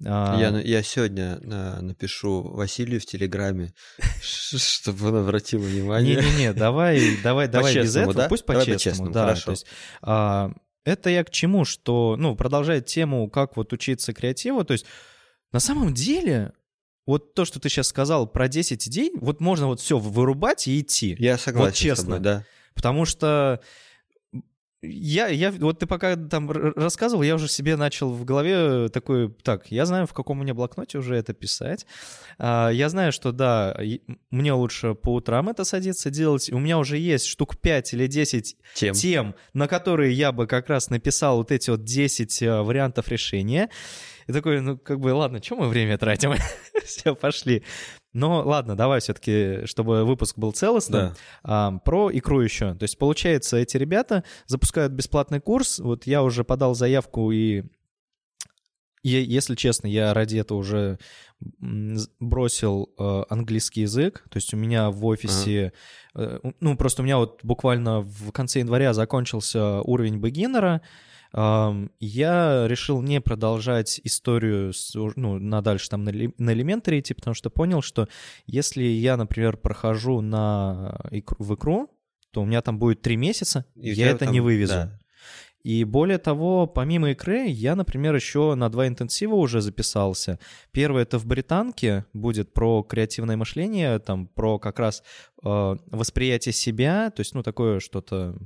Я, 0.00 0.60
я 0.64 0.82
сегодня 0.82 1.38
на, 1.40 1.82
напишу 1.82 2.42
Василию 2.42 3.00
в 3.00 3.06
Телеграме, 3.06 3.74
чтобы 4.22 5.08
он 5.08 5.16
обратил 5.16 5.60
внимание. 5.60 6.16
Не-не-не, 6.16 6.52
давай, 6.54 7.18
давай, 7.22 7.48
давай 7.48 7.74
без 7.74 7.96
этого, 7.96 8.14
да? 8.14 8.28
пусть 8.28 8.46
по-честному. 8.46 9.10
Да, 9.10 9.24
хорошо. 9.24 9.50
Есть, 9.52 9.66
а, 10.00 10.52
это 10.84 11.10
я 11.10 11.22
к 11.22 11.30
чему, 11.30 11.66
что, 11.66 12.16
ну, 12.18 12.34
продолжает 12.34 12.86
тему, 12.86 13.28
как 13.28 13.56
вот 13.56 13.72
учиться 13.74 14.14
креативу, 14.14 14.64
то 14.64 14.72
есть 14.72 14.86
на 15.52 15.60
самом 15.60 15.92
деле 15.92 16.52
вот 17.06 17.34
то, 17.34 17.44
что 17.44 17.60
ты 17.60 17.68
сейчас 17.68 17.88
сказал 17.88 18.26
про 18.26 18.48
10 18.48 18.86
идей, 18.88 19.12
вот 19.20 19.40
можно 19.40 19.66
вот 19.66 19.80
все 19.80 19.98
вырубать 19.98 20.68
и 20.68 20.80
идти. 20.80 21.16
Я 21.18 21.36
согласен 21.36 21.66
вот 21.66 21.74
честно. 21.74 22.02
с 22.02 22.06
тобой, 22.06 22.20
да. 22.20 22.44
Потому 22.74 23.04
что 23.04 23.60
я, 24.82 25.28
я, 25.28 25.50
вот 25.52 25.78
ты 25.78 25.86
пока 25.86 26.16
там 26.16 26.50
рассказывал, 26.50 27.22
я 27.22 27.34
уже 27.34 27.48
себе 27.48 27.76
начал 27.76 28.10
в 28.10 28.24
голове 28.24 28.88
такой, 28.88 29.30
так, 29.42 29.70
я 29.70 29.84
знаю, 29.84 30.06
в 30.06 30.14
каком 30.14 30.40
у 30.40 30.42
меня 30.42 30.54
блокноте 30.54 30.98
уже 30.98 31.16
это 31.16 31.34
писать. 31.34 31.86
А, 32.38 32.70
я 32.70 32.88
знаю, 32.88 33.12
что 33.12 33.32
да, 33.32 33.78
мне 34.30 34.52
лучше 34.54 34.94
по 34.94 35.14
утрам 35.14 35.50
это 35.50 35.64
садиться 35.64 36.10
делать. 36.10 36.50
У 36.50 36.58
меня 36.58 36.78
уже 36.78 36.96
есть 36.96 37.26
штук 37.26 37.58
5 37.58 37.92
или 37.92 38.06
10 38.06 38.56
тем, 38.74 38.94
тем 38.94 39.34
на 39.52 39.68
которые 39.68 40.14
я 40.14 40.32
бы 40.32 40.46
как 40.46 40.68
раз 40.68 40.88
написал 40.88 41.36
вот 41.36 41.52
эти 41.52 41.68
вот 41.68 41.84
10 41.84 42.42
э, 42.42 42.62
вариантов 42.62 43.08
решения. 43.08 43.68
И 44.26 44.32
такой, 44.32 44.60
ну, 44.60 44.78
как 44.78 45.00
бы, 45.00 45.12
ладно, 45.12 45.42
что 45.42 45.56
мы 45.56 45.68
время 45.68 45.98
тратим? 45.98 46.34
Все, 46.84 47.14
пошли. 47.14 47.64
Но 48.12 48.42
ладно, 48.42 48.76
давай 48.76 49.00
все-таки, 49.00 49.66
чтобы 49.66 50.04
выпуск 50.04 50.36
был 50.36 50.52
целостным, 50.52 51.14
да. 51.44 51.80
про 51.84 52.10
икру 52.12 52.40
еще. 52.40 52.74
То 52.74 52.82
есть, 52.82 52.98
получается, 52.98 53.56
эти 53.56 53.76
ребята 53.76 54.24
запускают 54.46 54.92
бесплатный 54.92 55.40
курс. 55.40 55.78
Вот 55.78 56.06
я 56.06 56.22
уже 56.22 56.42
подал 56.42 56.74
заявку 56.74 57.30
и 57.30 57.64
и, 59.02 59.08
если 59.08 59.54
честно, 59.54 59.86
я 59.86 60.12
ради 60.12 60.36
этого 60.36 60.58
уже 60.58 60.98
бросил 62.20 62.92
э, 62.98 63.22
английский 63.30 63.82
язык. 63.82 64.24
То 64.28 64.36
есть 64.36 64.52
у 64.52 64.58
меня 64.58 64.90
в 64.90 65.06
офисе, 65.06 65.72
ага. 66.12 66.40
э, 66.44 66.50
ну 66.60 66.76
просто 66.76 67.00
у 67.00 67.04
меня 67.06 67.16
вот 67.16 67.40
буквально 67.42 68.00
в 68.00 68.30
конце 68.32 68.58
января 68.58 68.92
закончился 68.92 69.80
уровень 69.80 70.18
бегинера 70.18 70.82
я 71.32 72.66
решил 72.66 73.02
не 73.02 73.20
продолжать 73.20 74.00
историю 74.02 74.72
с, 74.72 74.94
ну, 74.94 75.38
на 75.38 75.62
дальше 75.62 75.88
там 75.88 76.04
на, 76.04 76.10
элементаре 76.10 77.00
идти, 77.00 77.14
потому 77.14 77.34
что 77.34 77.50
понял, 77.50 77.82
что 77.82 78.08
если 78.46 78.82
я, 78.82 79.16
например, 79.16 79.56
прохожу 79.56 80.20
на 80.20 80.98
икру, 81.10 81.36
в 81.38 81.54
икру, 81.54 81.90
то 82.32 82.42
у 82.42 82.46
меня 82.46 82.62
там 82.62 82.78
будет 82.78 83.02
три 83.02 83.16
месяца, 83.16 83.64
И 83.74 83.90
я 83.90 84.10
это 84.10 84.24
там, 84.24 84.32
не 84.32 84.40
вывезу. 84.40 84.74
Да. 84.74 85.00
И 85.62 85.84
более 85.84 86.18
того, 86.18 86.66
помимо 86.66 87.10
икры, 87.10 87.46
я, 87.46 87.76
например, 87.76 88.14
еще 88.14 88.54
на 88.54 88.70
два 88.70 88.88
интенсива 88.88 89.34
уже 89.34 89.60
записался. 89.60 90.38
Первый 90.72 91.02
это 91.02 91.18
в 91.18 91.26
британке 91.26 92.06
будет 92.14 92.54
про 92.54 92.82
креативное 92.82 93.36
мышление, 93.36 93.98
там 93.98 94.26
про 94.26 94.58
как 94.58 94.78
раз 94.78 95.02
э, 95.44 95.76
восприятие 95.90 96.54
себя, 96.54 97.10
то 97.10 97.20
есть, 97.20 97.34
ну, 97.34 97.42
такое 97.42 97.80
что-то 97.80 98.36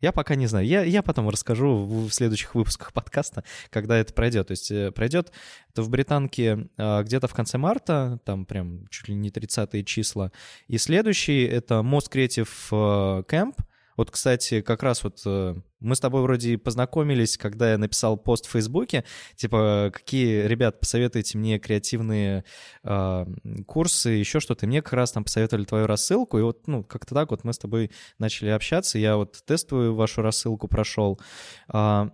я 0.00 0.12
пока 0.12 0.34
не 0.34 0.46
знаю. 0.46 0.66
Я, 0.66 0.82
я 0.82 1.02
потом 1.02 1.28
расскажу 1.28 1.84
в 1.84 2.10
следующих 2.10 2.54
выпусках 2.54 2.92
подкаста, 2.92 3.44
когда 3.70 3.96
это 3.98 4.12
пройдет. 4.12 4.48
То 4.48 4.52
есть 4.52 4.70
э, 4.70 4.92
пройдет 4.92 5.32
это 5.70 5.82
в 5.82 5.90
Британке 5.90 6.68
а, 6.76 7.02
где-то 7.02 7.28
в 7.28 7.34
конце 7.34 7.58
марта, 7.58 8.20
там 8.24 8.46
прям 8.46 8.86
чуть 8.88 9.08
ли 9.08 9.14
не 9.14 9.30
30 9.30 9.86
числа. 9.86 10.32
И 10.66 10.78
следующий— 10.78 11.44
это 11.44 11.76
Most 11.76 12.10
Creative 12.12 13.24
Camp— 13.26 13.54
вот, 13.98 14.12
кстати, 14.12 14.60
как 14.60 14.84
раз 14.84 15.02
вот 15.02 15.20
э, 15.26 15.56
мы 15.80 15.96
с 15.96 16.00
тобой 16.00 16.22
вроде 16.22 16.56
познакомились, 16.56 17.36
когда 17.36 17.72
я 17.72 17.78
написал 17.78 18.16
пост 18.16 18.46
в 18.46 18.50
Фейсбуке, 18.50 19.04
типа, 19.34 19.90
какие, 19.92 20.46
ребят, 20.46 20.78
посоветуйте 20.78 21.36
мне 21.36 21.58
креативные 21.58 22.44
э, 22.84 23.26
курсы, 23.66 24.10
еще 24.10 24.38
что-то. 24.38 24.68
Мне 24.68 24.82
как 24.82 24.92
раз 24.92 25.10
там 25.10 25.24
посоветовали 25.24 25.64
твою 25.64 25.88
рассылку, 25.88 26.38
и 26.38 26.42
вот, 26.42 26.68
ну, 26.68 26.84
как-то 26.84 27.12
так 27.12 27.32
вот 27.32 27.42
мы 27.42 27.52
с 27.52 27.58
тобой 27.58 27.90
начали 28.20 28.50
общаться, 28.50 29.00
я 29.00 29.16
вот 29.16 29.42
тестовую 29.44 29.96
вашу 29.96 30.22
рассылку 30.22 30.68
прошел. 30.68 31.20
Э, 31.74 32.08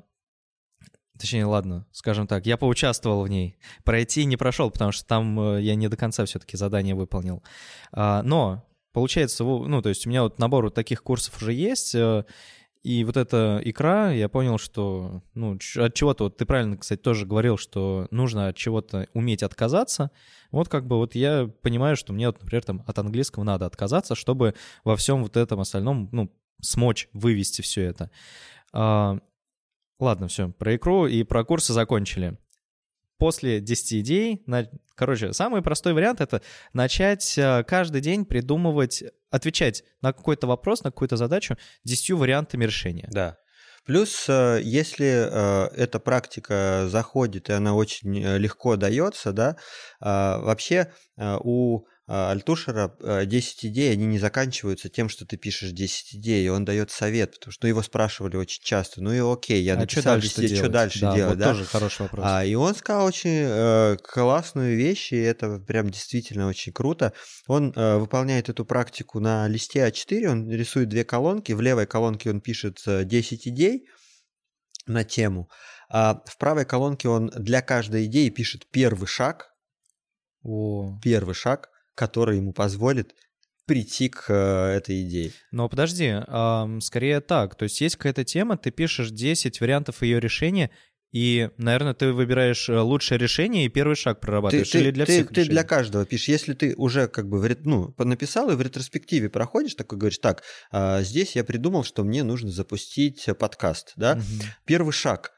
Точнее, 1.21 1.45
ладно, 1.45 1.87
скажем 1.93 2.27
так, 2.27 2.45
я 2.47 2.57
поучаствовал 2.57 3.23
в 3.23 3.29
ней. 3.29 3.57
Пройти 3.85 4.25
не 4.25 4.37
прошел, 4.37 4.71
потому 4.71 4.91
что 4.91 5.07
там 5.07 5.39
э, 5.39 5.61
я 5.63 5.75
не 5.75 5.89
до 5.89 5.99
конца 5.99 6.25
все-таки 6.25 6.57
задание 6.57 6.95
выполнил. 6.95 7.45
Но 7.93 8.65
Получается, 8.95 9.43
ну, 9.43 9.83
то 9.83 9.89
есть 9.89 10.07
у 10.07 10.09
меня 10.09 10.23
вот 10.23 10.39
набор 10.39 10.67
вот 10.67 10.75
таких 10.75 11.03
курсов 11.03 11.43
уже 11.43 11.53
есть, 11.53 11.97
э, 11.97 12.25
и 12.85 13.03
вот 13.03 13.17
эта 13.17 13.61
икра, 13.65 14.13
я 14.13 14.29
понял, 14.29 14.57
что, 14.57 15.21
ну, 15.35 15.59
от 15.77 15.95
чего-то, 15.95 16.25
вот 16.25 16.37
ты 16.37 16.47
правильно, 16.47 16.77
кстати, 16.77 17.01
тоже 17.01 17.27
говорил, 17.27 17.57
что 17.57 18.07
нужно 18.13 18.47
от 18.47 18.57
чего-то 18.57 19.09
уметь 19.13 19.43
отказаться. 19.43 20.13
Вот 20.53 20.69
как 20.69 20.87
бы 20.87 20.97
вот 20.97 21.17
я 21.17 21.51
понимаю, 21.63 21.97
что 21.97 22.13
мне, 22.13 22.29
вот, 22.29 22.41
например, 22.41 22.63
там 22.63 22.85
от 22.87 22.97
английского 22.97 23.43
надо 23.43 23.67
отказаться, 23.67 24.15
чтобы 24.15 24.55
во 24.85 24.95
всем 24.95 25.25
вот 25.25 25.37
этом 25.37 25.59
остальном, 25.59 26.09
ну, 26.13 26.31
смочь 26.63 27.09
вывести 27.13 27.63
все 27.63 27.83
это. 27.83 28.13
А, 28.73 29.19
ладно, 29.99 30.29
все, 30.29 30.51
про 30.51 30.77
икру 30.77 31.09
и 31.09 31.25
про 31.25 31.43
курсы 31.43 31.73
закончили 31.73 32.39
после 33.19 33.61
10 33.61 33.93
идей, 33.95 34.43
на... 34.47 34.69
короче, 34.95 35.33
самый 35.33 35.63
простой 35.63 35.93
вариант— 35.93 36.21
это 36.23 36.43
начать 36.73 37.37
э, 37.39 37.65
каждый 37.65 38.01
день 38.01 38.25
придумывать, 38.25 39.05
отвечать 39.31 39.85
на 40.01 40.13
какой-то 40.13 40.47
вопрос, 40.47 40.85
на 40.85 40.91
какую-то 40.91 41.17
задачу 41.17 41.57
10 41.85 42.11
вариантами 42.11 42.65
решения. 42.65 43.09
Да. 43.11 43.39
Плюс, 43.85 44.27
э, 44.29 44.61
если 44.63 45.07
э, 45.07 45.69
эта 45.77 46.01
практика 46.01 46.87
заходит, 46.89 47.51
и 47.51 47.53
она 47.53 47.75
очень 47.75 48.19
легко 48.39 48.77
дается, 48.77 49.33
да, 49.33 49.57
вообще 50.01 50.93
у 51.17 51.85
Альтушера 52.07 52.95
10 53.25 53.65
идей, 53.65 53.93
они 53.93 54.05
не 54.05 54.19
заканчиваются 54.19 54.91
тем, 54.91 55.09
что 55.09 55.25
ты 55.25 55.39
пишешь 55.39 55.71
10 55.71 56.17
идей, 56.17 56.45
и 56.45 56.49
он 56.51 56.67
дает 56.67 56.91
совет, 56.91 57.33
потому 57.33 57.53
что 57.53 57.67
его 57.67 57.83
спрашивали 57.83 58.37
очень 58.37 58.63
часто. 58.63 59.03
Ну 59.03 59.11
и 59.11 59.21
окей, 59.21 59.63
я 59.63 59.75
а 59.75 59.77
написал 59.79 60.21
10 60.21 60.39
идей, 60.41 60.57
что 60.57 60.69
дальше 60.69 61.01
да, 61.01 61.15
делать, 61.15 61.31
вот 61.31 61.39
да? 61.39 61.53
тоже 61.53 61.65
хороший 61.65 62.03
вопрос. 62.03 62.25
А, 62.29 62.45
и 62.45 62.55
он 62.55 62.75
сказал 62.75 63.07
очень 63.07 63.45
э, 63.47 63.97
классную 64.03 64.77
вещь, 64.77 65.13
и 65.15 65.17
это 65.17 65.59
прям 65.61 65.89
действительно 65.89 66.47
очень 66.47 66.75
круто. 66.75 67.15
Он 67.47 67.73
э, 67.75 67.97
выполняет 67.97 68.51
эту 68.51 68.67
практику 68.67 69.21
на 69.21 69.49
листе 69.49 69.89
А4, 69.89 70.27
он 70.27 70.51
рисует 70.51 70.91
две 70.91 71.05
колонки, 71.05 71.53
в 71.53 71.63
левой 71.63 71.87
колонке 71.87 72.29
он 72.29 72.43
пишет 72.43 72.83
10 72.85 73.49
идей 73.49 73.87
на 74.87 75.05
тему, 75.05 75.49
а 75.89 76.23
в 76.27 76.37
правой 76.37 76.67
колонке 76.67 77.09
он 77.09 77.29
для 77.29 77.63
каждой 77.63 78.05
идеи 78.05 78.29
пишет 78.29 78.67
первый 78.71 79.07
шаг, 79.07 79.55
О. 80.43 80.99
первый 81.03 81.35
шаг, 81.35 81.71
который 81.95 82.37
ему 82.39 82.53
позволит 82.53 83.15
прийти 83.67 84.09
к 84.09 84.27
э, 84.29 84.77
этой 84.77 85.03
идее. 85.03 85.33
Но 85.51 85.69
подожди, 85.69 86.17
скорее 86.81 87.21
так. 87.21 87.55
То 87.55 87.65
есть 87.65 87.81
есть 87.81 87.97
какая-то 87.97 88.25
тема, 88.25 88.57
ты 88.57 88.71
пишешь 88.71 89.11
10 89.11 89.61
вариантов 89.61 90.03
ее 90.03 90.21
решения, 90.21 90.71
и, 91.15 91.51
наверное, 91.59 91.95
ты 91.95 92.13
выбираешь 92.13 92.69
э, 92.69 92.77
лучшее 92.77 93.19
решение 93.19 93.67
и 93.67 93.69
первый 93.69 93.95
шаг 93.95 94.19
прорабатываешь. 94.19 94.69
ты, 94.69 94.81
или 94.81 94.91
для 94.91 95.07
ты, 95.07 95.13
всех 95.13 95.29
ты 95.29 95.35
решений? 95.35 95.51
для 95.51 95.63
каждого 95.63 96.05
пишешь. 96.05 96.27
Если 96.27 96.55
ты 96.55 96.75
уже 96.77 97.07
как 97.07 97.29
бы 97.29 97.57
ну, 97.63 97.95
написал 97.99 98.51
и 98.51 98.57
в 98.57 98.61
ретроспективе 98.61 99.31
проходишь, 99.31 99.77
такой 99.77 99.97
говоришь, 99.97 100.19
так, 100.19 100.43
а, 100.73 101.03
здесь 101.03 101.37
я 101.37 101.45
придумал, 101.45 101.85
что 101.85 102.03
мне 102.03 102.25
нужно 102.25 102.51
запустить 102.51 103.29
э, 103.29 103.35
подкаст, 103.35 103.93
да? 103.95 104.17
Мгм. 104.17 104.25
Первый 104.67 104.91
шаг. 104.91 105.31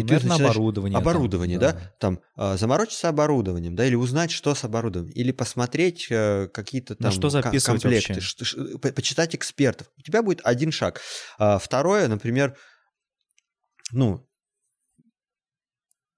И 0.00 0.04
ты 0.04 0.14
начинаешь- 0.14 0.40
оборудование. 0.42 0.98
там, 0.98 1.02
Оборудование, 1.08 1.58
да. 1.58 1.92
Там 1.98 2.20
а, 2.36 2.56
заморочиться 2.56 3.08
оборудованием, 3.08 3.74
да, 3.76 3.86
или 3.86 3.94
узнать, 3.94 4.30
что 4.30 4.54
с 4.54 4.64
оборудованием, 4.64 5.12
или 5.14 5.32
посмотреть 5.32 6.06
э, 6.10 6.48
какие-то 6.48 6.94
На 6.98 7.04
там 7.10 7.12
что 7.12 7.30
записывать 7.30 7.82
комплекты, 7.82 8.20
ш- 8.20 8.44
ш- 8.44 8.78
по- 8.78 8.92
почитать 8.92 9.34
экспертов. 9.34 9.88
У 9.98 10.02
тебя 10.02 10.22
будет 10.22 10.40
один 10.44 10.70
шаг. 10.72 11.00
А, 11.38 11.58
второе, 11.58 12.08
например, 12.08 12.56
ну, 13.92 14.26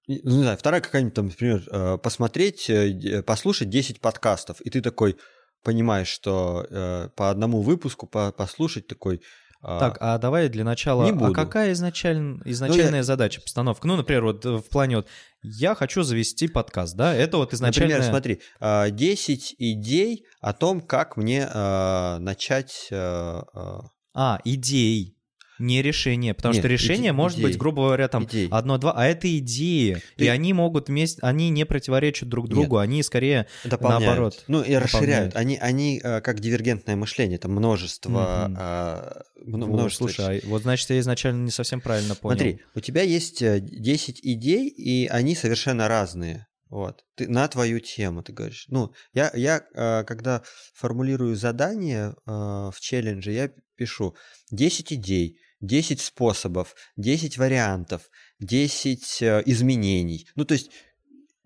ну, 0.07 0.15
не 0.37 0.43
знаю, 0.43 0.57
вторая 0.57 0.81
какая-нибудь 0.81 1.15
там, 1.15 1.27
например, 1.27 1.63
э, 1.71 1.99
посмотреть, 1.99 2.71
э, 2.71 3.23
послушать 3.23 3.69
10 3.69 4.01
подкастов, 4.01 4.61
и 4.63 4.71
ты 4.71 4.81
такой 4.81 5.19
понимаешь, 5.63 6.09
что 6.09 6.67
э, 6.71 7.09
по 7.15 7.31
одному 7.31 7.61
выпуску 7.63 8.07
по- 8.07 8.33
послушать 8.33 8.87
такой... 8.87 9.21
а, 9.60 9.78
Так, 9.80 9.98
а 10.01 10.18
давай 10.18 10.48
для 10.48 10.64
начала, 10.64 11.05
Не 11.05 11.10
а 11.10 11.14
буду. 11.14 11.32
какая 11.32 11.72
изначаль- 11.72 12.40
изначальная 12.44 13.02
задача, 13.02 13.40
постановка? 13.40 13.86
Ну, 13.86 13.97
например, 13.97 14.24
вот 14.24 14.47
э, 14.47 14.56
в 14.59 14.68
плане 14.68 14.97
вот 14.97 15.09
я 15.43 15.74
хочу 15.74 16.02
завести 16.02 16.48
подкаст, 16.48 16.97
да? 16.97 17.14
Это 17.14 17.36
вот 17.39 17.52
изначально... 17.55 17.94
Например, 17.94 18.10
смотри, 18.10 18.40
а, 18.60 18.90
10 18.90 19.55
идей 19.59 20.24
о 20.40 20.52
том, 20.52 20.80
как 20.80 21.16
мне 21.16 21.48
а, 21.52 22.18
начать... 22.20 22.89
а, 22.93 23.44
а, 23.55 23.80
А, 24.14 24.40
идей, 24.44 25.18
не 25.59 25.82
решение. 25.82 26.35
Потому 26.35 26.55
Нет, 26.55 26.62
что 26.62 26.68
решение 26.68 27.10
иде- 27.10 27.14
может 27.14 27.39
быть, 27.40 27.52
идеи. 27.52 27.59
грубо 27.59 27.82
говоря, 27.85 28.09
там 28.09 28.28
одно-два, 28.51 28.93
а 28.97 29.06
это 29.06 29.36
идеи. 29.39 30.02
Ты- 30.16 30.24
И 30.24 30.28
они 30.28 30.52
могут 30.52 30.89
вместе, 30.89 31.20
они 31.22 31.51
не 31.51 31.64
противоречат 31.66 32.28
друг 32.28 32.48
другу, 32.48 32.78
они 32.78 33.02
скорее 33.02 33.47
дополняют. 33.64 34.05
Наоборот, 34.06 34.44
Ну 34.48 34.62
и 34.62 34.74
расширяют. 34.74 35.32
дополняют. 35.32 35.36
Они, 35.36 35.56
они 35.56 36.01
а, 36.02 36.20
как 36.20 36.40
дивергентное 36.40 36.97
мышление, 36.97 37.39
там 37.39 37.52
множество... 37.52 38.47
Мгм. 38.48 38.56
а, 38.59 39.22
мно- 39.44 39.66
О, 39.66 39.68
множество 39.68 40.09
Слушай, 40.09 40.39
а 40.39 40.47
вот 40.48 40.62
значит, 40.62 40.89
я 40.90 40.98
изначально 41.01 41.44
не 41.44 41.51
совсем 41.51 41.80
правильно 41.80 42.14
понял. 42.14 42.36
Смотри, 42.39 42.60
у 42.74 42.80
тебя 42.80 43.02
есть 43.02 43.43
э, 43.43 43.60
10 43.60 44.20
идей, 44.22 44.68
и 44.68 45.06
они 45.06 45.35
совершенно 45.35 45.89
разные. 45.89 46.47
Вот. 46.70 47.02
Ты, 47.16 47.28
на 47.28 47.48
твою 47.48 47.80
тему, 47.80 48.22
ты 48.22 48.32
говоришь. 48.35 48.66
Ну, 48.68 48.93
я, 49.14 49.30
я 49.35 49.62
э, 49.74 50.05
когда 50.05 50.43
формулирую 50.74 51.35
задание 51.35 52.10
э, 52.26 52.30
в 52.30 52.74
челлендже, 52.78 53.32
я 53.32 53.51
пишу 53.76 54.14
10 54.51 54.93
идей, 54.93 55.39
10 55.60 56.01
способов, 56.01 56.74
10 56.97 57.39
вариантов, 57.39 58.10
10 58.40 59.22
э, 59.22 59.43
изменений. 59.47 60.26
Ну, 60.36 60.44
то 60.44 60.55
есть 60.55 60.70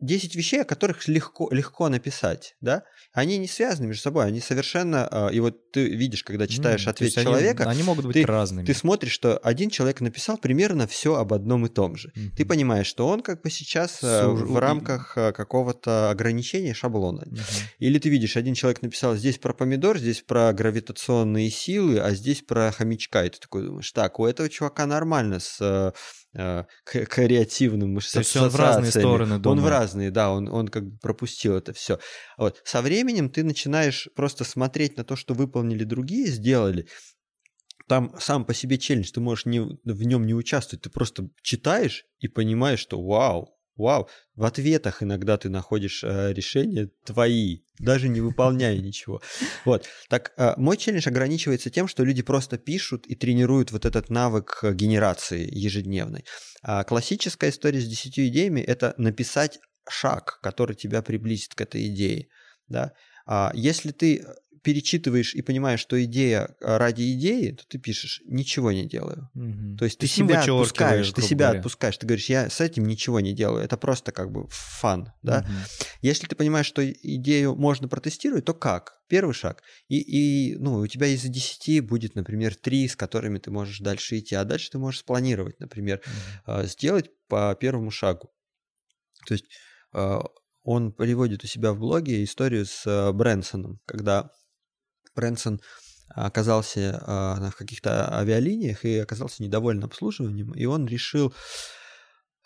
10 0.03 0.35
вещей, 0.35 0.61
о 0.63 0.65
которых 0.65 1.09
легко, 1.09 1.49
легко 1.51 1.89
написать, 1.89 2.57
да? 2.61 2.83
Они 3.13 3.39
не 3.39 3.47
связаны 3.49 3.87
между 3.87 4.03
собой, 4.03 4.27
они 4.27 4.41
совершенно... 4.41 5.09
э, 5.11 5.33
и 5.35 5.41
вот 5.41 5.71
ты 5.71 5.87
видишь, 5.89 6.25
когда 6.25 6.47
читаешь 6.47 6.85
то 6.85 6.91
ответ 6.91 7.07
есть 7.07 7.19
они- 7.19 7.25
человека, 7.27 7.65
Они, 7.71 7.83
могут 7.83 8.05
быть 8.07 8.15
ты- 8.15 8.27
разными. 8.27 8.67
ты 8.67 8.75
смотришь, 8.75 9.13
что 9.13 9.39
один 9.39 9.71
человек 9.71 10.01
написал 10.01 10.37
примерно 10.39 10.87
все 10.87 11.15
об 11.15 11.33
одном 11.33 11.67
и 11.67 11.69
том 11.69 11.97
же. 11.97 12.11
Мгм. 12.15 12.33
Ты 12.37 12.45
понимаешь, 12.45 12.87
что 12.87 13.07
он 13.09 13.23
как 13.23 13.43
бы 13.43 13.51
сейчас 13.51 14.01
Суж- 14.01 14.43
в 14.43 14.59
рамках 14.59 15.17
э, 15.17 15.33
какого-то 15.33 16.11
ограничения 16.11 16.75
шаблона. 16.75 17.23
Мгм. 17.27 17.39
Или 17.79 17.99
ты 17.99 18.09
видишь, 18.09 18.37
один 18.37 18.55
человек 18.55 18.83
написал 18.83 19.15
здесь 19.17 19.39
про 19.39 19.55
помидор, 19.55 19.99
здесь 19.99 20.23
про 20.23 20.53
гравитационные 20.53 21.51
силы, 21.51 22.01
а 22.01 22.11
здесь 22.15 22.43
про 22.43 22.73
хомячка. 22.73 23.25
И 23.25 23.31
ты 23.31 23.39
такой 23.39 23.65
думаешь, 23.65 23.91
так, 23.93 24.19
у 24.19 24.27
этого 24.27 24.49
чувака 24.49 24.87
нормально 24.87 25.39
с 25.39 25.93
э, 26.35 26.65
креативным 26.85 27.99
То 27.99 28.19
есть 28.19 28.37
он 28.37 28.49
в 28.49 28.57
разные 28.57 28.91
стороны 28.91 29.35
Он 29.35 29.39
в 29.39 29.43
думает. 29.43 29.71
разные, 29.71 30.11
да, 30.11 30.31
он, 30.33 30.49
он 30.49 30.69
как 30.69 30.87
бы 30.87 30.99
пропустил 30.99 31.57
это 31.57 31.73
все. 31.73 31.99
Вот. 32.39 32.61
Со 32.65 32.83
временем 32.83 33.31
ты 33.31 33.45
начинаешь 33.45 34.09
просто 34.15 34.45
смотреть 34.45 34.97
на 34.97 35.05
то, 35.05 35.17
что 35.17 35.35
выполнили 35.35 35.85
другие, 35.85 36.27
сделали. 36.27 36.87
Там 37.89 38.15
сам 38.19 38.45
по 38.45 38.55
себе 38.55 38.79
челлендж, 38.79 39.11
ты 39.13 39.21
можешь 39.21 39.45
не, 39.47 39.61
в 39.61 40.03
нем 40.05 40.25
не 40.25 40.35
участвовать, 40.35 40.83
ты 40.83 40.91
просто 40.91 41.29
читаешь 41.43 42.05
и 42.21 42.29
понимаешь, 42.29 42.79
что 42.79 43.03
вау, 43.03 43.55
вау, 43.77 44.09
в 44.35 44.45
ответах 44.45 45.03
иногда 45.03 45.37
ты 45.37 45.49
находишь 45.49 46.05
э, 46.05 46.33
решения 46.33 46.91
твои, 47.05 47.61
даже 47.79 48.09
не 48.09 48.21
выполняя 48.21 48.79
ничего. 48.79 49.21
Вот, 49.65 49.87
так 50.09 50.33
э, 50.37 50.55
мой 50.57 50.77
челлендж 50.77 51.09
ограничивается 51.09 51.71
тем, 51.71 51.89
что 51.89 52.05
люди 52.05 52.23
просто 52.23 52.59
пишут 52.59 53.07
и 53.07 53.15
тренируют 53.15 53.73
вот 53.73 53.85
этот 53.85 54.11
навык 54.11 54.61
э, 54.63 54.73
генерации 54.75 55.49
ежедневной. 55.51 56.25
А 56.63 56.85
классическая 56.85 57.51
история 57.51 57.81
с 57.81 57.87
10 57.87 58.19
идеями– 58.19 58.61
это 58.63 58.95
написать 58.97 59.59
шаг, 59.89 60.39
который 60.43 60.77
тебя 60.77 61.03
приблизит 61.03 61.55
к 61.55 61.61
этой 61.61 61.89
идее. 61.89 62.29
Да? 62.69 62.93
А 63.27 63.53
если 63.55 63.93
ты 63.93 64.25
перечитываешь 64.63 65.35
и 65.35 65.43
понимаешь, 65.43 65.81
что 65.81 66.03
идея 66.05 66.55
а, 66.61 66.79
ради 66.79 67.13
идеи, 67.15 67.51
то 67.51 67.65
ты 67.67 67.79
пишешь 67.79 68.23
«ничего 68.27 68.71
не 68.71 68.87
делаю». 68.87 69.29
Мгм. 69.35 69.77
То 69.77 69.85
есть 69.85 69.99
ты 69.99 70.07
ну, 70.07 70.09
себя 70.09 70.41
отпускаешь, 70.41 71.13
ты 71.13 71.23
себя 71.23 71.47
говоря. 71.47 71.59
отпускаешь, 71.59 71.97
ты 71.97 72.07
говоришь, 72.07 72.29
я 72.29 72.49
с 72.49 72.61
этим 72.61 72.87
ничего 72.87 73.21
не 73.21 73.33
делаю, 73.33 73.65
это 73.65 73.77
просто 73.77 74.13
как 74.13 74.31
бы 74.31 74.47
фан, 74.51 75.13
да. 75.23 75.41
Мгм. 75.41 75.53
Если 76.01 76.27
ты 76.27 76.37
понимаешь, 76.37 76.67
что 76.67 76.89
идею 76.89 77.57
можно 77.57 77.89
протестировать, 77.89 78.45
то 78.45 78.55
как? 78.55 79.01
Первый 79.09 79.35
шаг. 79.35 79.63
И, 79.89 79.99
и 79.99 80.57
ну, 80.57 80.79
у 80.79 80.87
тебя 80.87 81.09
из 81.09 81.23
10 81.23 81.81
будет, 81.81 82.15
например, 82.15 82.55
3, 82.55 82.89
с 82.89 82.97
которыми 82.97 83.39
ты 83.39 83.51
можешь 83.51 83.81
дальше 83.81 84.19
идти, 84.19 84.37
а 84.37 84.45
дальше 84.45 84.71
ты 84.71 84.79
можешь 84.79 85.01
спланировать, 85.01 85.59
например, 85.59 86.01
а, 86.47 86.65
сделать 86.65 87.11
по 87.29 87.57
первому 87.61 87.91
шагу. 87.91 88.31
То 89.27 89.35
есть 89.35 89.47
он 90.63 90.93
приводит 90.93 91.45
у 91.45 91.47
себя 91.47 91.73
в 91.73 91.79
блоге 91.79 92.23
историю 92.25 92.67
с 92.67 92.85
а, 92.87 93.13
Брэнсоном, 93.13 93.81
когда 93.87 94.31
Брэнсон 95.15 95.61
оказался 96.15 97.03
в 97.53 97.57
каких-то 97.57 98.19
авиалиниях 98.19 98.85
и 98.85 98.99
оказался 98.99 99.43
недоволен 99.43 99.83
обслуживанием, 99.85 100.53
и 100.53 100.67
он 100.67 100.87
решил 100.87 101.33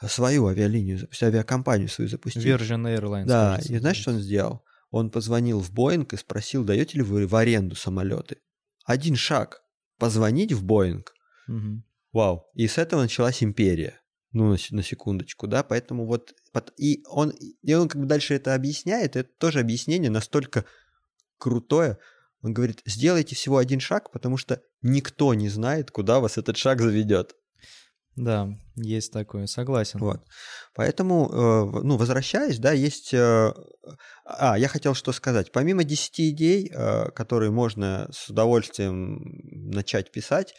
свою 0.07 0.47
авиалинию 0.47 0.99
запустить, 0.99 1.23
авиакомпанию 1.23 1.89
свою 1.89 2.09
запустить. 2.09 2.45
Virgin 2.45 2.85
Airlines. 2.85 3.25
Да, 3.25 3.55
кажется, 3.57 3.73
и 3.73 3.79
знаешь, 3.79 3.97
что 3.97 4.11
он 4.13 4.21
сделал? 4.21 4.65
Он 4.91 5.11
позвонил 5.11 5.61
в 5.61 5.73
Боинг 5.73 6.13
и 6.13 6.17
спросил, 6.17 6.65
даете 6.65 6.99
ли 6.99 7.03
вы 7.03 7.27
в 7.27 7.35
аренду 7.35 7.75
самолеты. 7.75 8.39
Один 8.85 9.17
шаг. 9.17 9.63
Позвонить 9.99 10.53
в 10.53 10.63
Боинг. 10.63 11.13
Мгм. 11.49 11.85
Вау. 12.13 12.47
И 12.55 12.69
с 12.69 12.79
этого 12.79 13.03
началась 13.03 13.43
империя. 13.43 14.01
Ну, 14.33 14.51
на, 14.51 14.57
на 14.71 14.83
секундочку, 14.83 15.47
да, 15.47 15.63
поэтому 15.63 16.07
вот... 16.07 16.35
И 16.77 17.03
он, 17.09 17.31
и 17.31 17.75
он 17.75 17.89
как 17.89 18.01
бы 18.01 18.07
дальше 18.07 18.35
это 18.35 18.55
объясняет, 18.55 19.17
это 19.17 19.31
тоже 19.39 19.61
объяснение 19.61 20.11
настолько 20.11 20.65
крутое. 21.39 21.99
Он 22.43 22.53
говорит, 22.53 22.83
сделайте 22.85 23.35
всего 23.35 23.59
один 23.59 23.81
шаг, 23.81 24.11
потому 24.11 24.37
что 24.37 24.63
никто 24.83 25.35
не 25.35 25.49
знает, 25.49 25.91
куда 25.91 26.21
вас 26.21 26.39
этот 26.39 26.57
шаг 26.57 26.81
заведет. 26.81 27.35
Да, 28.17 28.49
есть 28.77 29.13
такое, 29.13 29.47
согласен. 29.47 30.01
Вот. 30.01 30.23
Поэтому, 30.75 31.29
э, 31.31 31.81
ну, 31.83 31.97
возвращаясь, 31.97 32.59
да, 32.59 32.73
есть... 32.73 33.13
э, 33.13 33.53
А, 34.25 34.59
я 34.59 34.69
хотел 34.69 34.95
что 34.95 35.13
сказать. 35.13 35.53
Помимо 35.53 35.85
10 35.85 36.21
идей, 36.21 36.71
э, 36.73 37.11
которые 37.11 37.51
можно 37.51 38.09
с 38.11 38.31
удовольствием 38.31 39.21
начать 39.71 40.13
писать, 40.13 40.55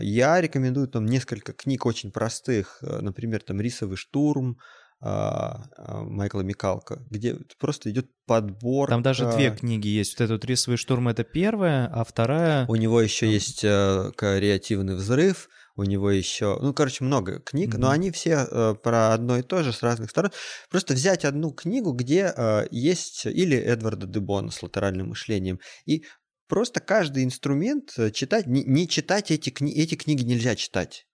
я 0.00 0.40
рекомендую 0.40 0.88
там 0.88 1.06
несколько 1.06 1.52
книг 1.52 1.86
очень 1.86 2.10
простых, 2.10 2.78
э, 2.82 3.00
например, 3.00 3.42
там 3.42 3.60
«Рисовый 3.60 3.96
штурм», 3.96 4.58
а, 5.02 5.64
а, 5.78 6.02
Майкла 6.02 6.42
Микалка, 6.42 7.02
где 7.08 7.38
просто 7.58 7.90
идет 7.90 8.10
подбор. 8.26 8.90
Там 8.90 9.02
даже 9.02 9.30
две 9.32 9.50
книги 9.50 9.88
есть. 9.88 10.18
Вот 10.18 10.24
этот 10.26 10.44
«Рисовый 10.44 10.76
штурм»— 10.76 11.08
это 11.08 11.24
первая, 11.24 11.86
а 11.86 12.04
вторая... 12.04 12.66
У 12.68 12.76
него 12.76 13.00
еще 13.00 13.24
Там- 13.26 13.30
есть 13.30 13.64
э, 13.64 14.10
«Креативный 14.14 14.96
взрыв», 14.96 15.48
у 15.76 15.84
него 15.84 16.10
еще, 16.10 16.58
ну, 16.60 16.74
короче, 16.74 17.04
много 17.04 17.40
книг, 17.40 17.72
но 17.74 17.86
Мгм. 17.86 17.94
они 17.94 18.10
все 18.10 18.46
э, 18.50 18.74
про 18.82 19.14
одно 19.14 19.38
и 19.38 19.42
то 19.42 19.62
же 19.62 19.72
с 19.72 19.82
разных 19.82 20.10
сторон. 20.10 20.30
Просто 20.68 20.92
взять 20.92 21.24
одну 21.24 21.52
книгу, 21.52 21.92
где 21.92 22.34
э, 22.36 22.66
есть 22.70 23.24
или 23.24 23.56
Эдварда 23.56 24.06
Дебона 24.06 24.50
с 24.50 24.62
латеральным 24.62 25.08
мышлением, 25.08 25.58
и 25.86 26.04
просто 26.50 26.80
каждый 26.80 27.24
инструмент 27.24 27.94
э, 27.96 28.10
читать, 28.10 28.46
не, 28.46 28.62
не 28.64 28.86
читать 28.86 29.30
эти, 29.30 29.48
кни- 29.48 29.72
эти 29.72 29.94
книги 29.94 30.22
нельзя 30.24 30.54
читать. 30.56 31.06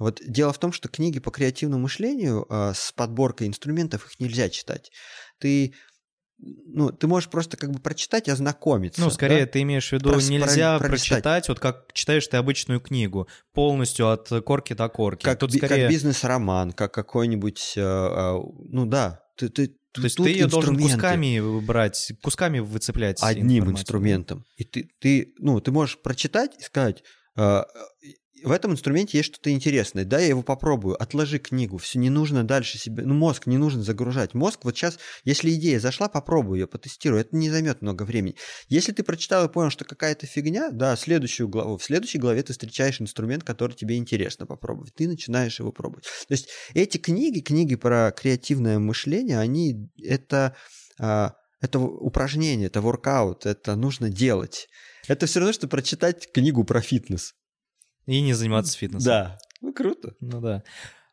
Вот 0.00 0.20
дело 0.26 0.52
в 0.52 0.58
том, 0.58 0.72
что 0.72 0.88
книги 0.88 1.20
по 1.20 1.30
креативному 1.30 1.82
мышлению 1.84 2.46
э, 2.50 2.72
с 2.74 2.90
подборкой 2.90 3.46
инструментов 3.46 4.06
их 4.06 4.18
нельзя 4.18 4.48
читать. 4.48 4.90
Ты, 5.38 5.74
ну, 6.38 6.90
ты 6.90 7.06
можешь 7.06 7.28
просто 7.28 7.56
как 7.58 7.70
бы 7.70 7.80
прочитать 7.80 8.26
и 8.26 8.30
ознакомиться. 8.30 9.00
Ну, 9.00 9.08
да? 9.08 9.12
скорее, 9.14 9.44
ты 9.46 9.60
имеешь 9.60 9.90
в 9.90 9.92
виду, 9.92 10.10
Прос- 10.14 10.30
нельзя 10.30 10.78
про- 10.78 10.86
пролистать. 10.86 11.08
прочитать, 11.22 11.48
вот 11.50 11.60
как 11.60 11.92
читаешь 11.92 12.26
ты 12.26 12.38
обычную 12.38 12.80
книгу, 12.80 13.28
полностью 13.52 14.08
от 14.08 14.28
корки 14.44 14.72
до 14.72 14.88
корки. 14.88 15.22
как, 15.22 15.38
Тут 15.38 15.52
би- 15.52 15.58
скорее... 15.58 15.82
как 15.82 15.90
бизнес-роман, 15.90 16.72
как 16.72 16.94
какой-нибудь, 16.94 17.74
э, 17.76 17.80
э, 17.80 18.38
ну 18.70 18.86
да, 18.86 19.20
ты, 19.36 19.50
ты, 19.50 19.76
То 19.92 20.02
есть 20.02 20.16
ты 20.16 20.30
ее 20.30 20.46
должен 20.46 20.78
кусками 20.78 21.60
брать, 21.60 22.12
кусками 22.22 22.60
выцеплять 22.60 23.22
одним 23.22 23.64
информацию. 23.64 23.72
инструментом. 23.72 24.44
И 24.56 24.64
ты, 24.64 24.90
ты, 25.00 25.34
ну, 25.38 25.60
ты 25.60 25.72
можешь 25.72 25.98
прочитать 25.98 26.52
и 26.58 26.62
сказать, 26.62 27.02
э, 27.36 27.62
в 28.44 28.52
этом 28.52 28.72
инструменте 28.72 29.18
есть 29.18 29.34
что-то 29.34 29.50
интересное, 29.50 30.04
да, 30.04 30.18
я 30.18 30.28
его 30.28 30.42
попробую, 30.42 31.00
отложи 31.00 31.38
книгу, 31.38 31.78
все, 31.78 31.98
не 31.98 32.10
нужно 32.10 32.44
дальше 32.44 32.78
себе, 32.78 33.04
ну, 33.04 33.14
мозг 33.14 33.46
не 33.46 33.58
нужно 33.58 33.82
загружать. 33.82 34.34
Мозг 34.34 34.60
вот 34.64 34.76
сейчас, 34.76 34.98
если 35.24 35.50
идея 35.52 35.80
зашла, 35.80 36.08
попробуй 36.08 36.58
ее, 36.58 36.66
потестируй, 36.66 37.20
это 37.20 37.36
не 37.36 37.50
займет 37.50 37.82
много 37.82 38.04
времени. 38.04 38.36
Если 38.68 38.92
ты 38.92 39.02
прочитал 39.02 39.46
и 39.46 39.52
понял, 39.52 39.70
что 39.70 39.84
какая-то 39.84 40.26
фигня, 40.26 40.70
да, 40.70 40.96
следующую 40.96 41.48
главу, 41.48 41.76
в 41.76 41.84
следующей 41.84 42.18
главе 42.18 42.42
ты 42.42 42.52
встречаешь 42.52 43.00
инструмент, 43.00 43.44
который 43.44 43.72
тебе 43.74 43.96
интересно 43.96 44.46
попробовать, 44.46 44.94
ты 44.94 45.08
начинаешь 45.08 45.58
его 45.58 45.72
пробовать. 45.72 46.04
То 46.04 46.34
есть 46.34 46.48
эти 46.74 46.98
книги, 46.98 47.40
книги 47.40 47.76
про 47.76 48.12
креативное 48.12 48.78
мышление, 48.78 49.38
они, 49.38 49.90
это, 50.02 50.56
а, 50.98 51.34
это 51.60 51.78
упражнение, 51.78 52.68
это 52.68 52.80
воркаут, 52.80 53.46
это 53.46 53.76
нужно 53.76 54.08
делать. 54.08 54.68
Это 55.08 55.26
все 55.26 55.40
равно, 55.40 55.52
что 55.52 55.68
прочитать 55.68 56.30
книгу 56.32 56.64
про 56.64 56.80
фитнес. 56.80 57.34
И 58.06 58.20
не 58.20 58.32
заниматься 58.32 58.76
фитнесом. 58.76 59.06
Да. 59.06 59.38
Ну, 59.60 59.72
круто. 59.72 60.14
Ну 60.20 60.40
да. 60.40 60.62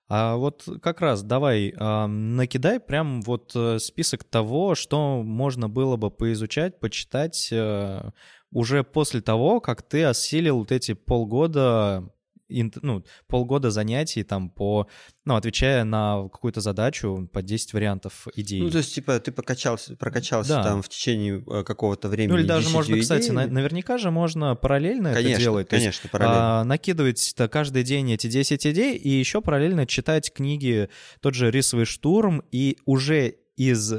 А 0.09 0.38
вот 0.38 0.68
как 0.81 1.01
раз 1.01 1.22
давай 1.22 1.73
а, 1.77 2.07
накидай 2.07 2.80
прям 2.80 3.22
вот 3.22 3.51
э, 3.55 3.77
список 3.80 4.23
того, 4.23 4.73
что 4.73 5.22
можно 5.22 5.68
было 5.68 5.97
бы 5.97 6.09
поизучать, 6.09 6.80
почитать 6.80 7.49
э, 7.51 8.11
уже 8.51 8.84
после 8.85 9.22
того, 9.22 9.59
как 9.59 9.81
ты 9.84 10.05
осилил 10.05 10.59
вот 10.59 10.72
эти 10.72 10.93
полгода 10.93 12.09
ну, 12.49 13.03
полгода 13.28 13.72
занятий 13.72 14.24
там 14.24 14.49
по, 14.49 14.88
ну, 15.26 15.36
отвечая 15.36 15.84
на 15.84 16.24
какую-то 16.32 16.61
задачу 16.61 17.30
по 17.34 17.41
10 17.41 17.74
вариантов 17.74 18.28
идей. 18.36 18.61
Ну, 18.61 18.69
то 18.69 18.78
есть, 18.78 18.95
типа, 18.95 19.19
ты 19.19 19.32
покачался, 19.32 19.95
прокачался 19.98 20.49
Да. 20.49 20.64
там 20.64 20.82
в 20.82 20.90
течение 20.90 21.44
э, 21.45 21.64
какого-то 21.64 22.07
времени. 22.10 22.34
Ну 22.34 22.40
или 22.40 22.48
даже 22.48 22.64
10 22.65 22.74
можно, 22.74 22.99
кстати, 22.99 23.32
на- 23.32 23.48
наверняка 23.48 23.98
же 23.98 24.11
можно 24.11 24.56
параллельно 24.56 25.10
это 25.10 25.18
Конечно, 25.22 25.40
делать. 25.41 25.68
То 25.69 25.76
есть, 25.76 25.86
конечно, 25.86 26.10
параллельно. 26.10 26.61
а, 26.61 26.64
накидывать 26.64 27.34
-то 27.38 27.48
каждый 27.48 27.84
день 27.84 28.11
эти 28.14 28.28
10 28.28 28.65
идей 28.65 28.95
и 28.95 29.10
еще 29.10 29.41
параллельно 29.41 29.86
читать 29.86 30.32
книги, 30.34 30.90
тот 31.22 31.34
же 31.34 31.52
«Рисовый 31.52 31.86
штурм», 31.86 32.41
и 32.52 32.78
уже 32.86 33.36
из 33.56 33.94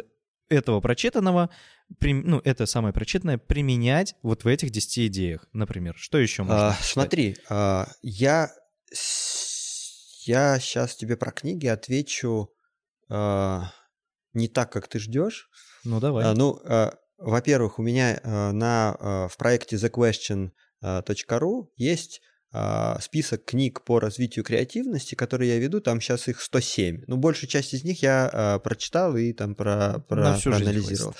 этого 0.48 0.80
прочитанного, 0.80 1.50
прим- 1.98 2.22
ну, 2.26 2.40
это 2.44 2.66
самое 2.66 2.92
прочитанное, 2.92 3.38
применять 3.38 4.14
вот 4.22 4.44
в 4.44 4.46
этих 4.46 4.70
10 4.70 5.06
идеях, 5.08 5.46
например. 5.52 5.94
Что 5.96 6.18
еще 6.18 6.42
можно 6.42 6.68
А, 6.68 6.76
смотри, 6.82 7.36
а, 7.48 7.88
я, 8.02 8.50
я 10.26 10.58
сейчас 10.60 10.96
тебе 10.96 11.16
про 11.16 11.32
книги 11.32 11.66
отвечу 11.66 12.52
а, 13.08 13.72
не 14.32 14.48
так, 14.48 14.72
как 14.72 14.88
ты 14.88 14.98
ждешь. 14.98 15.48
Ну, 15.84 16.00
давай. 16.00 16.24
А, 16.26 16.34
ну, 16.34 16.60
а, 16.64 16.94
во-первых, 17.18 17.78
у 17.78 17.82
меня 17.82 18.20
а, 18.22 18.52
на, 18.52 18.96
а, 18.98 19.28
в 19.28 19.36
проекте 19.36 19.76
thequestion.ru 19.76 21.68
есть 21.76 22.20
а, 22.22 22.37
список 23.00 23.44
книг 23.44 23.82
по 23.84 24.00
развитию 24.00 24.44
креативности, 24.44 25.14
которые 25.14 25.50
я 25.50 25.58
веду, 25.58 25.80
там 25.80 26.00
сейчас 26.00 26.28
их 26.28 26.40
107. 26.40 27.04
Ну, 27.06 27.16
большую 27.16 27.50
часть 27.50 27.74
из 27.74 27.84
них 27.84 28.02
я 28.02 28.30
а, 28.32 28.58
прочитал 28.58 29.16
и 29.16 29.32
там 29.32 29.54
про, 29.54 29.98
про, 30.08 30.38
проанализировал. 30.42 31.14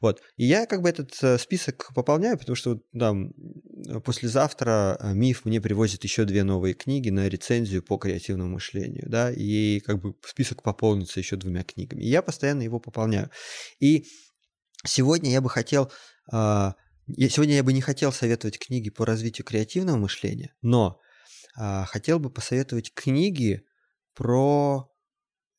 Вот. 0.00 0.20
И 0.36 0.44
я 0.44 0.66
как 0.66 0.82
бы 0.82 0.90
этот 0.90 1.16
э, 1.22 1.38
список 1.38 1.90
пополняю, 1.94 2.36
потому 2.36 2.56
что 2.56 2.78
там 2.98 3.30
э, 3.88 4.00
послезавтра 4.00 4.98
э, 5.00 5.14
МИФ 5.14 5.46
мне 5.46 5.62
привозит 5.62 6.04
еще 6.04 6.26
две 6.26 6.44
новые 6.44 6.74
книги 6.74 7.08
на 7.08 7.26
рецензию 7.26 7.82
по 7.82 7.96
креативному 7.96 8.50
мышлению, 8.50 9.04
да, 9.08 9.30
и 9.32 9.80
как 9.80 10.02
бы 10.02 10.14
список 10.22 10.62
пополнится 10.62 11.20
еще 11.20 11.36
двумя 11.36 11.62
книгами. 11.62 12.02
И 12.02 12.08
я 12.08 12.20
постоянно 12.20 12.60
его 12.60 12.80
пополняю. 12.80 13.30
И 13.80 14.04
сегодня 14.84 15.30
я 15.30 15.40
бы 15.40 15.48
хотел... 15.48 15.90
а, 16.30 16.74
Сегодня 17.06 17.56
я 17.56 17.62
бы 17.62 17.72
не 17.72 17.80
хотел 17.80 18.12
советовать 18.12 18.58
книги 18.58 18.90
по 18.90 19.04
развитию 19.04 19.44
креативного 19.44 19.96
мышления, 19.96 20.54
но 20.62 21.00
а, 21.56 21.84
хотел 21.84 22.18
бы 22.18 22.30
посоветовать 22.30 22.92
книги 22.94 23.64
про 24.14 24.90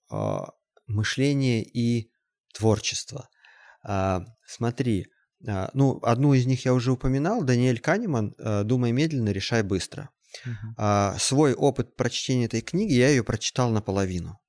а, 0.09 0.49
мышление 0.87 1.63
и 1.63 2.11
творчество. 2.53 3.29
А, 3.83 4.25
смотри, 4.45 5.07
а, 5.47 5.69
ну, 5.73 5.99
одну 6.01 6.33
из 6.33 6.45
них 6.45 6.65
я 6.65 6.73
уже 6.73 6.91
упоминал, 6.91 7.43
Даниэль 7.43 7.79
Канеман 7.79 8.33
а, 8.37 8.63
«Думай 8.63 8.91
медленно, 8.91 9.29
решай 9.29 9.63
быстро». 9.63 10.09
Мгм. 10.43 10.75
А, 10.77 11.15
свой 11.19 11.53
опыт 11.53 11.95
прочтения 11.95 12.45
этой 12.45 12.61
книги 12.61 12.93
я 12.93 13.09
ее 13.09 13.23
прочитал 13.23 13.69
наполовину. 13.69 14.39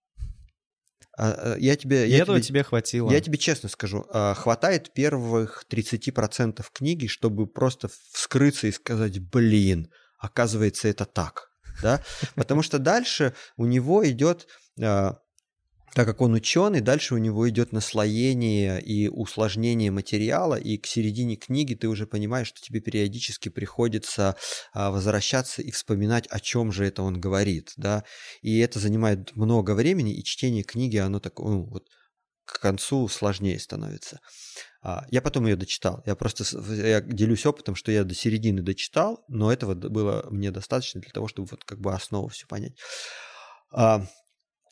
А, 1.16 1.54
а, 1.54 1.56
я 1.58 1.76
тебе, 1.76 2.08
я 2.08 2.18
этого 2.18 2.38
тебе- 2.38 2.46
тебе 2.48 2.62
хватило. 2.62 3.10
я 3.10 3.20
тебе 3.20 3.38
честно 3.38 3.68
скажу, 3.68 4.06
а, 4.12 4.34
хватает 4.34 4.92
первых 4.92 5.64
30% 5.68 6.70
книги, 6.72 7.06
чтобы 7.06 7.46
просто 7.46 7.88
вскрыться 8.12 8.66
и 8.66 8.72
сказать, 8.72 9.18
блин, 9.20 9.90
оказывается, 10.18 10.88
это 10.88 11.04
так. 11.06 11.50
Да? 11.82 12.02
Потому 12.34 12.62
что 12.62 12.78
дальше 12.78 13.34
у 13.56 13.66
него 13.66 14.06
идет, 14.08 14.46
а, 14.80 15.18
так 15.94 16.06
как 16.06 16.20
он 16.20 16.34
ученый, 16.34 16.80
дальше 16.80 17.14
у 17.14 17.18
него 17.18 17.48
идет 17.48 17.72
наслоение 17.72 18.82
и 18.82 19.08
усложнение 19.08 19.90
материала, 19.90 20.56
и 20.56 20.76
к 20.76 20.86
середине 20.86 21.36
книги 21.36 21.74
ты 21.74 21.88
уже 21.88 22.06
понимаешь, 22.06 22.48
что 22.48 22.60
тебе 22.60 22.80
периодически 22.80 23.48
приходится 23.48 24.36
а, 24.74 24.90
возвращаться 24.90 25.62
и 25.62 25.70
вспоминать, 25.70 26.26
о 26.28 26.40
чем 26.40 26.72
же 26.72 26.84
это 26.84 27.02
он 27.02 27.20
говорит. 27.20 27.72
Да? 27.76 28.04
И 28.42 28.58
это 28.58 28.78
занимает 28.78 29.34
много 29.36 29.74
времени, 29.74 30.14
и 30.14 30.24
чтение 30.24 30.64
книги, 30.64 30.96
оно 30.98 31.18
такое, 31.18 31.48
ну, 31.48 31.64
вот, 31.64 31.88
к 32.44 32.60
концу 32.60 33.08
сложнее 33.08 33.58
становится. 33.58 34.20
А, 34.82 35.04
Я 35.10 35.22
потом 35.22 35.46
ее 35.46 35.56
дочитал. 35.56 36.02
Я 36.06 36.14
просто 36.14 36.44
я 36.74 37.00
делюсь 37.00 37.46
опытом, 37.46 37.74
что 37.74 37.90
я 37.90 38.04
до 38.04 38.14
середины 38.14 38.62
дочитал, 38.62 39.24
но 39.28 39.52
этого 39.52 39.74
было 39.74 40.26
мне 40.30 40.50
достаточно 40.50 41.00
для 41.00 41.10
того, 41.10 41.26
чтобы 41.28 41.48
вот 41.50 41.64
как 41.64 41.80
бы 41.80 41.92
основу 41.92 42.28
все 42.28 42.46
понять. 42.46 42.76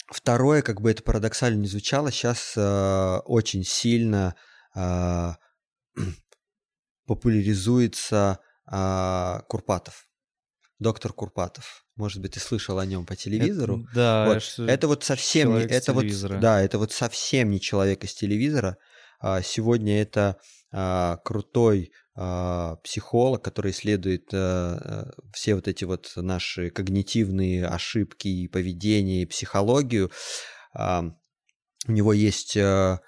Второе, 0.07 0.63
как 0.63 0.81
бы 0.81 0.91
это 0.91 1.03
парадоксально 1.03 1.61
не 1.61 1.69
звучало, 1.69 2.11
сейчас 2.13 2.57
очень 2.57 3.65
сильно 3.65 4.35
а, 4.75 5.37
популяризуется 7.07 8.39
а, 8.67 9.41
Курпатов. 9.49 10.07
Доктор 10.79 11.13
Курпатов. 11.13 11.85
Может 11.97 12.21
быть, 12.21 12.33
ты 12.33 12.41
слышал 12.41 12.79
о 12.79 12.87
нем 12.87 13.07
по 13.07 13.15
телевизору. 13.15 13.83
Это- 13.85 13.95
да, 13.95 14.27
Вот. 14.27 14.69
Это 14.69 14.89
вот 14.89 15.05
совсем 15.05 15.55
не, 15.55 15.63
это 15.65 15.93
вот, 15.93 16.05
да, 16.41 16.61
это 16.61 16.79
вот 16.79 16.93
совсем 16.93 17.51
не 17.51 17.61
человек 17.61 18.05
из 18.05 18.15
телевизора. 18.15 18.77
А, 19.21 19.43
Сегодня 19.43 20.03
это 20.03 20.39
а, 20.73 21.19
крутой 21.19 21.93
психолог, 22.15 23.43
который 23.43 23.73
исследует 23.73 24.32
а, 24.32 24.36
а, 24.39 25.11
все 25.32 25.55
вот 25.55 25.66
эти 25.66 25.85
вот 25.85 26.12
наши 26.16 26.70
когнитивные 26.70 27.66
ошибки 27.66 28.28
и 28.28 28.49
поведение, 28.49 29.23
и 29.23 29.27
психологию. 29.27 30.11
А, 30.74 31.05
У 31.89 31.93
него 31.93 32.12
есть 32.12 32.57
а, 32.57 33.01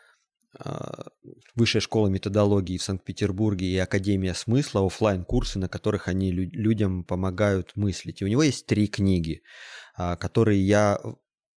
а, 0.59 1.07
Высшая 1.55 1.81
школа 1.81 2.09
методологии 2.09 2.79
в 2.79 2.83
Санкт-Петербурге 2.83 3.67
и 3.67 3.79
Академия 3.79 4.35
смысла, 4.35 4.85
оффлайн 4.85 5.25
курсы 5.25 5.59
на 5.59 5.69
которых 5.69 6.09
они 6.09 6.33
лю- 6.33 6.51
людям 6.53 7.05
помогают 7.05 7.77
мыслить. 7.77 8.21
И 8.21 8.25
у 8.25 8.29
него 8.29 8.43
есть 8.43 8.67
три 8.67 8.89
книги, 8.89 9.43
а, 9.95 10.17
которые 10.17 10.67
я 10.67 10.99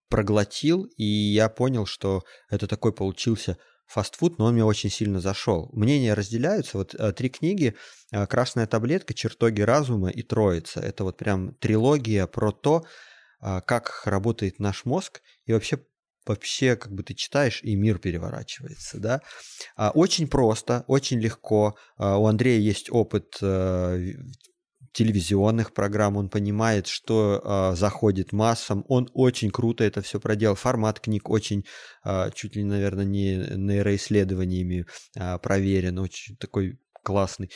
проглотил, 0.10 0.86
и 0.98 1.04
я 1.04 1.50
понял, 1.50 1.86
что 1.86 2.24
это 2.50 2.68
такой 2.68 2.94
получился 2.94 3.58
фастфуд, 3.90 4.38
но 4.38 4.46
он 4.46 4.54
мне 4.54 4.64
очень 4.64 4.92
сильно 4.92 5.20
зашел. 5.20 5.70
Мнения 5.74 6.14
разделяются. 6.14 6.78
Вот 6.78 6.94
э, 6.94 7.12
три 7.12 7.30
книги 7.30 7.76
э, 8.12 8.28
«Красная 8.28 8.68
таблетка», 8.68 9.14
«Чертоги 9.14 9.62
разума» 9.62 10.10
и 10.10 10.22
«Троица». 10.22 10.80
Это 10.80 11.04
вот 11.04 11.18
прям 11.18 11.56
трилогия 11.56 12.28
про 12.28 12.52
то, 12.52 12.86
а, 13.42 13.62
как 13.62 14.02
работает 14.06 14.60
наш 14.60 14.86
мозг 14.86 15.22
и 15.46 15.54
вообще 15.54 15.80
вообще 16.26 16.76
как 16.76 16.92
бы 16.94 17.02
ты 17.02 17.16
читаешь 17.16 17.64
и 17.64 17.76
мир 17.76 17.98
переворачивается, 17.98 19.00
да. 19.00 19.22
А, 19.76 19.90
Очень 19.92 20.28
просто, 20.28 20.84
очень 20.88 21.20
легко. 21.20 21.76
А, 21.98 22.18
У 22.18 22.28
Андрея 22.28 22.60
есть 22.60 22.92
опыт 22.92 23.38
э, 23.42 24.14
телевизионных 24.92 25.74
программ, 25.74 26.18
он 26.18 26.30
понимает, 26.30 26.88
что 26.88 27.42
а, 27.44 27.76
заходит 27.76 28.32
массам, 28.32 28.86
он 28.88 29.10
очень 29.14 29.52
круто 29.52 29.84
это 29.84 30.02
все 30.02 30.20
проделал. 30.20 30.56
Формат 30.56 31.00
книг 31.00 31.30
очень, 31.30 31.66
а, 32.04 32.32
чуть 32.32 32.56
ли, 32.56 32.64
наверное, 32.64 33.06
не 33.06 33.36
нейроисследованиями 33.56 34.86
а, 35.18 35.38
проверен, 35.38 36.00
очень 36.00 36.36
такой 36.38 36.80
классный. 37.04 37.50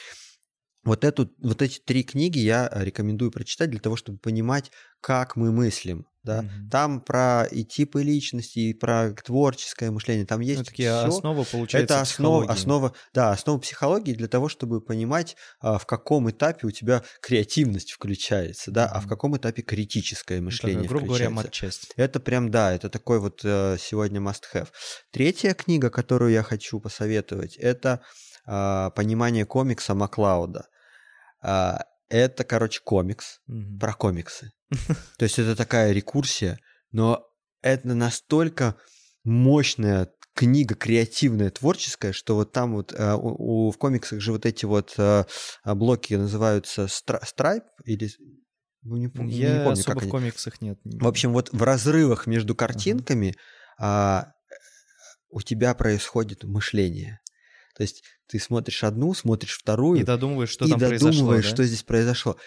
Вот, 0.84 1.04
эту, 1.06 1.30
вот 1.42 1.62
эти 1.62 1.80
три 1.80 2.04
книги 2.04 2.40
я 2.40 2.70
рекомендую 2.74 3.32
прочитать 3.32 3.70
для 3.70 3.80
того, 3.80 3.96
чтобы 3.96 4.18
понимать, 4.18 4.72
как 5.02 5.36
мы 5.36 5.52
мыслим. 5.52 6.06
Да? 6.24 6.44
Мгм. 6.44 6.70
Там 6.70 7.02
про 7.02 7.44
и 7.44 7.66
типы 7.66 8.02
личности, 8.02 8.60
и 8.60 8.74
про 8.74 9.12
творческое 9.12 9.92
мышление. 9.92 10.26
Там 10.26 10.40
есть 10.40 10.60
Ну, 10.60 10.66
такие 10.66 10.90
всё. 10.90 11.08
основы, 11.08 11.44
получается, 11.46 11.96
Это 11.96 12.02
основа, 12.02 12.46
основа, 12.50 12.94
да, 13.14 13.32
основа 13.32 13.60
психологии 13.60 14.14
для 14.14 14.30
того, 14.30 14.48
чтобы 14.48 14.80
понимать, 14.80 15.36
а, 15.60 15.78
в 15.78 15.86
каком 15.86 16.30
этапе 16.30 16.68
у 16.68 16.72
тебя 16.72 17.04
креативность 17.22 17.92
включается, 17.92 18.72
да, 18.72 18.88
а 18.88 19.02
в 19.02 19.08
каком 19.08 19.36
этапе 19.36 19.64
критическое 19.64 20.40
Ну, 20.40 20.46
мышление 20.46 20.84
такая, 20.84 20.90
грубо 20.90 21.08
говоря, 21.08 21.30
включается. 21.30 21.48
матчасть. 21.48 21.94
Это 21.98 22.20
прям, 22.22 22.52
да, 22.52 22.74
это 22.74 22.90
такой 22.90 23.20
вот 23.20 23.42
э, 23.44 23.76
сегодня 23.78 24.22
must-have. 24.22 24.70
Третья 25.12 25.54
книга, 25.54 25.90
которую 25.90 26.32
я 26.32 26.44
хочу 26.44 26.80
посоветовать, 26.80 27.58
это 27.58 28.02
а, 28.46 28.92
«Понимание 28.92 29.46
комикса 29.46 29.94
Маклауда». 29.94 30.68
А, 31.44 31.86
это, 32.10 32.44
короче, 32.44 32.82
комикс 32.84 33.40
Мгм. 33.48 33.80
про 33.80 33.94
комиксы. 33.94 34.52
То 35.18 35.24
есть 35.26 35.38
это 35.40 35.56
такая 35.56 35.92
рекурсия, 35.92 36.58
но 36.92 37.24
это 37.62 37.88
настолько 37.94 38.76
мощная 39.24 40.10
книга 40.36 40.74
креативная, 40.76 41.52
творческая, 41.52 42.12
что 42.12 42.36
вот 42.36 42.52
там 42.52 42.74
вот 42.74 42.92
э, 42.92 43.14
у, 43.14 43.68
у- 43.68 43.72
в 43.72 43.78
комиксах 43.78 44.20
же 44.20 44.32
вот 44.32 44.46
эти 44.48 44.66
вот 44.66 44.96
э, 44.98 45.26
блоки 45.66 46.16
называются 46.16 46.86
стра- 46.86 47.24
страйп 47.26 47.64
или 47.86 48.10
ну, 48.82 48.98
не, 48.98 49.08
пом- 49.08 49.30
Я 49.30 49.54
не 49.54 49.64
помню, 49.64 49.72
особо 49.80 49.94
как 49.94 49.98
в 50.00 50.02
они. 50.04 50.12
комиксах 50.12 50.62
нет. 50.62 50.80
не- 50.84 50.98
В 51.00 51.08
общем, 51.08 51.34
вот 51.34 51.50
в 51.54 51.62
разрывах 51.64 52.26
между 52.28 52.56
картинками 52.56 53.36
а, 53.80 54.34
у 55.30 55.42
тебя 55.42 55.74
происходит 55.74 56.44
мышление. 56.44 57.20
То 57.76 57.84
есть 57.84 58.04
ты 58.28 58.40
смотришь 58.40 58.84
одну, 58.84 59.14
смотришь 59.14 59.58
вторую, 59.58 60.00
и 60.00 60.04
додумываешь, 60.04 60.50
что 60.50 60.66
и 60.66 60.70
там 60.70 60.80
произошло. 60.80 61.12
додумываешь, 61.12 61.46
да? 61.46 61.50
что 61.50 61.64
здесь 61.64 61.84
произошло. 61.84 62.38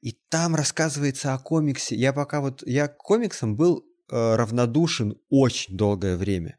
И 0.00 0.18
там 0.28 0.56
рассказывается 0.56 1.34
о 1.34 1.38
комиксе. 1.38 1.94
Я 1.94 2.12
пока 2.12 2.40
вот 2.40 2.62
я 2.66 2.88
к 2.88 2.96
комиксам 2.96 3.56
был 3.56 3.84
э, 4.10 4.34
равнодушен 4.34 5.16
очень 5.30 5.76
долгое 5.76 6.16
время. 6.16 6.58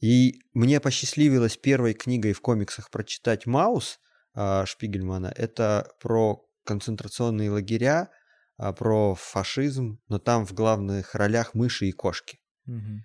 И 0.00 0.40
мне 0.52 0.80
посчастливилось 0.80 1.56
первой 1.56 1.94
книгой 1.94 2.32
в 2.32 2.40
комиксах 2.40 2.90
прочитать 2.90 3.46
Маус 3.46 4.00
э, 4.34 4.64
Шпигельмана. 4.66 5.32
Это 5.36 5.88
про 6.00 6.44
концентрационные 6.64 7.50
лагеря, 7.50 8.10
а, 8.56 8.72
про 8.72 9.14
фашизм, 9.14 10.00
но 10.08 10.18
там 10.18 10.46
в 10.46 10.52
главных 10.52 11.14
ролях 11.14 11.54
мыши 11.54 11.86
и 11.86 11.92
кошки. 11.92 12.38
Мгм. 12.66 13.04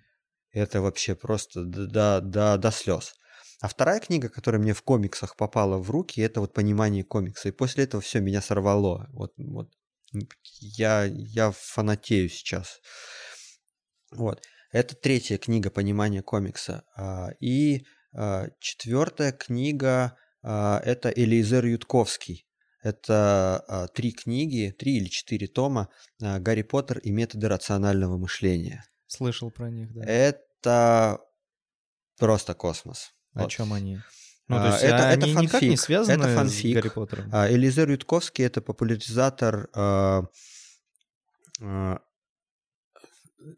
Это 0.52 0.80
вообще 0.80 1.14
просто 1.14 1.64
до, 1.64 1.86
до, 1.86 2.20
до, 2.20 2.58
до 2.58 2.70
слез. 2.70 3.14
А 3.60 3.68
вторая 3.68 4.00
книга, 4.00 4.30
которая 4.30 4.60
мне 4.60 4.72
в 4.72 4.82
комиксах 4.82 5.36
попала 5.36 5.76
в 5.76 5.90
руки, 5.90 6.20
это 6.20 6.40
вот 6.40 6.54
понимание 6.54 7.04
комикса. 7.04 7.48
И 7.48 7.52
после 7.52 7.84
этого 7.84 8.00
все 8.00 8.20
меня 8.20 8.40
сорвало. 8.40 9.08
Вот, 9.12 9.34
вот 9.36 9.70
я, 10.60 11.04
я 11.04 11.50
фанатею 11.52 12.30
сейчас. 12.30 12.80
Вот. 14.10 14.42
Это 14.72 14.94
третья 14.94 15.36
книга 15.36 15.70
понимания 15.70 16.22
комикса. 16.22 16.84
А, 16.96 17.30
И 17.38 17.84
а, 18.14 18.48
четвертая 18.60 19.32
книга 19.32 20.16
а, 20.42 20.80
это 20.82 21.10
Элизер 21.10 21.66
Ютковский. 21.66 22.46
Это 22.82 23.90
три 23.94 24.10
книги, 24.10 24.74
три 24.78 24.96
или 24.96 25.08
четыре 25.08 25.48
тома 25.48 25.90
Гарри 26.18 26.62
Поттер 26.62 26.98
и 27.00 27.10
методы 27.10 27.46
рационального 27.46 28.16
мышления. 28.16 28.84
Слышал 29.06 29.50
про 29.50 29.68
них, 29.68 29.92
да. 29.92 30.02
Это 30.06 31.20
просто 32.16 32.54
космос. 32.54 33.12
О 33.34 33.42
Вот. 33.42 33.50
чем 33.50 33.72
они? 33.72 34.00
Ну, 34.48 34.56
А, 34.56 34.60
то 34.62 34.66
есть 34.72 34.82
это- 34.82 34.96
это 34.96 35.24
они 35.26 35.34
никак 35.34 35.62
не 35.62 35.68
фанфик. 35.68 35.80
связаны 35.80 36.22
Это 36.24 36.32
с 36.32 36.34
фанфик. 36.34 36.74
Гарри 36.74 36.88
Поттером. 36.88 37.30
А, 37.32 37.48
Элизер 37.50 37.88
Ютковский 37.90 38.44
это 38.44 38.60
популяризатор 38.60 39.68
а, 39.74 40.22
а, 41.60 41.98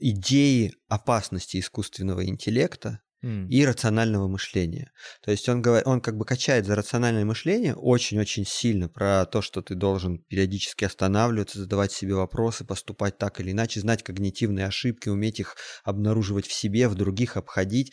идеи 0.01 0.75
опасности 0.89 1.59
искусственного 1.59 2.25
интеллекта 2.27 3.01
и 3.49 3.65
рационального 3.65 4.27
мышления. 4.27 4.91
То 5.23 5.31
есть 5.31 5.49
он, 5.49 5.63
говорит, 5.63 5.87
он 5.87 6.01
как 6.01 6.17
бы 6.17 6.25
качает 6.25 6.67
за 6.67 6.75
рациональное 6.75 7.25
мышление 7.25 7.77
очень-очень 7.77 8.45
сильно 8.45 8.89
про 8.89 9.27
то, 9.27 9.43
что 9.43 9.63
ты 9.63 9.77
должен 9.77 10.19
периодически 10.19 10.85
останавливаться, 10.85 11.61
задавать 11.61 11.93
себе 11.93 12.15
вопросы, 12.17 12.65
поступать 12.65 13.19
так 13.19 13.39
или 13.39 13.53
иначе, 13.53 13.79
знать 13.79 14.03
когнитивные 14.03 14.67
ошибки, 14.67 15.09
уметь 15.09 15.39
их 15.39 15.55
обнаруживать 15.85 16.47
в 16.49 16.53
себе, 16.53 16.89
в 16.89 16.97
других 16.97 17.37
обходить. 17.37 17.93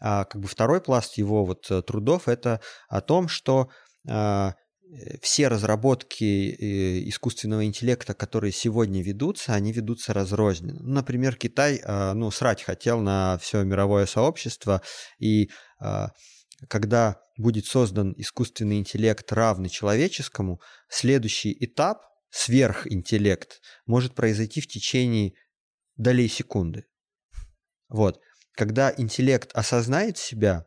А 0.00 0.24
как 0.24 0.40
бы 0.40 0.48
второй 0.48 0.80
пласт 0.80 1.18
его 1.18 1.44
вот 1.44 1.70
э, 1.70 1.82
трудов 1.82 2.28
это 2.28 2.60
о 2.88 3.00
том, 3.00 3.28
что 3.28 3.68
а, 4.08 4.54
э, 4.82 5.18
все 5.20 5.48
разработки 5.48 6.24
э, 6.24 7.08
искусственного 7.08 7.64
интеллекта, 7.66 8.14
которые 8.14 8.52
сегодня 8.52 9.02
ведутся, 9.02 9.54
они 9.54 9.72
ведутся 9.72 10.14
разрозненно. 10.14 10.80
Ну, 10.80 10.94
Например, 10.94 11.36
Китай, 11.36 11.80
а, 11.84 12.14
ну, 12.14 12.30
срать 12.30 12.62
хотел 12.62 13.00
на 13.00 13.38
все 13.38 13.62
мировое 13.62 14.06
сообщество, 14.06 14.82
и 15.18 15.50
когда 16.68 17.22
будет 17.38 17.64
создан 17.64 18.12
искусственный 18.18 18.78
интеллект, 18.78 19.32
равный 19.32 19.70
человеческому, 19.70 20.60
следующий 20.88 21.56
этап, 21.58 22.02
сверхинтеллект, 22.30 23.60
может 23.86 24.14
произойти 24.14 24.60
в 24.60 24.68
течение 24.68 25.32
долей 25.96 26.28
секунды. 26.28 26.84
Вот. 27.88 28.20
Когда 28.56 28.92
интеллект 28.96 29.50
осознает 29.54 30.18
себя, 30.18 30.66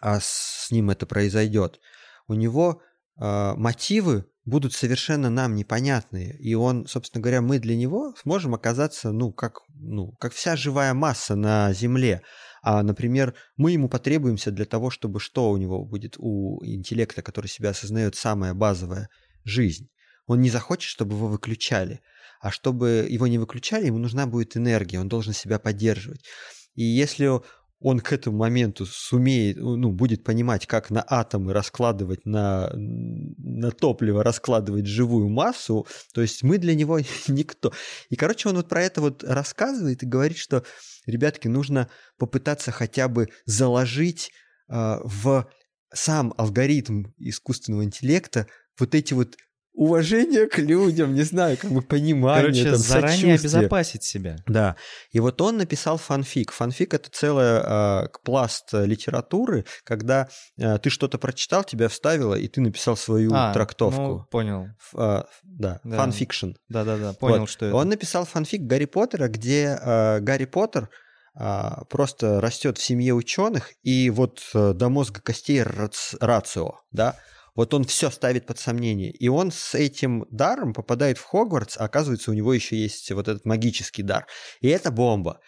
а 0.00 0.18
с 0.20 0.68
ним 0.70 0.90
это 0.90 1.06
произойдет, 1.06 1.80
у 2.28 2.34
него 2.34 2.82
э, 3.20 3.54
мотивы 3.56 4.26
будут 4.44 4.72
совершенно 4.72 5.30
нам 5.30 5.54
непонятные. 5.54 6.36
И 6.38 6.54
он, 6.54 6.86
собственно 6.86 7.22
говоря, 7.22 7.40
мы 7.40 7.58
для 7.58 7.76
него 7.76 8.14
сможем 8.20 8.54
оказаться, 8.54 9.12
ну, 9.12 9.32
как, 9.32 9.60
ну, 9.74 10.12
как 10.18 10.32
вся 10.32 10.56
живая 10.56 10.94
масса 10.94 11.36
на 11.36 11.72
Земле. 11.72 12.22
А, 12.62 12.82
например, 12.82 13.34
мы 13.56 13.72
ему 13.72 13.88
потребуемся 13.88 14.50
для 14.50 14.64
того, 14.64 14.90
чтобы 14.90 15.20
что 15.20 15.50
у 15.50 15.56
него 15.56 15.84
будет 15.84 16.16
у 16.18 16.62
интеллекта, 16.64 17.22
который 17.22 17.46
себя 17.46 17.70
осознает, 17.70 18.16
самая 18.16 18.54
базовая 18.54 19.08
жизнь. 19.44 19.88
Он 20.26 20.40
не 20.40 20.50
захочет, 20.50 20.90
чтобы 20.90 21.16
его 21.16 21.28
выключали. 21.28 22.00
А 22.40 22.50
чтобы 22.50 23.06
его 23.08 23.26
не 23.26 23.38
выключали, 23.38 23.86
ему 23.86 23.98
нужна 23.98 24.26
будет 24.26 24.56
энергия, 24.56 24.98
он 24.98 25.08
должен 25.08 25.34
себя 25.34 25.58
поддерживать. 25.58 26.24
И 26.74 26.82
если 26.82 27.40
он 27.80 28.00
к 28.00 28.12
этому 28.12 28.36
моменту 28.36 28.84
сумеет, 28.84 29.56
ну, 29.56 29.90
будет 29.90 30.22
понимать, 30.22 30.66
как 30.66 30.90
на 30.90 31.02
атомы 31.06 31.54
раскладывать, 31.54 32.26
на, 32.26 32.70
на 32.74 33.70
топливо 33.70 34.22
раскладывать 34.22 34.86
живую 34.86 35.30
массу, 35.30 35.86
то 36.12 36.20
есть 36.20 36.42
мы 36.42 36.58
для 36.58 36.74
него 36.74 37.00
никто. 37.28 37.72
И, 38.10 38.16
короче, 38.16 38.50
он 38.50 38.56
вот 38.56 38.68
про 38.68 38.82
это 38.82 39.00
вот 39.00 39.24
рассказывает 39.24 40.02
и 40.02 40.06
говорит, 40.06 40.36
что, 40.36 40.62
ребятки, 41.06 41.48
нужно 41.48 41.88
попытаться 42.18 42.70
хотя 42.70 43.08
бы 43.08 43.28
заложить 43.46 44.30
э, 44.68 44.98
в 45.02 45.48
сам 45.92 46.34
алгоритм 46.36 47.06
искусственного 47.16 47.84
интеллекта 47.84 48.46
вот 48.78 48.94
эти 48.94 49.14
вот 49.14 49.36
уважение 49.72 50.46
к 50.46 50.58
людям, 50.58 51.14
не 51.14 51.22
знаю, 51.22 51.56
как 51.56 51.70
бы 51.70 51.80
понимание, 51.82 52.42
Короче, 52.42 52.64
там, 52.70 52.76
заранее 52.76 53.16
сочувствие. 53.38 53.60
обезопасить 53.60 54.02
себя. 54.02 54.36
Да. 54.46 54.76
И 55.12 55.20
вот 55.20 55.40
он 55.40 55.56
написал 55.56 55.96
фанфик. 55.96 56.52
Фанфик 56.52 56.92
это 56.94 57.08
целая 57.10 58.04
э, 58.04 58.08
пласт 58.24 58.68
литературы, 58.72 59.64
когда 59.84 60.28
э, 60.58 60.78
ты 60.78 60.90
что-то 60.90 61.18
прочитал, 61.18 61.64
тебя 61.64 61.88
вставило, 61.88 62.34
и 62.34 62.48
ты 62.48 62.60
написал 62.60 62.96
свою 62.96 63.30
А, 63.32 63.52
трактовку. 63.52 64.00
ну, 64.00 64.24
понял. 64.30 64.64
Ф- 64.78 64.94
а, 64.94 65.26
да, 65.44 65.80
Да. 65.84 65.96
фанфикшн. 65.96 66.50
Да-да-да, 66.68 67.12
понял, 67.14 67.40
Вот. 67.40 67.50
что 67.50 67.66
это. 67.66 67.76
Он 67.76 67.88
написал 67.88 68.24
фанфик 68.26 68.62
Гарри 68.62 68.86
Поттера, 68.86 69.28
где 69.28 69.78
э, 69.80 70.20
Гарри 70.20 70.44
Поттер 70.46 70.88
а, 71.34 71.84
просто 71.88 72.40
растет 72.40 72.76
в 72.76 72.82
семье 72.82 73.14
ученых, 73.14 73.70
и 73.84 74.10
вот 74.10 74.40
э, 74.52 74.72
до 74.74 74.88
мозга 74.88 75.20
костей 75.22 75.62
рац- 75.62 76.16
рацио, 76.20 76.80
да, 76.90 77.16
вот 77.54 77.74
он 77.74 77.84
все 77.84 78.10
ставит 78.10 78.46
под 78.46 78.58
сомнение. 78.58 79.10
И 79.10 79.28
он 79.28 79.50
с 79.50 79.74
этим 79.74 80.26
даром 80.30 80.72
попадает 80.72 81.18
в 81.18 81.24
Хогвартс, 81.24 81.76
а 81.78 81.84
оказывается, 81.84 82.30
у 82.30 82.34
него 82.34 82.52
еще 82.54 82.76
есть 82.76 83.10
вот 83.12 83.28
этот 83.28 83.44
магический 83.44 84.02
дар. 84.02 84.26
И 84.60 84.68
это 84.68 84.90
бомба. 84.90 85.40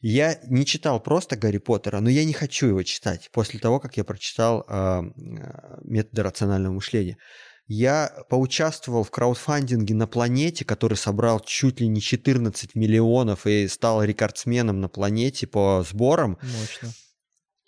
Я 0.00 0.40
не 0.48 0.66
читал 0.66 1.00
просто 1.00 1.36
Гарри 1.36 1.58
Поттера, 1.58 2.00
но 2.00 2.10
я 2.10 2.24
не 2.24 2.32
хочу 2.32 2.66
его 2.66 2.82
читать 2.82 3.30
после 3.32 3.60
того, 3.60 3.78
как 3.78 3.96
я 3.96 4.02
прочитал 4.02 4.66
э, 4.68 5.00
методы 5.84 6.22
рационального 6.24 6.74
мышления. 6.74 7.18
Я 7.68 8.12
поучаствовал 8.28 9.04
в 9.04 9.12
краудфандинге 9.12 9.94
на 9.94 10.08
планете, 10.08 10.64
который 10.64 10.96
собрал 10.96 11.38
чуть 11.38 11.80
ли 11.80 11.86
не 11.86 12.00
14 12.00 12.74
миллионов 12.74 13.46
и 13.46 13.68
стал 13.68 14.02
рекордсменом 14.02 14.80
на 14.80 14.88
планете 14.88 15.46
по 15.46 15.84
сборам. 15.88 16.36
Мощно. 16.42 16.92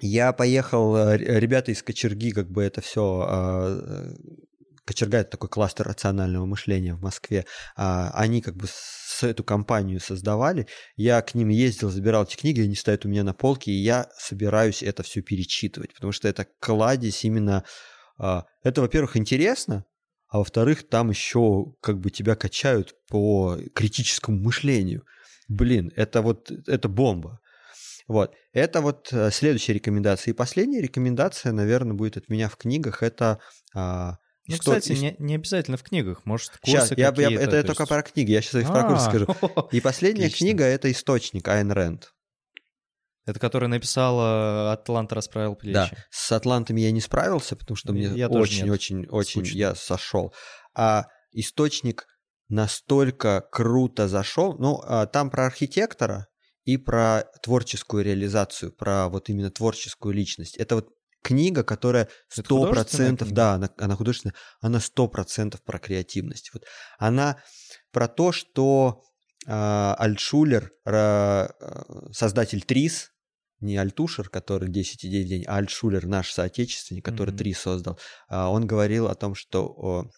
Я 0.07 0.35
поехал, 0.35 0.95
э, 0.97 1.17
ребята 1.17 1.73
из 1.73 1.83
Кочерги, 1.83 2.31
как 2.31 2.51
бы 2.51 2.63
это 2.63 2.83
все... 2.83 4.13
Кочерга 4.85 5.17
это 5.17 5.31
такой 5.31 5.49
кластер 5.49 5.87
рационального 5.87 6.45
мышления 6.45 6.95
в 6.95 7.01
Москве. 7.01 7.47
А, 7.75 8.11
Они 8.11 8.43
как 8.43 8.55
бы 8.55 8.67
с 8.69 9.23
эту 9.23 9.43
компанию 9.43 10.01
создавали. 10.01 10.67
Я 10.97 11.23
к 11.23 11.35
ним 11.35 11.49
ездил, 11.49 11.89
забирал 11.89 12.25
эти 12.25 12.37
книги, 12.37 12.61
они 12.61 12.75
стоят 12.75 13.07
у 13.07 13.09
меня 13.09 13.25
на 13.25 13.33
полке, 13.33 13.73
и 13.73 13.83
я 13.83 14.11
собираюсь 14.19 14.83
это 14.83 15.03
все 15.03 15.23
перечитывать, 15.23 15.95
потому 15.95 16.13
что 16.13 16.29
это 16.29 16.47
кладезь 16.61 17.25
именно... 17.25 17.65
а, 18.19 18.45
Это, 18.63 18.83
во-первых, 18.83 19.17
интересно, 19.17 19.87
а 20.29 20.41
во-вторых, 20.41 20.87
там 20.87 21.09
еще 21.09 21.73
как 21.81 21.99
бы 21.99 22.11
тебя 22.11 22.35
качают 22.35 22.95
по 23.09 23.57
критическому 23.75 24.39
мышлению. 24.39 25.07
Блин, 25.49 25.93
это 25.97 26.21
вот, 26.21 26.51
это 26.51 26.91
бомба. 26.91 27.41
Вот. 28.07 28.35
Это 28.53 28.81
вот 28.81 29.09
э, 29.13 29.31
следующая 29.31 29.73
рекомендация. 29.75 30.33
И 30.33 30.37
последняя 30.37 30.81
рекомендация, 30.83 31.53
наверное, 31.53 31.95
будет 31.95 32.17
от 32.17 32.29
меня 32.29 32.49
в 32.49 32.57
книгах. 32.57 33.03
Это 33.03 33.39
а, 33.75 34.17
ну, 34.47 34.57
что- 34.57 34.79
кстати, 34.79 34.93
не, 34.93 35.17
не 35.19 35.35
обязательно 35.37 35.77
в 35.79 35.83
книгах, 35.83 36.27
может, 36.27 36.51
курсы 36.59 36.67
Сейчас, 36.67 36.91
я, 36.93 37.13
я, 37.17 37.41
это 37.41 37.57
я 37.57 37.63
то 37.63 37.69
только 37.69 37.83
есть- 37.85 37.89
про 37.89 38.03
книги, 38.03 38.31
я 38.33 38.43
сейчас 38.43 38.69
про 38.69 38.85
курсы 38.87 39.07
А, 39.07 39.09
скажу. 39.09 39.27
И 39.73 39.81
последняя 39.81 40.27
отлично. 40.27 40.45
книга 40.47 40.65
это 40.65 40.91
источник 40.93 41.49
Айн 41.49 41.73
Рэнд. 41.73 42.11
Это 43.27 43.41
который 43.41 43.69
написала 43.71 44.73
«Атланта 44.73 45.15
расправил 45.15 45.55
плечи». 45.57 45.73
Да, 45.73 45.91
с 46.11 46.31
Атлантами 46.31 46.83
я 46.83 46.91
не 46.91 47.01
справился, 47.01 47.57
потому 47.57 47.75
что 47.75 47.95
мне 47.95 48.09
Я 48.09 48.29
тоже 48.29 48.53
нет. 48.53 48.65
очень-очень 48.71 49.07
очень 49.09 49.41
Скучно. 49.41 49.57
я 49.57 49.75
сошел. 49.75 50.35
А 50.77 51.07
источник 51.33 52.05
настолько 52.49 53.41
круто 53.51 54.09
зашел. 54.09 54.59
Ну, 54.59 54.83
а, 54.85 55.07
там 55.07 55.31
про 55.31 55.47
архитектора 55.47 56.27
и 56.65 56.77
про 56.77 57.25
творческую 57.43 58.05
реализацию, 58.05 58.73
про 58.73 59.09
вот 59.09 59.29
именно 59.29 59.51
творческую 59.51 60.15
личность. 60.15 60.57
Это 60.57 60.77
вот 60.77 60.89
книга, 61.23 61.65
которая 61.65 62.09
сто 62.29 62.71
процентов, 62.71 63.33
да, 63.33 63.55
она, 63.55 63.71
она 63.79 63.97
художественная, 63.97 64.35
она 64.61 64.81
сто 64.81 65.09
процентов 65.09 65.63
про 65.63 65.79
креативность. 65.79 66.51
Вот 66.53 66.65
она 66.99 67.39
про 67.93 68.09
то, 68.09 68.33
что 68.33 69.03
а, 69.47 69.95
Альтшулер, 69.99 70.73
а, 70.87 71.51
создатель 72.13 72.63
Трис, 72.63 73.11
не 73.61 73.77
Альтушер, 73.79 74.29
который 74.29 74.69
10 74.69 75.07
идей 75.07 75.25
в 75.25 75.29
день, 75.29 75.45
а 75.47 75.57
Альтшулер, 75.57 76.07
наш 76.07 76.31
соотечественник, 76.33 77.05
который 77.05 77.31
Мгм. 77.31 77.39
Трис 77.39 77.59
создал, 77.59 77.99
а, 78.29 78.51
он 78.51 78.67
говорил 78.67 79.07
о 79.07 79.15
том, 79.15 79.35
что 79.35 80.11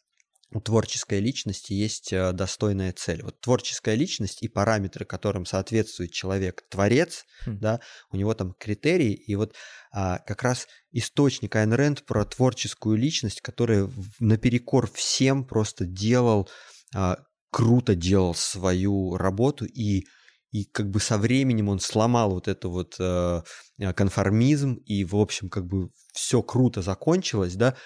у 0.52 0.60
творческой 0.60 1.20
личности 1.20 1.72
есть 1.72 2.12
а, 2.12 2.32
достойная 2.32 2.92
цель. 2.92 3.22
Вот 3.22 3.40
творческая 3.40 3.94
личность 3.94 4.42
и 4.42 4.48
параметры, 4.48 5.04
которым 5.04 5.44
соответствует 5.44 6.12
человек, 6.12 6.62
творец, 6.70 7.24
Хм. 7.44 7.58
да, 7.58 7.80
у 8.10 8.16
него 8.16 8.34
там 8.34 8.54
критерии, 8.58 9.12
и 9.12 9.34
вот 9.34 9.54
а, 9.92 10.18
как 10.18 10.42
раз 10.42 10.68
источник 10.92 11.56
Айн 11.56 11.72
Рэнд 11.72 12.04
про 12.06 12.24
творческую 12.24 12.96
личность, 12.96 13.40
которая 13.40 13.84
в- 13.84 14.20
наперекор 14.20 14.90
всем 14.90 15.44
просто 15.44 15.84
делал, 15.84 16.48
а, 16.94 17.18
круто 17.50 17.94
делал 17.94 18.34
свою 18.34 19.16
работу, 19.16 19.64
и, 19.64 20.04
и 20.52 20.64
как 20.64 20.90
бы 20.90 21.00
со 21.00 21.18
временем 21.18 21.68
он 21.68 21.80
сломал 21.80 22.30
вот 22.30 22.48
это 22.48 22.68
вот 22.68 22.96
э, 22.98 23.42
э, 23.78 23.92
конформизм, 23.94 24.74
и, 24.84 25.04
в 25.04 25.16
общем, 25.16 25.48
как 25.48 25.66
бы 25.66 25.90
все 26.12 26.42
круто 26.42 26.82
закончилось, 26.82 27.54
да, 27.56 27.76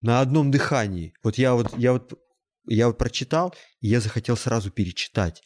на 0.00 0.20
одном 0.20 0.50
дыхании. 0.50 1.14
Вот 1.22 1.38
я 1.38 1.54
вот, 1.54 1.76
я 1.76 1.92
вот, 1.92 2.12
я 2.66 2.86
вот 2.88 2.98
прочитал, 2.98 3.54
и 3.80 3.88
я 3.88 4.00
захотел 4.00 4.36
сразу 4.36 4.70
перечитать. 4.70 5.42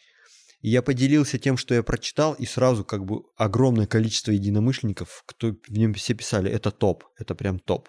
И 0.60 0.70
я 0.70 0.80
поделился 0.80 1.38
тем, 1.38 1.56
что 1.56 1.74
я 1.74 1.82
прочитал, 1.82 2.34
и 2.34 2.46
сразу 2.46 2.84
как 2.84 3.04
бы 3.04 3.22
огромное 3.36 3.86
количество 3.86 4.30
единомышленников, 4.30 5.24
кто 5.26 5.54
в 5.68 5.72
нем 5.72 5.92
все 5.94 6.14
писали, 6.14 6.50
это 6.50 6.70
топ, 6.70 7.04
это 7.18 7.34
прям 7.34 7.58
топ. 7.58 7.88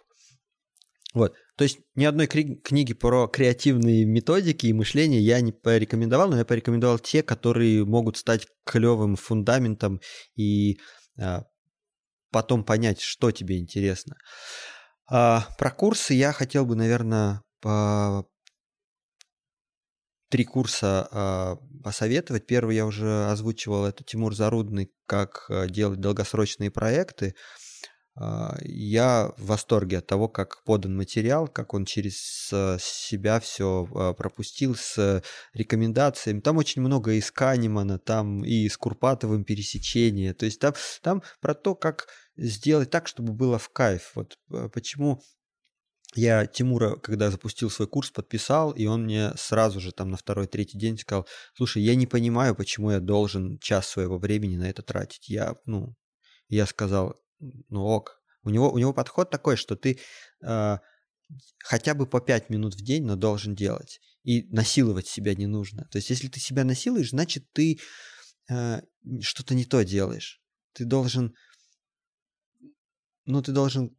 Вот. 1.14 1.36
То 1.56 1.64
есть 1.64 1.80
ни 1.94 2.06
одной 2.06 2.26
кри- 2.26 2.56
книги 2.56 2.94
про 2.94 3.28
креативные 3.28 4.06
методики 4.06 4.66
и 4.66 4.74
мышление 4.74 5.22
я 5.22 5.40
не 5.42 5.52
порекомендовал, 5.52 6.30
но 6.30 6.38
я 6.38 6.46
порекомендовал 6.46 6.98
те, 6.98 7.22
которые 7.22 7.86
могут 7.86 8.18
стать 8.18 8.48
клевым 8.66 9.16
фундаментом 9.16 10.02
и 10.36 10.80
а, 11.20 11.44
потом 12.32 12.64
понять, 12.64 13.00
что 13.00 13.30
тебе 13.30 13.60
интересно. 13.60 14.16
А, 14.16 14.83
про 15.08 15.72
курсы 15.72 16.14
я 16.14 16.32
хотел 16.32 16.66
бы, 16.66 16.76
наверное, 16.76 17.42
по 17.62 18.28
три 20.34 20.46
курса 20.46 21.08
а, 21.12 21.58
посоветовать. 21.84 22.48
Первый 22.48 22.76
я 22.76 22.88
уже 22.88 23.28
озвучивал, 23.28 23.86
это 23.86 24.04
Тимур 24.04 24.34
Зарудный, 24.34 24.92
как 25.06 25.46
а, 25.48 25.68
делать 25.68 26.00
долгосрочные 26.00 26.72
проекты. 26.72 27.36
А, 28.16 28.58
Я 28.64 29.32
в 29.38 29.46
восторге 29.46 30.00
от 30.00 30.08
того, 30.08 30.30
как 30.30 30.64
подан 30.64 30.98
материал, 30.98 31.48
как 31.48 31.76
он 31.76 31.86
через 31.86 32.50
а, 32.52 32.78
себя 32.80 33.40
все 33.40 33.86
пропустил 34.18 34.76
с 34.76 35.22
рекомендациями. 35.54 36.40
Там 36.40 36.58
очень 36.58 36.82
много 36.82 37.12
и 37.12 37.22
с 37.22 37.30
Канемана, 37.32 38.00
там 38.00 38.44
и 38.44 38.68
с 38.68 38.76
Курпатовым 38.76 39.44
пересечения. 39.44 40.34
То 40.34 40.46
есть 40.46 40.60
там, 40.60 40.74
там 41.04 41.22
про 41.42 41.54
то, 41.54 41.76
как 41.76 42.08
сделать 42.36 42.90
так, 42.90 43.08
чтобы 43.08 43.34
было 43.34 43.58
в 43.58 43.70
кайф. 43.70 44.12
Вот 44.16 44.38
а, 44.52 44.70
почему 44.70 45.22
я 46.16 46.46
Тимура, 46.46 46.96
когда 46.98 47.32
запустил 47.32 47.70
свой 47.70 47.88
курс, 47.88 48.12
подписал, 48.12 48.72
и 48.72 48.86
он 48.86 49.04
мне 49.04 49.32
сразу 49.36 49.80
же 49.80 49.92
там 49.92 50.12
на 50.12 50.18
второй-третий 50.18 50.78
день 50.78 50.98
сказал, 50.98 51.28
слушай, 51.56 51.82
я 51.82 51.96
не 51.96 52.06
понимаю, 52.06 52.56
почему 52.56 52.92
я 52.92 53.00
должен 53.00 53.58
час 53.60 53.88
своего 53.88 54.20
времени 54.20 54.58
на 54.58 54.70
это 54.70 54.84
тратить. 54.84 55.30
Я, 55.30 55.56
ну, 55.66 55.96
я 56.50 56.66
сказал, 56.66 57.20
ну 57.40 57.84
ок. 57.84 58.22
У 58.44 58.50
него, 58.50 58.72
у 58.72 58.78
него 58.78 58.94
подход 58.94 59.30
такой, 59.30 59.56
что 59.56 59.76
ты 59.76 60.00
э, 60.46 60.78
хотя 61.60 61.94
бы 61.94 62.06
по 62.06 62.20
5 62.20 62.50
минут 62.50 62.76
в 62.76 62.82
день, 62.82 63.06
но 63.06 63.16
должен 63.16 63.56
делать. 63.56 64.00
И 64.24 64.44
насиловать 64.54 65.08
себя 65.08 65.34
не 65.34 65.48
нужно. 65.48 65.88
То 65.92 65.98
есть, 65.98 66.10
если 66.10 66.28
ты 66.28 66.40
себя 66.40 66.64
насилуешь, 66.64 67.10
значит, 67.10 67.52
ты 67.54 67.80
э, 68.50 68.82
что-то 69.22 69.56
не 69.56 69.66
то 69.66 69.84
делаешь. 69.84 70.42
Ты 70.74 70.86
должен... 70.86 71.36
Ну, 73.26 73.42
ты 73.42 73.52
должен 73.52 73.96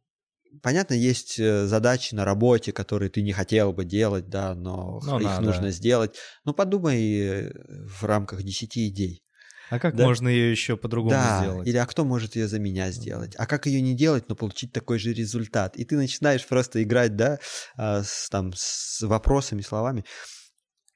понятно, 0.61 0.93
есть 0.93 1.39
э, 1.39 1.65
задачи 1.65 2.15
на 2.15 2.25
работе, 2.25 2.71
которые 2.71 3.09
ты 3.09 3.21
не 3.21 3.33
хотел 3.33 3.73
бы 3.73 3.85
делать, 3.85 4.29
да, 4.29 4.55
но 4.55 5.01
Ну 5.03 5.19
их 5.19 5.25
да, 5.25 5.41
нужно 5.41 5.71
сделать. 5.71 6.15
Ну, 6.45 6.53
подумай 6.53 7.19
э, 7.19 7.51
в 7.87 8.03
рамках 8.03 8.43
10 8.43 8.77
идей. 8.77 9.21
А 9.69 9.79
как 9.79 9.95
Да. 9.95 10.03
можно 10.05 10.27
ее 10.27 10.51
еще 10.51 10.77
по-другому 10.77 11.11
да, 11.11 11.39
сделать? 11.41 11.67
или 11.67 11.77
а 11.77 11.85
кто 11.87 12.05
может 12.05 12.35
ее 12.35 12.47
за 12.47 12.59
меня 12.59 12.91
сделать? 12.91 13.33
А 13.35 13.47
как 13.47 13.65
ее 13.65 13.81
не 13.81 13.95
делать, 13.95 14.29
но 14.29 14.35
получить 14.35 14.71
такой 14.71 14.99
же 14.99 15.11
результат? 15.11 15.75
И 15.75 15.85
ты 15.85 15.95
начинаешь 15.95 16.45
просто 16.45 16.83
играть, 16.83 17.15
да, 17.15 17.39
а, 17.75 18.03
с, 18.03 18.29
там, 18.29 18.53
с 18.55 19.01
вопросами, 19.01 19.61
словами. 19.61 20.05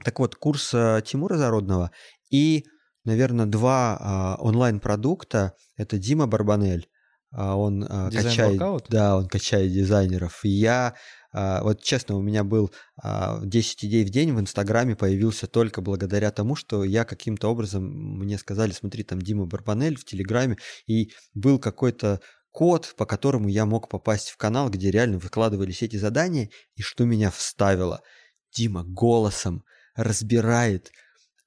Так 0.04 0.20
вот, 0.20 0.36
курс 0.36 0.72
а, 0.74 1.02
Тимура 1.02 1.38
Зародного 1.38 1.92
и, 2.30 2.66
наверное, 3.06 3.48
два 3.48 3.98
а, 4.00 4.36
онлайн-продукта. 4.40 5.54
Это 5.76 5.98
Дима 5.98 6.28
Барбанель. 6.28 6.88
А, 7.32 7.56
Он 7.56 7.86
а, 7.88 8.10
Дизайн 8.10 8.26
качает, 8.30 8.60
воркаут? 8.60 8.86
да, 8.90 9.18
он 9.18 9.28
качает 9.28 9.72
дизайнеров. 9.72 10.44
И 10.44 10.50
я, 10.50 10.96
а, 11.32 11.62
вот 11.64 11.82
честно, 11.84 12.16
у 12.16 12.22
меня 12.22 12.44
был 12.44 12.72
а, 13.02 13.40
10 13.44 13.86
идей 13.86 14.04
в 14.04 14.10
день 14.10 14.34
в 14.34 14.40
Инстаграме 14.40 14.96
появился 14.96 15.48
только 15.48 15.82
благодаря 15.82 16.32
тому, 16.32 16.56
что 16.56 16.84
я 16.84 17.06
каким-то 17.06 17.50
образом, 17.50 17.84
мне 17.86 18.38
сказали, 18.38 18.72
смотри, 18.72 19.04
там 19.04 19.22
Дима 19.22 19.46
Барбанель 19.46 19.98
в 19.98 20.06
Телеграме, 20.06 20.58
и 20.88 21.12
был 21.34 21.60
какой-то 21.60 22.20
код, 22.52 22.96
по 22.98 23.06
которому 23.06 23.48
я 23.48 23.66
мог 23.66 23.90
попасть 23.90 24.30
в 24.30 24.38
канал, 24.38 24.70
где 24.70 24.90
реально 24.90 25.20
выкладывались 25.20 25.84
эти 25.84 25.98
задания, 25.98 26.50
и 26.76 26.82
что 26.82 27.06
меня 27.06 27.30
вставило. 27.30 28.02
Дима 28.52 28.84
голосом 28.84 29.64
разбирает 29.96 30.92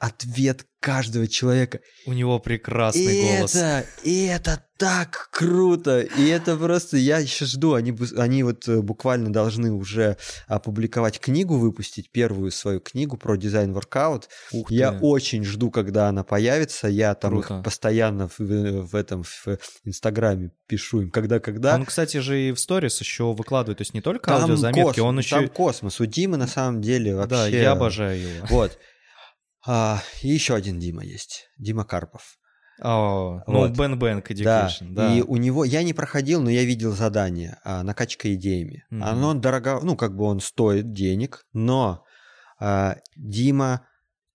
ответ 0.02 0.66
каждого 0.80 1.28
человека. 1.28 1.78
У 2.06 2.12
него 2.12 2.40
прекрасный 2.40 3.18
и 3.18 3.36
голос. 3.36 3.54
это, 3.54 3.86
и 4.02 4.24
это 4.24 4.64
так 4.76 5.28
круто, 5.30 6.00
и 6.00 6.26
это 6.26 6.56
просто, 6.56 6.96
я 6.96 7.18
еще 7.18 7.44
жду, 7.44 7.74
они, 7.74 7.96
они 8.16 8.42
вот 8.42 8.66
э, 8.66 8.80
буквально 8.80 9.32
должны 9.32 9.70
уже 9.70 10.16
опубликовать 10.48 11.20
книгу, 11.20 11.56
выпустить 11.56 12.10
первую 12.10 12.50
свою 12.50 12.80
книгу 12.80 13.16
про 13.16 13.36
дизайн 13.36 13.72
воркаут. 13.72 14.28
Ух 14.50 14.68
Я 14.72 14.90
очень 15.00 15.44
жду, 15.44 15.70
когда 15.70 16.08
она 16.08 16.24
появится, 16.24 16.88
я 16.88 17.14
там 17.14 17.30
Круто. 17.30 17.58
их 17.58 17.64
постоянно 17.64 18.26
в, 18.26 18.40
в 18.40 18.96
этом, 18.96 19.22
в 19.22 19.46
Инстаграме 19.84 20.50
пишу 20.66 21.02
им, 21.02 21.10
когда-когда. 21.12 21.76
Он, 21.76 21.84
кстати 21.86 22.16
же, 22.16 22.48
и 22.48 22.50
в 22.50 22.58
сторис 22.58 23.00
еще 23.00 23.32
выкладывает, 23.32 23.78
то 23.78 23.82
есть 23.82 23.94
не 23.94 24.00
только 24.00 24.30
Там 24.30 24.42
аудиозаметки, 24.42 24.82
космос, 24.82 25.04
он 25.04 25.18
еще... 25.18 25.36
там 25.36 25.48
космос, 25.48 26.00
у 26.00 26.06
Димы 26.06 26.38
на 26.38 26.48
самом 26.48 26.80
деле 26.80 27.14
вообще... 27.14 27.36
Да, 27.36 27.46
я 27.46 27.70
обожаю 27.70 28.20
его. 28.20 28.46
Вот. 28.48 28.80
А, 29.66 30.02
и 30.22 30.28
еще 30.28 30.55
один 30.55 30.78
Дима 30.78 31.05
есть, 31.05 31.48
Дима 31.59 31.84
Карпов. 31.84 32.39
О, 32.80 33.43
ну, 33.47 33.59
Вот. 33.60 33.70
Бен 33.72 33.98
Бэнк 33.98 34.32
Да, 34.43 34.66
Education, 34.66 34.93
да. 34.93 35.14
и 35.14 35.20
у 35.22 35.36
него, 35.36 35.64
я 35.64 35.82
не 35.82 35.93
проходил, 35.93 36.43
но 36.43 36.51
я 36.51 36.64
видел 36.64 36.93
задание, 36.93 37.59
а, 37.64 37.82
накачка 37.82 38.34
идеями. 38.34 38.84
Мгм. 38.90 39.05
Оно 39.05 39.34
дорого, 39.34 39.80
ну, 39.82 39.97
как 39.97 40.16
бы 40.16 40.24
он 40.24 40.40
стоит 40.40 40.93
денег, 40.93 41.44
но 41.52 42.05
а, 42.59 42.97
Дима 43.14 43.86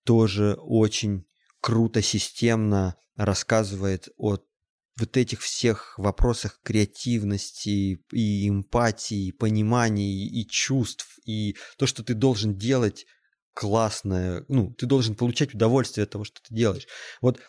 тоже 0.06 0.54
очень 0.54 1.26
круто, 1.60 2.02
системно 2.02 2.96
рассказывает 3.18 4.08
о 4.18 4.38
вот 5.00 5.18
этих 5.18 5.42
всех 5.42 5.96
вопросах 5.98 6.60
креативности 6.64 8.00
и 8.12 8.50
эмпатии, 8.50 9.28
и 9.28 9.32
понимания 9.32 10.26
и 10.26 10.48
чувств, 10.48 11.20
и 11.26 11.56
то, 11.78 11.86
что 11.86 12.04
ты 12.04 12.14
должен 12.14 12.56
делать 12.58 13.06
классное, 13.58 14.46
ну, 14.48 14.72
ты 14.74 14.86
должен 14.86 15.16
получать 15.16 15.56
удовольствие 15.56 16.04
от 16.04 16.12
того, 16.12 16.24
что 16.24 16.42
ты 16.48 16.54
делаешь. 16.54 16.88
Вот 17.22 17.40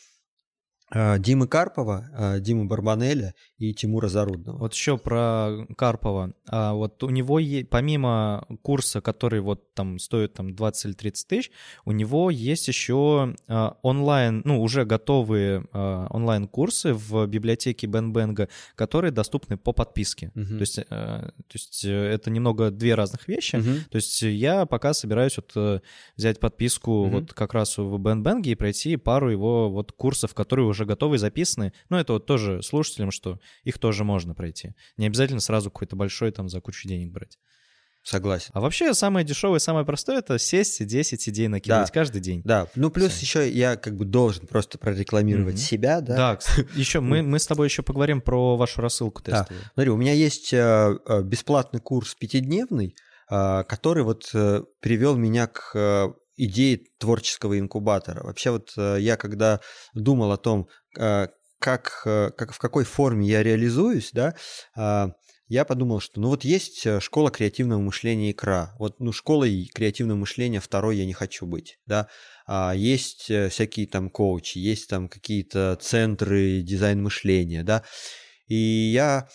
А, 0.91 1.19
Димы 1.19 1.47
Карпова, 1.47 2.09
а, 2.15 2.39
Димы 2.41 2.65
Барбанеля 2.65 3.35
и 3.59 3.75
Тимура 3.75 4.09
Зарудного. 4.09 4.57
Вот 4.57 4.75
еще 4.75 4.99
про 4.99 5.67
Карпова. 5.77 6.33
А 6.49 6.75
вот 6.75 7.03
у 7.03 7.11
него, 7.11 7.41
помимо 7.69 8.47
курса, 8.63 9.01
который 9.01 9.41
вот 9.41 9.75
там 9.75 9.99
стоит 9.99 10.35
там 10.35 10.55
20 10.55 10.85
или 10.87 10.93
30 10.93 11.29
тысяч, 11.29 11.51
у 11.85 11.93
него 11.93 12.31
есть 12.31 12.69
еще 12.69 13.35
а, 13.49 13.77
онлайн, 13.83 14.43
ну, 14.45 14.63
уже 14.63 14.85
готовые 14.85 15.65
онлайн-курсы 15.73 16.95
в 16.95 17.27
библиотеке 17.27 17.87
Бен 17.87 18.13
Бенга, 18.13 18.49
которые 18.77 19.11
доступны 19.11 19.57
по 19.57 19.73
подписке. 19.73 20.31
Угу. 20.35 20.47
То, 20.47 20.61
есть, 20.61 20.77
то 20.77 21.33
есть 21.53 21.85
э, 21.85 21.91
это 21.91 22.31
немного 22.31 22.71
две 22.71 22.95
разных 22.95 23.27
вещи. 23.27 23.57
Угу. 23.57 23.91
То 23.91 23.97
есть 23.97 24.23
я 24.23 24.67
пока 24.67 24.95
собираюсь 24.95 25.37
вот 25.37 25.53
э, 25.57 25.81
взять 26.17 26.39
подписку 26.39 26.93
угу. 27.03 27.11
вот 27.11 27.33
как 27.35 27.55
раз 27.55 27.77
в 27.79 27.99
Бен 27.99 28.23
Бенге 28.23 28.53
и 28.53 28.55
пройти 28.55 28.97
пару 28.97 29.31
его 29.31 29.69
вот 29.71 29.93
курсов, 29.93 30.35
которые 30.35 30.67
уже 30.67 30.85
готовые, 30.85 31.19
записаны. 31.19 31.73
Но 31.89 31.99
это 31.99 32.15
вот 32.15 32.27
тоже 32.27 32.63
слушателям, 32.63 33.11
что 33.11 33.39
их 33.65 33.79
тоже 33.79 34.05
можно 34.05 34.35
пройти. 34.35 34.75
Не 34.97 35.07
обязательно 35.07 35.41
сразу 35.41 35.71
какой-то 35.71 35.97
большой 35.97 36.31
там 36.33 36.49
за 36.49 36.61
кучу 36.61 36.89
денег 36.89 37.13
брать. 37.13 37.39
Согласен. 38.09 38.51
А 38.55 38.61
вообще 38.61 38.95
самое 38.95 39.27
дешевое, 39.27 39.59
самое 39.59 39.85
простое 39.85 40.19
это 40.19 40.39
сесть 40.39 40.81
и 40.81 40.85
10 40.85 41.29
идей 41.29 41.49
накидывать 41.49 41.89
да. 41.89 41.93
каждый 41.93 42.21
день. 42.23 42.41
Да, 42.45 42.67
ну 42.75 42.91
плюс 42.91 43.13
Все. 43.13 43.21
еще 43.23 43.51
я 43.51 43.77
как 43.77 43.97
бы 43.97 44.07
должен 44.07 44.47
просто 44.47 44.79
прорекламировать 44.79 45.57
mm-hmm. 45.57 45.59
себя, 45.59 46.01
да. 46.01 46.17
Да, 46.17 46.39
еще 46.75 47.01
мы, 47.01 47.23
мы 47.23 47.39
с 47.39 47.47
тобой 47.47 47.67
еще 47.67 47.83
поговорим 47.83 48.23
про 48.23 48.57
вашу 48.57 48.81
рассылку 48.81 49.23
тестовую. 49.23 49.63
Да. 49.63 49.71
Смотри, 49.75 49.91
у 49.91 49.97
меня 49.97 50.13
есть 50.15 50.55
э, 50.55 50.99
э, 51.07 51.23
бесплатный 51.23 51.81
курс 51.81 52.15
пятидневный, 52.15 52.97
э, 53.31 53.65
который 53.65 54.05
вот 54.05 54.33
привел 54.81 55.17
меня 55.17 55.47
к 55.49 56.15
идеи 56.37 56.87
творческого 56.99 57.59
инкубатора. 57.59 58.25
Вообще 58.25 58.53
вот 58.53 58.71
я 58.77 59.17
когда 59.17 59.61
думал 59.93 60.31
о 60.33 60.37
том, 60.37 60.69
как, 61.59 62.03
э, 62.05 62.31
как 62.37 62.53
в 62.53 62.59
какой 62.59 62.85
форме 62.85 63.27
я 63.27 63.43
реализуюсь, 63.43 64.11
да, 64.13 64.35
а, 64.77 65.13
я 65.49 65.65
подумал, 65.65 66.01
что 66.01 66.21
ну 66.21 66.29
вот 66.29 66.45
есть 66.45 66.87
школа 67.01 67.31
креативного 67.31 67.81
мышления 67.81 68.33
икра. 68.33 68.75
Вот 68.79 69.01
ну 69.01 69.13
школой 69.13 69.71
креативного 69.73 70.19
мышления 70.19 70.61
второй 70.61 70.99
я 70.99 71.07
не 71.07 71.15
хочу 71.15 71.47
быть, 71.47 71.79
да. 71.87 72.09
А 72.47 72.75
есть 72.75 73.33
всякие 73.51 73.87
там 73.87 74.11
коучи, 74.11 74.59
есть 74.59 74.91
там 74.91 75.09
какие-то 75.09 75.79
центры 75.81 76.61
дизайн 76.61 77.03
мышления, 77.03 77.63
да. 77.63 77.83
И 78.47 78.57
я 78.57 79.29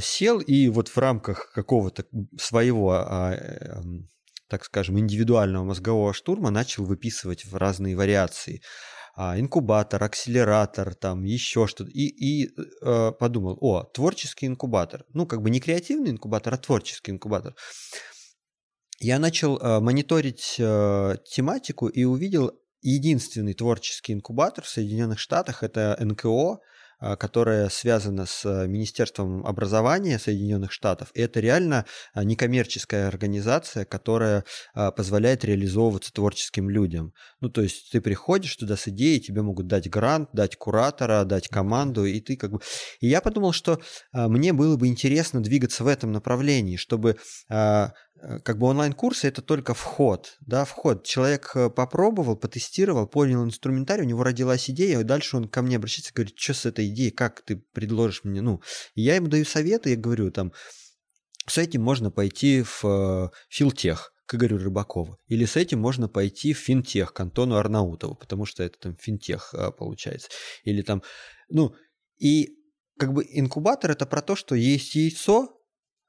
сел 0.00 0.38
и 0.38 0.68
вот 0.68 0.86
в 0.88 0.96
рамках 0.98 1.50
какого-то 1.52 2.04
своего 2.38 2.92
а, 2.92 3.34
эм, 3.34 4.08
так 4.48 4.64
скажем, 4.64 4.98
индивидуального 4.98 5.64
мозгового 5.64 6.12
штурма 6.12 6.50
начал 6.50 6.84
выписывать 6.84 7.44
в 7.44 7.56
разные 7.56 7.96
вариации. 7.96 8.62
А, 9.18 9.40
инкубатор, 9.40 10.04
акселератор, 10.04 10.94
там 10.94 11.24
еще 11.24 11.66
что-то. 11.66 11.90
И, 11.90 12.02
и 12.02 12.50
э, 12.82 13.12
подумал, 13.12 13.56
о, 13.62 13.82
творческий 13.84 14.46
инкубатор. 14.46 15.06
Ну, 15.14 15.26
как 15.26 15.40
бы 15.40 15.48
не 15.48 15.58
креативный 15.58 16.10
инкубатор, 16.10 16.52
а 16.52 16.58
творческий 16.58 17.12
инкубатор. 17.12 17.54
Я 19.00 19.18
начал 19.18 19.56
э, 19.56 19.80
мониторить 19.80 20.56
э, 20.58 21.16
тематику 21.24 21.88
и 21.88 22.04
увидел 22.04 22.60
единственный 22.82 23.54
творческий 23.54 24.12
инкубатор 24.12 24.64
в 24.64 24.68
Соединенных 24.68 25.18
Штатах, 25.18 25.62
это 25.62 25.96
НКО, 25.98 26.58
которая 27.16 27.68
связана 27.68 28.26
с 28.26 28.44
э, 28.44 28.66
Министерством 28.66 29.46
образования 29.46 30.18
Соединенных 30.18 30.72
Штатов. 30.72 31.10
И 31.14 31.20
это 31.20 31.40
реально 31.40 31.84
а, 32.14 32.24
некоммерческая 32.24 33.08
организация, 33.08 33.84
которая 33.84 34.44
а, 34.74 34.90
позволяет 34.90 35.44
реализовываться 35.44 36.12
творческим 36.12 36.70
людям. 36.70 37.12
Ну, 37.40 37.50
то 37.50 37.62
есть 37.62 37.90
ты 37.92 38.00
приходишь 38.00 38.56
туда 38.56 38.76
с 38.76 38.88
идеей, 38.88 39.20
тебе 39.20 39.42
могут 39.42 39.66
дать 39.66 39.90
грант, 39.90 40.30
дать 40.32 40.56
куратора, 40.56 41.24
дать 41.24 41.48
команду, 41.48 42.04
и 42.04 42.20
ты 42.20 42.36
как 42.36 42.52
бы... 42.52 42.60
И 43.00 43.08
я 43.08 43.20
подумал, 43.20 43.52
что 43.52 43.80
мне 44.12 44.52
было 44.52 44.76
бы 44.76 44.86
интересно 44.86 45.42
двигаться 45.42 45.84
в 45.84 45.86
этом 45.86 46.12
направлении, 46.12 46.76
чтобы 46.76 47.16
как 48.44 48.58
бы 48.58 48.66
онлайн-курсы 48.66 49.28
это 49.28 49.42
только 49.42 49.74
вход, 49.74 50.36
да, 50.40 50.64
вход. 50.64 51.04
Человек 51.04 51.52
э, 51.54 51.70
попробовал, 51.70 52.36
потестировал, 52.36 53.06
понял 53.06 53.44
инструментарий, 53.44 54.04
у 54.04 54.08
него 54.08 54.22
родилась 54.24 54.70
идея, 54.70 55.00
и 55.00 55.04
дальше 55.04 55.36
он 55.36 55.48
ко 55.48 55.62
мне 55.62 55.76
обращается 55.76 56.12
и 56.12 56.14
говорит, 56.14 56.38
что 56.38 56.54
с 56.54 56.66
этой 56.66 56.88
идеей, 56.88 57.10
как 57.10 57.42
ты 57.42 57.56
предложишь 57.56 58.24
мне, 58.24 58.40
ну, 58.40 58.62
и 58.94 59.02
я 59.02 59.16
ему 59.16 59.28
даю 59.28 59.44
советы, 59.44 59.90
я 59.90 59.96
говорю, 59.96 60.30
там, 60.30 60.52
с 61.46 61.58
этим 61.58 61.82
можно 61.82 62.10
пойти 62.10 62.62
в 62.62 62.84
э, 62.84 63.28
филтех, 63.48 64.12
к 64.26 64.34
Игорю 64.34 64.58
Рыбакову. 64.58 65.18
Или 65.28 65.44
с 65.44 65.54
этим 65.54 65.78
можно 65.78 66.08
пойти 66.08 66.52
в 66.52 66.58
финтех 66.58 67.12
к 67.12 67.20
Антону 67.20 67.54
Арнаутову, 67.54 68.16
потому 68.16 68.44
что 68.44 68.64
это 68.64 68.76
там 68.76 68.96
финтех 68.96 69.54
получается. 69.78 70.28
Или 70.64 70.82
там, 70.82 71.04
ну, 71.48 71.76
и 72.18 72.56
как 72.98 73.12
бы 73.12 73.24
инкубатор 73.28 73.92
это 73.92 74.04
про 74.04 74.22
то, 74.22 74.34
что 74.34 74.54
есть 74.54 74.96
яйцо, 74.96 75.55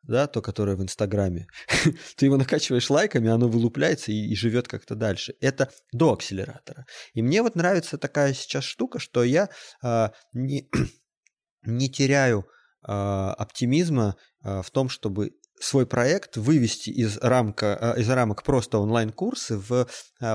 да, 0.08 0.28
то, 0.28 0.42
которое 0.42 0.76
в 0.76 0.82
Инстаграме, 0.82 1.48
ты 2.16 2.26
его 2.26 2.38
накачиваешь 2.38 2.90
лайками, 2.90 3.30
оно 3.30 3.48
вылупляется 3.48 4.12
и, 4.12 4.28
и 4.28 4.36
живет 4.36 4.68
как-то 4.68 4.96
дальше. 4.96 5.36
Это 5.42 5.70
до 5.92 6.14
акселератора. 6.14 6.86
И 7.14 7.22
мне 7.22 7.42
вот 7.42 7.56
нравится 7.56 7.98
такая 7.98 8.34
сейчас 8.34 8.64
штука, 8.64 9.00
что 9.00 9.24
я 9.24 9.50
а, 9.84 10.14
не, 10.34 10.70
не 11.64 11.90
теряю 11.90 12.48
а, 12.82 13.34
оптимизма 13.34 14.16
а, 14.42 14.62
в 14.62 14.72
том, 14.72 14.90
чтобы 14.90 15.34
свой 15.60 15.86
проект 15.86 16.38
вывести 16.38 16.92
из, 16.92 17.18
рамка, 17.18 17.96
из 17.98 18.08
рамок 18.10 18.44
просто 18.44 18.78
онлайн-курсы 18.78 19.58
в 19.58 19.88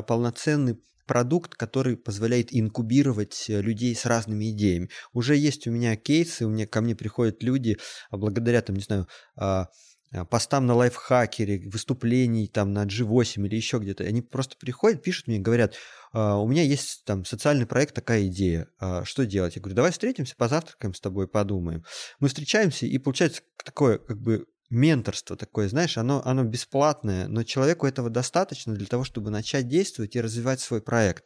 полноценный 0.07 0.83
продукт, 1.07 1.55
который 1.55 1.97
позволяет 1.97 2.49
инкубировать 2.51 3.47
э, 3.49 3.61
людей 3.61 3.95
с 3.95 4.07
разными 4.07 4.51
идеями. 4.51 4.91
Уже 5.13 5.37
есть 5.37 5.67
у 5.67 5.71
меня 5.71 5.97
кейсы, 5.97 6.47
у 6.47 6.51
меня 6.51 6.67
ко 6.67 6.81
мне 6.81 6.95
приходят 6.95 7.43
люди, 7.43 7.79
а 8.11 8.17
благодаря, 8.17 8.63
там, 8.63 8.77
не 8.77 8.83
знаю, 8.83 9.09
а, 9.37 9.69
а, 10.13 10.25
постам 10.25 10.67
на 10.67 10.75
лайфхакере, 10.75 11.69
выступлений 11.69 12.49
там 12.49 12.73
на 12.73 12.85
G8 12.85 13.47
или 13.47 13.57
еще 13.57 13.79
где-то. 13.79 14.05
Они 14.05 14.23
просто 14.23 14.57
приходят, 14.59 15.03
пишут 15.03 15.27
мне, 15.27 15.39
говорят, 15.39 15.75
у 16.15 16.47
меня 16.47 16.63
есть 16.63 17.05
там 17.07 17.25
социальный 17.25 17.65
проект, 17.65 17.95
такая 17.95 18.27
идея, 18.27 18.69
что 19.05 19.25
делать? 19.25 19.57
Я 19.57 19.63
говорю, 19.63 19.77
давай 19.77 19.93
встретимся, 19.93 20.37
позавтракаем 20.37 20.93
с 20.93 21.01
тобой, 21.01 21.27
подумаем. 21.27 21.85
Мы 22.21 22.29
встречаемся, 22.29 22.85
и 22.85 22.99
получается 22.99 23.41
такое 23.65 23.97
как 23.97 24.21
бы 24.21 24.45
менторство 24.73 25.37
такое, 25.37 25.69
знаешь, 25.69 25.99
оно, 25.99 26.23
оно 26.25 26.45
бесплатное, 26.45 27.29
но 27.29 27.45
человеку 27.45 27.87
этого 27.87 28.11
достаточно 28.11 28.75
для 28.75 28.87
того, 28.87 29.05
чтобы 29.05 29.31
начать 29.31 29.69
действовать 29.69 30.17
и 30.17 30.21
развивать 30.21 30.61
свой 30.61 30.81
проект. 30.81 31.25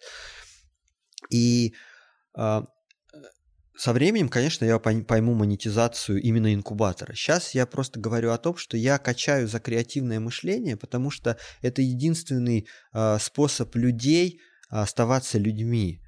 И 1.31 1.74
э, 2.36 2.62
со 3.77 3.93
временем, 3.93 4.28
конечно, 4.28 4.64
я 4.64 4.78
пойму 4.78 5.35
монетизацию 5.35 6.20
именно 6.20 6.52
инкубатора. 6.52 7.14
Сейчас 7.14 7.55
я 7.55 7.66
просто 7.66 8.01
говорю 8.01 8.32
о 8.32 8.39
том, 8.39 8.56
что 8.56 8.77
я 8.77 8.98
качаю 8.98 9.47
за 9.47 9.60
креативное 9.60 10.18
мышление, 10.18 10.77
потому 10.77 11.10
что 11.10 11.39
это 11.62 11.82
единственный 11.82 12.66
э, 12.93 13.18
способ 13.20 13.74
людей 13.77 14.40
оставаться 14.68 15.39
людьми 15.39 16.02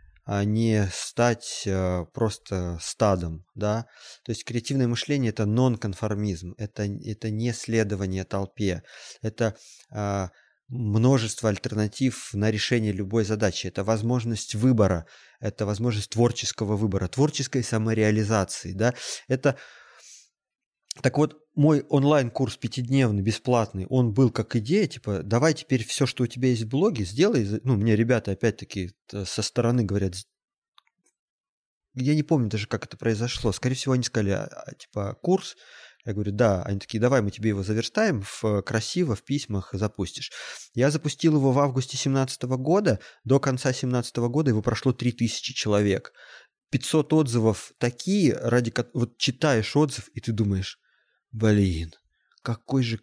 не 0.44 0.86
стать 0.92 1.62
э, 1.64 2.04
просто 2.12 2.78
стадом, 2.82 3.46
да. 3.54 3.86
То 4.24 4.32
есть 4.32 4.44
креативное 4.44 4.86
мышление– 4.86 5.30
это 5.30 5.46
нон-конформизм, 5.46 6.54
это, 6.58 6.82
это 6.82 7.30
не 7.30 7.52
следование 7.54 8.24
толпе, 8.24 8.82
это 9.22 9.56
а, 9.90 10.28
множество 10.68 11.48
альтернатив 11.48 12.30
на 12.34 12.50
решение 12.50 12.92
любой 12.92 13.24
задачи, 13.24 13.66
это 13.66 13.84
возможность 13.84 14.54
выбора, 14.54 15.06
это 15.40 15.64
возможность 15.64 16.10
творческого 16.10 16.76
выбора, 16.76 17.08
творческой 17.08 17.64
самореализации, 17.64 18.72
да. 18.72 18.94
Это 19.28 19.56
так 21.02 21.18
вот, 21.18 21.36
мой 21.54 21.84
онлайн-курс 21.88 22.56
пятидневный, 22.56 23.22
бесплатный, 23.22 23.86
он 23.86 24.12
был 24.12 24.30
как 24.30 24.56
идея, 24.56 24.86
типа, 24.86 25.22
давай 25.22 25.54
теперь 25.54 25.84
все, 25.84 26.06
что 26.06 26.24
у 26.24 26.26
тебя 26.26 26.48
есть 26.48 26.62
в 26.62 26.68
блоге, 26.68 27.04
сделай. 27.04 27.60
Ну, 27.64 27.76
мне 27.76 27.96
ребята 27.96 28.32
опять-таки 28.32 28.92
со 29.08 29.42
стороны 29.42 29.84
говорят, 29.84 30.14
я 31.94 32.14
не 32.14 32.22
помню 32.22 32.48
даже, 32.48 32.66
как 32.66 32.84
это 32.84 32.96
произошло. 32.96 33.52
Скорее 33.52 33.74
всего, 33.74 33.94
они 33.94 34.02
сказали, 34.02 34.30
а, 34.30 34.44
а, 34.44 34.74
типа, 34.74 35.18
курс. 35.20 35.56
Я 36.04 36.14
говорю, 36.14 36.32
да. 36.32 36.62
Они 36.62 36.78
такие, 36.78 37.00
давай 37.00 37.22
мы 37.22 37.30
тебе 37.30 37.50
его 37.50 37.62
заверстаем, 37.62 38.22
в, 38.22 38.62
красиво, 38.62 39.14
в 39.14 39.24
письмах 39.24 39.70
запустишь. 39.72 40.30
Я 40.74 40.90
запустил 40.90 41.36
его 41.36 41.52
в 41.52 41.58
августе 41.58 41.96
2017 41.96 42.42
года. 42.44 43.00
До 43.24 43.40
конца 43.40 43.70
2017 43.70 44.16
года 44.16 44.50
его 44.50 44.62
прошло 44.62 44.92
3000 44.92 45.54
человек. 45.54 46.12
500 46.70 47.12
отзывов 47.14 47.72
такие, 47.78 48.34
ради 48.34 48.72
вот 48.92 49.16
читаешь 49.18 49.74
отзыв, 49.74 50.08
и 50.14 50.20
ты 50.20 50.32
думаешь, 50.32 50.78
Блин, 51.32 51.94
какой 52.42 52.82
же 52.82 53.00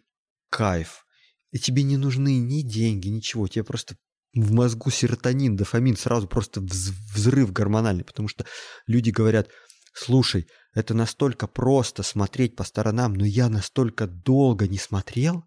кайф. 0.50 1.06
И 1.52 1.58
тебе 1.58 1.82
не 1.82 1.96
нужны 1.96 2.38
ни 2.38 2.62
деньги, 2.62 3.08
ничего. 3.08 3.48
Тебе 3.48 3.64
просто 3.64 3.96
в 4.34 4.52
мозгу 4.52 4.90
серотонин, 4.90 5.56
дофамин, 5.56 5.96
сразу 5.96 6.28
просто 6.28 6.60
взрыв 6.60 7.52
гормональный, 7.52 8.04
потому 8.04 8.28
что 8.28 8.44
люди 8.86 9.10
говорят, 9.10 9.48
слушай, 9.94 10.46
это 10.74 10.92
настолько 10.92 11.46
просто 11.46 12.02
смотреть 12.02 12.54
по 12.54 12.64
сторонам, 12.64 13.14
но 13.14 13.24
я 13.24 13.48
настолько 13.48 14.06
долго 14.06 14.68
не 14.68 14.76
смотрел, 14.76 15.44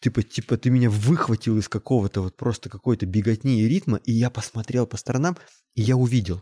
типа, 0.00 0.22
типа 0.22 0.56
ты 0.56 0.70
меня 0.70 0.88
выхватил 0.88 1.58
из 1.58 1.68
какого-то 1.68 2.22
вот 2.22 2.36
просто 2.36 2.70
какой-то 2.70 3.04
беготни 3.04 3.60
и 3.60 3.68
ритма, 3.68 3.98
и 3.98 4.12
я 4.12 4.30
посмотрел 4.30 4.86
по 4.86 4.96
сторонам, 4.96 5.36
и 5.74 5.82
я 5.82 5.96
увидел. 5.96 6.40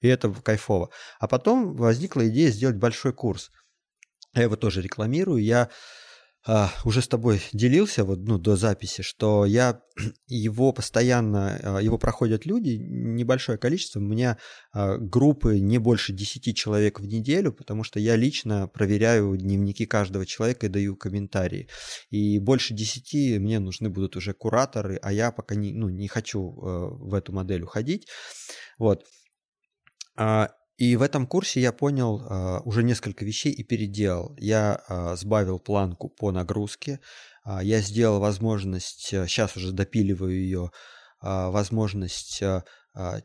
И 0.00 0.08
это 0.08 0.32
кайфово. 0.32 0.90
А 1.20 1.28
потом 1.28 1.76
возникла 1.76 2.28
идея 2.28 2.50
сделать 2.50 2.76
большой 2.76 3.12
курс. 3.12 3.50
Я 4.34 4.42
его 4.42 4.56
тоже 4.56 4.82
рекламирую. 4.82 5.42
Я 5.42 5.68
а, 6.44 6.72
уже 6.84 7.02
с 7.02 7.08
тобой 7.08 7.40
делился 7.52 8.04
вот, 8.04 8.18
ну, 8.18 8.36
до 8.36 8.56
записи, 8.56 9.02
что 9.02 9.46
я 9.46 9.80
его 10.26 10.72
постоянно, 10.72 11.60
а, 11.62 11.78
его 11.78 11.98
проходят 11.98 12.46
люди, 12.46 12.70
небольшое 12.80 13.58
количество, 13.58 14.00
у 14.00 14.02
меня 14.02 14.38
а, 14.72 14.96
группы 14.98 15.60
не 15.60 15.78
больше 15.78 16.12
10 16.12 16.56
человек 16.56 16.98
в 16.98 17.06
неделю, 17.06 17.52
потому 17.52 17.84
что 17.84 18.00
я 18.00 18.16
лично 18.16 18.66
проверяю 18.66 19.36
дневники 19.36 19.86
каждого 19.86 20.26
человека 20.26 20.66
и 20.66 20.68
даю 20.68 20.96
комментарии. 20.96 21.68
И 22.10 22.40
больше 22.40 22.74
10 22.74 23.38
мне 23.40 23.60
нужны 23.60 23.88
будут 23.88 24.16
уже 24.16 24.32
кураторы, 24.34 24.98
а 25.00 25.12
я 25.12 25.30
пока 25.30 25.54
не, 25.54 25.72
ну, 25.72 25.90
не 25.90 26.08
хочу 26.08 26.42
в 26.42 27.14
эту 27.14 27.32
модель 27.32 27.62
уходить. 27.62 28.08
Вот. 28.78 29.04
И 30.82 30.96
в 30.96 31.02
этом 31.02 31.28
курсе 31.28 31.60
я 31.60 31.70
понял 31.70 32.20
uh, 32.20 32.60
уже 32.64 32.82
несколько 32.82 33.24
вещей 33.24 33.52
и 33.52 33.62
переделал. 33.62 34.34
Я 34.36 34.82
uh, 34.88 35.16
сбавил 35.16 35.60
планку 35.60 36.08
по 36.08 36.32
нагрузке, 36.32 36.98
uh, 37.46 37.64
я 37.64 37.80
сделал 37.80 38.18
возможность, 38.18 38.98
сейчас 39.06 39.56
уже 39.56 39.70
допиливаю 39.70 40.34
ее, 40.34 40.72
возможность 41.20 42.42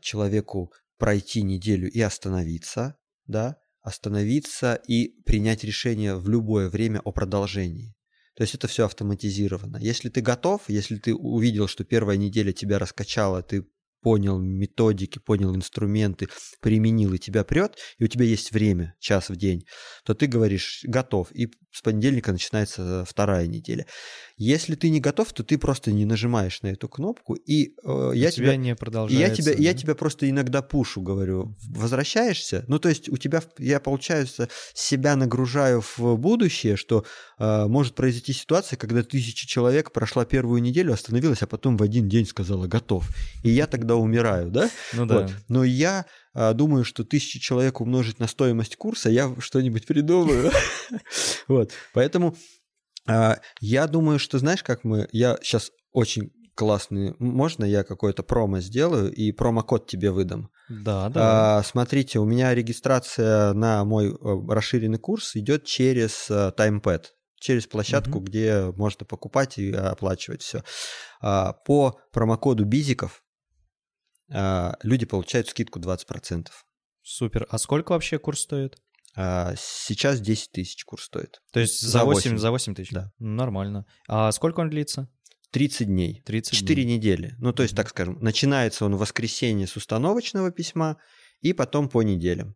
человеку 0.00 0.72
пройти 0.98 1.42
неделю 1.42 1.90
и 1.90 2.00
остановиться, 2.00 2.94
да, 3.26 3.56
остановиться 3.82 4.80
и 4.86 5.20
принять 5.24 5.64
решение 5.64 6.14
в 6.14 6.28
любое 6.28 6.68
время 6.68 7.00
о 7.00 7.10
продолжении. 7.10 7.96
То 8.36 8.44
есть 8.44 8.54
это 8.54 8.68
все 8.68 8.84
автоматизировано. 8.84 9.78
Если 9.78 10.10
ты 10.10 10.20
готов, 10.20 10.62
если 10.68 10.96
ты 10.96 11.12
увидел, 11.12 11.66
что 11.66 11.82
первая 11.82 12.16
неделя 12.16 12.52
тебя 12.52 12.78
раскачала, 12.78 13.42
ты 13.42 13.66
понял 14.00 14.38
методики, 14.38 15.18
понял 15.18 15.54
инструменты, 15.54 16.28
применил 16.60 17.12
и 17.14 17.18
тебя 17.18 17.44
прет, 17.44 17.76
и 17.98 18.04
у 18.04 18.08
тебя 18.08 18.24
есть 18.24 18.52
время, 18.52 18.94
час 18.98 19.28
в 19.28 19.36
день, 19.36 19.64
то 20.04 20.14
ты 20.14 20.26
говоришь 20.26 20.80
готов, 20.84 21.30
и 21.32 21.50
с 21.70 21.82
понедельника 21.82 22.32
начинается 22.32 23.04
вторая 23.06 23.46
неделя. 23.46 23.86
Если 24.36 24.74
ты 24.76 24.88
не 24.90 25.00
готов, 25.00 25.32
то 25.32 25.42
ты 25.42 25.58
просто 25.58 25.90
не 25.92 26.04
нажимаешь 26.04 26.62
на 26.62 26.68
эту 26.68 26.88
кнопку, 26.88 27.34
и 27.34 27.74
э, 27.84 28.12
я 28.14 28.30
тебя, 28.30 28.56
не 28.56 28.74
продолжается. 28.76 29.28
Я 29.28 29.34
тебя, 29.34 29.54
да? 29.54 29.62
я 29.62 29.74
тебя 29.74 29.94
просто 29.94 30.30
иногда 30.30 30.62
пушу, 30.62 31.02
говорю, 31.02 31.56
возвращаешься, 31.68 32.64
ну 32.68 32.78
то 32.78 32.88
есть 32.88 33.08
у 33.08 33.16
тебя, 33.16 33.42
я 33.58 33.80
получается 33.80 34.48
себя 34.74 35.16
нагружаю 35.16 35.82
в 35.96 36.16
будущее, 36.16 36.76
что 36.76 37.04
э, 37.38 37.66
может 37.66 37.96
произойти 37.96 38.32
ситуация, 38.32 38.76
когда 38.76 39.02
тысяча 39.02 39.46
человек 39.46 39.92
прошла 39.92 40.24
первую 40.24 40.62
неделю, 40.62 40.92
остановилась, 40.92 41.42
а 41.42 41.46
потом 41.46 41.76
в 41.76 41.82
один 41.82 42.08
день 42.08 42.26
сказала 42.26 42.66
готов, 42.66 43.08
и 43.42 43.50
я 43.50 43.66
тогда 43.66 43.96
умираю, 43.96 44.50
да? 44.50 44.70
Ну 44.92 45.04
да. 45.04 45.22
Вот. 45.22 45.32
Но 45.48 45.64
я 45.64 46.06
думаю, 46.54 46.84
что 46.84 47.04
тысячи 47.04 47.38
человек 47.38 47.80
умножить 47.80 48.18
на 48.18 48.26
стоимость 48.26 48.76
курса, 48.76 49.10
я 49.10 49.34
что-нибудь 49.38 49.86
придумаю. 49.86 50.50
Вот, 51.48 51.72
поэтому 51.94 52.36
а, 53.08 53.40
я 53.60 53.86
думаю, 53.86 54.18
что 54.18 54.38
знаешь, 54.38 54.62
как 54.62 54.84
мы... 54.84 55.08
Я 55.12 55.38
сейчас 55.42 55.70
очень 55.92 56.30
классный. 56.54 57.14
Можно 57.18 57.64
я 57.64 57.84
какое-то 57.84 58.22
промо 58.22 58.60
сделаю 58.60 59.12
и 59.12 59.32
промокод 59.32 59.86
тебе 59.86 60.10
выдам? 60.10 60.50
Да, 60.68 61.08
да. 61.08 61.58
А, 61.58 61.62
смотрите, 61.62 62.18
у 62.18 62.24
меня 62.24 62.54
регистрация 62.54 63.52
на 63.54 63.84
мой 63.84 64.08
э, 64.08 64.14
расширенный 64.48 64.98
курс 64.98 65.36
идет 65.36 65.64
через 65.64 66.28
TimePad, 66.28 67.04
через 67.40 67.66
площадку, 67.66 68.18
угу. 68.18 68.26
где 68.26 68.72
можно 68.76 69.06
покупать 69.06 69.56
и 69.56 69.72
оплачивать 69.72 70.42
все. 70.42 70.62
А, 71.20 71.52
по 71.52 71.98
промокоду 72.12 72.64
Бизиков 72.64 73.22
а, 73.22 73.27
люди 74.82 75.06
получают 75.06 75.48
скидку 75.48 75.80
20%. 75.80 76.48
Супер. 77.02 77.46
А 77.48 77.58
сколько 77.58 77.92
вообще 77.92 78.18
курс 78.18 78.40
стоит? 78.40 78.76
А, 79.16 79.54
сейчас 79.56 80.20
10 80.20 80.52
тысяч 80.52 80.84
курс 80.84 81.04
стоит. 81.04 81.40
То 81.52 81.60
есть 81.60 81.80
за 81.80 82.04
8, 82.04 82.30
8. 82.32 82.38
за 82.38 82.50
8 82.50 82.74
тысяч? 82.74 82.90
Да. 82.90 83.10
Нормально. 83.18 83.86
А 84.06 84.30
сколько 84.30 84.60
он 84.60 84.70
длится? 84.70 85.08
30 85.50 85.86
дней. 85.86 86.22
30 86.24 86.52
4 86.54 86.84
дней. 86.84 86.96
недели. 86.96 87.34
Ну, 87.38 87.52
то 87.52 87.62
есть, 87.62 87.74
так 87.74 87.88
скажем, 87.88 88.18
начинается 88.20 88.84
он 88.84 88.94
в 88.94 88.98
воскресенье 88.98 89.66
с 89.66 89.76
установочного 89.76 90.50
письма 90.50 90.98
и 91.40 91.52
потом 91.52 91.88
по 91.88 92.02
неделям. 92.02 92.54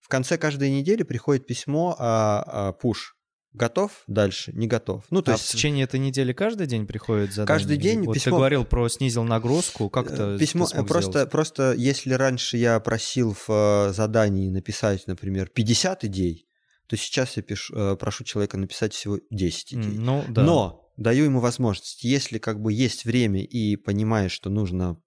В 0.00 0.08
конце 0.08 0.38
каждой 0.38 0.70
недели 0.70 1.02
приходит 1.02 1.46
письмо, 1.46 1.96
а, 1.98 2.44
а, 2.46 2.72
пуш, 2.72 3.16
Готов 3.52 3.90
дальше, 4.06 4.52
не 4.54 4.68
готов. 4.68 5.04
Ну, 5.10 5.22
то 5.22 5.32
а 5.32 5.34
есть... 5.34 5.48
в 5.48 5.52
течение 5.52 5.84
этой 5.84 5.98
недели 5.98 6.32
каждый 6.32 6.68
день 6.68 6.86
приходит 6.86 7.32
задание? 7.32 7.58
Каждый 7.58 7.76
день 7.78 8.02
вот 8.04 8.14
письмо... 8.14 8.30
ты 8.30 8.36
говорил 8.36 8.64
про 8.64 8.88
снизил 8.88 9.24
нагрузку, 9.24 9.90
как 9.90 10.10
это 10.10 10.36
э, 10.36 10.38
Письмо 10.38 10.66
просто, 10.86 11.10
сделать? 11.10 11.30
просто 11.30 11.74
если 11.76 12.14
раньше 12.14 12.58
я 12.58 12.78
просил 12.78 13.34
в 13.34 13.48
э, 13.48 13.92
задании 13.92 14.48
написать, 14.50 15.06
например, 15.08 15.48
50 15.48 16.04
идей, 16.04 16.46
то 16.86 16.96
сейчас 16.96 17.36
я 17.36 17.42
пишу, 17.42 17.74
э, 17.74 17.96
прошу 17.96 18.22
человека 18.22 18.56
написать 18.56 18.94
всего 18.94 19.18
10 19.30 19.74
идей. 19.74 19.98
Ну, 19.98 20.24
да. 20.28 20.42
Но 20.42 20.89
даю 21.00 21.24
ему 21.24 21.40
возможность. 21.40 22.04
Если 22.04 22.38
как 22.38 22.60
бы 22.60 22.72
есть 22.72 23.06
время 23.06 23.42
и 23.42 23.76
понимаешь, 23.76 24.32
что 24.32 24.50
нужно 24.50 25.00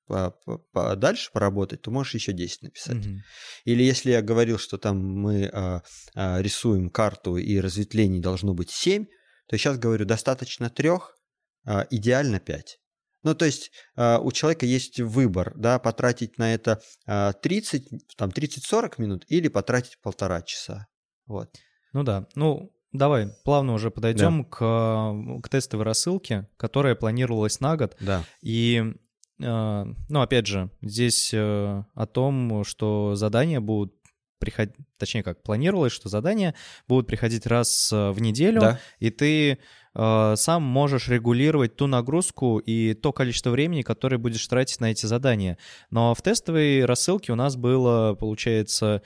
дальше 0.74 1.32
поработать, 1.32 1.84
то 1.84 1.91
можешь 1.91 2.15
еще 2.15 2.34
10 2.34 2.64
написать. 2.64 2.98
Mm-hmm. 2.98 3.18
Или 3.65 3.84
если 3.84 4.11
я 4.11 4.24
говорил, 4.24 4.57
что 4.57 4.80
там 4.80 4.98
мы 4.98 5.45
а, 5.45 5.84
а, 6.15 6.41
рисуем 6.41 6.90
карту 6.90 7.38
и 7.38 7.60
разветвлений 7.60 8.20
должно 8.20 8.56
быть 8.56 8.72
7, 8.72 9.06
то 9.48 9.57
сейчас 9.57 9.78
говорю, 9.78 10.06
достаточно 10.06 10.72
трех, 10.72 11.15
а, 11.64 11.86
идеально 11.91 12.40
5. 12.40 12.80
Ну, 13.22 13.36
то 13.36 13.45
есть 13.45 13.72
а, 13.95 14.18
у 14.18 14.32
человека 14.32 14.65
есть 14.65 14.99
выбор, 14.99 15.53
да, 15.56 15.78
потратить 15.78 16.40
на 16.40 16.56
это 16.56 16.82
30, 17.06 18.18
там, 18.18 18.32
30-40 18.32 18.95
минут 18.98 19.26
или 19.28 19.48
потратить 19.48 19.99
полтора 20.02 20.41
часа. 20.41 20.88
Вот. 21.28 21.56
Ну 21.94 22.02
да, 22.02 22.28
ну 22.34 22.72
Давай, 22.94 23.30
плавно 23.44 23.74
уже 23.74 23.90
подойдем 23.90 24.44
да. 24.44 24.49
к, 24.49 25.41
к 25.41 25.49
тестовой 25.49 25.84
рассылке, 25.84 26.48
которая 26.57 26.94
планировалась 26.94 27.60
на 27.60 27.76
год. 27.76 27.98
Да. 27.99 28.24
И, 28.41 28.94
э, 29.41 29.86
ну, 30.10 30.22
опять 30.22 30.45
же, 30.45 30.70
здесь 30.82 31.32
э, 31.34 31.84
о 31.94 32.06
том, 32.06 32.64
что 32.64 33.15
задания 33.15 33.60
будут 33.60 33.95
приходить, 34.38 34.76
точнее 34.98 35.24
как, 35.24 35.41
планировалось, 35.41 35.94
что 35.94 36.07
задания 36.07 36.53
будут 36.88 37.07
приходить 37.07 37.48
раз 37.48 37.91
э, 37.91 38.11
в 38.11 38.22
неделю, 38.22 38.61
да. 38.61 38.80
и 38.99 39.10
ты 39.10 39.57
э, 39.95 40.34
сам 40.36 40.61
можешь 40.61 41.07
регулировать 41.07 41.76
ту 41.78 41.88
нагрузку 41.88 42.60
и 42.60 42.94
то 42.94 43.11
количество 43.11 43.49
времени, 43.49 43.82
которое 43.82 44.18
будешь 44.18 44.45
тратить 44.48 44.82
на 44.82 44.91
эти 44.91 45.06
задания. 45.07 45.57
Но 45.90 46.14
в 46.14 46.22
тестовой 46.22 46.86
рассылке 46.86 47.32
у 47.32 47.36
нас 47.36 47.56
было, 47.56 48.14
получается... 48.14 49.02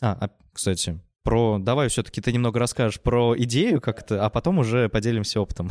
А, 0.00 0.12
а 0.20 0.30
кстати, 0.52 1.00
про... 1.28 1.58
Давай 1.58 1.88
все-таки 1.88 2.22
ты 2.22 2.32
немного 2.32 2.58
расскажешь 2.58 3.02
про 3.02 3.34
идею 3.36 3.82
как-то, 3.82 4.24
а 4.24 4.30
потом 4.30 4.60
уже 4.60 4.88
поделимся 4.88 5.42
опытом. 5.42 5.70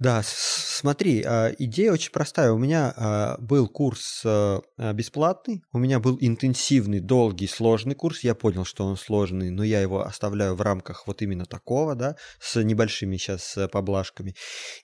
Да, 0.00 0.22
смотри, 0.24 1.22
а, 1.24 1.52
идея 1.58 1.92
очень 1.92 2.10
простая. 2.10 2.52
У 2.52 2.58
меня 2.58 2.92
а, 2.96 3.36
был 3.38 3.68
курс 3.68 4.22
а, 4.24 4.62
бесплатный, 4.92 5.62
у 5.72 5.78
меня 5.78 6.00
был 6.00 6.18
интенсивный, 6.20 6.98
долгий, 6.98 7.46
сложный 7.46 7.94
курс. 7.94 8.24
Я 8.24 8.34
понял, 8.34 8.64
что 8.64 8.84
он 8.84 8.96
сложный, 8.96 9.50
но 9.50 9.62
я 9.62 9.80
его 9.80 10.04
оставляю 10.04 10.56
в 10.56 10.60
рамках 10.60 11.06
вот 11.06 11.22
именно 11.22 11.46
такого, 11.46 11.94
да, 11.94 12.16
с 12.40 12.60
небольшими 12.60 13.16
сейчас 13.16 13.56
э, 13.56 13.68
поблажками. 13.68 14.34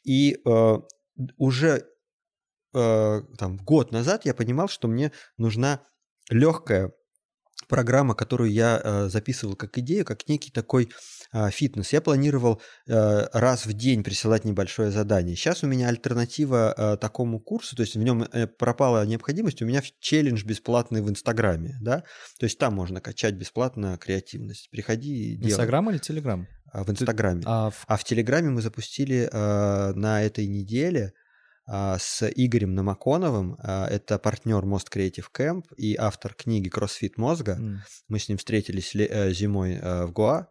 И 0.04 0.36
уже 1.36 1.84
э, 2.74 3.22
там, 3.38 3.56
год 3.56 3.92
назад 3.92 4.24
я 4.24 4.34
понимал, 4.34 4.68
что 4.68 4.88
мне 4.88 5.12
нужна 5.38 5.80
легкая 6.30 6.92
программа, 7.68 8.14
которую 8.14 8.50
я 8.50 8.80
э, 8.82 9.08
записывал 9.08 9.56
как 9.56 9.78
идею, 9.78 10.04
как 10.04 10.28
некий 10.28 10.50
такой 10.50 10.90
э, 11.32 11.50
фитнес. 11.50 11.92
Я 11.92 12.00
планировал 12.00 12.60
э, 12.86 13.26
раз 13.32 13.66
в 13.66 13.72
день 13.72 14.02
присылать 14.02 14.44
небольшое 14.44 14.90
задание. 14.90 15.36
Сейчас 15.36 15.62
у 15.62 15.66
меня 15.66 15.88
альтернатива 15.88 16.74
э, 16.76 16.96
такому 16.98 17.40
курсу, 17.40 17.76
то 17.76 17.82
есть 17.82 17.94
в 17.94 18.02
нем 18.02 18.22
э, 18.24 18.46
пропала 18.46 19.04
необходимость, 19.06 19.62
у 19.62 19.66
меня 19.66 19.82
челлендж 20.00 20.44
бесплатный 20.44 21.02
в 21.02 21.08
Инстаграме, 21.08 21.78
да, 21.80 22.04
то 22.38 22.44
есть 22.44 22.58
там 22.58 22.74
можно 22.74 23.00
качать 23.00 23.34
бесплатно 23.34 23.98
креативность. 23.98 24.70
Приходи 24.70 25.32
и 25.32 25.36
делай. 25.36 25.52
Инстаграм 25.52 25.90
или 25.90 25.98
Телеграм? 25.98 26.46
А, 26.72 26.84
в 26.84 26.90
Инстаграме. 26.90 27.42
А 27.46 27.70
в... 27.70 27.84
а 27.86 27.96
в 27.96 28.04
Телеграме 28.04 28.50
мы 28.50 28.60
запустили 28.60 29.28
э, 29.30 29.92
на 29.94 30.22
этой 30.22 30.46
неделе 30.46 31.12
с 31.66 32.28
Игорем 32.34 32.74
Намаконовым. 32.74 33.56
А, 33.58 33.86
это 33.88 34.18
партнер 34.18 34.64
Most 34.64 34.86
Creative 34.92 35.26
Camp 35.36 35.64
и 35.76 35.96
автор 35.96 36.34
книги 36.34 36.68
«Кроссфит 36.68 37.16
мозга». 37.16 37.56
Mm. 37.58 37.76
Мы 38.08 38.18
с 38.18 38.28
ним 38.28 38.38
встретились 38.38 38.94
э, 38.94 39.32
зимой 39.32 39.74
э, 39.74 40.04
в 40.04 40.12
Гоа 40.12 40.48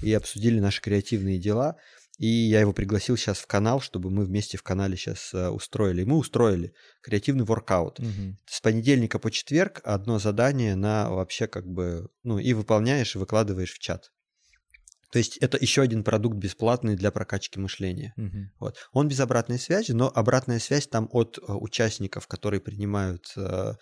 и 0.00 0.12
обсудили 0.14 0.60
наши 0.60 0.80
креативные 0.80 1.38
дела. 1.38 1.76
И 2.18 2.26
я 2.26 2.60
его 2.60 2.72
пригласил 2.72 3.16
сейчас 3.16 3.38
в 3.38 3.46
канал, 3.46 3.80
чтобы 3.80 4.08
мы 4.10 4.24
вместе 4.24 4.56
в 4.56 4.62
канале 4.62 4.96
сейчас 4.96 5.34
устроили. 5.34 6.02
И 6.02 6.04
мы 6.04 6.16
устроили 6.16 6.72
креативный 7.00 7.44
воркаут. 7.44 7.98
Mm-hmm. 7.98 8.34
С 8.46 8.60
понедельника 8.60 9.18
по 9.18 9.32
четверг 9.32 9.80
одно 9.82 10.20
задание 10.20 10.76
на 10.76 11.10
вообще 11.10 11.48
как 11.48 11.66
бы... 11.66 12.08
Ну, 12.22 12.38
и 12.38 12.52
выполняешь, 12.52 13.16
и 13.16 13.18
выкладываешь 13.18 13.72
в 13.72 13.80
чат. 13.80 14.12
То 15.14 15.18
есть 15.18 15.36
это 15.36 15.56
еще 15.60 15.82
один 15.82 16.02
продукт 16.02 16.38
бесплатный 16.38 16.96
для 16.96 17.12
прокачки 17.12 17.60
мышления. 17.60 18.12
Мгм. 18.16 18.50
Вот. 18.58 18.78
Он 18.90 19.06
без 19.06 19.20
обратной 19.20 19.60
связи, 19.60 19.92
но 19.92 20.10
обратная 20.12 20.58
связь 20.58 20.88
там 20.88 21.08
от 21.12 21.38
э, 21.38 21.52
участников, 21.52 22.26
которые 22.26 22.60
принимают 22.60 23.32
э, 23.36 23.74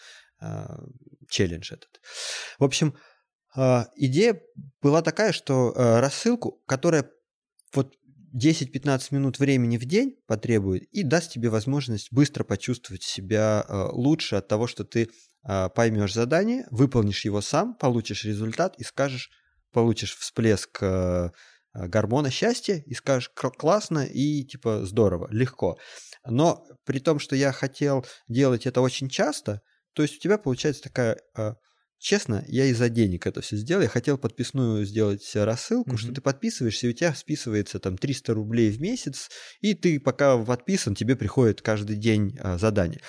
э, 0.43 0.67
челлендж 1.31 1.73
этот. 1.73 2.03
В 2.59 2.65
общем, 2.65 2.95
э, 3.57 3.85
идея 3.97 4.43
была 4.83 5.01
такая, 5.01 5.33
что 5.33 5.73
э, 5.75 6.01
рассылку, 6.01 6.61
которая 6.67 7.11
вот 7.73 7.95
10-15 8.39 9.07
минут 9.13 9.39
времени 9.39 9.79
в 9.79 9.87
день 9.87 10.17
потребует 10.27 10.83
и 10.93 11.03
даст 11.03 11.33
тебе 11.33 11.49
возможность 11.49 12.13
быстро 12.13 12.45
почувствовать 12.45 13.05
себя 13.05 13.65
э, 13.67 13.89
лучше 13.93 14.37
от 14.37 14.49
того, 14.49 14.67
что 14.67 14.85
ты 14.85 15.09
э, 15.49 15.69
поймешь 15.75 16.13
задание, 16.13 16.67
выполнишь 16.71 17.25
его 17.25 17.41
сам, 17.41 17.75
получишь 17.75 18.27
результат 18.27 18.79
и 18.79 18.85
скажешь, 18.85 19.31
получишь 19.73 20.17
всплеск 20.17 20.79
э, 20.83 21.31
э, 21.75 21.87
гормона 21.89 22.31
счастья 22.31 22.83
и 22.87 22.95
скажешь 22.95 23.31
«К- 23.35 23.51
классно 23.51 24.05
и 24.05 24.45
типа 24.45 24.85
здорово, 24.85 25.29
легко. 25.31 25.79
Но 26.27 26.65
при 26.85 26.99
том, 26.99 27.19
что 27.19 27.35
я 27.37 27.53
хотел 27.53 28.07
делать 28.29 28.67
это 28.67 28.81
очень 28.81 29.09
часто, 29.09 29.61
то 29.95 30.03
есть 30.03 30.17
у 30.17 30.21
тебя 30.21 30.39
получается 30.39 30.83
такая 30.83 31.19
э, 31.37 31.55
Честно, 32.03 32.45
я 32.49 32.65
из-за 32.65 32.89
денег 32.89 33.29
это 33.29 33.43
все 33.43 33.57
сделал. 33.57 33.81
Я 33.83 33.89
хотел 33.89 34.19
подписную 34.19 34.85
сделать 34.85 35.23
рассылку, 35.37 35.97
что 35.97 36.09
Мгм. 36.09 36.17
ты 36.17 36.21
подписываешься, 36.21 36.89
и 36.89 36.91
у 36.91 36.93
тебя 36.93 37.15
списывается 37.15 37.79
там 37.79 37.97
300 37.97 38.35
рублей 38.35 38.73
в 38.73 38.81
месяц, 38.81 39.31
и 39.61 39.73
ты 39.75 40.01
пока 40.01 40.37
подписан, 40.37 40.97
тебе 40.97 41.15
приходит 41.15 41.63
каждый 41.63 41.95
день 41.95 42.37
а, 42.41 42.59
задание. 42.59 43.01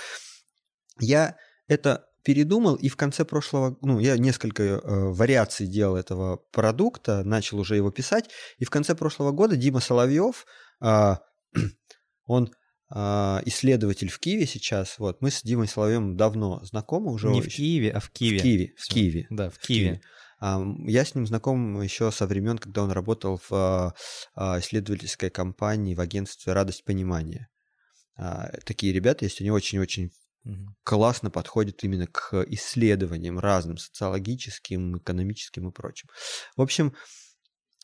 Я 0.99 1.37
это 1.67 2.05
передумал, 2.23 2.75
и 2.75 2.89
в 2.89 2.95
конце 2.95 3.25
прошлого, 3.25 3.77
ну, 3.81 3.99
я 3.99 4.17
несколько 4.17 4.63
э, 4.63 4.79
вариаций 4.83 5.67
делал 5.67 5.97
этого 5.97 6.37
продукта, 6.51 7.23
начал 7.23 7.59
уже 7.59 7.75
его 7.75 7.91
писать, 7.91 8.29
и 8.57 8.65
в 8.65 8.69
конце 8.69 8.95
прошлого 8.95 9.31
года 9.31 9.55
Дима 9.55 9.81
Соловьев, 9.81 10.45
а, 10.79 11.19
он 12.25 12.53
а, 12.89 13.41
исследователь 13.45 14.09
в 14.09 14.19
Киеве 14.19 14.47
сейчас, 14.47 14.97
вот, 14.99 15.21
мы 15.21 15.31
с 15.31 15.43
Димой 15.43 15.67
Соловьевым 15.67 16.15
давно 16.15 16.63
знакомы 16.63 17.11
уже. 17.11 17.27
Не 17.29 17.41
в 17.41 17.47
Киеве, 17.47 17.91
а 17.91 17.99
в 17.99 18.09
Киеве. 18.09 18.39
В 18.39 18.41
Киеве, 18.41 18.73
в. 18.77 18.87
Киеве. 18.87 19.27
Да, 19.29 19.49
в 19.49 19.55
в 19.55 19.59
Киеве. 19.59 19.85
Киеве. 19.85 20.01
А, 20.39 20.63
Я 20.85 21.05
с 21.05 21.15
ним 21.15 21.27
знаком 21.27 21.81
еще 21.81 22.09
со 22.11 22.25
времен, 22.25 22.57
когда 22.57 22.83
он 22.83 22.91
работал 22.91 23.39
в 23.49 23.93
исследовательской 24.35 25.29
компании 25.29 25.95
в 25.95 25.99
агентстве 25.99 26.53
«Радость 26.53 26.85
понимания». 26.85 27.49
Такие 28.65 28.93
ребята 28.93 29.25
есть, 29.25 29.41
они 29.41 29.49
очень-очень 29.49 30.11
Мгм. 30.43 30.75
классно 30.83 31.29
подходят 31.29 31.83
именно 31.83 32.07
к 32.07 32.43
исследованиям 32.47 33.39
разным, 33.39 33.77
социологическим, 33.77 34.97
экономическим 34.97 35.69
и 35.69 35.71
прочим. 35.71 36.09
В 36.57 36.61
общем, 36.61 36.93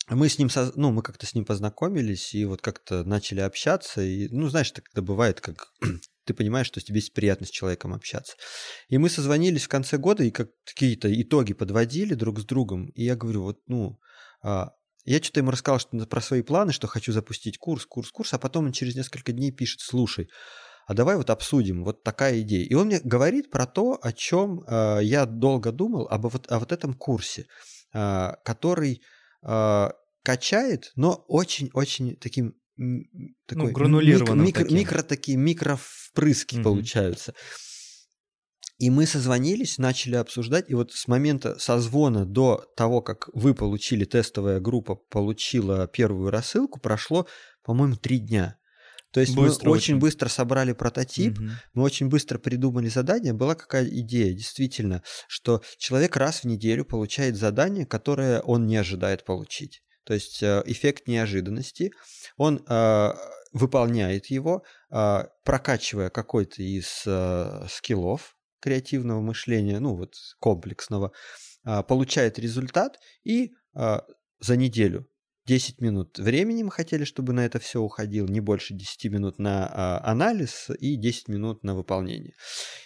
мы 0.10 0.27
с 0.27 0.40
ним, 0.40 0.49
ну, 0.76 0.91
мы 0.91 1.03
как-то 1.03 1.26
с 1.26 1.36
ним 1.36 1.45
познакомились 1.45 2.34
и 2.34 2.44
вот 2.45 2.61
как-то 2.61 3.03
начали 3.03 3.41
общаться. 3.41 4.02
И, 4.02 4.27
ну, 4.30 4.49
знаешь, 4.49 4.72
так 4.72 4.86
это 4.91 5.02
бывает, 5.02 5.40
как 5.40 5.72
ты 6.26 6.34
понимаешь, 6.34 6.68
что 6.68 6.81
тебе 6.81 6.98
есть 6.98 7.14
приятно 7.14 7.45
с 7.45 7.52
человеком 7.52 7.94
общаться. 7.94 8.36
И 8.88 8.98
мы 8.98 9.10
созвонились 9.10 9.65
в 9.65 9.69
конце 9.69 9.98
года 9.98 10.23
и 10.23 10.31
как 10.31 10.49
какие-то 10.65 11.10
итоги 11.22 11.53
подводили 11.53 12.15
друг 12.15 12.40
с 12.40 12.45
другом. 12.45 12.88
И 12.90 13.03
я 13.03 13.15
говорю, 13.15 13.44
вот, 13.44 13.60
ну, 13.68 13.99
а, 14.41 14.72
я 15.06 15.22
что-то 15.22 15.41
ему 15.41 15.52
рассказал 15.52 15.80
что, 15.80 16.06
про 16.07 16.22
свои 16.22 16.41
планы, 16.41 16.73
что 16.73 16.88
хочу 16.88 17.11
запустить 17.11 17.57
курс, 17.57 17.86
курс, 17.86 18.10
курс, 18.11 18.34
а 18.34 18.40
потом 18.40 18.65
он 18.65 18.72
через 18.72 18.95
несколько 18.95 19.31
дней 19.31 19.52
пишет, 19.52 19.81
слушай, 19.81 20.30
а 20.89 20.95
давай 20.95 21.17
вот 21.17 21.29
обсудим, 21.29 21.83
вот 21.83 22.03
такая 22.03 22.41
идея. 22.41 22.65
И 22.65 22.73
он 22.73 22.87
мне 22.87 22.99
говорит 23.03 23.51
про 23.51 23.67
то, 23.67 23.99
о 24.01 24.11
чем 24.11 24.63
э, 24.65 25.01
я 25.03 25.27
долго 25.27 25.71
думал, 25.71 26.07
об 26.09 26.25
вот, 26.25 26.51
о 26.51 26.57
вот 26.57 26.71
этом 26.71 26.95
курсе, 26.95 27.45
э, 27.93 28.31
который 28.43 29.03
э, 29.43 29.89
качает, 30.23 30.91
но 30.95 31.13
очень-очень 31.27 32.15
таким 32.15 32.55
такой 33.45 33.71
гранулированным 33.71 34.43
микро, 34.43 34.63
таким. 34.63 34.77
микро 34.79 35.03
такие 35.03 35.37
микровпрыски 35.37 36.55
Мгм. 36.55 36.63
получаются. 36.63 37.35
И 38.79 38.89
мы 38.89 39.05
созвонились, 39.05 39.77
начали 39.77 40.15
обсуждать, 40.15 40.71
и 40.71 40.73
вот 40.73 40.91
с 40.93 41.07
момента 41.07 41.59
созвона 41.59 42.25
до 42.25 42.65
того, 42.75 43.03
как 43.03 43.29
вы 43.35 43.53
получили, 43.53 44.05
тестовая 44.05 44.59
группа 44.59 44.95
получила 44.95 45.85
первую 45.85 46.31
рассылку, 46.31 46.79
прошло, 46.79 47.27
по-моему, 47.63 47.95
три 47.95 48.17
дня. 48.17 48.59
То 49.11 49.19
есть 49.22 49.36
Быстро 49.36 49.69
мы 49.69 49.76
очень 49.76 49.95
очень. 49.95 49.99
быстро 50.02 50.30
собрали 50.30 50.73
прототип, 50.73 51.40
Мгм. 51.40 51.52
мы 51.73 51.84
очень 51.84 52.10
быстро 52.10 52.38
придумали 52.38 52.90
задание. 52.90 53.34
Была 53.34 53.56
какая 53.56 53.86
идея, 53.88 54.34
действительно, 54.34 55.02
что 55.27 55.61
человек 55.77 56.15
раз 56.15 56.41
в 56.41 56.44
неделю 56.45 56.86
получает 56.86 57.36
задание, 57.36 57.86
которое 57.86 58.40
он 58.41 58.68
не 58.68 58.77
ожидает 58.77 59.26
получить. 59.26 59.81
То 60.03 60.14
есть 60.14 60.41
э, 60.44 60.61
эффект 60.65 61.07
неожиданности. 61.07 61.91
Он 62.38 62.64
э, 62.68 63.14
выполняет 63.52 64.27
его, 64.27 64.64
э, 64.91 65.23
прокачивая 65.44 66.10
какой-то 66.10 66.61
из 66.61 67.03
э, 67.06 67.65
скиллов 67.69 68.36
креативного 68.61 69.22
мышления, 69.22 69.80
ну 69.80 69.95
вот 69.95 70.14
комплексного, 70.40 71.11
а, 71.64 71.84
получает 71.84 72.40
результат 72.40 72.99
и 73.23 73.53
а, 73.73 74.03
за 74.40 74.56
неделю 74.57 75.07
10 75.49 75.81
минут 75.81 76.19
времени 76.19 76.61
мы 76.61 76.69
хотели, 76.69 77.03
чтобы 77.05 77.34
на 77.34 77.43
это 77.43 77.57
все 77.57 77.81
уходило, 77.81 78.27
не 78.27 78.39
больше 78.39 78.76
10 78.76 79.05
минут 79.05 79.39
на 79.39 79.65
а, 79.65 80.01
анализ 80.11 80.69
и 80.80 80.95
10 80.95 81.27
минут 81.27 81.63
на 81.63 81.73
выполнение. 81.73 82.34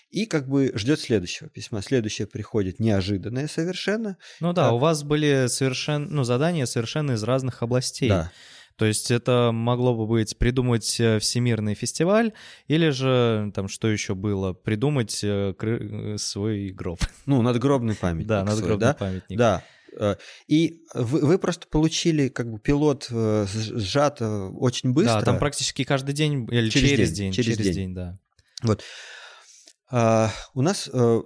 И 0.10 0.26
как 0.26 0.48
бы 0.48 0.72
ждет 0.73 1.02
следующего 1.02 1.49
письма. 1.49 1.81
Следующее 1.81 2.26
приходит 2.26 2.80
неожиданное 2.80 3.49
совершенно. 3.49 4.15
Ну 4.40 4.53
да, 4.53 4.68
Так. 4.68 4.73
у 4.76 4.77
вас 4.77 5.03
были 5.03 5.48
совершенно, 5.48 6.07
ну, 6.10 6.23
задания 6.23 6.65
совершенно 6.65 7.11
из 7.11 7.23
разных 7.23 7.64
областей. 7.64 8.07
Да. 8.07 8.31
То 8.77 8.85
есть 8.85 9.11
это 9.11 9.52
могло 9.52 9.94
бы 9.94 10.07
быть 10.07 10.38
придумать 10.38 10.99
э, 11.02 11.19
всемирный 11.19 11.76
фестиваль, 11.76 12.31
или 12.68 12.90
же 12.91 13.52
там 13.53 13.68
что 13.68 13.90
еще 13.90 14.15
было, 14.15 14.53
придумать 14.53 15.22
э, 15.22 15.53
кры- 15.60 16.14
э, 16.14 16.18
свой 16.18 16.69
гроб. 16.69 16.99
Ну, 17.26 17.41
надгробный 17.41 17.95
памятник. 17.95 18.27
Да, 18.27 18.45
свой, 18.45 18.56
надгробный 18.56 18.88
да? 18.88 18.94
памятник. 18.94 19.38
Да. 19.38 19.64
Э, 19.99 20.15
И 20.48 20.82
вы, 20.94 21.20
вы 21.22 21.38
просто 21.40 21.68
получили 21.68 22.28
как 22.30 22.52
бы 22.52 22.60
пилот 22.60 23.07
э, 23.10 23.45
сж- 23.45 23.78
сжато 23.80 24.48
очень 24.49 24.94
быстро. 24.94 25.20
Да, 25.20 25.26
там 25.26 25.40
практически 25.40 25.84
каждый 25.84 26.14
день 26.14 26.48
или 26.52 26.70
Через 26.70 26.90
через, 26.90 27.11
день, 27.11 27.18
день, 27.18 27.32
через 27.34 27.57
через, 27.57 27.65
день. 27.65 27.76
день. 27.76 27.94
да. 27.95 28.20
А, 29.95 30.32
у 30.56 30.61
нас 30.61 30.90
э, 30.91 31.22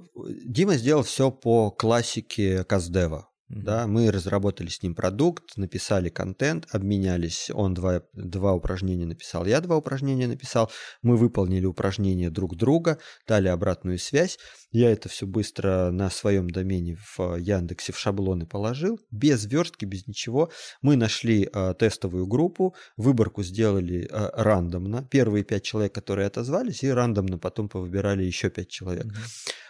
Дима 0.46 0.76
сделал 0.76 1.04
все 1.04 1.32
по 1.32 1.72
классике 1.72 2.64
Каздева. 2.66 3.27
Да, 3.50 3.88
мы 3.88 4.12
разработали 4.12 4.68
с 4.68 4.84
ним 4.84 4.94
продукт, 4.94 5.56
написали 5.56 6.10
контент, 6.10 6.68
обменялись. 6.72 7.50
Он 7.54 7.74
два, 7.74 8.02
два 8.12 8.54
упражнения 8.54 9.06
написал, 9.06 9.46
я 9.46 9.62
два 9.62 9.78
упражнения 9.78 10.28
написал. 10.28 10.70
Мы 11.02 11.16
выполнили 11.16 11.66
упражнения 11.66 12.30
друг 12.30 12.58
друга, 12.58 13.00
дали 13.26 13.48
обратную 13.48 14.00
связь. 14.00 14.38
Я 14.72 14.92
это 14.92 15.08
все 15.08 15.26
быстро 15.26 15.92
на 15.92 16.10
своем 16.10 16.50
домене 16.50 16.98
в 17.16 17.38
Яндексе 17.38 17.94
в 17.94 17.98
шаблоны 17.98 18.46
положил, 18.46 19.00
без 19.12 19.46
верстки, 19.46 19.86
без 19.86 20.08
ничего. 20.08 20.52
Мы 20.82 20.98
нашли 20.98 21.50
э, 21.52 21.74
тестовую 21.80 22.28
группу, 22.28 22.76
выборку 22.98 23.44
сделали 23.44 24.10
э, 24.12 24.30
рандомно. 24.34 25.08
Первые 25.10 25.46
пять 25.46 25.64
человек, 25.64 25.94
которые 25.94 26.28
отозвались, 26.28 26.84
и 26.84 26.90
рандомно 26.90 27.38
потом 27.38 27.70
повыбирали 27.70 28.24
еще 28.24 28.50
пять 28.50 28.70
человек. 28.70 29.06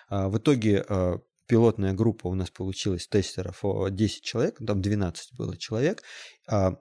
А, 0.09 0.29
В 0.29 0.37
итоге 0.39 0.83
а, 0.89 1.19
пилотная 1.47 1.93
группа 1.93 2.27
у 2.27 2.35
нас 2.35 2.49
получилась 2.51 3.07
тестеров 3.07 3.63
о, 3.63 3.89
10 3.89 4.23
человек, 4.23 4.57
там 4.65 4.81
12 4.81 5.35
было 5.37 5.57
человек. 5.57 6.03
А, 6.47 6.73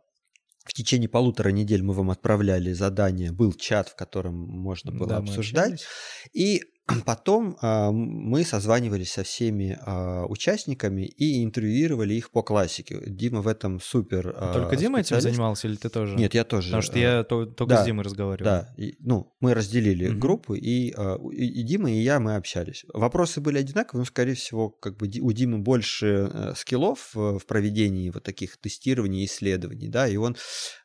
В 0.65 0.73
течение 0.75 1.09
полутора 1.09 1.51
недель 1.51 1.83
мы 1.83 1.95
вам 1.95 2.11
отправляли 2.11 2.73
задания, 2.73 3.33
был 3.33 3.53
чат, 3.53 3.89
в 3.89 3.95
котором 3.97 4.35
можно 4.37 4.91
было 4.93 5.09
Да, 5.09 5.17
обсуждать. 5.19 5.85
И 6.33 6.63
потом 7.05 7.57
а, 7.61 7.91
мы 7.91 8.45
созванивались 8.45 9.13
со 9.13 9.25
всеми 9.25 9.77
а, 9.83 10.25
участниками 10.27 11.03
и 11.03 11.43
интервьюировали 11.43 12.15
их 12.15 12.31
по 12.31 12.43
классике. 12.43 13.01
Дима 13.07 13.41
в 13.43 13.49
этом 13.49 13.81
супер. 13.81 14.33
а, 14.37 14.53
Только 14.53 14.77
Дима 14.77 15.01
этим 15.01 15.21
занимался 15.21 15.67
или 15.67 15.77
ты 15.77 15.89
тоже? 15.89 16.15
Нет, 16.17 16.35
я 16.35 16.45
тоже. 16.45 16.69
Потому 16.69 16.83
что 16.83 16.97
а, 16.97 16.99
я 17.01 17.25
то- 17.25 17.47
только 17.47 17.75
да, 17.75 17.83
с 17.83 17.87
Димой 17.87 18.05
разговаривал. 18.05 18.45
да, 18.45 18.75
и, 18.77 18.95
ну, 19.01 19.35
мы 19.41 19.53
разделили 19.55 20.09
Мгм. 20.11 20.21
группу, 20.21 20.55
и, 20.55 20.93
и, 21.33 21.63
Дима, 21.65 21.91
и 21.91 21.97
я, 22.03 22.21
мы 22.21 22.37
общались. 22.37 22.85
Вопросы 22.95 23.41
были 23.41 23.59
одинаковые, 23.59 24.03
но, 24.03 24.05
скорее 24.05 24.35
всего, 24.35 24.71
как 24.71 24.97
бы 24.97 25.11
у 25.21 25.33
Димы 25.33 25.59
больше 25.59 26.31
э, 26.33 26.53
скиллов 26.57 27.11
э, 27.17 27.39
в 27.39 27.47
проведении 27.47 28.11
вот 28.11 28.23
таких 28.23 28.59
тестирований, 28.59 29.25
исследований, 29.25 29.89
да, 29.89 30.07
и 30.09 30.17
он, 30.17 30.37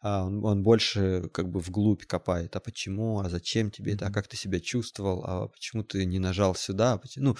он, 0.01 0.63
больше 0.63 1.29
как 1.31 1.49
бы 1.49 1.59
вглубь 1.59 2.05
копает. 2.05 2.55
А 2.55 2.59
почему, 2.59 3.19
а 3.19 3.29
зачем 3.29 3.69
тебе 3.69 3.93
это, 3.93 4.07
а 4.07 4.11
как 4.11 4.27
ты 4.27 4.35
себя 4.35 4.59
чувствовал, 4.59 5.23
а 5.25 5.47
почему 5.47 5.83
ты 5.91 6.05
не 6.05 6.19
нажал 6.19 6.55
сюда, 6.55 6.99
ну, 7.17 7.35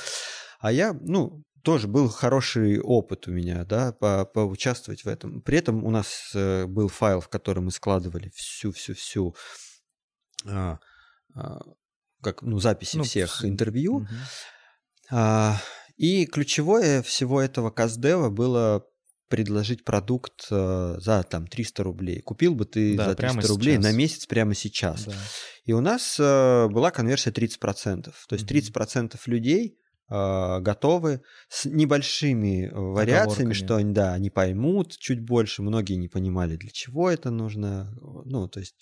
а 0.59 0.71
я, 0.71 0.93
ну, 0.93 1.43
тоже 1.63 1.87
был 1.87 2.09
хороший 2.09 2.79
опыт 2.79 3.27
у 3.27 3.31
меня, 3.31 3.63
да, 3.65 3.93
по, 3.93 4.25
поучаствовать 4.25 5.03
в 5.03 5.07
этом. 5.07 5.41
При 5.41 5.57
этом 5.57 5.83
у 5.83 5.91
нас 5.91 6.31
э, 6.33 6.65
был 6.65 6.87
файл, 6.87 7.21
в 7.21 7.29
котором 7.29 7.65
мы 7.65 7.71
складывали 7.71 8.31
всю-всю-всю 8.33 9.35
а, 10.45 10.79
а, 11.35 11.61
как, 12.21 12.41
ну, 12.41 12.59
записи 12.59 12.97
Ну, 12.97 13.03
всех 13.03 13.45
интервью. 13.45 13.99
Мгм. 13.99 14.09
А, 15.11 15.61
и 15.97 16.25
ключевое 16.25 17.03
всего 17.03 17.41
этого 17.41 17.69
Каздева 17.69 18.29
было 18.29 18.85
предложить 19.31 19.83
продукт 19.83 20.45
э, 20.51 20.95
за 20.99 21.23
там 21.23 21.47
300 21.47 21.83
рублей. 21.83 22.21
Купил 22.21 22.53
бы 22.53 22.65
ты 22.65 22.95
Да, 22.95 23.05
за 23.05 23.15
300 23.15 23.15
прямо 23.15 23.47
рублей 23.47 23.73
сейчас. 23.77 23.83
на 23.83 23.91
месяц 23.97 24.25
прямо 24.27 24.53
сейчас. 24.53 25.05
Да. 25.05 25.13
И 25.65 25.73
у 25.73 25.81
нас 25.81 26.17
э, 26.19 26.67
была 26.67 26.91
конверсия 26.91 27.31
30%. 27.31 28.03
То 28.27 28.35
есть 28.35 28.45
Мгм. 28.45 28.59
30% 28.59 29.17
людей 29.25 29.77
э, 30.13 30.59
готовы 30.59 31.21
с 31.49 31.65
небольшими 31.65 32.69
вариациями, 32.73 33.53
что 33.53 33.77
они, 33.77 33.93
да, 33.93 34.13
они 34.13 34.29
поймут 34.29 34.97
чуть 34.97 35.21
больше. 35.21 35.61
Многие 35.63 35.95
не 35.95 36.09
понимали, 36.09 36.57
для 36.57 36.69
чего 36.71 37.09
это 37.09 37.31
нужно. 37.31 37.93
Ну, 38.25 38.47
то 38.49 38.59
есть 38.59 38.75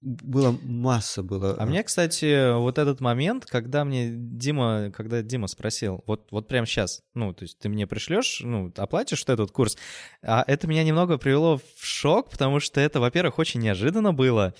было 0.00 0.58
масса 0.62 1.22
было. 1.22 1.54
А 1.54 1.62
э, 1.64 1.66
мне, 1.66 1.82
кстати, 1.82 2.56
вот 2.58 2.78
этот 2.78 3.00
момент, 3.00 3.44
когда 3.46 3.84
мне 3.84 4.10
Дима, 4.14 4.90
когда 4.96 5.22
Дима 5.22 5.46
спросил, 5.46 6.02
вот, 6.06 6.26
вот 6.30 6.48
прямо 6.48 6.66
сейчас, 6.66 7.02
ну, 7.14 7.32
то 7.34 7.42
есть 7.44 7.58
ты 7.58 7.68
мне 7.68 7.86
пришлешь, 7.86 8.40
ну, 8.42 8.72
оплатишь 8.76 9.24
вот 9.26 9.32
этот 9.34 9.50
курс, 9.50 9.76
а 10.22 10.42
это 10.46 10.66
меня 10.66 10.84
немного 10.84 11.18
привело 11.18 11.58
в 11.58 11.84
шок, 11.84 12.30
потому 12.30 12.60
что 12.60 12.80
это, 12.80 12.98
во-первых, 13.00 13.38
очень 13.38 13.60
неожиданно 13.60 14.12
было, 14.14 14.54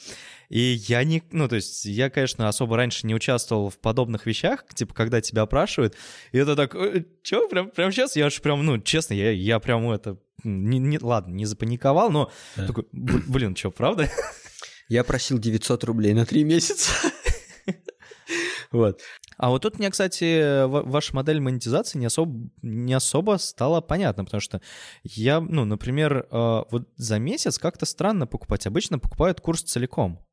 и 0.50 0.60
я 0.88 1.02
не, 1.04 1.22
ну, 1.32 1.48
то 1.48 1.56
есть 1.56 1.84
я, 1.86 2.10
конечно, 2.10 2.48
особо 2.48 2.76
раньше 2.76 3.06
не 3.06 3.14
участвовал 3.14 3.70
в 3.70 3.78
подобных 3.78 4.26
вещах, 4.26 4.64
типа, 4.74 4.92
когда 4.94 5.20
тебя 5.20 5.42
опрашивают, 5.42 5.94
и 6.32 6.38
это 6.38 6.54
так, 6.54 6.74
«Э, 6.74 7.04
чё, 7.22 7.48
прям, 7.48 7.70
прям 7.70 7.90
сейчас, 7.92 8.14
я 8.16 8.26
аж 8.26 8.40
прям, 8.42 8.64
ну, 8.64 8.78
честно, 8.78 9.14
я, 9.14 9.30
я 9.30 9.58
прям 9.58 9.90
это, 9.90 10.18
не, 10.44 10.78
не- 10.78 10.98
ладно, 11.00 11.32
не 11.32 11.46
запаниковал, 11.46 12.10
но 12.10 12.30
Да. 12.56 12.66
такой, 12.66 12.84
«Б- 12.92 13.22
блин, 13.26 13.56
что, 13.56 13.70
правда? 13.70 14.08
Я 14.88 15.04
просил 15.04 15.38
900 15.38 15.84
рублей 15.84 16.12
на 16.14 16.26
3 16.26 16.44
месяца. 16.44 16.90
Вот. 18.72 19.00
А 19.36 19.50
вот 19.50 19.62
тут 19.62 19.78
мне, 19.78 19.88
кстати, 19.90 20.64
ва- 20.66 20.82
ваша 20.82 21.14
модель 21.14 21.38
монетизации 21.40 21.98
не 21.98 22.06
особо, 22.06 22.50
не 22.62 22.92
особо 22.92 23.36
стала 23.38 23.80
понятна, 23.80 24.24
потому 24.24 24.40
что 24.40 24.60
я, 25.04 25.40
ну, 25.40 25.64
например, 25.64 26.26
э, 26.30 26.62
вот 26.70 26.88
за 26.96 27.18
месяц 27.20 27.58
как-то 27.58 27.86
странно 27.86 28.26
покупать. 28.26 28.66
Обычно 28.66 28.98
покупают 28.98 29.40
курс 29.40 29.62
целиком. 29.62 30.24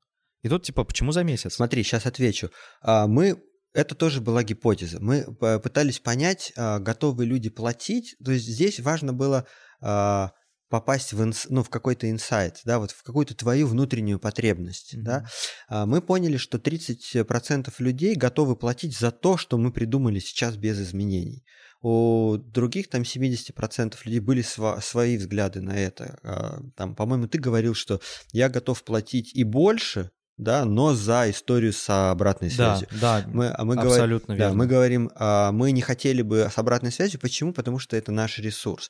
И 0.41 0.49
тут 0.49 0.63
типа, 0.63 0.83
почему 0.83 1.11
за 1.11 1.23
месяц? 1.23 1.53
Смотри, 1.55 1.83
сейчас 1.83 2.07
отвечу. 2.07 2.49
А, 2.81 3.05
Мы 3.05 3.39
это 3.73 3.95
тоже 3.95 4.21
была 4.21 4.43
гипотеза. 4.43 4.97
Мы 4.99 5.23
пытались 5.59 5.99
понять, 5.99 6.51
а, 6.57 6.79
готовы 6.79 7.25
люди 7.25 7.49
платить. 7.49 8.15
То 8.23 8.31
есть 8.31 8.45
здесь 8.47 8.79
важно 8.79 9.13
было 9.13 9.45
а, 9.81 10.31
попасть 10.71 11.13
в, 11.13 11.21
инс- 11.21 11.45
ну, 11.49 11.61
в 11.63 11.69
какой-то 11.69 12.09
инсайт, 12.09 12.61
да, 12.65 12.79
вот 12.79 12.91
в 12.91 13.03
какую-то 13.03 13.35
твою 13.35 13.67
внутреннюю 13.67 14.19
потребность. 14.19 14.95
Мгм. 14.95 15.03
Да. 15.03 15.25
А, 15.67 15.85
Мы 15.85 16.01
поняли, 16.01 16.37
что 16.37 16.57
30% 16.57 17.71
людей 17.79 18.15
готовы 18.15 18.55
платить 18.55 18.97
за 18.97 19.11
то, 19.11 19.37
что 19.37 19.57
мы 19.57 19.71
придумали 19.71 20.19
сейчас 20.19 20.55
без 20.55 20.79
изменений. 20.81 21.43
У 21.83 22.37
других 22.37 22.89
там 22.89 23.03
70% 23.03 23.95
людей 24.05 24.19
были 24.19 24.41
сва- 24.43 24.81
свои 24.81 25.17
взгляды 25.17 25.61
на 25.61 25.75
это. 25.77 26.17
А, 26.23 26.59
Там, 26.75 26.95
по-моему, 26.95 27.27
ты 27.27 27.37
говорил, 27.39 27.73
что 27.75 27.99
я 28.31 28.49
готов 28.49 28.83
платить 28.83 29.35
и 29.35 29.43
больше, 29.43 30.09
да, 30.37 30.65
но 30.65 30.93
за 30.95 31.29
историю 31.29 31.73
с 31.73 31.89
обратной 32.11 32.49
Да, 32.49 32.77
связью. 32.77 32.87
да, 33.01 33.23
Мы, 33.27 33.49
а 33.49 33.63
мы 33.65 33.75
говорим, 33.75 33.91
абсолютно 33.93 34.35
да, 34.35 34.43
верно. 34.45 34.57
мы 34.57 34.67
говорим, 34.67 35.11
мы 35.57 35.71
не 35.71 35.81
хотели 35.81 36.21
бы 36.23 36.49
с 36.51 36.57
обратной 36.57 36.91
связью. 36.91 37.19
Почему? 37.19 37.53
Потому 37.53 37.77
что 37.79 37.95
это 37.97 38.11
наш 38.11 38.39
ресурс. 38.39 38.89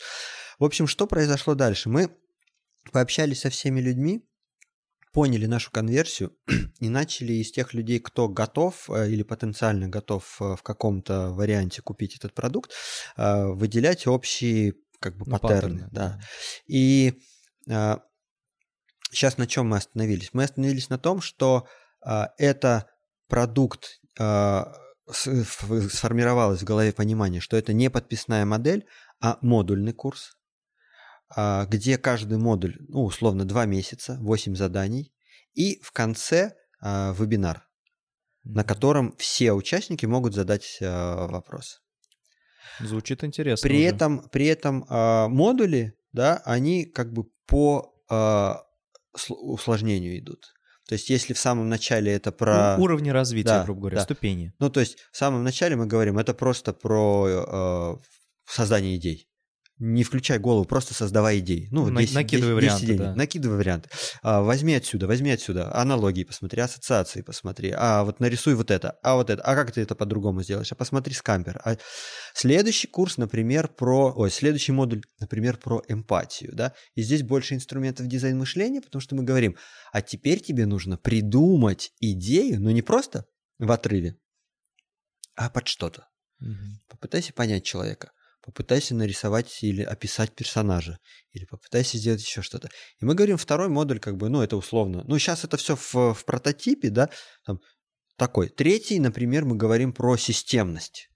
В 0.61 0.63
общем, 0.63 0.85
что 0.85 1.07
произошло 1.07 1.55
дальше? 1.55 1.89
Мы 1.89 2.15
пообщались 2.91 3.39
со 3.39 3.49
всеми 3.49 3.79
людьми, 3.81 4.23
поняли 5.11 5.47
нашу 5.47 5.71
конверсию 5.71 6.37
и 6.79 6.87
начали 6.87 7.33
из 7.33 7.51
тех 7.51 7.73
людей, 7.73 7.99
кто 7.99 8.29
готов 8.29 8.87
э, 8.91 9.09
или 9.09 9.23
потенциально 9.23 9.87
готов 9.87 10.39
э, 10.39 10.55
в 10.55 10.61
каком-то 10.61 11.31
варианте 11.31 11.81
купить 11.81 12.15
этот 12.15 12.35
продукт, 12.35 12.73
э, 13.17 13.47
выделять 13.47 14.05
общие 14.05 14.75
как 14.99 15.17
бы 15.17 15.25
Ну, 15.25 15.39
паттерны. 15.39 15.89
Да. 15.91 16.19
И 16.67 17.19
сейчас 17.65 19.39
на 19.39 19.47
чем 19.47 19.69
мы 19.69 19.77
остановились? 19.77 20.29
Мы 20.33 20.43
остановились 20.43 20.89
на 20.89 20.99
том, 20.99 21.21
что 21.21 21.67
это 22.03 22.87
продукт 23.27 23.99
сформировалось 25.11 26.61
в 26.61 26.65
голове 26.65 26.93
понимание, 26.93 27.41
что 27.41 27.57
это 27.57 27.73
не 27.73 27.89
подписная 27.89 28.45
модель, 28.45 28.85
а 29.19 29.39
модульный 29.41 29.93
курс, 29.93 30.37
где 31.35 31.97
каждый 31.97 32.37
модуль, 32.37 32.75
ну, 32.87 33.03
условно, 33.03 33.45
2 33.45 33.65
месяца, 33.65 34.17
8 34.19 34.55
заданий, 34.55 35.13
и 35.53 35.79
в 35.81 35.91
конце 35.91 36.53
а, 36.81 37.13
вебинар, 37.17 37.67
на 38.43 38.63
котором 38.63 39.15
все 39.17 39.53
участники 39.53 40.05
могут 40.05 40.33
задать 40.33 40.79
а, 40.81 41.27
вопрос. 41.27 41.81
Звучит 42.79 43.23
интересно. 43.23 43.67
При 43.67 43.77
уже. 43.77 43.85
этом, 43.85 44.29
при 44.29 44.47
этом 44.47 44.85
а, 44.89 45.27
модули, 45.27 45.93
да, 46.11 46.41
они 46.45 46.85
как 46.85 47.13
бы 47.13 47.25
по 47.45 47.93
а, 48.09 48.63
сл- 49.15 49.35
усложненению 49.35 50.17
идут. 50.19 50.53
То 50.87 50.95
есть, 50.95 51.09
если 51.09 51.33
в 51.33 51.39
самом 51.39 51.69
начале 51.69 52.11
это 52.11 52.31
про... 52.31 52.75
Уровни 52.77 53.11
развития, 53.11 53.49
Да, 53.49 53.63
грубо 53.63 53.81
говоря, 53.81 53.97
да. 53.97 54.03
ступени. 54.03 54.53
Ну, 54.59 54.69
то 54.69 54.79
есть, 54.79 54.97
в 55.11 55.17
самом 55.17 55.43
начале 55.43 55.75
мы 55.75 55.85
говорим, 55.85 56.17
это 56.17 56.33
просто 56.33 56.73
про 56.73 57.27
э, 57.27 57.95
создание 58.45 58.97
идей. 58.97 59.29
Не 59.83 60.03
включай 60.03 60.37
голову, 60.37 60.65
просто 60.65 60.93
создавай 60.93 61.39
идеи. 61.39 61.67
Ну, 61.71 61.87
На- 61.89 62.01
10 62.01 62.13
накидывай 62.13 62.61
10 62.61 62.81
варианты, 62.81 62.97
да. 62.99 63.15
Накидывай 63.15 63.57
варианты. 63.57 63.89
А, 64.21 64.43
возьми 64.43 64.75
отсюда, 64.75 65.07
возьми 65.07 65.31
отсюда. 65.31 65.73
Аналогии 65.75 66.23
посмотри, 66.23 66.61
ассоциации 66.61 67.23
посмотри. 67.23 67.73
А 67.75 68.03
вот 68.03 68.19
нарисуй 68.19 68.53
вот 68.53 68.69
это, 68.69 68.91
а 69.01 69.15
вот 69.15 69.31
это. 69.31 69.41
А 69.41 69.55
как 69.55 69.71
ты 69.71 69.81
это 69.81 69.95
по-другому 69.95 70.43
сделаешь? 70.43 70.71
А 70.71 70.75
посмотри 70.75 71.15
скампер. 71.15 71.59
А 71.65 71.77
следующий 72.35 72.87
курс, 72.87 73.17
например, 73.17 73.69
про... 73.69 74.13
Ой, 74.15 74.29
следующий 74.29 74.71
модуль, 74.71 75.01
например, 75.19 75.57
про 75.57 75.81
эмпатию, 75.87 76.51
да? 76.53 76.75
И 76.93 77.01
здесь 77.01 77.23
больше 77.23 77.55
инструментов 77.55 78.05
дизайн 78.05 78.37
мышления, 78.37 78.81
потому 78.81 79.01
что 79.01 79.15
мы 79.15 79.23
говорим, 79.23 79.57
а 79.91 80.03
теперь 80.03 80.41
тебе 80.41 80.67
нужно 80.67 80.97
придумать 80.97 81.91
идею, 81.99 82.61
но 82.61 82.69
не 82.69 82.83
просто 82.83 83.25
в 83.57 83.71
отрыве, 83.71 84.15
а 85.35 85.49
под 85.49 85.67
что-то. 85.67 86.07
Мгм. 86.39 86.81
Попытайся 86.87 87.33
понять 87.33 87.63
человека, 87.63 88.11
попытайся 88.41 88.95
нарисовать 88.95 89.63
или 89.63 89.83
описать 89.83 90.33
персонажа, 90.33 90.97
или 91.31 91.45
попытайся 91.45 91.97
сделать 91.97 92.21
еще 92.21 92.41
что-то. 92.41 92.69
И 92.99 93.05
мы 93.05 93.13
говорим, 93.13 93.37
второй 93.37 93.69
модуль, 93.69 93.99
как 93.99 94.17
бы, 94.17 94.29
ну, 94.29 94.41
это 94.41 94.57
условно. 94.57 95.03
Ну, 95.07 95.17
сейчас 95.19 95.43
это 95.43 95.57
все 95.57 95.75
в, 95.75 96.13
в 96.13 96.25
прототипе, 96.25 96.89
да, 96.89 97.09
там, 97.45 97.59
такой. 98.17 98.49
Третий, 98.49 98.99
например, 98.99 99.45
мы 99.45 99.55
говорим 99.55 99.93
про 99.93 100.17
системность. 100.17 101.10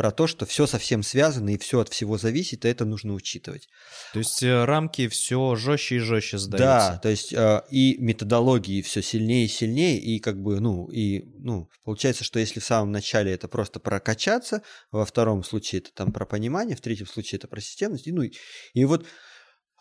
Про 0.00 0.12
то, 0.12 0.26
что 0.26 0.46
все 0.46 0.66
совсем 0.66 1.02
связано 1.02 1.50
и 1.50 1.58
все 1.58 1.80
от 1.80 1.90
всего 1.90 2.16
зависит, 2.16 2.64
и 2.64 2.68
это 2.68 2.86
нужно 2.86 3.12
учитывать. 3.12 3.68
То 4.14 4.20
есть 4.20 4.42
э, 4.42 4.64
рамки 4.64 5.08
все 5.08 5.56
жестче 5.56 5.96
и 5.96 5.98
жестче 5.98 6.38
Да, 6.38 6.40
сдаются. 6.40 7.00
то 7.02 7.08
есть 7.10 7.32
э, 7.34 7.62
и 7.70 7.98
методологии 7.98 8.80
все 8.80 9.02
сильнее 9.02 9.44
и 9.44 9.48
сильнее, 9.48 9.98
и 9.98 10.18
как 10.18 10.40
бы, 10.40 10.58
ну, 10.58 10.86
и, 10.86 11.24
ну, 11.38 11.68
получается, 11.84 12.24
что 12.24 12.38
если 12.38 12.60
в 12.60 12.64
самом 12.64 12.92
начале 12.92 13.30
это 13.34 13.46
просто 13.46 13.78
прокачаться, 13.78 14.62
во 14.90 15.04
втором 15.04 15.44
случае 15.44 15.82
это 15.82 15.92
там 15.92 16.12
про 16.14 16.24
понимание, 16.24 16.76
в 16.76 16.80
третьем 16.80 17.06
случае 17.06 17.36
это 17.36 17.48
про 17.48 17.60
системность, 17.60 18.06
и, 18.06 18.12
ну, 18.12 18.22
и, 18.22 18.84
вот, 18.86 19.04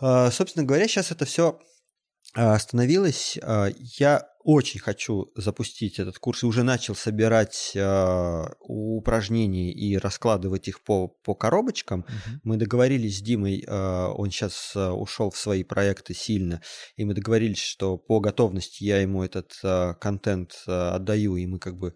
э, 0.02 0.32
собственно 0.34 0.66
говоря, 0.66 0.90
сейчас 0.90 1.12
это 1.12 1.24
все 1.24 1.62
остановилось. 2.34 3.38
Я 3.98 4.28
очень 4.52 4.80
хочу 4.80 5.32
запустить 5.36 6.00
этот 6.00 6.18
курс 6.18 6.44
и 6.44 6.46
уже 6.46 6.64
начал 6.64 6.96
собирать 6.96 7.72
э, 7.76 8.46
упражнения 8.60 9.72
и 9.72 9.98
раскладывать 9.98 10.68
их 10.68 10.82
по, 10.84 11.08
по 11.08 11.36
коробочкам. 11.36 12.00
Мгм. 12.00 12.42
Мы 12.44 12.58
договорились 12.58 13.20
с 13.20 13.22
Димой, 13.22 13.64
э, 13.66 14.08
он 14.18 14.32
сейчас 14.32 14.76
ушел 14.76 15.30
в 15.30 15.38
свои 15.38 15.64
проекты 15.64 16.14
сильно, 16.14 16.62
и 16.96 17.06
мы 17.06 17.14
договорились, 17.14 17.60
что 17.60 17.98
по 17.98 18.20
готовности 18.20 18.84
я 18.84 19.00
ему 19.02 19.24
этот 19.24 19.52
э, 19.64 19.94
контент 20.02 20.64
э, 20.68 20.72
отдаю, 20.72 21.36
и 21.36 21.46
мы 21.46 21.60
как 21.60 21.78
бы... 21.78 21.94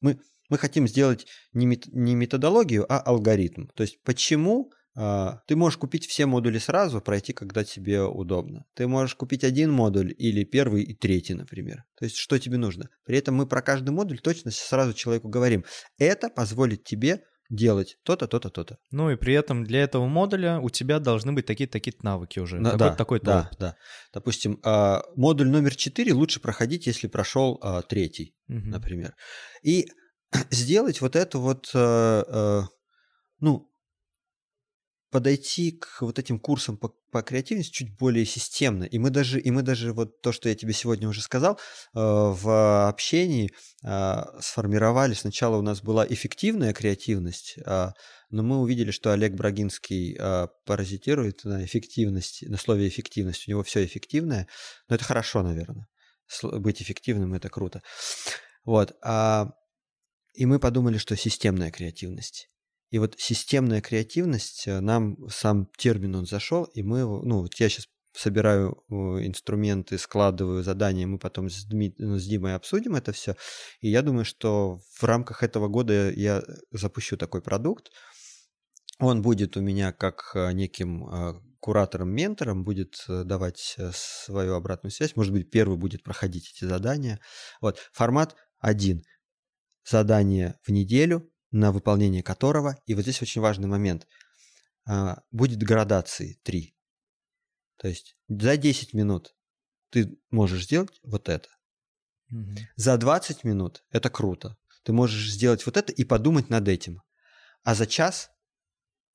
Мы, 0.00 0.20
мы 0.50 0.58
хотим 0.58 0.86
сделать 0.86 1.26
не, 1.52 1.66
мет- 1.66 1.88
не 1.92 2.14
методологию, 2.14 2.84
а 2.92 2.98
алгоритм. 3.00 3.66
То 3.74 3.82
есть 3.82 4.02
почему 4.02 4.70
э, 4.70 4.83
ты 4.94 5.56
можешь 5.56 5.76
купить 5.76 6.06
все 6.06 6.26
модули 6.26 6.58
сразу, 6.58 7.00
пройти, 7.00 7.32
когда 7.32 7.64
тебе 7.64 8.02
удобно. 8.02 8.64
Ты 8.74 8.86
можешь 8.86 9.16
купить 9.16 9.42
один 9.42 9.72
модуль 9.72 10.14
или 10.16 10.44
первый 10.44 10.84
и 10.84 10.94
третий, 10.94 11.34
например. 11.34 11.84
То 11.98 12.04
есть 12.04 12.16
что 12.16 12.38
тебе 12.38 12.58
нужно. 12.58 12.88
При 13.04 13.18
этом 13.18 13.34
мы 13.34 13.46
про 13.46 13.60
каждый 13.60 13.90
модуль 13.90 14.20
точно 14.20 14.50
сразу 14.52 14.92
человеку 14.92 15.28
говорим. 15.28 15.64
Это 15.98 16.28
позволит 16.28 16.84
тебе 16.84 17.22
делать 17.50 17.98
то-то, 18.04 18.26
то-то, 18.26 18.50
то-то. 18.50 18.78
Ну 18.90 19.10
и 19.10 19.16
при 19.16 19.34
этом 19.34 19.64
для 19.64 19.82
этого 19.82 20.06
модуля 20.06 20.60
у 20.60 20.70
тебя 20.70 20.98
должны 20.98 21.32
быть 21.32 21.46
такие-то 21.46 21.72
такие 21.72 21.94
навыки 22.02 22.38
уже. 22.38 22.62
Такой, 22.62 22.78
да, 22.78 22.94
такой 22.94 23.20
да, 23.20 23.50
да. 23.58 23.76
Допустим, 24.12 24.60
а, 24.62 25.02
модуль 25.16 25.48
номер 25.48 25.74
4 25.74 26.12
лучше 26.12 26.40
проходить, 26.40 26.86
если 26.86 27.06
прошел 27.06 27.58
а, 27.62 27.82
третий, 27.82 28.34
например. 28.48 29.14
И 29.62 29.88
сделать 30.50 31.00
вот 31.00 31.16
это 31.16 31.38
вот, 31.38 31.70
э, 31.74 32.24
э, 32.26 32.62
ну, 33.40 33.70
подойти 35.14 35.70
к 35.70 35.98
вот 36.00 36.18
этим 36.18 36.40
курсам 36.40 36.76
по, 36.76 36.88
по 37.12 37.22
креативности 37.22 37.70
чуть 37.70 37.96
более 37.96 38.26
системно. 38.26 38.82
И 38.82 38.98
мы 38.98 39.10
даже, 39.10 39.38
и 39.40 39.52
мы 39.52 39.62
даже 39.62 39.92
вот 39.92 40.20
то, 40.22 40.32
что 40.32 40.48
я 40.48 40.56
тебе 40.56 40.72
сегодня 40.72 41.08
уже 41.08 41.22
сказал, 41.22 41.54
э, 41.54 41.58
в 41.94 42.88
общении 42.88 43.52
э, 43.84 44.22
сформировали. 44.40 45.14
Сначала 45.14 45.56
у 45.56 45.62
нас 45.62 45.82
была 45.82 46.04
эффективная 46.04 46.72
креативность, 46.72 47.54
э, 47.64 47.90
но 48.30 48.42
мы 48.42 48.58
увидели, 48.58 48.90
что 48.90 49.12
Олег 49.12 49.34
Брагинский 49.34 50.16
э, 50.18 50.48
паразитирует 50.66 51.44
на 51.44 51.64
эффективности, 51.64 52.46
на 52.46 52.56
слове 52.56 52.88
эффективность. 52.88 53.46
У 53.46 53.52
него 53.52 53.62
все 53.62 53.84
эффективное, 53.84 54.48
но 54.88 54.96
это 54.96 55.04
хорошо, 55.04 55.44
наверное. 55.44 55.86
Быть 56.42 56.82
эффективным 56.82 57.34
это 57.34 57.48
круто. 57.50 57.82
Вот. 58.64 58.96
А, 59.00 59.46
и 60.34 60.44
мы 60.44 60.58
подумали, 60.58 60.98
что 60.98 61.16
системная 61.16 61.70
креативность. 61.70 62.48
И 62.90 62.98
вот 62.98 63.14
системная 63.18 63.80
креативность, 63.80 64.66
э, 64.66 64.80
нам 64.80 65.16
сам 65.28 65.68
термин 65.76 66.14
он 66.14 66.26
зашел, 66.26 66.64
и 66.64 66.82
мы, 66.82 67.00
ну, 67.00 67.40
вот 67.40 67.54
я 67.54 67.68
сейчас 67.68 67.88
собираю 68.12 68.84
э, 68.88 68.94
инструменты, 69.26 69.98
складываю 69.98 70.62
задания, 70.62 71.06
мы 71.06 71.18
потом 71.18 71.50
с, 71.50 71.64
Дми, 71.64 71.94
ну, 71.98 72.18
с 72.18 72.24
Димой 72.24 72.54
обсудим 72.54 72.94
это 72.94 73.12
все. 73.12 73.36
И 73.80 73.88
я 73.88 74.02
думаю, 74.02 74.24
что 74.24 74.78
в 74.98 75.02
рамках 75.02 75.42
этого 75.42 75.68
года 75.68 76.10
я 76.12 76.42
запущу 76.70 77.16
такой 77.16 77.42
продукт. 77.42 77.90
Он 79.00 79.22
будет 79.22 79.56
у 79.56 79.60
меня 79.60 79.92
как 79.92 80.30
э, 80.34 80.52
неким 80.52 81.42
куратором-ментором, 81.58 82.62
будет 82.62 83.04
давать 83.08 83.78
свою 83.92 84.54
обратную 84.54 84.92
связь. 84.92 85.16
Может 85.16 85.32
быть, 85.32 85.50
первый 85.50 85.78
будет 85.78 86.02
проходить 86.02 86.52
эти 86.54 86.66
задания. 86.66 87.20
Вот, 87.62 87.78
формат 87.92 88.36
один. 88.60 89.02
Задание 89.82 90.58
в 90.62 90.70
неделю, 90.70 91.33
на 91.54 91.70
выполнение 91.70 92.22
которого, 92.22 92.76
и 92.84 92.94
вот 92.94 93.02
здесь 93.02 93.22
очень 93.22 93.40
важный 93.40 93.68
момент, 93.68 94.08
а, 94.86 95.22
будет 95.30 95.62
градации 95.62 96.36
3. 96.42 96.74
То 97.76 97.86
есть 97.86 98.16
за 98.28 98.56
10 98.56 98.92
минут 98.92 99.36
ты 99.90 100.18
можешь 100.32 100.64
сделать 100.64 100.98
вот 101.04 101.28
это. 101.28 101.48
Угу. 102.32 102.56
За 102.74 102.96
20 102.96 103.44
минут 103.44 103.84
это 103.92 104.10
круто. 104.10 104.56
Ты 104.82 104.92
можешь 104.92 105.30
сделать 105.30 105.64
вот 105.64 105.76
это 105.76 105.92
и 105.92 106.02
подумать 106.04 106.50
над 106.50 106.66
этим. 106.66 107.02
А 107.62 107.76
за 107.76 107.86
час 107.86 108.30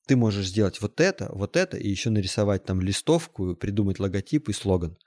ты 0.07 0.15
можешь 0.15 0.47
сделать 0.47 0.79
вот 0.81 1.01
это, 1.01 1.29
вот 1.33 1.57
это, 1.57 1.75
и 1.75 1.89
еще 1.89 2.09
нарисовать 2.09 2.63
там 2.63 2.79
листовку, 2.79 3.53
придумать 3.55 3.99
логотип 3.99 4.47
и 4.47 4.53
слоган. 4.53 4.97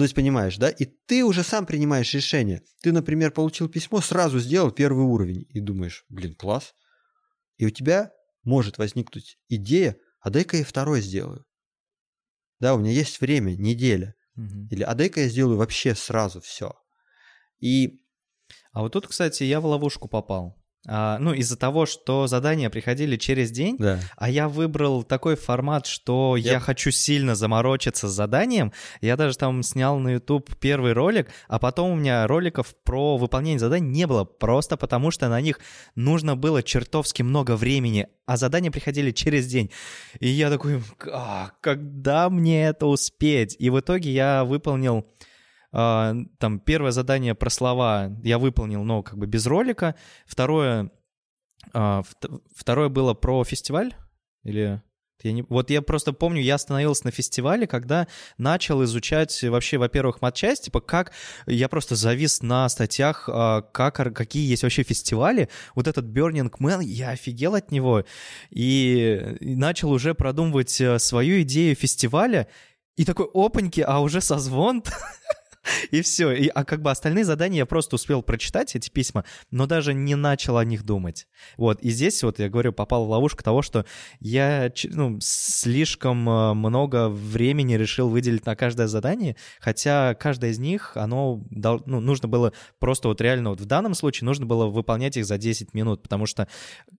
Ну, 0.00 0.04
то 0.04 0.06
есть, 0.06 0.14
понимаешь, 0.14 0.56
да? 0.56 0.70
И 0.70 0.86
ты 0.86 1.22
уже 1.22 1.42
сам 1.42 1.66
принимаешь 1.66 2.14
решение. 2.14 2.62
Ты, 2.80 2.90
например, 2.90 3.32
получил 3.32 3.68
письмо, 3.68 4.00
сразу 4.00 4.38
сделал 4.38 4.70
первый 4.70 5.04
уровень 5.04 5.44
и 5.50 5.60
думаешь, 5.60 6.06
блин, 6.08 6.34
класс. 6.34 6.74
И 7.58 7.66
у 7.66 7.70
тебя 7.70 8.10
может 8.42 8.78
возникнуть 8.78 9.36
идея, 9.50 9.98
а 10.20 10.30
дай-ка 10.30 10.56
я 10.56 10.64
второй 10.64 11.02
сделаю. 11.02 11.44
Да, 12.60 12.74
у 12.74 12.78
меня 12.78 12.92
есть 12.92 13.20
время, 13.20 13.50
неделя. 13.56 14.14
Угу. 14.36 14.68
Или 14.70 14.84
а 14.84 14.94
дай-ка 14.94 15.20
я 15.20 15.28
сделаю 15.28 15.58
вообще 15.58 15.94
сразу 15.94 16.40
все. 16.40 16.72
И... 17.58 18.00
А 18.72 18.80
вот 18.80 18.92
тут, 18.94 19.06
кстати, 19.06 19.42
я 19.42 19.60
в 19.60 19.66
ловушку 19.66 20.08
попал. 20.08 20.59
А, 20.86 21.18
ну, 21.18 21.34
из-за 21.34 21.58
того, 21.58 21.84
что 21.84 22.26
задания 22.26 22.70
приходили 22.70 23.16
через 23.16 23.50
день, 23.50 23.76
да. 23.78 24.00
а 24.16 24.30
я 24.30 24.48
выбрал 24.48 25.02
такой 25.02 25.36
формат, 25.36 25.86
что 25.86 26.36
я... 26.36 26.52
я 26.52 26.60
хочу 26.60 26.90
сильно 26.90 27.34
заморочиться 27.34 28.08
с 28.08 28.12
заданием. 28.12 28.72
Я 29.02 29.16
даже 29.16 29.36
там 29.36 29.62
снял 29.62 29.98
на 29.98 30.14
YouTube 30.14 30.50
первый 30.58 30.94
ролик, 30.94 31.28
а 31.48 31.58
потом 31.58 31.90
у 31.90 31.96
меня 31.96 32.26
роликов 32.26 32.74
про 32.82 33.18
выполнение 33.18 33.58
заданий 33.58 33.90
не 33.90 34.06
было, 34.06 34.24
просто 34.24 34.78
потому 34.78 35.10
что 35.10 35.28
на 35.28 35.40
них 35.42 35.60
нужно 35.96 36.34
было 36.34 36.62
чертовски 36.62 37.22
много 37.22 37.56
времени, 37.56 38.08
а 38.24 38.38
задания 38.38 38.70
приходили 38.70 39.10
через 39.10 39.46
день. 39.46 39.70
И 40.18 40.28
я 40.28 40.48
такой, 40.48 40.82
а, 41.12 41.50
когда 41.60 42.30
мне 42.30 42.66
это 42.66 42.86
успеть? 42.86 43.54
И 43.58 43.68
в 43.68 43.80
итоге 43.80 44.10
я 44.12 44.44
выполнил 44.44 45.06
а, 45.72 46.14
там 46.38 46.58
первое 46.60 46.90
задание 46.90 47.34
про 47.34 47.50
слова 47.50 48.10
я 48.22 48.38
выполнил, 48.38 48.84
но 48.84 49.02
как 49.02 49.18
бы 49.18 49.26
без 49.26 49.46
ролика. 49.46 49.94
Второе, 50.26 50.90
а, 51.72 52.02
второе 52.54 52.88
было 52.88 53.14
про 53.14 53.44
фестиваль 53.44 53.94
или 54.42 54.82
я 55.22 55.32
не... 55.32 55.42
Вот 55.48 55.70
я 55.70 55.82
просто 55.82 56.12
помню, 56.12 56.40
я 56.40 56.54
остановился 56.54 57.04
на 57.04 57.10
фестивале, 57.10 57.66
когда 57.66 58.06
начал 58.38 58.82
изучать 58.84 59.42
вообще, 59.42 59.78
во-первых, 59.78 60.22
матчасть, 60.22 60.64
типа 60.64 60.80
как... 60.80 61.12
Я 61.46 61.68
просто 61.68 61.94
завис 61.94 62.42
на 62.42 62.68
статьях, 62.68 63.28
а, 63.30 63.62
как, 63.62 63.96
какие 64.14 64.48
есть 64.48 64.62
вообще 64.62 64.82
фестивали. 64.82 65.48
Вот 65.74 65.86
этот 65.86 66.06
Burning 66.06 66.50
Man, 66.58 66.82
я 66.82 67.10
офигел 67.10 67.54
от 67.54 67.70
него. 67.70 68.04
И 68.50 69.36
начал 69.40 69.90
уже 69.90 70.14
продумывать 70.14 70.80
э, 70.80 70.98
свою 70.98 71.42
идею 71.42 71.74
фестиваля. 71.74 72.48
И 72.96 73.04
такой, 73.04 73.28
опаньки, 73.32 73.80
а 73.80 74.00
уже 74.00 74.20
созвон 74.20 74.82
И 75.90 76.02
все. 76.02 76.32
И, 76.32 76.48
а 76.48 76.64
как 76.64 76.82
бы 76.82 76.90
остальные 76.90 77.24
задания 77.24 77.58
я 77.58 77.66
просто 77.66 77.96
успел 77.96 78.22
прочитать, 78.22 78.74
эти 78.76 78.90
письма, 78.90 79.24
но 79.50 79.66
даже 79.66 79.94
не 79.94 80.14
начал 80.14 80.58
о 80.58 80.64
них 80.64 80.84
думать. 80.84 81.26
Вот. 81.56 81.80
И 81.80 81.90
здесь 81.90 82.22
вот, 82.22 82.38
я 82.38 82.48
говорю, 82.48 82.72
попал 82.72 83.04
в 83.04 83.10
ловушку 83.10 83.42
того, 83.42 83.62
что 83.62 83.84
я 84.20 84.72
ну, 84.84 85.18
слишком 85.20 86.28
э, 86.28 86.54
много 86.54 87.08
времени 87.08 87.74
решил 87.74 88.08
выделить 88.08 88.46
на 88.46 88.56
каждое 88.56 88.86
задание, 88.86 89.36
хотя 89.60 90.14
каждое 90.14 90.50
из 90.50 90.58
них, 90.58 90.92
оно 90.96 91.44
ну, 91.50 92.00
нужно 92.00 92.28
было 92.28 92.52
просто 92.78 93.08
вот 93.08 93.20
реально 93.20 93.50
вот 93.50 93.60
в 93.60 93.66
данном 93.66 93.94
случае 93.94 94.26
нужно 94.26 94.46
было 94.46 94.66
выполнять 94.66 95.16
их 95.16 95.26
за 95.26 95.38
10 95.38 95.74
минут, 95.74 96.02
потому 96.02 96.26
что, 96.26 96.48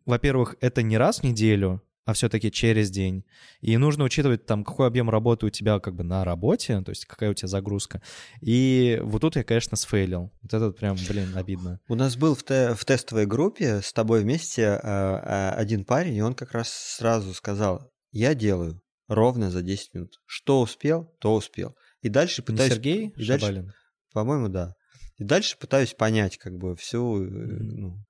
во-первых, 0.05 0.55
это 0.61 0.81
не 0.81 0.97
раз 0.97 1.19
в 1.19 1.23
неделю, 1.23 1.81
а 2.05 2.13
все-таки 2.13 2.51
через 2.51 2.89
день. 2.89 3.25
И 3.61 3.77
нужно 3.77 4.03
учитывать 4.03 4.45
там, 4.45 4.63
какой 4.63 4.87
объем 4.87 5.09
работы 5.09 5.45
у 5.45 5.49
тебя 5.49 5.79
как 5.79 5.95
бы 5.95 6.03
на 6.03 6.23
работе, 6.25 6.81
то 6.81 6.91
есть 6.91 7.05
какая 7.05 7.31
у 7.31 7.33
тебя 7.33 7.47
загрузка. 7.47 8.01
И 8.41 8.99
вот 9.03 9.21
тут 9.21 9.35
я, 9.35 9.43
конечно, 9.43 9.77
сфейлил. 9.77 10.31
Вот 10.41 10.53
это 10.53 10.71
прям, 10.71 10.97
блин, 11.07 11.35
обидно. 11.35 11.79
У 11.87 11.95
нас 11.95 12.17
был 12.17 12.35
в, 12.35 12.43
те, 12.43 12.73
в 12.73 12.83
тестовой 12.85 13.25
группе 13.25 13.81
с 13.81 13.93
тобой 13.93 14.21
вместе 14.21 14.79
э, 14.81 15.49
один 15.51 15.85
парень, 15.85 16.15
и 16.15 16.21
он 16.21 16.33
как 16.33 16.53
раз 16.53 16.69
сразу 16.69 17.33
сказал, 17.33 17.91
я 18.11 18.33
делаю 18.33 18.81
ровно 19.07 19.51
за 19.51 19.61
10 19.61 19.93
минут. 19.93 20.21
Что 20.25 20.61
успел, 20.61 21.13
то 21.19 21.35
успел. 21.35 21.75
И 22.01 22.09
дальше 22.09 22.41
пытаюсь... 22.41 22.71
Не 22.71 22.75
Сергей 22.75 23.13
и 23.15 23.27
дальше, 23.27 23.73
По-моему, 24.13 24.49
да. 24.49 24.75
И 25.17 25.23
дальше 25.23 25.57
пытаюсь 25.59 25.93
понять 25.93 26.37
как 26.37 26.57
бы 26.57 26.75
всю... 26.75 27.23
Mm-hmm. 27.23 27.57
Ну, 27.59 28.05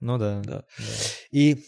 ну 0.00 0.18
да. 0.18 0.40
да. 0.42 0.64
да. 0.78 0.84
И 1.30 1.64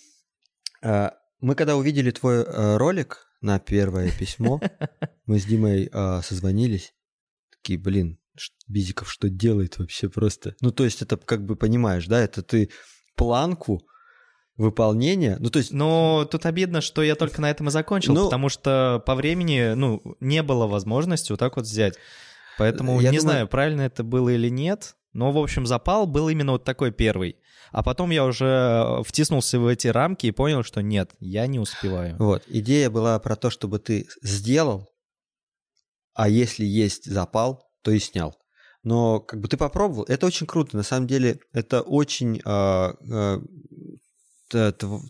э, 0.83 1.11
мы 1.41 1.55
когда 1.55 1.77
увидели 1.77 2.11
твой 2.11 2.43
э, 2.43 2.77
ролик 2.77 3.27
на 3.41 3.59
первое 3.59 4.11
письмо, 4.11 4.61
мы 5.27 5.39
с 5.39 5.45
Димой 5.45 5.91
э, 5.93 6.21
созвонились. 6.23 6.95
Такие, 7.51 7.79
блин, 7.79 8.19
Бизиков 8.69 9.11
что 9.11 9.29
делает 9.29 9.79
вообще 9.79 10.09
просто? 10.09 10.55
Ну, 10.61 10.71
то 10.71 10.85
есть 10.85 11.03
это 11.03 11.17
как 11.17 11.45
бы 11.45 11.57
понимаешь, 11.57 12.07
да, 12.07 12.21
это 12.21 12.43
ты 12.43 12.71
планку 13.17 13.83
выполнения, 14.57 15.37
ну 15.41 15.51
то 15.51 15.59
есть... 15.59 15.73
Но 15.73 16.27
тут 16.31 16.47
обидно, 16.47 16.81
что 16.81 17.03
я 17.03 17.17
только 17.17 17.41
на 17.41 17.51
этом 17.51 17.69
и 17.69 17.71
закончил, 17.71 18.15
ну, 18.15 18.25
потому 18.25 18.49
что 18.49 19.03
по 19.05 19.15
времени, 19.15 19.75
ну, 19.75 20.01
не 20.21 20.43
было 20.43 20.67
возможности 20.67 21.33
вот 21.33 21.41
так 21.41 21.57
вот 21.57 21.67
взять. 21.67 21.95
Поэтому 22.57 23.01
я 23.01 23.11
не 23.11 23.19
думаю... 23.19 23.33
знаю, 23.33 23.49
правильно 23.49 23.83
это 23.83 24.05
было 24.05 24.29
или 24.29 24.49
нет, 24.49 24.95
но, 25.15 25.33
в 25.33 25.39
общем, 25.39 25.65
запал 25.65 26.07
был 26.07 26.29
именно 26.29 26.53
вот 26.53 26.65
такой 26.65 26.93
первый. 26.93 27.37
А 27.71 27.83
потом 27.83 28.11
я 28.11 28.25
уже 28.25 28.47
э, 28.47 29.03
втиснулся 29.05 29.59
в 29.59 29.67
эти 29.67 29.89
рамки 29.89 30.27
и 30.27 30.33
понял, 30.33 30.63
что 30.63 30.83
нет, 30.83 31.13
я 31.19 31.47
не 31.47 31.59
успеваю. 31.59 32.17
Вот, 32.19 32.43
идея 32.47 32.91
была 32.91 33.19
про 33.19 33.37
то, 33.37 33.51
чтобы 33.51 33.79
ты 33.79 34.07
сделал, 34.23 34.89
а 36.15 36.29
если 36.29 36.65
есть 36.65 37.11
запал, 37.11 37.65
то 37.83 37.91
и 37.91 37.99
снял. 37.99 38.37
Но 38.83 39.19
как 39.21 39.41
бы 39.41 39.49
ты 39.49 39.57
попробовал, 39.57 40.05
это 40.05 40.27
очень 40.27 40.47
круто. 40.47 40.77
На 40.77 40.83
самом 40.83 41.07
деле 41.07 41.41
это 41.53 41.81
очень 41.81 42.41
э, 42.45 43.41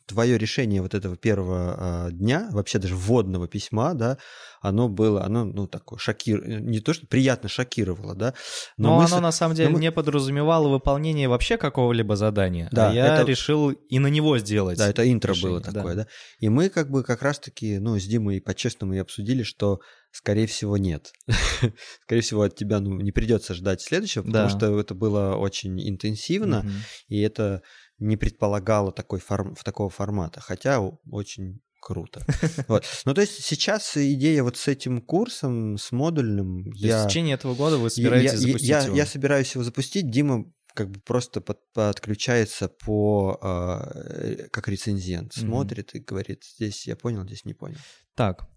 твое 0.07 0.39
решение 0.39 0.83
вот 0.83 0.95
этого 0.95 1.17
первого 1.17 2.09
э, 2.09 2.13
дня, 2.13 2.49
вообще 2.53 2.79
даже 2.79 2.97
вводного 2.97 3.49
письма, 3.49 3.95
да, 3.95 4.19
оно 4.61 4.89
было, 4.89 5.25
оно, 5.25 5.45
ну, 5.45 5.67
такое 5.67 5.99
шокир... 5.99 6.47
не 6.47 6.81
то, 6.81 6.95
что 6.95 7.07
приятно 7.07 7.49
шокировало, 7.49 8.15
да. 8.15 8.35
Но, 8.79 8.89
но 8.89 8.99
оно, 9.01 9.09
с... 9.09 9.21
на 9.21 9.33
самом 9.33 9.55
деле, 9.55 9.69
мы... 9.69 9.79
не 9.79 9.93
подразумевало 9.93 10.69
выполнение 10.69 11.29
вообще 11.29 11.59
какого-либо 11.59 12.17
задания. 12.17 12.69
Да, 12.73 12.91
а 12.91 12.93
я 12.95 13.17
это... 13.17 13.31
решил 13.31 13.71
и 13.71 13.99
на 13.99 14.07
него 14.07 14.39
сделать. 14.39 14.79
Да, 14.79 14.89
это 14.89 15.11
интро 15.11 15.33
решение, 15.33 15.51
было 15.51 15.61
такое, 15.61 15.95
да. 15.95 16.03
да. 16.05 16.09
И 16.41 16.49
мы 16.49 16.71
как 16.71 16.91
бы 16.91 17.03
как 17.05 17.23
раз-таки, 17.23 17.79
ну, 17.79 17.99
с 17.99 18.05
Димой 18.05 18.41
по-честному 18.41 18.95
и 18.95 18.99
обсудили, 18.99 19.43
что 19.43 19.81
Скорее 20.15 20.47
всего, 20.47 20.77
нет. 20.77 21.13
Скорее 22.05 22.21
всего, 22.21 22.43
от 22.43 22.55
тебя 22.55 22.79
ну, 22.79 23.01
не 23.01 23.11
придется 23.11 23.53
ждать 23.53 23.83
следующего, 23.83 24.23
потому 24.23 24.49
да. 24.49 24.49
что 24.49 24.79
это 24.79 24.95
было 24.95 25.35
очень 25.35 25.77
интенсивно, 25.89 26.61
угу. 26.61 26.69
и 27.09 27.21
это 27.21 27.63
не 27.99 28.17
предполагало 28.17 28.93
такой 28.93 29.21
форм, 29.21 29.55
такого 29.65 29.91
формата, 29.91 30.41
хотя 30.41 30.81
очень 30.81 31.61
круто. 31.81 32.25
Вот. 32.69 32.85
Ну, 33.05 33.15
то 33.15 33.21
есть 33.21 33.45
сейчас 33.45 33.97
идея 33.97 34.43
вот 34.43 34.57
с 34.57 34.69
этим 34.69 35.01
курсом, 35.01 35.77
с 35.77 35.93
модульным... 35.93 36.73
То 36.73 36.87
я, 36.87 37.05
в 37.05 37.09
течение 37.09 37.35
этого 37.35 37.55
года 37.55 37.77
вы 37.77 37.91
собираетесь 37.91 38.33
я, 38.33 38.39
запустить 38.39 38.69
я, 38.69 38.81
его? 38.81 38.97
Я 38.97 39.07
собираюсь 39.07 39.55
его 39.55 39.65
запустить. 39.65 40.11
Дима 40.11 40.47
как 40.75 40.91
бы 40.91 41.01
просто 41.01 41.41
под, 41.41 41.61
подключается 41.73 42.69
по 42.69 43.39
э, 43.41 44.49
как 44.51 44.69
рецензент, 44.69 45.33
смотрит 45.33 45.95
и 45.95 46.01
говорит, 46.01 46.43
здесь 46.45 46.87
я 46.87 46.97
понял, 46.97 47.25
здесь 47.25 47.45
не 47.45 47.55
понял. 47.55 47.79
Так, 48.17 48.49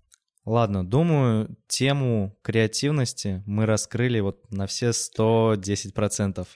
ладно, 0.43 0.85
думаю, 0.85 1.55
тему 1.67 2.37
креативности 2.41 3.43
мы 3.45 3.65
раскрыли 3.65 4.19
вот 4.19 4.51
на 4.51 4.65
все 4.65 4.89
110%. 4.89 6.47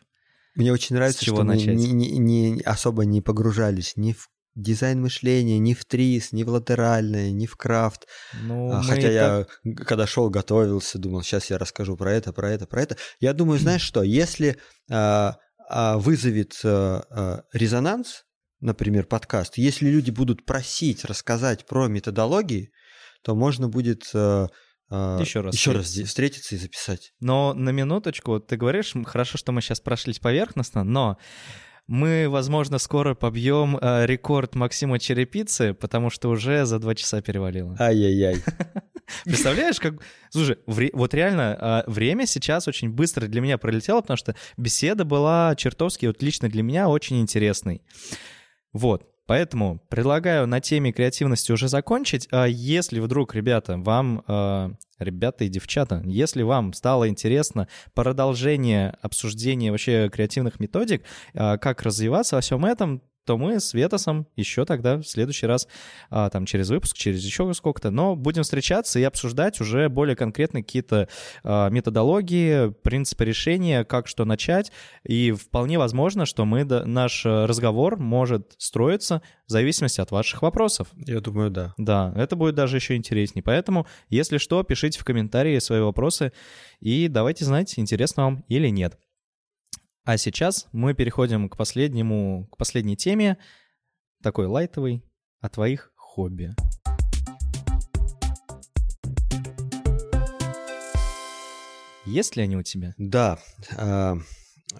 Мне 0.56 0.72
очень 0.73 0.95
нравится, 0.95 1.19
что 1.23 1.44
мы 1.44 1.56
не, 1.76 1.91
не- 2.18 2.52
не- 2.52 2.61
особо 2.64 3.06
не 3.06 3.22
погружались 3.22 3.94
ни 3.95 4.14
в 4.14 4.28
дизайн 4.53 5.02
мышления, 5.02 5.60
ни 5.60 5.73
в 5.73 5.86
трис, 5.86 6.34
ни 6.34 6.44
в 6.44 6.49
латеральное, 6.49 7.32
ни 7.32 7.45
в 7.45 7.56
крафт. 7.56 8.07
Ну, 8.44 8.72
А, 8.73 8.82
Хотя 8.84 9.10
я, 9.11 9.45
так- 9.45 9.86
когда 9.88 10.06
шел, 10.06 10.30
готовился, 10.30 10.98
думал, 10.99 11.22
сейчас 11.23 11.49
я 11.49 11.57
расскажу 11.57 11.95
про 11.95 12.11
это, 12.11 12.34
про 12.34 12.52
это, 12.52 12.68
про 12.68 12.82
это. 12.82 12.98
Я 13.22 13.34
думаю, 13.34 13.60
знаешь 13.60 13.82
что, 13.82 14.03
если 14.03 14.57
а, 14.90 15.38
а, 15.69 15.98
вызовет 15.98 16.60
а, 16.65 17.03
а, 17.10 17.44
резонанс, 17.53 18.23
например, 18.60 19.06
подкаст, 19.06 19.57
если 19.57 19.88
люди 19.90 20.11
будут 20.11 20.45
просить 20.45 21.06
рассказать 21.06 21.65
про 21.65 21.88
методологии, 21.88 22.72
то 23.23 23.36
можно 23.36 23.69
будет 23.69 24.10
а, 24.14 24.49
Еще 25.19 25.41
раз 25.41 25.55
еще 25.55 25.72
раз 25.72 25.88
встретиться. 25.88 26.55
и 26.55 26.57
записать. 26.57 27.13
Но 27.19 27.53
на 27.53 27.69
минуточку, 27.69 28.39
ты 28.39 28.57
говоришь, 28.57 28.93
хорошо, 29.05 29.38
что 29.38 29.51
мы 29.51 29.61
сейчас 29.61 29.80
прошлись 29.80 30.19
поверхностно, 30.19 30.84
но 30.84 31.18
мы, 31.88 32.30
возможно, 32.30 32.77
скоро 32.77 33.15
побьем 33.15 33.77
э, 33.81 34.05
рекорд 34.05 34.55
Максима 34.55 34.99
Черепицы, 34.99 35.73
потому 35.73 36.09
что 36.09 36.30
уже 36.30 36.65
за 36.65 36.80
два 36.80 36.95
часа 36.95 37.22
перевалило. 37.22 37.76
Ай-яй-яй. 37.80 38.38
Представляешь, 39.26 39.80
как... 39.80 39.95
Слушай, 40.30 40.57
вре- 40.68 40.91
вот 40.93 41.13
реально, 41.13 41.57
а, 41.59 41.84
время 41.88 42.26
сейчас 42.27 42.68
очень 42.68 42.89
быстро 42.89 43.27
для 43.27 43.41
меня 43.41 43.57
пролетело, 43.57 44.01
потому 44.01 44.18
что 44.18 44.35
беседа 44.57 45.03
была 45.03 45.55
чертовски, 45.55 46.05
вот 46.05 46.22
лично 46.22 46.49
для 46.49 46.63
меня, 46.63 46.88
очень 46.88 47.19
интересной. 47.19 47.81
Вот, 48.72 49.10
поэтому 49.26 49.81
предлагаю 49.89 50.48
на 50.48 50.60
теме 50.60 50.91
креативности 50.91 51.52
уже 51.52 51.68
закончить. 51.68 52.27
А 52.31 52.45
Если 52.45 52.99
вдруг, 52.99 53.35
ребята, 53.35 53.77
вам, 53.77 54.23
а, 54.27 54.72
ребята 54.99 55.43
и 55.43 55.49
девчата, 55.49 56.02
если 56.06 56.43
вам 56.43 56.73
стало 56.73 57.07
интересно 57.07 57.68
продолжение 57.93 58.98
обсуждения 59.02 59.72
вообще 59.72 60.10
креативных 60.10 60.60
методик, 60.60 61.03
а, 61.34 61.57
как 61.57 61.81
развиваться 61.84 62.35
во 62.35 62.41
всем 62.41 62.65
этом, 62.65 63.02
то 63.26 63.38
мы 63.38 63.60
с 63.60 63.73
Ветосом 63.73 64.27
еще 64.35 64.65
тогда 64.65 64.98
в 64.98 65.03
следующий 65.03 65.45
раз, 65.45 65.68
а, 66.10 66.30
там, 66.30 66.45
через 66.45 66.69
выпуск, 66.69 66.98
через 66.98 67.23
еще 67.23 67.52
сколько-то, 67.53 67.91
но 67.91 68.15
будем 68.15 68.43
встречаться 68.43 68.99
и 68.99 69.03
обсуждать 69.03 69.60
уже 69.61 69.89
более 69.89 70.15
конкретно 70.15 70.61
какие-то 70.61 71.07
а, 71.43 71.69
методологии, 71.69 72.72
принципы 72.84 73.26
решения, 73.26 73.84
как 73.84 74.07
что 74.07 74.26
начать, 74.26 74.72
и 75.03 75.31
вполне 75.31 75.77
возможно, 75.77 76.26
что 76.26 76.45
мы, 76.45 76.64
наш 76.64 77.26
разговор 77.26 77.98
может 77.98 78.53
строиться 78.57 79.22
в 79.48 79.52
зависимости 79.52 79.99
от 79.99 80.11
ваших 80.11 80.41
вопросов. 80.41 80.88
Я 80.95 81.19
думаю, 81.19 81.52
да. 81.52 81.73
Да, 81.77 82.14
это 82.15 82.35
будет 82.35 82.56
даже 82.56 82.77
еще 82.77 82.95
интереснее. 82.95 83.43
Поэтому, 83.43 83.85
если 84.10 84.38
что, 84.38 84.64
пишите 84.64 84.99
в 84.99 85.03
комментарии 85.03 85.60
свои 85.60 85.81
вопросы 85.81 86.31
и 86.80 87.07
давайте 87.07 87.45
знать, 87.45 87.77
интересно 87.77 88.23
вам 88.23 88.45
или 88.48 88.69
нет. 88.69 88.98
А 90.03 90.18
сейчас 90.18 90.68
мы 90.72 90.95
переходим 90.95 91.48
к 91.48 91.56
последнему, 91.56 92.48
к 92.52 92.57
последней 92.57 92.98
теме, 92.98 93.38
такой 94.23 94.48
лайтовой, 94.48 95.03
о 95.41 95.49
твоих 95.49 95.91
хобби. 95.95 96.56
Есть 102.07 102.36
ли 102.36 102.41
они 102.41 102.57
у 102.57 102.64
тебя? 102.64 102.95
Да. 102.98 103.38
а, 103.78 104.18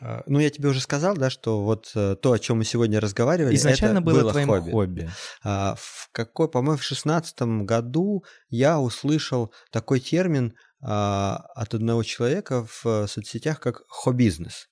а, 0.02 0.23
Ну, 0.26 0.39
я 0.39 0.49
тебе 0.49 0.69
уже 0.69 0.81
сказал, 0.81 1.15
да, 1.15 1.30
что 1.30 1.61
вот 1.64 1.91
э, 1.93 2.15
то, 2.15 2.31
о 2.31 2.39
чем 2.39 2.57
мы 2.57 2.65
сегодня 2.65 2.99
разговаривали, 2.99 3.56
Изначально 3.56 3.99
это 3.99 4.06
было, 4.06 4.22
было 4.22 4.31
твоим 4.31 4.48
хобби. 4.48 4.72
хобби. 4.72 5.10
А, 5.43 5.76
В 5.77 6.10
какой, 6.11 6.49
по-моему, 6.49 6.77
в 6.77 6.84
шестнадцатом 6.84 7.68
году 7.68 8.23
я 8.49 8.80
услышал 8.80 9.53
такой 9.72 9.99
термин 9.99 10.56
а, 10.81 11.45
от 11.53 11.76
одного 11.76 12.02
человека 12.02 12.65
в 12.65 12.85
э, 12.88 13.07
соцсетях, 13.07 13.60
как 13.60 13.84
хоббизнес. 13.88 14.70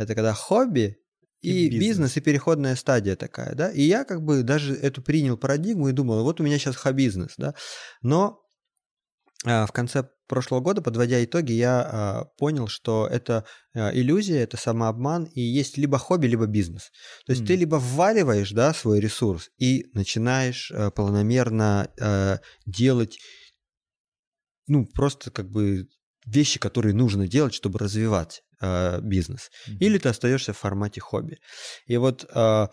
Это 0.00 0.14
когда 0.14 0.32
хобби 0.32 0.96
И 1.42 1.66
и, 1.66 1.68
бизнес. 1.68 1.88
бизнес. 1.88 2.16
и 2.16 2.20
переходная 2.20 2.74
стадия 2.74 3.16
такая, 3.16 3.54
да. 3.54 3.70
И 3.70 3.82
я 3.82 4.04
как 4.04 4.22
бы 4.22 4.42
даже 4.42 4.74
эту 4.74 5.02
принял 5.02 5.36
парадигму 5.36 5.88
и 5.88 5.92
думал, 5.92 6.22
вот 6.22 6.40
у 6.40 6.44
меня 6.44 6.58
сейчас 6.58 6.76
хоббизнес, 6.76 7.34
да. 7.36 7.54
Но 8.02 8.40
а, 9.44 9.66
в 9.66 9.72
конце 9.72 10.08
прошлого 10.26 10.60
года, 10.60 10.80
подводя 10.80 11.22
итоги, 11.22 11.52
я 11.52 11.82
а, 11.82 12.24
понял, 12.38 12.66
что 12.68 13.06
это 13.10 13.44
а, 13.74 13.90
иллюзия, 13.92 14.40
это 14.40 14.56
самообман, 14.56 15.24
и 15.24 15.40
есть 15.40 15.76
либо 15.76 15.98
хобби, 15.98 16.26
либо 16.26 16.46
бизнес. 16.46 16.90
То 17.26 17.32
есть 17.32 17.42
М. 17.42 17.46
ты 17.48 17.56
либо 17.56 17.76
вваливаешь, 17.76 18.52
да, 18.52 18.72
свой 18.72 19.00
ресурс 19.00 19.50
и 19.58 19.86
начинаешь 19.92 20.70
э, 20.70 20.90
планомерно 20.90 21.90
э, 22.00 22.38
делать, 22.64 23.18
ну, 24.66 24.86
просто 24.86 25.30
как 25.30 25.50
бы 25.50 25.88
вещи, 26.26 26.58
которые 26.58 26.94
нужно 26.94 27.26
делать, 27.26 27.54
чтобы 27.54 27.78
развивать 27.78 28.42
э, 28.60 29.00
бизнес. 29.00 29.50
Мгм. 29.66 29.78
Или 29.80 29.98
ты 29.98 30.08
остаешься 30.08 30.52
в 30.52 30.58
формате 30.58 31.00
хобби. 31.00 31.38
И 31.86 31.96
вот 31.96 32.24
э, 32.34 32.66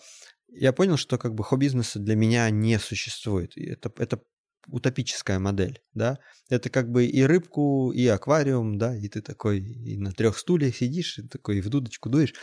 я 0.50 0.74
понял, 0.74 0.98
что 0.98 1.18
как 1.18 1.34
бы 1.34 1.44
хобби-бизнеса 1.44 2.00
для 2.00 2.16
меня 2.16 2.50
не 2.50 2.80
существует. 2.80 3.58
Это, 3.58 3.92
это 3.98 4.22
утопическая 4.68 5.40
модель, 5.40 5.82
да. 5.94 6.20
Это 6.50 6.70
как 6.70 6.92
бы 6.92 7.06
и 7.06 7.24
рыбку, 7.24 7.92
и 7.92 8.06
аквариум, 8.08 8.78
да, 8.78 8.96
и 8.96 9.08
ты 9.08 9.22
такой 9.22 9.60
и 9.60 9.98
на 9.98 10.12
трех 10.12 10.38
стульях 10.38 10.76
сидишь, 10.76 11.20
и 11.20 11.28
такой 11.28 11.58
и 11.58 11.62
в 11.62 11.70
дудочку 11.70 12.10
дуешь. 12.10 12.34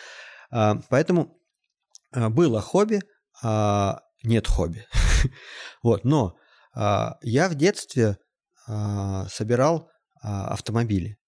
А, 0.50 0.80
поэтому 0.88 1.38
а, 2.12 2.30
было 2.30 2.60
хобби, 2.60 3.00
а 3.42 4.00
нет 4.22 4.46
хобби. 4.46 4.86
вот, 5.82 6.04
но 6.04 6.36
а, 6.74 7.18
я 7.22 7.48
в 7.48 7.54
детстве 7.54 8.18
а, 8.66 9.26
собирал 9.28 9.90
а, 10.22 10.48
автомобили 10.48 11.18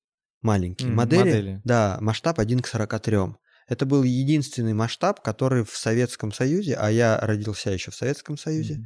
маленькие 0.47 0.89
М, 0.89 0.97
модели, 0.97 1.19
модели. 1.21 1.61
да, 1.65 1.99
масштаб 2.01 2.39
1 2.39 2.61
к 2.61 2.67
43. 2.69 3.37
Это 3.69 3.85
был 3.85 4.05
единственный 4.05 4.75
масштаб, 4.75 5.21
который 5.23 5.65
в 5.65 5.77
Советском 5.77 6.33
Союзе, 6.33 6.75
а 6.75 6.89
я 6.91 7.19
родился 7.19 7.71
еще 7.71 7.91
в 7.91 7.97
Советском 7.97 8.39
Союзе, 8.39 8.85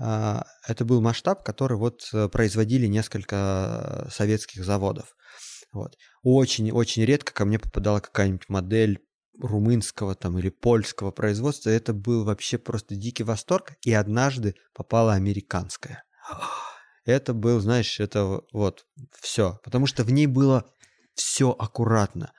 а, 0.00 0.44
это 0.66 0.84
был 0.84 1.00
масштаб, 1.00 1.44
который 1.44 1.76
вот 1.76 2.08
э, 2.12 2.28
производили 2.28 2.86
несколько 2.86 4.08
советских 4.10 4.64
заводов. 4.64 5.14
Вот. 5.72 5.96
Очень-очень 6.22 7.04
редко 7.04 7.32
ко 7.32 7.44
мне 7.44 7.58
попадала 7.58 8.00
какая-нибудь 8.00 8.48
модель 8.48 9.00
румынского 9.40 10.14
там 10.14 10.38
или 10.38 10.48
польского 10.48 11.10
производства. 11.10 11.70
Это 11.70 11.92
был 11.92 12.24
вообще 12.24 12.58
просто 12.58 12.94
дикий 12.94 13.24
восторг. 13.24 13.74
И 13.82 13.92
однажды 13.92 14.54
попала 14.72 15.14
американская. 15.14 16.04
Это 17.04 17.34
был, 17.34 17.60
знаешь, 17.60 18.00
это 18.00 18.40
вот 18.52 18.86
все. 19.20 19.60
Потому 19.62 19.86
что 19.86 20.04
в 20.04 20.10
ней 20.10 20.26
было 20.26 20.64
все 21.14 21.50
аккуратно. 21.50 22.32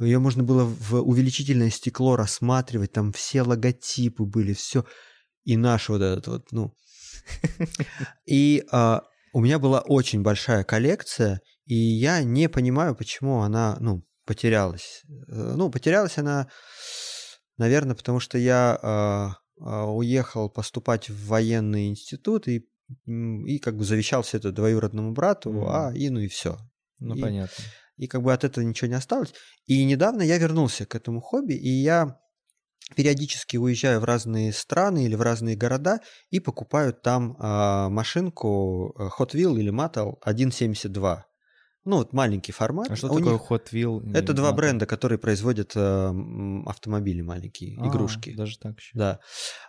Ее 0.00 0.18
можно 0.18 0.42
было 0.42 0.64
в 0.64 0.94
увеличительное 0.94 1.70
стекло 1.70 2.16
рассматривать, 2.16 2.92
там 2.92 3.12
все 3.12 3.42
логотипы 3.42 4.24
были, 4.24 4.52
все. 4.52 4.84
И 5.44 5.56
наш 5.56 5.88
вот 5.88 6.02
этот 6.02 6.26
вот, 6.26 6.52
ну, 6.52 6.74
и 8.26 8.64
а, 8.70 9.02
у 9.32 9.40
меня 9.40 9.58
была 9.58 9.80
очень 9.80 10.22
большая 10.22 10.64
коллекция, 10.64 11.40
и 11.66 11.74
я 11.74 12.22
не 12.22 12.48
понимаю, 12.48 12.94
почему 12.94 13.42
она, 13.42 13.76
ну, 13.80 14.04
потерялась. 14.26 15.02
Э, 15.28 15.54
Ну, 15.56 15.70
потерялась 15.70 16.18
она, 16.18 16.48
наверное, 17.56 17.94
потому 17.96 18.20
что 18.20 18.38
я 18.38 18.78
а, 18.82 19.36
а, 19.60 19.86
уехал 19.86 20.48
поступать 20.50 21.08
в 21.10 21.26
военный 21.26 21.88
институт 21.88 22.48
и, 22.48 22.68
и 23.06 23.58
как 23.58 23.76
бы 23.76 23.84
завещал 23.84 24.22
все 24.22 24.38
это 24.38 24.52
двоюродному 24.52 25.12
брату, 25.12 25.50
Мгм. 25.52 25.66
а, 25.68 25.92
и 25.94 26.08
ну 26.08 26.20
и 26.20 26.28
все. 26.28 26.58
Ну, 26.98 27.14
И- 27.16 27.20
понятно. 27.20 27.64
И 28.02 28.08
как 28.08 28.22
бы 28.22 28.32
от 28.32 28.42
этого 28.42 28.64
ничего 28.64 28.88
не 28.88 28.96
осталось. 28.96 29.32
И 29.66 29.84
недавно 29.84 30.22
я 30.22 30.36
вернулся 30.38 30.86
к 30.86 30.96
этому 30.96 31.20
хобби, 31.20 31.54
и 31.54 31.68
я 31.68 32.18
периодически 32.96 33.56
уезжаю 33.58 34.00
в 34.00 34.04
разные 34.04 34.52
страны 34.52 35.04
или 35.04 35.14
в 35.14 35.22
разные 35.22 35.54
города 35.56 36.00
и 36.30 36.40
покупаю 36.40 36.92
там 36.94 37.36
а, 37.38 37.88
машинку 37.90 38.92
э, 38.98 39.08
Hot 39.18 39.34
Wheel 39.34 39.56
или 39.56 39.70
Mattel 39.72 40.14
1.72. 40.26 41.22
Ну, 41.84 41.96
вот 41.96 42.12
маленький 42.12 42.52
формат. 42.52 42.90
А 42.90 42.96
что 42.96 43.06
У 43.08 43.18
такое 43.18 43.32
них- 43.34 43.42
Hot 43.50 43.70
Wheel? 43.72 44.16
Это 44.16 44.32
два 44.34 44.50
Mattel? 44.50 44.56
бренда, 44.56 44.86
которые 44.86 45.18
производят 45.18 45.72
э, 45.76 46.12
автомобили 46.66 47.22
маленькие, 47.22 47.76
А, 47.80 47.88
игрушки. 47.88 48.34
Даже 48.34 48.58
так 48.58 48.78
еще. 48.78 48.98
Да. 48.98 49.18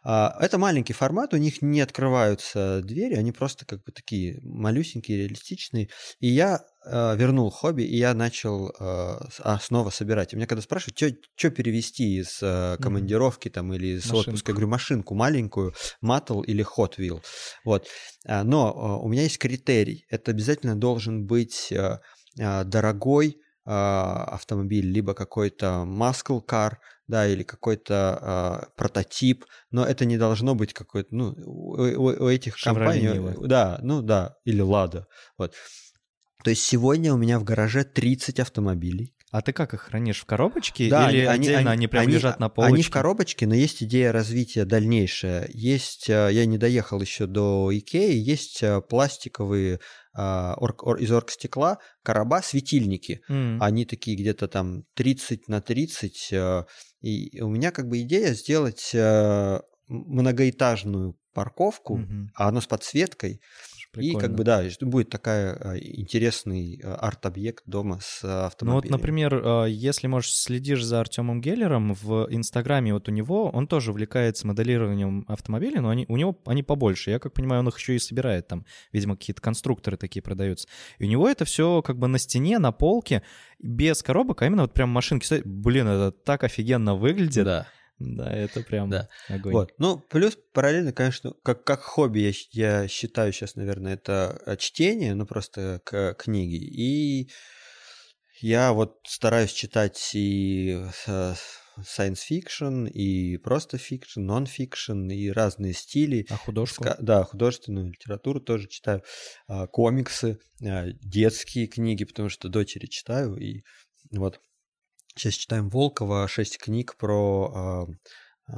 А, 0.03 0.35
Это 0.39 0.57
маленький 0.57 0.93
формат, 0.93 1.33
у 1.33 1.37
них 1.37 1.61
не 1.61 1.81
открываются 1.81 2.81
двери, 2.83 3.13
они 3.15 3.31
просто 3.31 3.65
как 3.65 3.83
бы 3.83 3.91
такие 3.91 4.39
малюсенькие, 4.43 5.19
реалистичные. 5.23 5.89
И 6.19 6.27
я 6.27 6.61
вернул 6.85 7.49
хобби, 7.49 7.83
и 7.83 7.97
я 7.97 8.13
начал 8.13 8.69
э, 8.69 8.73
а, 8.79 9.59
снова 9.61 9.89
собирать. 9.89 10.33
И 10.33 10.35
меня 10.35 10.47
когда 10.47 10.61
спрашивают, 10.61 11.17
что 11.35 11.49
перевести 11.49 12.19
из 12.19 12.39
э, 12.41 12.77
командировки 12.81 13.49
там 13.49 13.73
или 13.73 13.97
из 13.97 14.05
Машинку. 14.05 14.29
отпуска, 14.31 14.51
я 14.51 14.53
говорю, 14.53 14.67
машинку 14.69 15.15
маленькую, 15.15 15.73
Mattel 16.03 16.43
или 16.43 16.65
Hot 16.77 16.97
Wheel. 16.97 17.21
Вот. 17.63 17.87
А, 18.27 18.43
Но 18.43 18.71
э, 18.71 19.05
у 19.05 19.07
меня 19.07 19.23
есть 19.23 19.37
критерий. 19.37 20.05
Это 20.09 20.31
обязательно 20.31 20.75
должен 20.75 21.25
быть 21.25 21.71
э, 21.71 21.99
э, 22.39 22.63
дорогой 22.63 23.39
автомобиль, 23.65 24.85
либо 24.85 25.13
какой-то 25.13 25.85
muscle 25.87 26.45
car, 26.45 26.73
да, 27.07 27.25
или 27.25 27.43
какой-то 27.43 28.65
э, 28.67 28.71
прототип, 28.75 29.45
но 29.71 29.85
это 29.85 30.03
не 30.03 30.17
должно 30.17 30.53
быть 30.53 30.73
какой-то, 30.73 31.15
ну, 31.15 31.33
у, 31.45 31.81
у, 31.81 32.25
у 32.25 32.27
этих 32.27 32.57
компаний, 32.57 33.21
да, 33.47 33.79
ну 33.81 34.01
да, 34.01 34.35
или 34.43 34.59
Лада, 34.59 35.07
вот. 35.37 35.53
То 36.43 36.49
есть 36.49 36.63
сегодня 36.63 37.13
у 37.13 37.17
меня 37.17 37.39
в 37.39 37.43
гараже 37.43 37.83
30 37.83 38.39
автомобилей. 38.39 39.13
А 39.31 39.41
ты 39.41 39.51
как 39.51 39.73
их 39.73 39.81
хранишь 39.81 40.21
в 40.21 40.25
коробочке 40.25 40.89
да, 40.89 41.09
или 41.09 41.21
они, 41.21 41.47
отдельно 41.47 41.71
они, 41.71 41.79
они 41.79 41.87
прям 41.87 42.03
они, 42.03 42.13
лежат 42.13 42.39
на 42.39 42.49
полочке? 42.49 42.73
Они 42.75 42.83
в 42.83 42.89
коробочке, 42.91 43.47
но 43.47 43.55
есть 43.55 43.81
идея 43.81 44.11
развития 44.11 44.63
дальнейшая. 44.63 45.49
Есть, 45.51 46.07
э, 46.07 46.29
я 46.31 46.45
не 46.45 46.59
доехал 46.59 47.01
еще 47.01 47.25
до 47.25 47.71
Икеи, 47.71 48.15
есть 48.15 48.61
э, 48.61 48.79
пластиковые 48.81 49.79
а, 50.13 50.53
орг, 50.57 50.83
ор, 50.85 50.97
из 50.97 51.11
оргстекла 51.11 51.79
короба 52.03 52.43
светильники. 52.43 53.21
Mm. 53.27 53.57
Они 53.59 53.85
такие 53.85 54.15
где-то 54.15 54.47
там 54.47 54.83
30 54.93 55.47
на 55.47 55.61
30. 55.61 56.27
Э, 56.33 56.65
и 57.01 57.41
у 57.41 57.49
меня 57.49 57.71
как 57.71 57.87
бы 57.87 58.01
идея 58.01 58.33
сделать 58.33 58.91
многоэтажную 59.87 61.17
парковку, 61.33 61.99
mm-hmm. 61.99 62.27
а 62.35 62.49
она 62.49 62.61
с 62.61 62.67
подсветкой. 62.67 63.41
Прикольно. 63.93 64.17
И 64.17 64.19
как 64.19 64.35
бы, 64.35 64.43
да, 64.43 64.63
будет 64.81 65.09
такая 65.09 65.53
а, 65.53 65.77
интересный 65.77 66.81
а, 66.83 66.95
арт-объект 66.95 67.63
дома 67.67 67.99
с 68.01 68.23
автомобилем. 68.23 68.81
Ну 68.81 68.81
вот, 68.81 68.89
например, 68.89 69.41
а, 69.45 69.65
если, 69.65 70.07
можешь 70.07 70.33
следишь 70.33 70.83
за 70.83 70.99
Артемом 70.99 71.41
Геллером, 71.41 71.93
в 71.93 72.27
Инстаграме 72.31 72.95
вот 72.95 73.07
у 73.07 73.11
него, 73.11 73.51
он 73.51 73.67
тоже 73.67 73.91
увлекается 73.91 74.47
моделированием 74.47 75.25
автомобилей, 75.27 75.79
но 75.79 75.89
они, 75.89 76.05
у 76.09 76.17
него 76.17 76.35
они 76.47 76.63
побольше. 76.63 77.11
Я 77.11 77.19
как 77.19 77.33
понимаю, 77.33 77.59
он 77.59 77.67
их 77.67 77.77
еще 77.77 77.95
и 77.95 77.99
собирает 77.99 78.47
там, 78.47 78.65
видимо, 78.91 79.15
какие-то 79.15 79.43
конструкторы 79.43 79.95
такие 79.95 80.23
продаются. 80.23 80.67
И 80.97 81.03
у 81.05 81.07
него 81.07 81.29
это 81.29 81.45
все 81.45 81.83
как 81.83 81.99
бы 81.99 82.07
на 82.07 82.17
стене, 82.17 82.57
на 82.57 82.71
полке, 82.71 83.21
без 83.59 84.01
коробок, 84.01 84.41
а 84.41 84.47
именно 84.47 84.63
вот 84.63 84.73
прям 84.73 84.89
машинки. 84.89 85.41
Блин, 85.45 85.87
это 85.87 86.11
так 86.11 86.43
офигенно 86.43 86.95
выглядит. 86.95 87.45
Да. 87.45 87.67
Да, 88.03 88.31
это 88.31 88.61
прям 88.61 88.89
да. 88.89 89.09
огонь. 89.29 89.53
Вот. 89.53 89.73
Ну, 89.77 89.97
плюс 89.97 90.37
параллельно, 90.53 90.93
конечно, 90.93 91.33
как, 91.43 91.63
как 91.63 91.81
хобби 91.81 92.19
я, 92.19 92.31
я 92.51 92.87
считаю 92.87 93.31
сейчас, 93.33 93.55
наверное, 93.55 93.93
это 93.93 94.41
э, 94.45 94.57
чтение, 94.57 95.15
ну, 95.15 95.25
просто 95.25 95.81
к, 95.83 96.13
книги. 96.15 96.55
И 96.55 97.29
я 98.41 98.73
вот 98.73 98.99
стараюсь 99.05 99.53
читать 99.53 100.11
и 100.13 100.85
э, 101.07 101.33
science 101.79 102.19
fiction, 102.29 102.89
и 102.89 103.37
просто 103.37 103.77
fiction, 103.77 104.25
non-fiction, 104.27 105.11
и 105.13 105.31
разные 105.31 105.73
стили. 105.73 106.25
А 106.29 106.37
художку? 106.37 106.85
Да, 106.99 107.23
художественную 107.23 107.87
литературу 107.87 108.39
тоже 108.39 108.67
читаю. 108.67 109.03
А, 109.47 109.67
комиксы, 109.67 110.39
а, 110.63 110.87
детские 111.01 111.67
книги, 111.67 112.03
потому 112.03 112.29
что 112.29 112.49
дочери 112.49 112.85
читаю, 112.87 113.35
и 113.37 113.63
вот 114.11 114.39
Сейчас 115.15 115.35
читаем 115.35 115.69
Волкова, 115.69 116.27
шесть 116.27 116.57
книг 116.57 116.95
про 116.97 117.87
э, 118.47 118.51
э, 118.51 118.55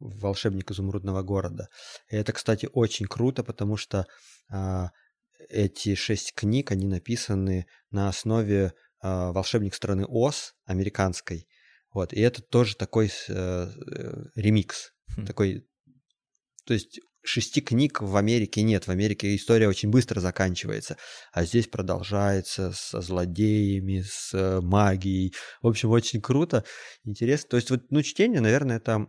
волшебника 0.00 0.74
изумрудного 0.74 1.22
города. 1.22 1.68
И 2.08 2.16
это, 2.16 2.32
кстати, 2.32 2.68
очень 2.72 3.06
круто, 3.06 3.44
потому 3.44 3.76
что 3.76 4.06
э, 4.52 4.86
эти 5.48 5.94
шесть 5.94 6.34
книг, 6.34 6.72
они 6.72 6.86
написаны 6.86 7.66
на 7.90 8.08
основе 8.08 8.72
э, 9.02 9.30
волшебник 9.30 9.74
страны 9.74 10.04
Оз, 10.06 10.54
американской. 10.64 11.46
Вот, 11.92 12.12
и 12.12 12.20
это 12.20 12.42
тоже 12.42 12.76
такой 12.76 13.12
э, 13.28 13.32
э, 13.32 14.24
ремикс, 14.34 14.92
хм. 15.16 15.26
такой, 15.26 15.66
то 16.66 16.74
есть 16.74 17.00
шести 17.28 17.60
книг 17.60 18.00
в 18.00 18.16
Америке 18.16 18.62
нет. 18.62 18.86
В 18.86 18.90
Америке 18.90 19.36
история 19.36 19.68
очень 19.68 19.90
быстро 19.90 20.20
заканчивается. 20.20 20.96
А 21.32 21.44
здесь 21.44 21.68
продолжается 21.68 22.72
со 22.72 23.00
злодеями, 23.00 24.02
с 24.06 24.32
э, 24.32 24.60
магией. 24.60 25.34
В 25.62 25.68
общем, 25.68 25.90
очень 25.90 26.20
круто, 26.20 26.64
интересно. 27.04 27.50
То 27.50 27.56
есть 27.56 27.70
вот, 27.70 27.82
ну, 27.90 28.02
чтение, 28.02 28.40
наверное, 28.40 28.78
это 28.78 29.06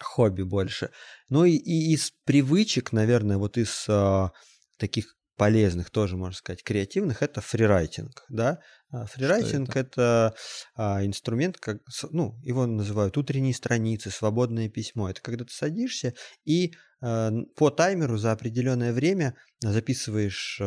хобби 0.00 0.42
больше. 0.42 0.90
Ну 1.28 1.44
и, 1.44 1.52
и 1.52 1.92
из 1.92 2.12
привычек, 2.24 2.92
наверное, 2.92 3.38
вот 3.38 3.56
из 3.58 3.86
а, 3.88 4.32
таких 4.78 5.15
полезных 5.36 5.90
тоже, 5.90 6.16
можно 6.16 6.36
сказать, 6.36 6.62
креативных, 6.62 7.22
это 7.22 7.40
фрирайтинг, 7.40 8.24
да. 8.28 8.60
А, 8.90 9.06
фрирайтинг 9.06 9.70
это, 9.76 9.80
это 9.80 10.34
а, 10.74 11.04
инструмент, 11.04 11.58
как, 11.58 11.82
ну, 12.10 12.38
его 12.42 12.66
называют 12.66 13.16
утренние 13.16 13.54
страницы, 13.54 14.10
свободное 14.10 14.68
письмо. 14.68 15.10
Это 15.10 15.20
когда 15.20 15.44
ты 15.44 15.52
садишься 15.52 16.14
и 16.44 16.74
а, 17.00 17.30
по 17.54 17.70
таймеру 17.70 18.16
за 18.16 18.32
определенное 18.32 18.92
время 18.92 19.36
записываешь 19.60 20.60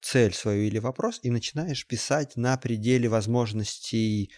цель 0.00 0.32
свою 0.32 0.62
или 0.62 0.78
вопрос 0.78 1.20
и 1.22 1.30
начинаешь 1.30 1.86
писать 1.86 2.36
на 2.36 2.56
пределе 2.56 3.08
возможностей 3.08 4.32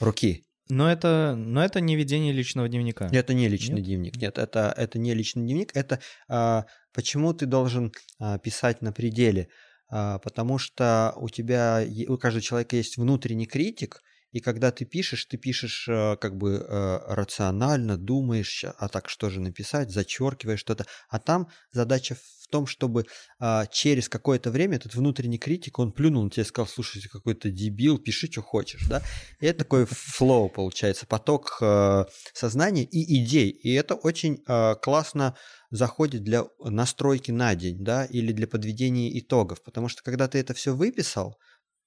руки. 0.00 0.49
Но 0.70 0.90
это, 0.90 1.34
но 1.36 1.64
это 1.64 1.80
не 1.80 1.96
ведение 1.96 2.32
личного 2.32 2.68
дневника. 2.68 3.08
Это 3.12 3.34
не 3.34 3.48
личный 3.48 3.76
нет? 3.76 3.84
дневник. 3.84 4.16
Нет, 4.16 4.38
это, 4.38 4.72
это 4.76 4.98
не 4.98 5.14
личный 5.14 5.42
дневник. 5.42 5.74
Это 5.74 6.00
а, 6.28 6.66
почему 6.92 7.32
ты 7.34 7.46
должен 7.46 7.92
а, 8.18 8.38
писать 8.38 8.82
на 8.82 8.92
пределе? 8.92 9.48
А, 9.90 10.18
потому 10.18 10.58
что 10.58 11.12
у 11.16 11.28
тебя, 11.28 11.84
у 12.08 12.16
каждого 12.16 12.42
человека 12.42 12.76
есть 12.76 12.96
внутренний 12.96 13.46
критик, 13.46 14.02
и 14.32 14.38
когда 14.40 14.70
ты 14.70 14.84
пишешь, 14.84 15.24
ты 15.26 15.36
пишешь 15.36 15.88
а, 15.90 16.16
как 16.16 16.36
бы 16.36 16.64
а, 16.68 17.14
рационально, 17.14 17.98
думаешь, 17.98 18.64
а 18.64 18.88
так 18.88 19.08
что 19.08 19.28
же 19.28 19.40
написать, 19.40 19.90
зачеркиваешь 19.90 20.60
что-то. 20.60 20.86
А 21.08 21.18
там 21.18 21.48
задача 21.72 22.16
том, 22.50 22.66
чтобы 22.66 23.06
а, 23.38 23.66
через 23.66 24.08
какое-то 24.08 24.50
время 24.50 24.76
этот 24.76 24.94
внутренний 24.94 25.38
критик, 25.38 25.78
он 25.78 25.92
плюнул 25.92 26.24
на 26.24 26.30
тебя 26.30 26.42
и 26.42 26.46
сказал, 26.46 26.66
слушай, 26.66 27.02
какой-то 27.08 27.50
дебил, 27.50 27.98
пиши, 27.98 28.30
что 28.30 28.42
хочешь, 28.42 28.86
да. 28.88 29.02
И 29.40 29.46
это 29.46 29.60
такой 29.60 29.86
флоу 29.86 30.48
получается, 30.48 31.06
поток 31.06 31.58
а, 31.60 32.06
сознания 32.32 32.84
и 32.84 33.22
идей. 33.22 33.50
И 33.50 33.72
это 33.72 33.94
очень 33.94 34.42
а, 34.46 34.74
классно 34.74 35.36
заходит 35.70 36.24
для 36.24 36.44
настройки 36.58 37.30
на 37.30 37.54
день, 37.54 37.82
да, 37.82 38.04
или 38.04 38.32
для 38.32 38.46
подведения 38.46 39.18
итогов, 39.18 39.62
потому 39.62 39.88
что 39.88 40.02
когда 40.02 40.28
ты 40.28 40.38
это 40.38 40.52
все 40.54 40.74
выписал, 40.74 41.38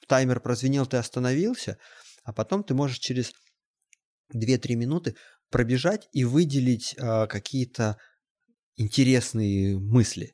таймер 0.07 0.40
прозвенел, 0.40 0.85
ты 0.85 0.98
остановился, 0.98 1.77
а 2.23 2.34
потом 2.34 2.64
ты 2.64 2.73
можешь 2.73 2.99
через 2.99 3.34
2-3 4.34 4.76
минуты 4.76 5.15
пробежать 5.49 6.07
и 6.14 6.23
выделить 6.23 6.95
а, 6.99 7.27
какие-то 7.27 7.98
интересные 8.76 9.77
мысли 9.77 10.34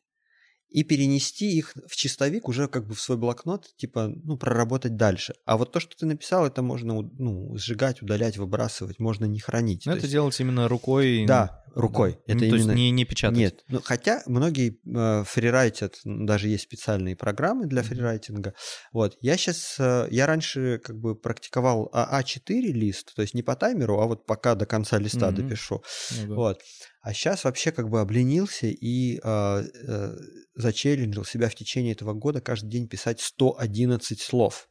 и 0.69 0.83
перенести 0.83 1.57
их 1.57 1.73
в 1.87 1.95
чистовик 1.95 2.47
уже 2.47 2.67
как 2.67 2.85
бы 2.87 2.93
в 2.93 3.01
свой 3.01 3.17
блокнот, 3.17 3.75
типа, 3.77 4.07
ну, 4.23 4.37
проработать 4.37 4.95
дальше. 4.95 5.33
А 5.45 5.57
вот 5.57 5.71
то, 5.71 5.79
что 5.79 5.97
ты 5.97 6.05
написал, 6.05 6.45
это 6.45 6.61
можно, 6.61 7.01
ну, 7.01 7.55
сжигать, 7.57 8.01
удалять, 8.01 8.37
выбрасывать, 8.37 8.99
можно 8.99 9.25
не 9.25 9.39
хранить. 9.39 9.85
Но 9.85 9.93
это 9.93 10.01
есть... 10.01 10.11
делать 10.11 10.39
именно 10.39 10.67
рукой. 10.67 11.25
Да, 11.25 11.63
рукой. 11.73 12.19
Да. 12.27 12.33
Это 12.33 12.35
ну, 12.35 12.43
именно... 12.43 12.51
То 12.51 12.55
есть 12.55 12.75
не, 12.75 12.91
не 12.91 13.05
печатать. 13.05 13.37
Нет, 13.37 13.63
ну, 13.67 13.81
хотя 13.83 14.21
многие 14.27 14.79
э, 14.85 15.23
фрирайтят, 15.25 15.99
даже 16.03 16.47
есть 16.47 16.63
специальные 16.63 17.15
программы 17.15 17.65
для 17.65 17.81
фрирайтинга. 17.81 18.53
Вот, 18.93 19.17
я 19.21 19.37
сейчас, 19.37 19.75
э, 19.79 20.07
я 20.11 20.27
раньше 20.27 20.79
как 20.83 20.99
бы 20.99 21.15
практиковал 21.15 21.89
А4 21.93 22.59
лист, 22.59 23.15
то 23.15 23.21
есть 23.21 23.33
не 23.33 23.41
по 23.41 23.55
таймеру, 23.55 23.99
а 23.99 24.05
вот 24.05 24.25
пока 24.25 24.55
до 24.55 24.65
конца 24.65 24.99
листа 24.99 25.29
mm-hmm. 25.29 25.35
допишу. 25.35 25.83
Ну, 26.11 26.27
да. 26.27 26.35
Вот. 26.35 26.61
А 27.01 27.13
сейчас 27.13 27.43
вообще 27.45 27.71
как 27.71 27.89
бы 27.89 28.01
обленился 28.01 28.67
и 28.67 29.17
э, 29.17 29.19
э, 29.23 30.17
зачелленджил 30.55 31.23
себя 31.23 31.49
в 31.49 31.55
течение 31.55 31.93
этого 31.93 32.13
года 32.13 32.41
каждый 32.41 32.69
день 32.69 32.87
писать 32.87 33.21
111 33.21 34.19
слов. 34.19 34.69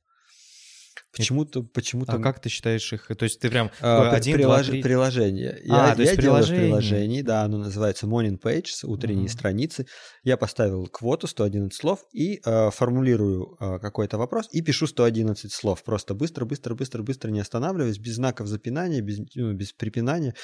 Почему-то, 1.17 1.63
почему-то. 1.63 2.13
А 2.13 2.19
как 2.19 2.41
ты 2.41 2.49
считаешь 2.49 2.93
их? 2.93 3.07
То 3.07 3.25
есть 3.25 3.41
ты 3.41 3.49
прям 3.49 3.71
а, 3.81 4.11
один, 4.11 4.37
прилож... 4.37 4.67
два, 4.67 4.73
три... 4.73 4.83
приложение. 4.83 5.63
А, 5.69 5.89
я, 5.89 5.95
то 5.95 6.03
есть 6.03 6.13
я 6.13 6.19
приложение. 6.19 6.23
делаю 6.23 6.45
в 6.45 6.85
приложении, 6.87 7.23
да, 7.23 7.43
оно 7.43 7.59
называется 7.59 8.07
Morning 8.07 8.39
Pages, 8.39 8.85
утренние 8.85 9.27
uh-huh. 9.27 9.33
страницы. 9.33 9.87
Я 10.23 10.37
поставил 10.37 10.87
квоту 10.87 11.27
111 11.27 11.75
слов 11.75 12.05
и 12.13 12.41
э, 12.45 12.71
формулирую 12.71 13.57
э, 13.59 13.79
какой-то 13.79 14.19
вопрос 14.19 14.49
и 14.53 14.61
пишу 14.61 14.87
111 14.87 15.53
слов. 15.53 15.83
Просто 15.83 16.15
быстро, 16.15 16.45
быстро, 16.45 16.75
быстро, 16.75 17.03
быстро, 17.03 17.31
не 17.31 17.41
останавливаясь, 17.41 17.99
без 17.99 18.17
знаков 18.17 18.47
запинания, 18.47 19.01
без, 19.01 19.19
ну, 19.35 19.55
без 19.55 19.73
припинания. 19.73 20.35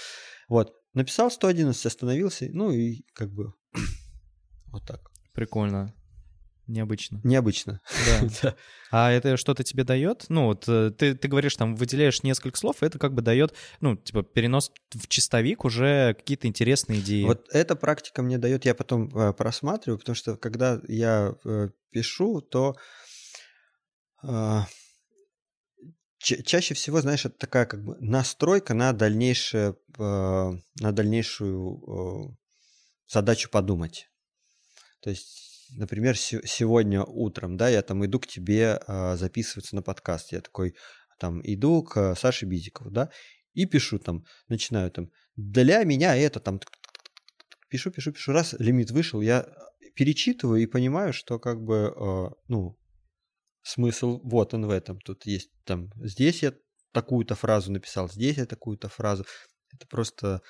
Вот. 0.48 0.72
Написал 0.94 1.30
111, 1.30 1.86
остановился, 1.86 2.48
ну 2.52 2.70
и 2.70 3.02
как 3.14 3.32
бы 3.32 3.52
вот 4.66 4.86
так. 4.86 5.10
Прикольно. 5.32 5.92
Необычно. 6.66 7.20
Необычно. 7.24 7.80
Да. 8.42 8.54
А 8.90 9.10
это 9.10 9.36
что-то 9.36 9.64
тебе 9.64 9.84
дает? 9.84 10.26
Ну, 10.28 10.46
вот 10.46 10.68
э, 10.68 10.90
ты, 10.96 11.14
ты 11.14 11.28
говоришь, 11.28 11.56
там, 11.56 11.74
выделяешь 11.74 12.22
несколько 12.22 12.56
слов, 12.56 12.82
и 12.82 12.86
это 12.86 12.98
как 12.98 13.12
бы 13.12 13.22
дает, 13.22 13.54
ну, 13.80 13.96
типа, 13.96 14.22
перенос 14.22 14.72
в 14.94 15.08
чистовик 15.08 15.64
уже 15.64 16.14
какие-то 16.14 16.46
интересные 16.46 17.00
идеи. 17.00 17.24
Вот 17.24 17.48
эта 17.50 17.76
практика 17.76 18.22
мне 18.22 18.38
дает, 18.38 18.64
я 18.64 18.74
потом 18.74 19.08
э, 19.08 19.32
просматриваю, 19.34 19.98
потому 19.98 20.14
что 20.14 20.36
когда 20.36 20.80
я 20.88 21.34
э, 21.44 21.70
пишу, 21.90 22.40
то 22.40 22.76
э, 24.22 24.60
чаще 26.24 26.74
всего, 26.74 27.00
знаешь, 27.00 27.24
это 27.24 27.36
такая 27.38 27.66
как 27.66 27.84
бы 27.84 27.96
настройка 28.00 28.74
на 28.74 28.92
дальнейшее, 28.92 29.76
э, 29.98 30.02
на 30.02 30.92
дальнейшую 30.92 32.32
э, 32.32 32.36
задачу 33.06 33.50
подумать. 33.50 34.08
То 35.00 35.10
есть 35.10 35.44
например, 35.76 36.16
сегодня 36.16 37.02
утром, 37.02 37.56
да, 37.56 37.68
я 37.68 37.82
там 37.82 38.04
иду 38.04 38.20
к 38.20 38.26
тебе 38.26 38.80
а, 38.86 39.16
записываться 39.16 39.74
на 39.74 39.82
подкаст. 39.82 40.32
Я 40.32 40.40
такой 40.40 40.74
там 41.18 41.40
иду 41.42 41.82
к 41.82 42.14
Саше 42.16 42.46
Бизикову, 42.46 42.90
да, 42.90 43.10
и 43.52 43.66
пишу 43.66 43.98
там, 43.98 44.24
начинаю 44.48 44.90
там, 44.90 45.10
для 45.36 45.84
меня 45.84 46.16
это 46.16 46.40
там, 46.40 46.60
пишу, 47.68 47.90
пишу, 47.90 48.12
пишу, 48.12 48.32
раз 48.32 48.54
лимит 48.58 48.90
вышел, 48.90 49.20
я 49.20 49.46
перечитываю 49.94 50.62
и 50.62 50.66
понимаю, 50.66 51.12
что 51.12 51.38
как 51.38 51.62
бы, 51.62 51.94
э, 51.96 52.34
ну, 52.48 52.76
смысл 53.64 54.20
вот 54.22 54.54
он 54.54 54.66
в 54.66 54.70
этом. 54.70 55.00
Тут 55.00 55.26
есть 55.26 55.50
там, 55.64 55.90
здесь 55.96 56.42
я 56.42 56.52
такую-то 56.92 57.34
фразу 57.34 57.72
написал, 57.72 58.08
здесь 58.08 58.36
я 58.36 58.46
такую-то 58.46 58.88
фразу. 58.88 59.24
Это 59.72 59.86
просто 59.88 60.42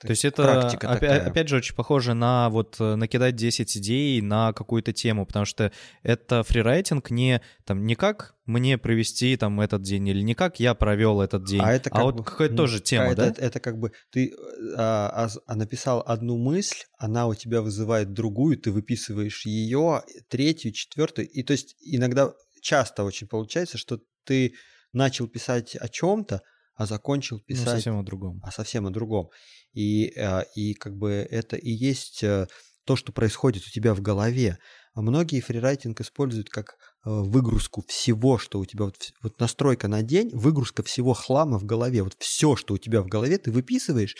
то 0.00 0.10
есть 0.10 0.24
это, 0.24 0.68
опять, 0.68 1.26
опять 1.26 1.48
же, 1.48 1.56
очень 1.56 1.74
похоже 1.74 2.14
на 2.14 2.50
вот 2.50 2.76
э, 2.78 2.94
накидать 2.94 3.34
10 3.34 3.78
идей 3.78 4.22
на 4.22 4.52
какую-то 4.52 4.92
тему, 4.92 5.26
потому 5.26 5.44
что 5.44 5.72
это 6.04 6.44
фрирайтинг 6.44 7.10
не, 7.10 7.40
там, 7.64 7.84
не 7.84 7.96
как 7.96 8.36
мне 8.46 8.78
провести 8.78 9.36
там 9.36 9.60
этот 9.60 9.82
день, 9.82 10.06
или 10.06 10.22
не 10.22 10.34
как 10.34 10.60
я 10.60 10.74
провел 10.74 11.20
этот 11.20 11.44
день, 11.44 11.60
а, 11.62 11.72
это 11.72 11.90
а 11.92 12.04
вот 12.04 12.24
какая-то 12.24 12.54
ну, 12.54 12.56
тоже 12.58 12.80
тема, 12.80 13.06
это, 13.06 13.16
да? 13.16 13.26
Это, 13.26 13.42
это 13.42 13.60
как 13.60 13.78
бы 13.78 13.90
ты 14.10 14.32
а, 14.76 15.26
а, 15.26 15.28
а 15.46 15.56
написал 15.56 16.04
одну 16.06 16.38
мысль, 16.38 16.84
она 16.96 17.26
у 17.26 17.34
тебя 17.34 17.60
вызывает 17.60 18.12
другую, 18.12 18.56
ты 18.56 18.70
выписываешь 18.70 19.46
ее, 19.46 20.02
третью, 20.28 20.72
четвертую, 20.72 21.28
и 21.28 21.42
то 21.42 21.52
есть 21.52 21.74
иногда, 21.80 22.32
часто 22.60 23.04
очень 23.04 23.28
получается, 23.28 23.78
что 23.78 24.00
ты 24.24 24.54
начал 24.92 25.28
писать 25.28 25.76
о 25.76 25.88
чем-то, 25.88 26.42
а 26.74 26.86
закончил 26.86 27.38
ну, 27.38 27.42
писать... 27.42 27.66
Ну, 27.66 27.72
совсем 27.72 27.98
о 27.98 28.02
другом. 28.02 28.40
А 28.42 28.50
совсем 28.50 28.86
о 28.86 28.90
другом. 28.90 29.30
И, 29.72 30.12
э, 30.16 30.44
и 30.54 30.74
как 30.74 30.96
бы 30.96 31.10
это 31.10 31.56
и 31.56 31.70
есть 31.70 32.22
э, 32.22 32.46
то, 32.84 32.96
что 32.96 33.12
происходит 33.12 33.64
у 33.66 33.70
тебя 33.70 33.94
в 33.94 34.00
голове. 34.00 34.58
А 34.94 35.02
многие 35.02 35.40
фрирайтинг 35.40 36.00
используют 36.00 36.48
как 36.48 36.70
э, 36.70 36.74
выгрузку 37.04 37.84
всего, 37.86 38.38
что 38.38 38.60
у 38.60 38.64
тебя, 38.64 38.84
вот, 38.86 38.96
вот 39.22 39.40
настройка 39.40 39.88
на 39.88 40.02
день, 40.02 40.30
выгрузка 40.32 40.82
всего 40.82 41.14
хлама 41.14 41.58
в 41.58 41.64
голове. 41.64 42.02
Вот 42.02 42.14
все, 42.18 42.56
что 42.56 42.74
у 42.74 42.78
тебя 42.78 43.02
в 43.02 43.06
голове, 43.06 43.38
ты 43.38 43.50
выписываешь, 43.50 44.14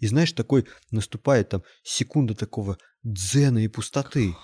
и 0.00 0.06
знаешь, 0.06 0.32
такой 0.32 0.66
наступает 0.90 1.48
там 1.50 1.62
секунда 1.82 2.34
такого 2.34 2.76
дзена 3.02 3.64
и 3.64 3.68
пустоты. 3.68 4.34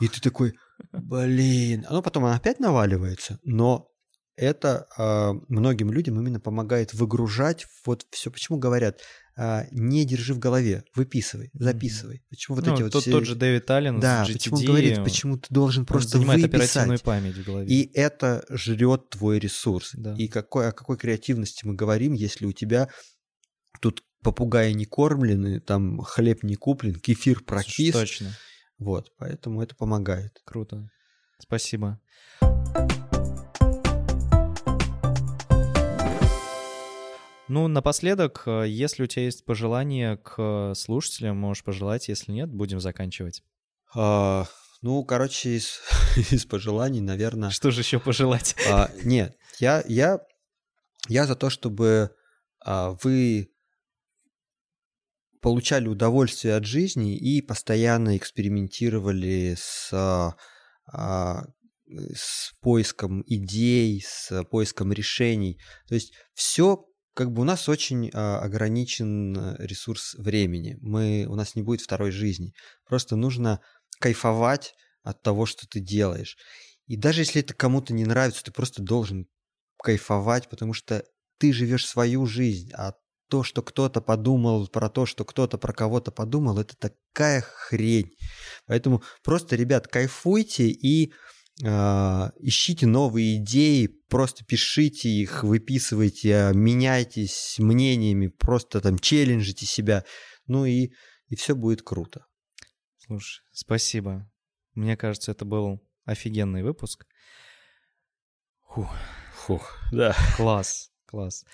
И 0.00 0.08
ты 0.08 0.20
такой, 0.20 0.54
блин. 0.92 1.84
Оно 1.88 2.02
потом 2.02 2.24
опять 2.26 2.60
наваливается, 2.60 3.38
но 3.44 3.88
это 4.36 4.86
э, 4.98 5.32
многим 5.48 5.92
людям 5.92 6.18
именно 6.20 6.40
помогает 6.40 6.92
выгружать 6.92 7.66
вот 7.86 8.06
все. 8.10 8.30
Почему 8.30 8.58
говорят, 8.58 9.00
э, 9.36 9.62
не 9.70 10.04
держи 10.04 10.34
в 10.34 10.38
голове, 10.38 10.84
выписывай, 10.94 11.50
записывай. 11.54 12.24
Почему 12.28 12.56
вот 12.56 12.66
ну, 12.66 12.74
эти 12.74 12.82
тот, 12.82 12.94
вот 12.94 13.02
все... 13.02 13.12
тот 13.12 13.26
же 13.26 13.36
Дэвид 13.36 13.70
Аллен 13.70 14.00
да, 14.00 14.24
GTD, 14.24 14.32
почему 14.32 14.62
говорит, 14.62 15.04
почему 15.04 15.38
ты 15.38 15.46
должен 15.50 15.86
просто 15.86 16.18
занимает 16.18 16.42
выписать. 16.42 16.70
оперативную 16.70 17.00
память 17.00 17.36
в 17.36 17.44
голове. 17.44 17.68
И 17.68 17.90
это 17.94 18.44
жрет 18.50 19.10
твой 19.10 19.38
ресурс. 19.38 19.90
Да. 19.94 20.14
И 20.18 20.26
какой, 20.26 20.68
о 20.68 20.72
какой 20.72 20.96
креативности 20.96 21.64
мы 21.64 21.74
говорим, 21.74 22.12
если 22.12 22.46
у 22.46 22.52
тебя 22.52 22.88
тут 23.80 24.02
попугаи 24.22 24.72
не 24.72 24.86
кормлены, 24.86 25.60
там 25.60 26.00
хлеб 26.00 26.42
не 26.42 26.56
куплен, 26.56 26.96
кефир 26.96 27.44
прокис. 27.44 27.92
Точно. 27.92 28.32
Вот, 28.78 29.12
поэтому 29.18 29.62
это 29.62 29.74
помогает. 29.74 30.40
Круто. 30.44 30.88
Спасибо. 31.38 32.00
Ну, 37.46 37.68
напоследок, 37.68 38.44
э, 38.46 38.64
если 38.68 39.02
у 39.02 39.06
тебя 39.06 39.24
есть 39.24 39.44
пожелания 39.44 40.16
к 40.16 40.72
слушателям, 40.74 41.36
можешь 41.36 41.62
пожелать, 41.62 42.08
если 42.08 42.32
нет, 42.32 42.50
будем 42.50 42.80
заканчивать. 42.80 43.42
А, 43.94 44.46
ну, 44.80 45.04
короче, 45.04 45.56
из, 45.56 45.80
из 46.30 46.46
пожеланий, 46.46 47.00
наверное... 47.00 47.50
Что 47.50 47.70
же 47.70 47.82
еще 47.82 48.00
пожелать? 48.00 48.56
А, 48.70 48.90
нет, 49.04 49.36
я, 49.58 49.84
я, 49.86 50.20
я 51.08 51.26
за 51.26 51.36
то, 51.36 51.50
чтобы 51.50 52.10
а, 52.64 52.96
вы 53.02 53.53
получали 55.44 55.88
удовольствие 55.88 56.54
от 56.54 56.64
жизни 56.64 57.18
и 57.18 57.42
постоянно 57.42 58.16
экспериментировали 58.16 59.54
с, 59.58 59.92
а, 59.92 61.44
с 61.86 62.54
поиском 62.62 63.22
идей, 63.26 64.02
с 64.02 64.42
поиском 64.44 64.90
решений. 64.90 65.60
То 65.86 65.96
есть 65.96 66.14
все 66.32 66.86
как 67.12 67.30
бы 67.30 67.42
у 67.42 67.44
нас 67.44 67.68
очень 67.68 68.10
а, 68.14 68.38
ограничен 68.40 69.36
э, 69.36 69.56
ресурс 69.58 70.14
времени. 70.14 70.78
Мы, 70.80 71.26
у 71.28 71.34
нас 71.34 71.54
не 71.54 71.62
будет 71.62 71.82
второй 71.82 72.10
жизни. 72.10 72.54
Просто 72.86 73.14
нужно 73.14 73.60
кайфовать 74.00 74.72
от 75.02 75.20
того, 75.20 75.44
что 75.44 75.68
ты 75.68 75.78
делаешь. 75.78 76.38
И 76.86 76.96
даже 76.96 77.20
если 77.20 77.42
это 77.42 77.52
кому-то 77.52 77.92
не 77.92 78.06
нравится, 78.06 78.44
ты 78.44 78.50
просто 78.50 78.82
должен 78.82 79.26
кайфовать, 79.76 80.48
потому 80.48 80.72
что 80.72 81.04
ты 81.38 81.52
живешь 81.52 81.86
свою 81.86 82.24
жизнь, 82.24 82.70
а 82.72 82.94
то, 83.28 83.42
что 83.42 83.62
кто-то 83.62 84.00
подумал 84.00 84.68
про 84.68 84.88
то, 84.88 85.06
что 85.06 85.24
кто-то 85.24 85.58
про 85.58 85.72
кого-то 85.72 86.10
подумал, 86.10 86.58
это 86.58 86.76
такая 86.76 87.42
хрень. 87.42 88.14
Поэтому 88.66 89.02
просто, 89.22 89.56
ребят, 89.56 89.88
кайфуйте 89.88 90.68
и 90.68 91.12
а, 91.64 92.32
ищите 92.38 92.86
новые 92.86 93.36
идеи, 93.36 93.86
просто 94.08 94.44
пишите 94.44 95.08
их, 95.08 95.44
выписывайте, 95.44 96.34
а, 96.36 96.52
меняйтесь 96.52 97.56
мнениями, 97.58 98.26
просто 98.26 98.80
там 98.80 98.98
челленджите 98.98 99.64
себя, 99.64 100.04
ну 100.46 100.64
и, 100.64 100.90
и 101.28 101.36
все 101.36 101.54
будет 101.54 101.82
круто. 101.82 102.26
Слушай, 102.98 103.42
спасибо. 103.52 104.28
Мне 104.74 104.96
кажется, 104.96 105.30
это 105.30 105.44
был 105.44 105.80
офигенный 106.04 106.62
выпуск. 106.62 107.06
Фух, 108.68 108.90
Фух 109.34 109.78
да. 109.92 110.16
Класс, 110.36 110.90
класс. 111.06 111.44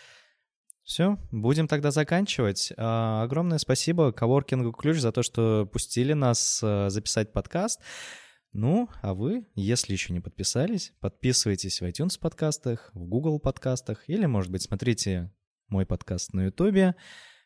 Все, 0.91 1.19
будем 1.31 1.69
тогда 1.69 1.93
заканчивать. 1.93 2.73
А, 2.77 3.23
огромное 3.23 3.59
спасибо 3.59 4.11
Коворкингу 4.11 4.73
Ключ 4.73 4.99
за 4.99 5.13
то, 5.13 5.23
что 5.23 5.65
пустили 5.73 6.15
нас 6.15 6.59
записать 6.59 7.33
подкаст. 7.33 7.81
Ну, 8.53 8.89
а 9.01 9.15
вы, 9.15 9.47
если 9.55 9.93
еще 9.93 10.13
не 10.13 10.19
подписались, 10.19 10.93
подписывайтесь 10.99 11.81
в 11.81 11.85
iTunes 11.85 12.19
подкастах, 12.19 12.91
в 12.93 13.05
Google 13.05 13.39
подкастах 13.39 14.03
или, 14.09 14.27
может 14.27 14.51
быть, 14.51 14.63
смотрите 14.63 15.33
мой 15.69 15.87
подкаст 15.87 16.33
на 16.33 16.47
YouTube. 16.47 16.97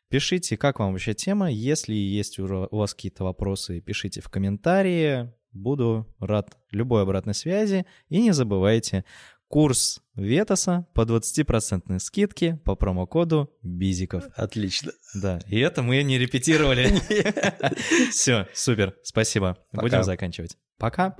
Пишите, 0.09 0.57
как 0.57 0.79
вам 0.79 0.93
вообще 0.93 1.12
тема. 1.12 1.53
Если 1.53 1.93
есть 1.93 2.39
у 2.39 2.47
вас 2.71 2.95
какие-то 2.95 3.25
вопросы, 3.25 3.83
пишите 3.83 4.23
в 4.23 4.31
комментарии. 4.31 5.31
Буду 5.53 6.12
рад 6.19 6.57
любой 6.71 7.03
обратной 7.03 7.35
связи. 7.35 7.85
И 8.09 8.23
не 8.23 8.33
забывайте, 8.33 9.05
курс 9.49 10.01
Ветоса 10.15 10.87
по 10.95 11.03
20% 11.03 11.99
скидке 11.99 12.61
по 12.65 12.77
промокоду 12.77 13.53
Бизиков. 13.62 14.25
Отлично. 14.35 14.93
Да, 15.15 15.41
и 15.49 15.59
это 15.59 15.83
мы 15.83 16.03
не 16.03 16.19
репетировали. 16.19 16.89
Все, 18.11 18.49
супер, 18.53 18.95
спасибо. 19.03 19.59
Будем 19.73 20.03
заканчивать. 20.03 20.57
Пока. 20.79 21.16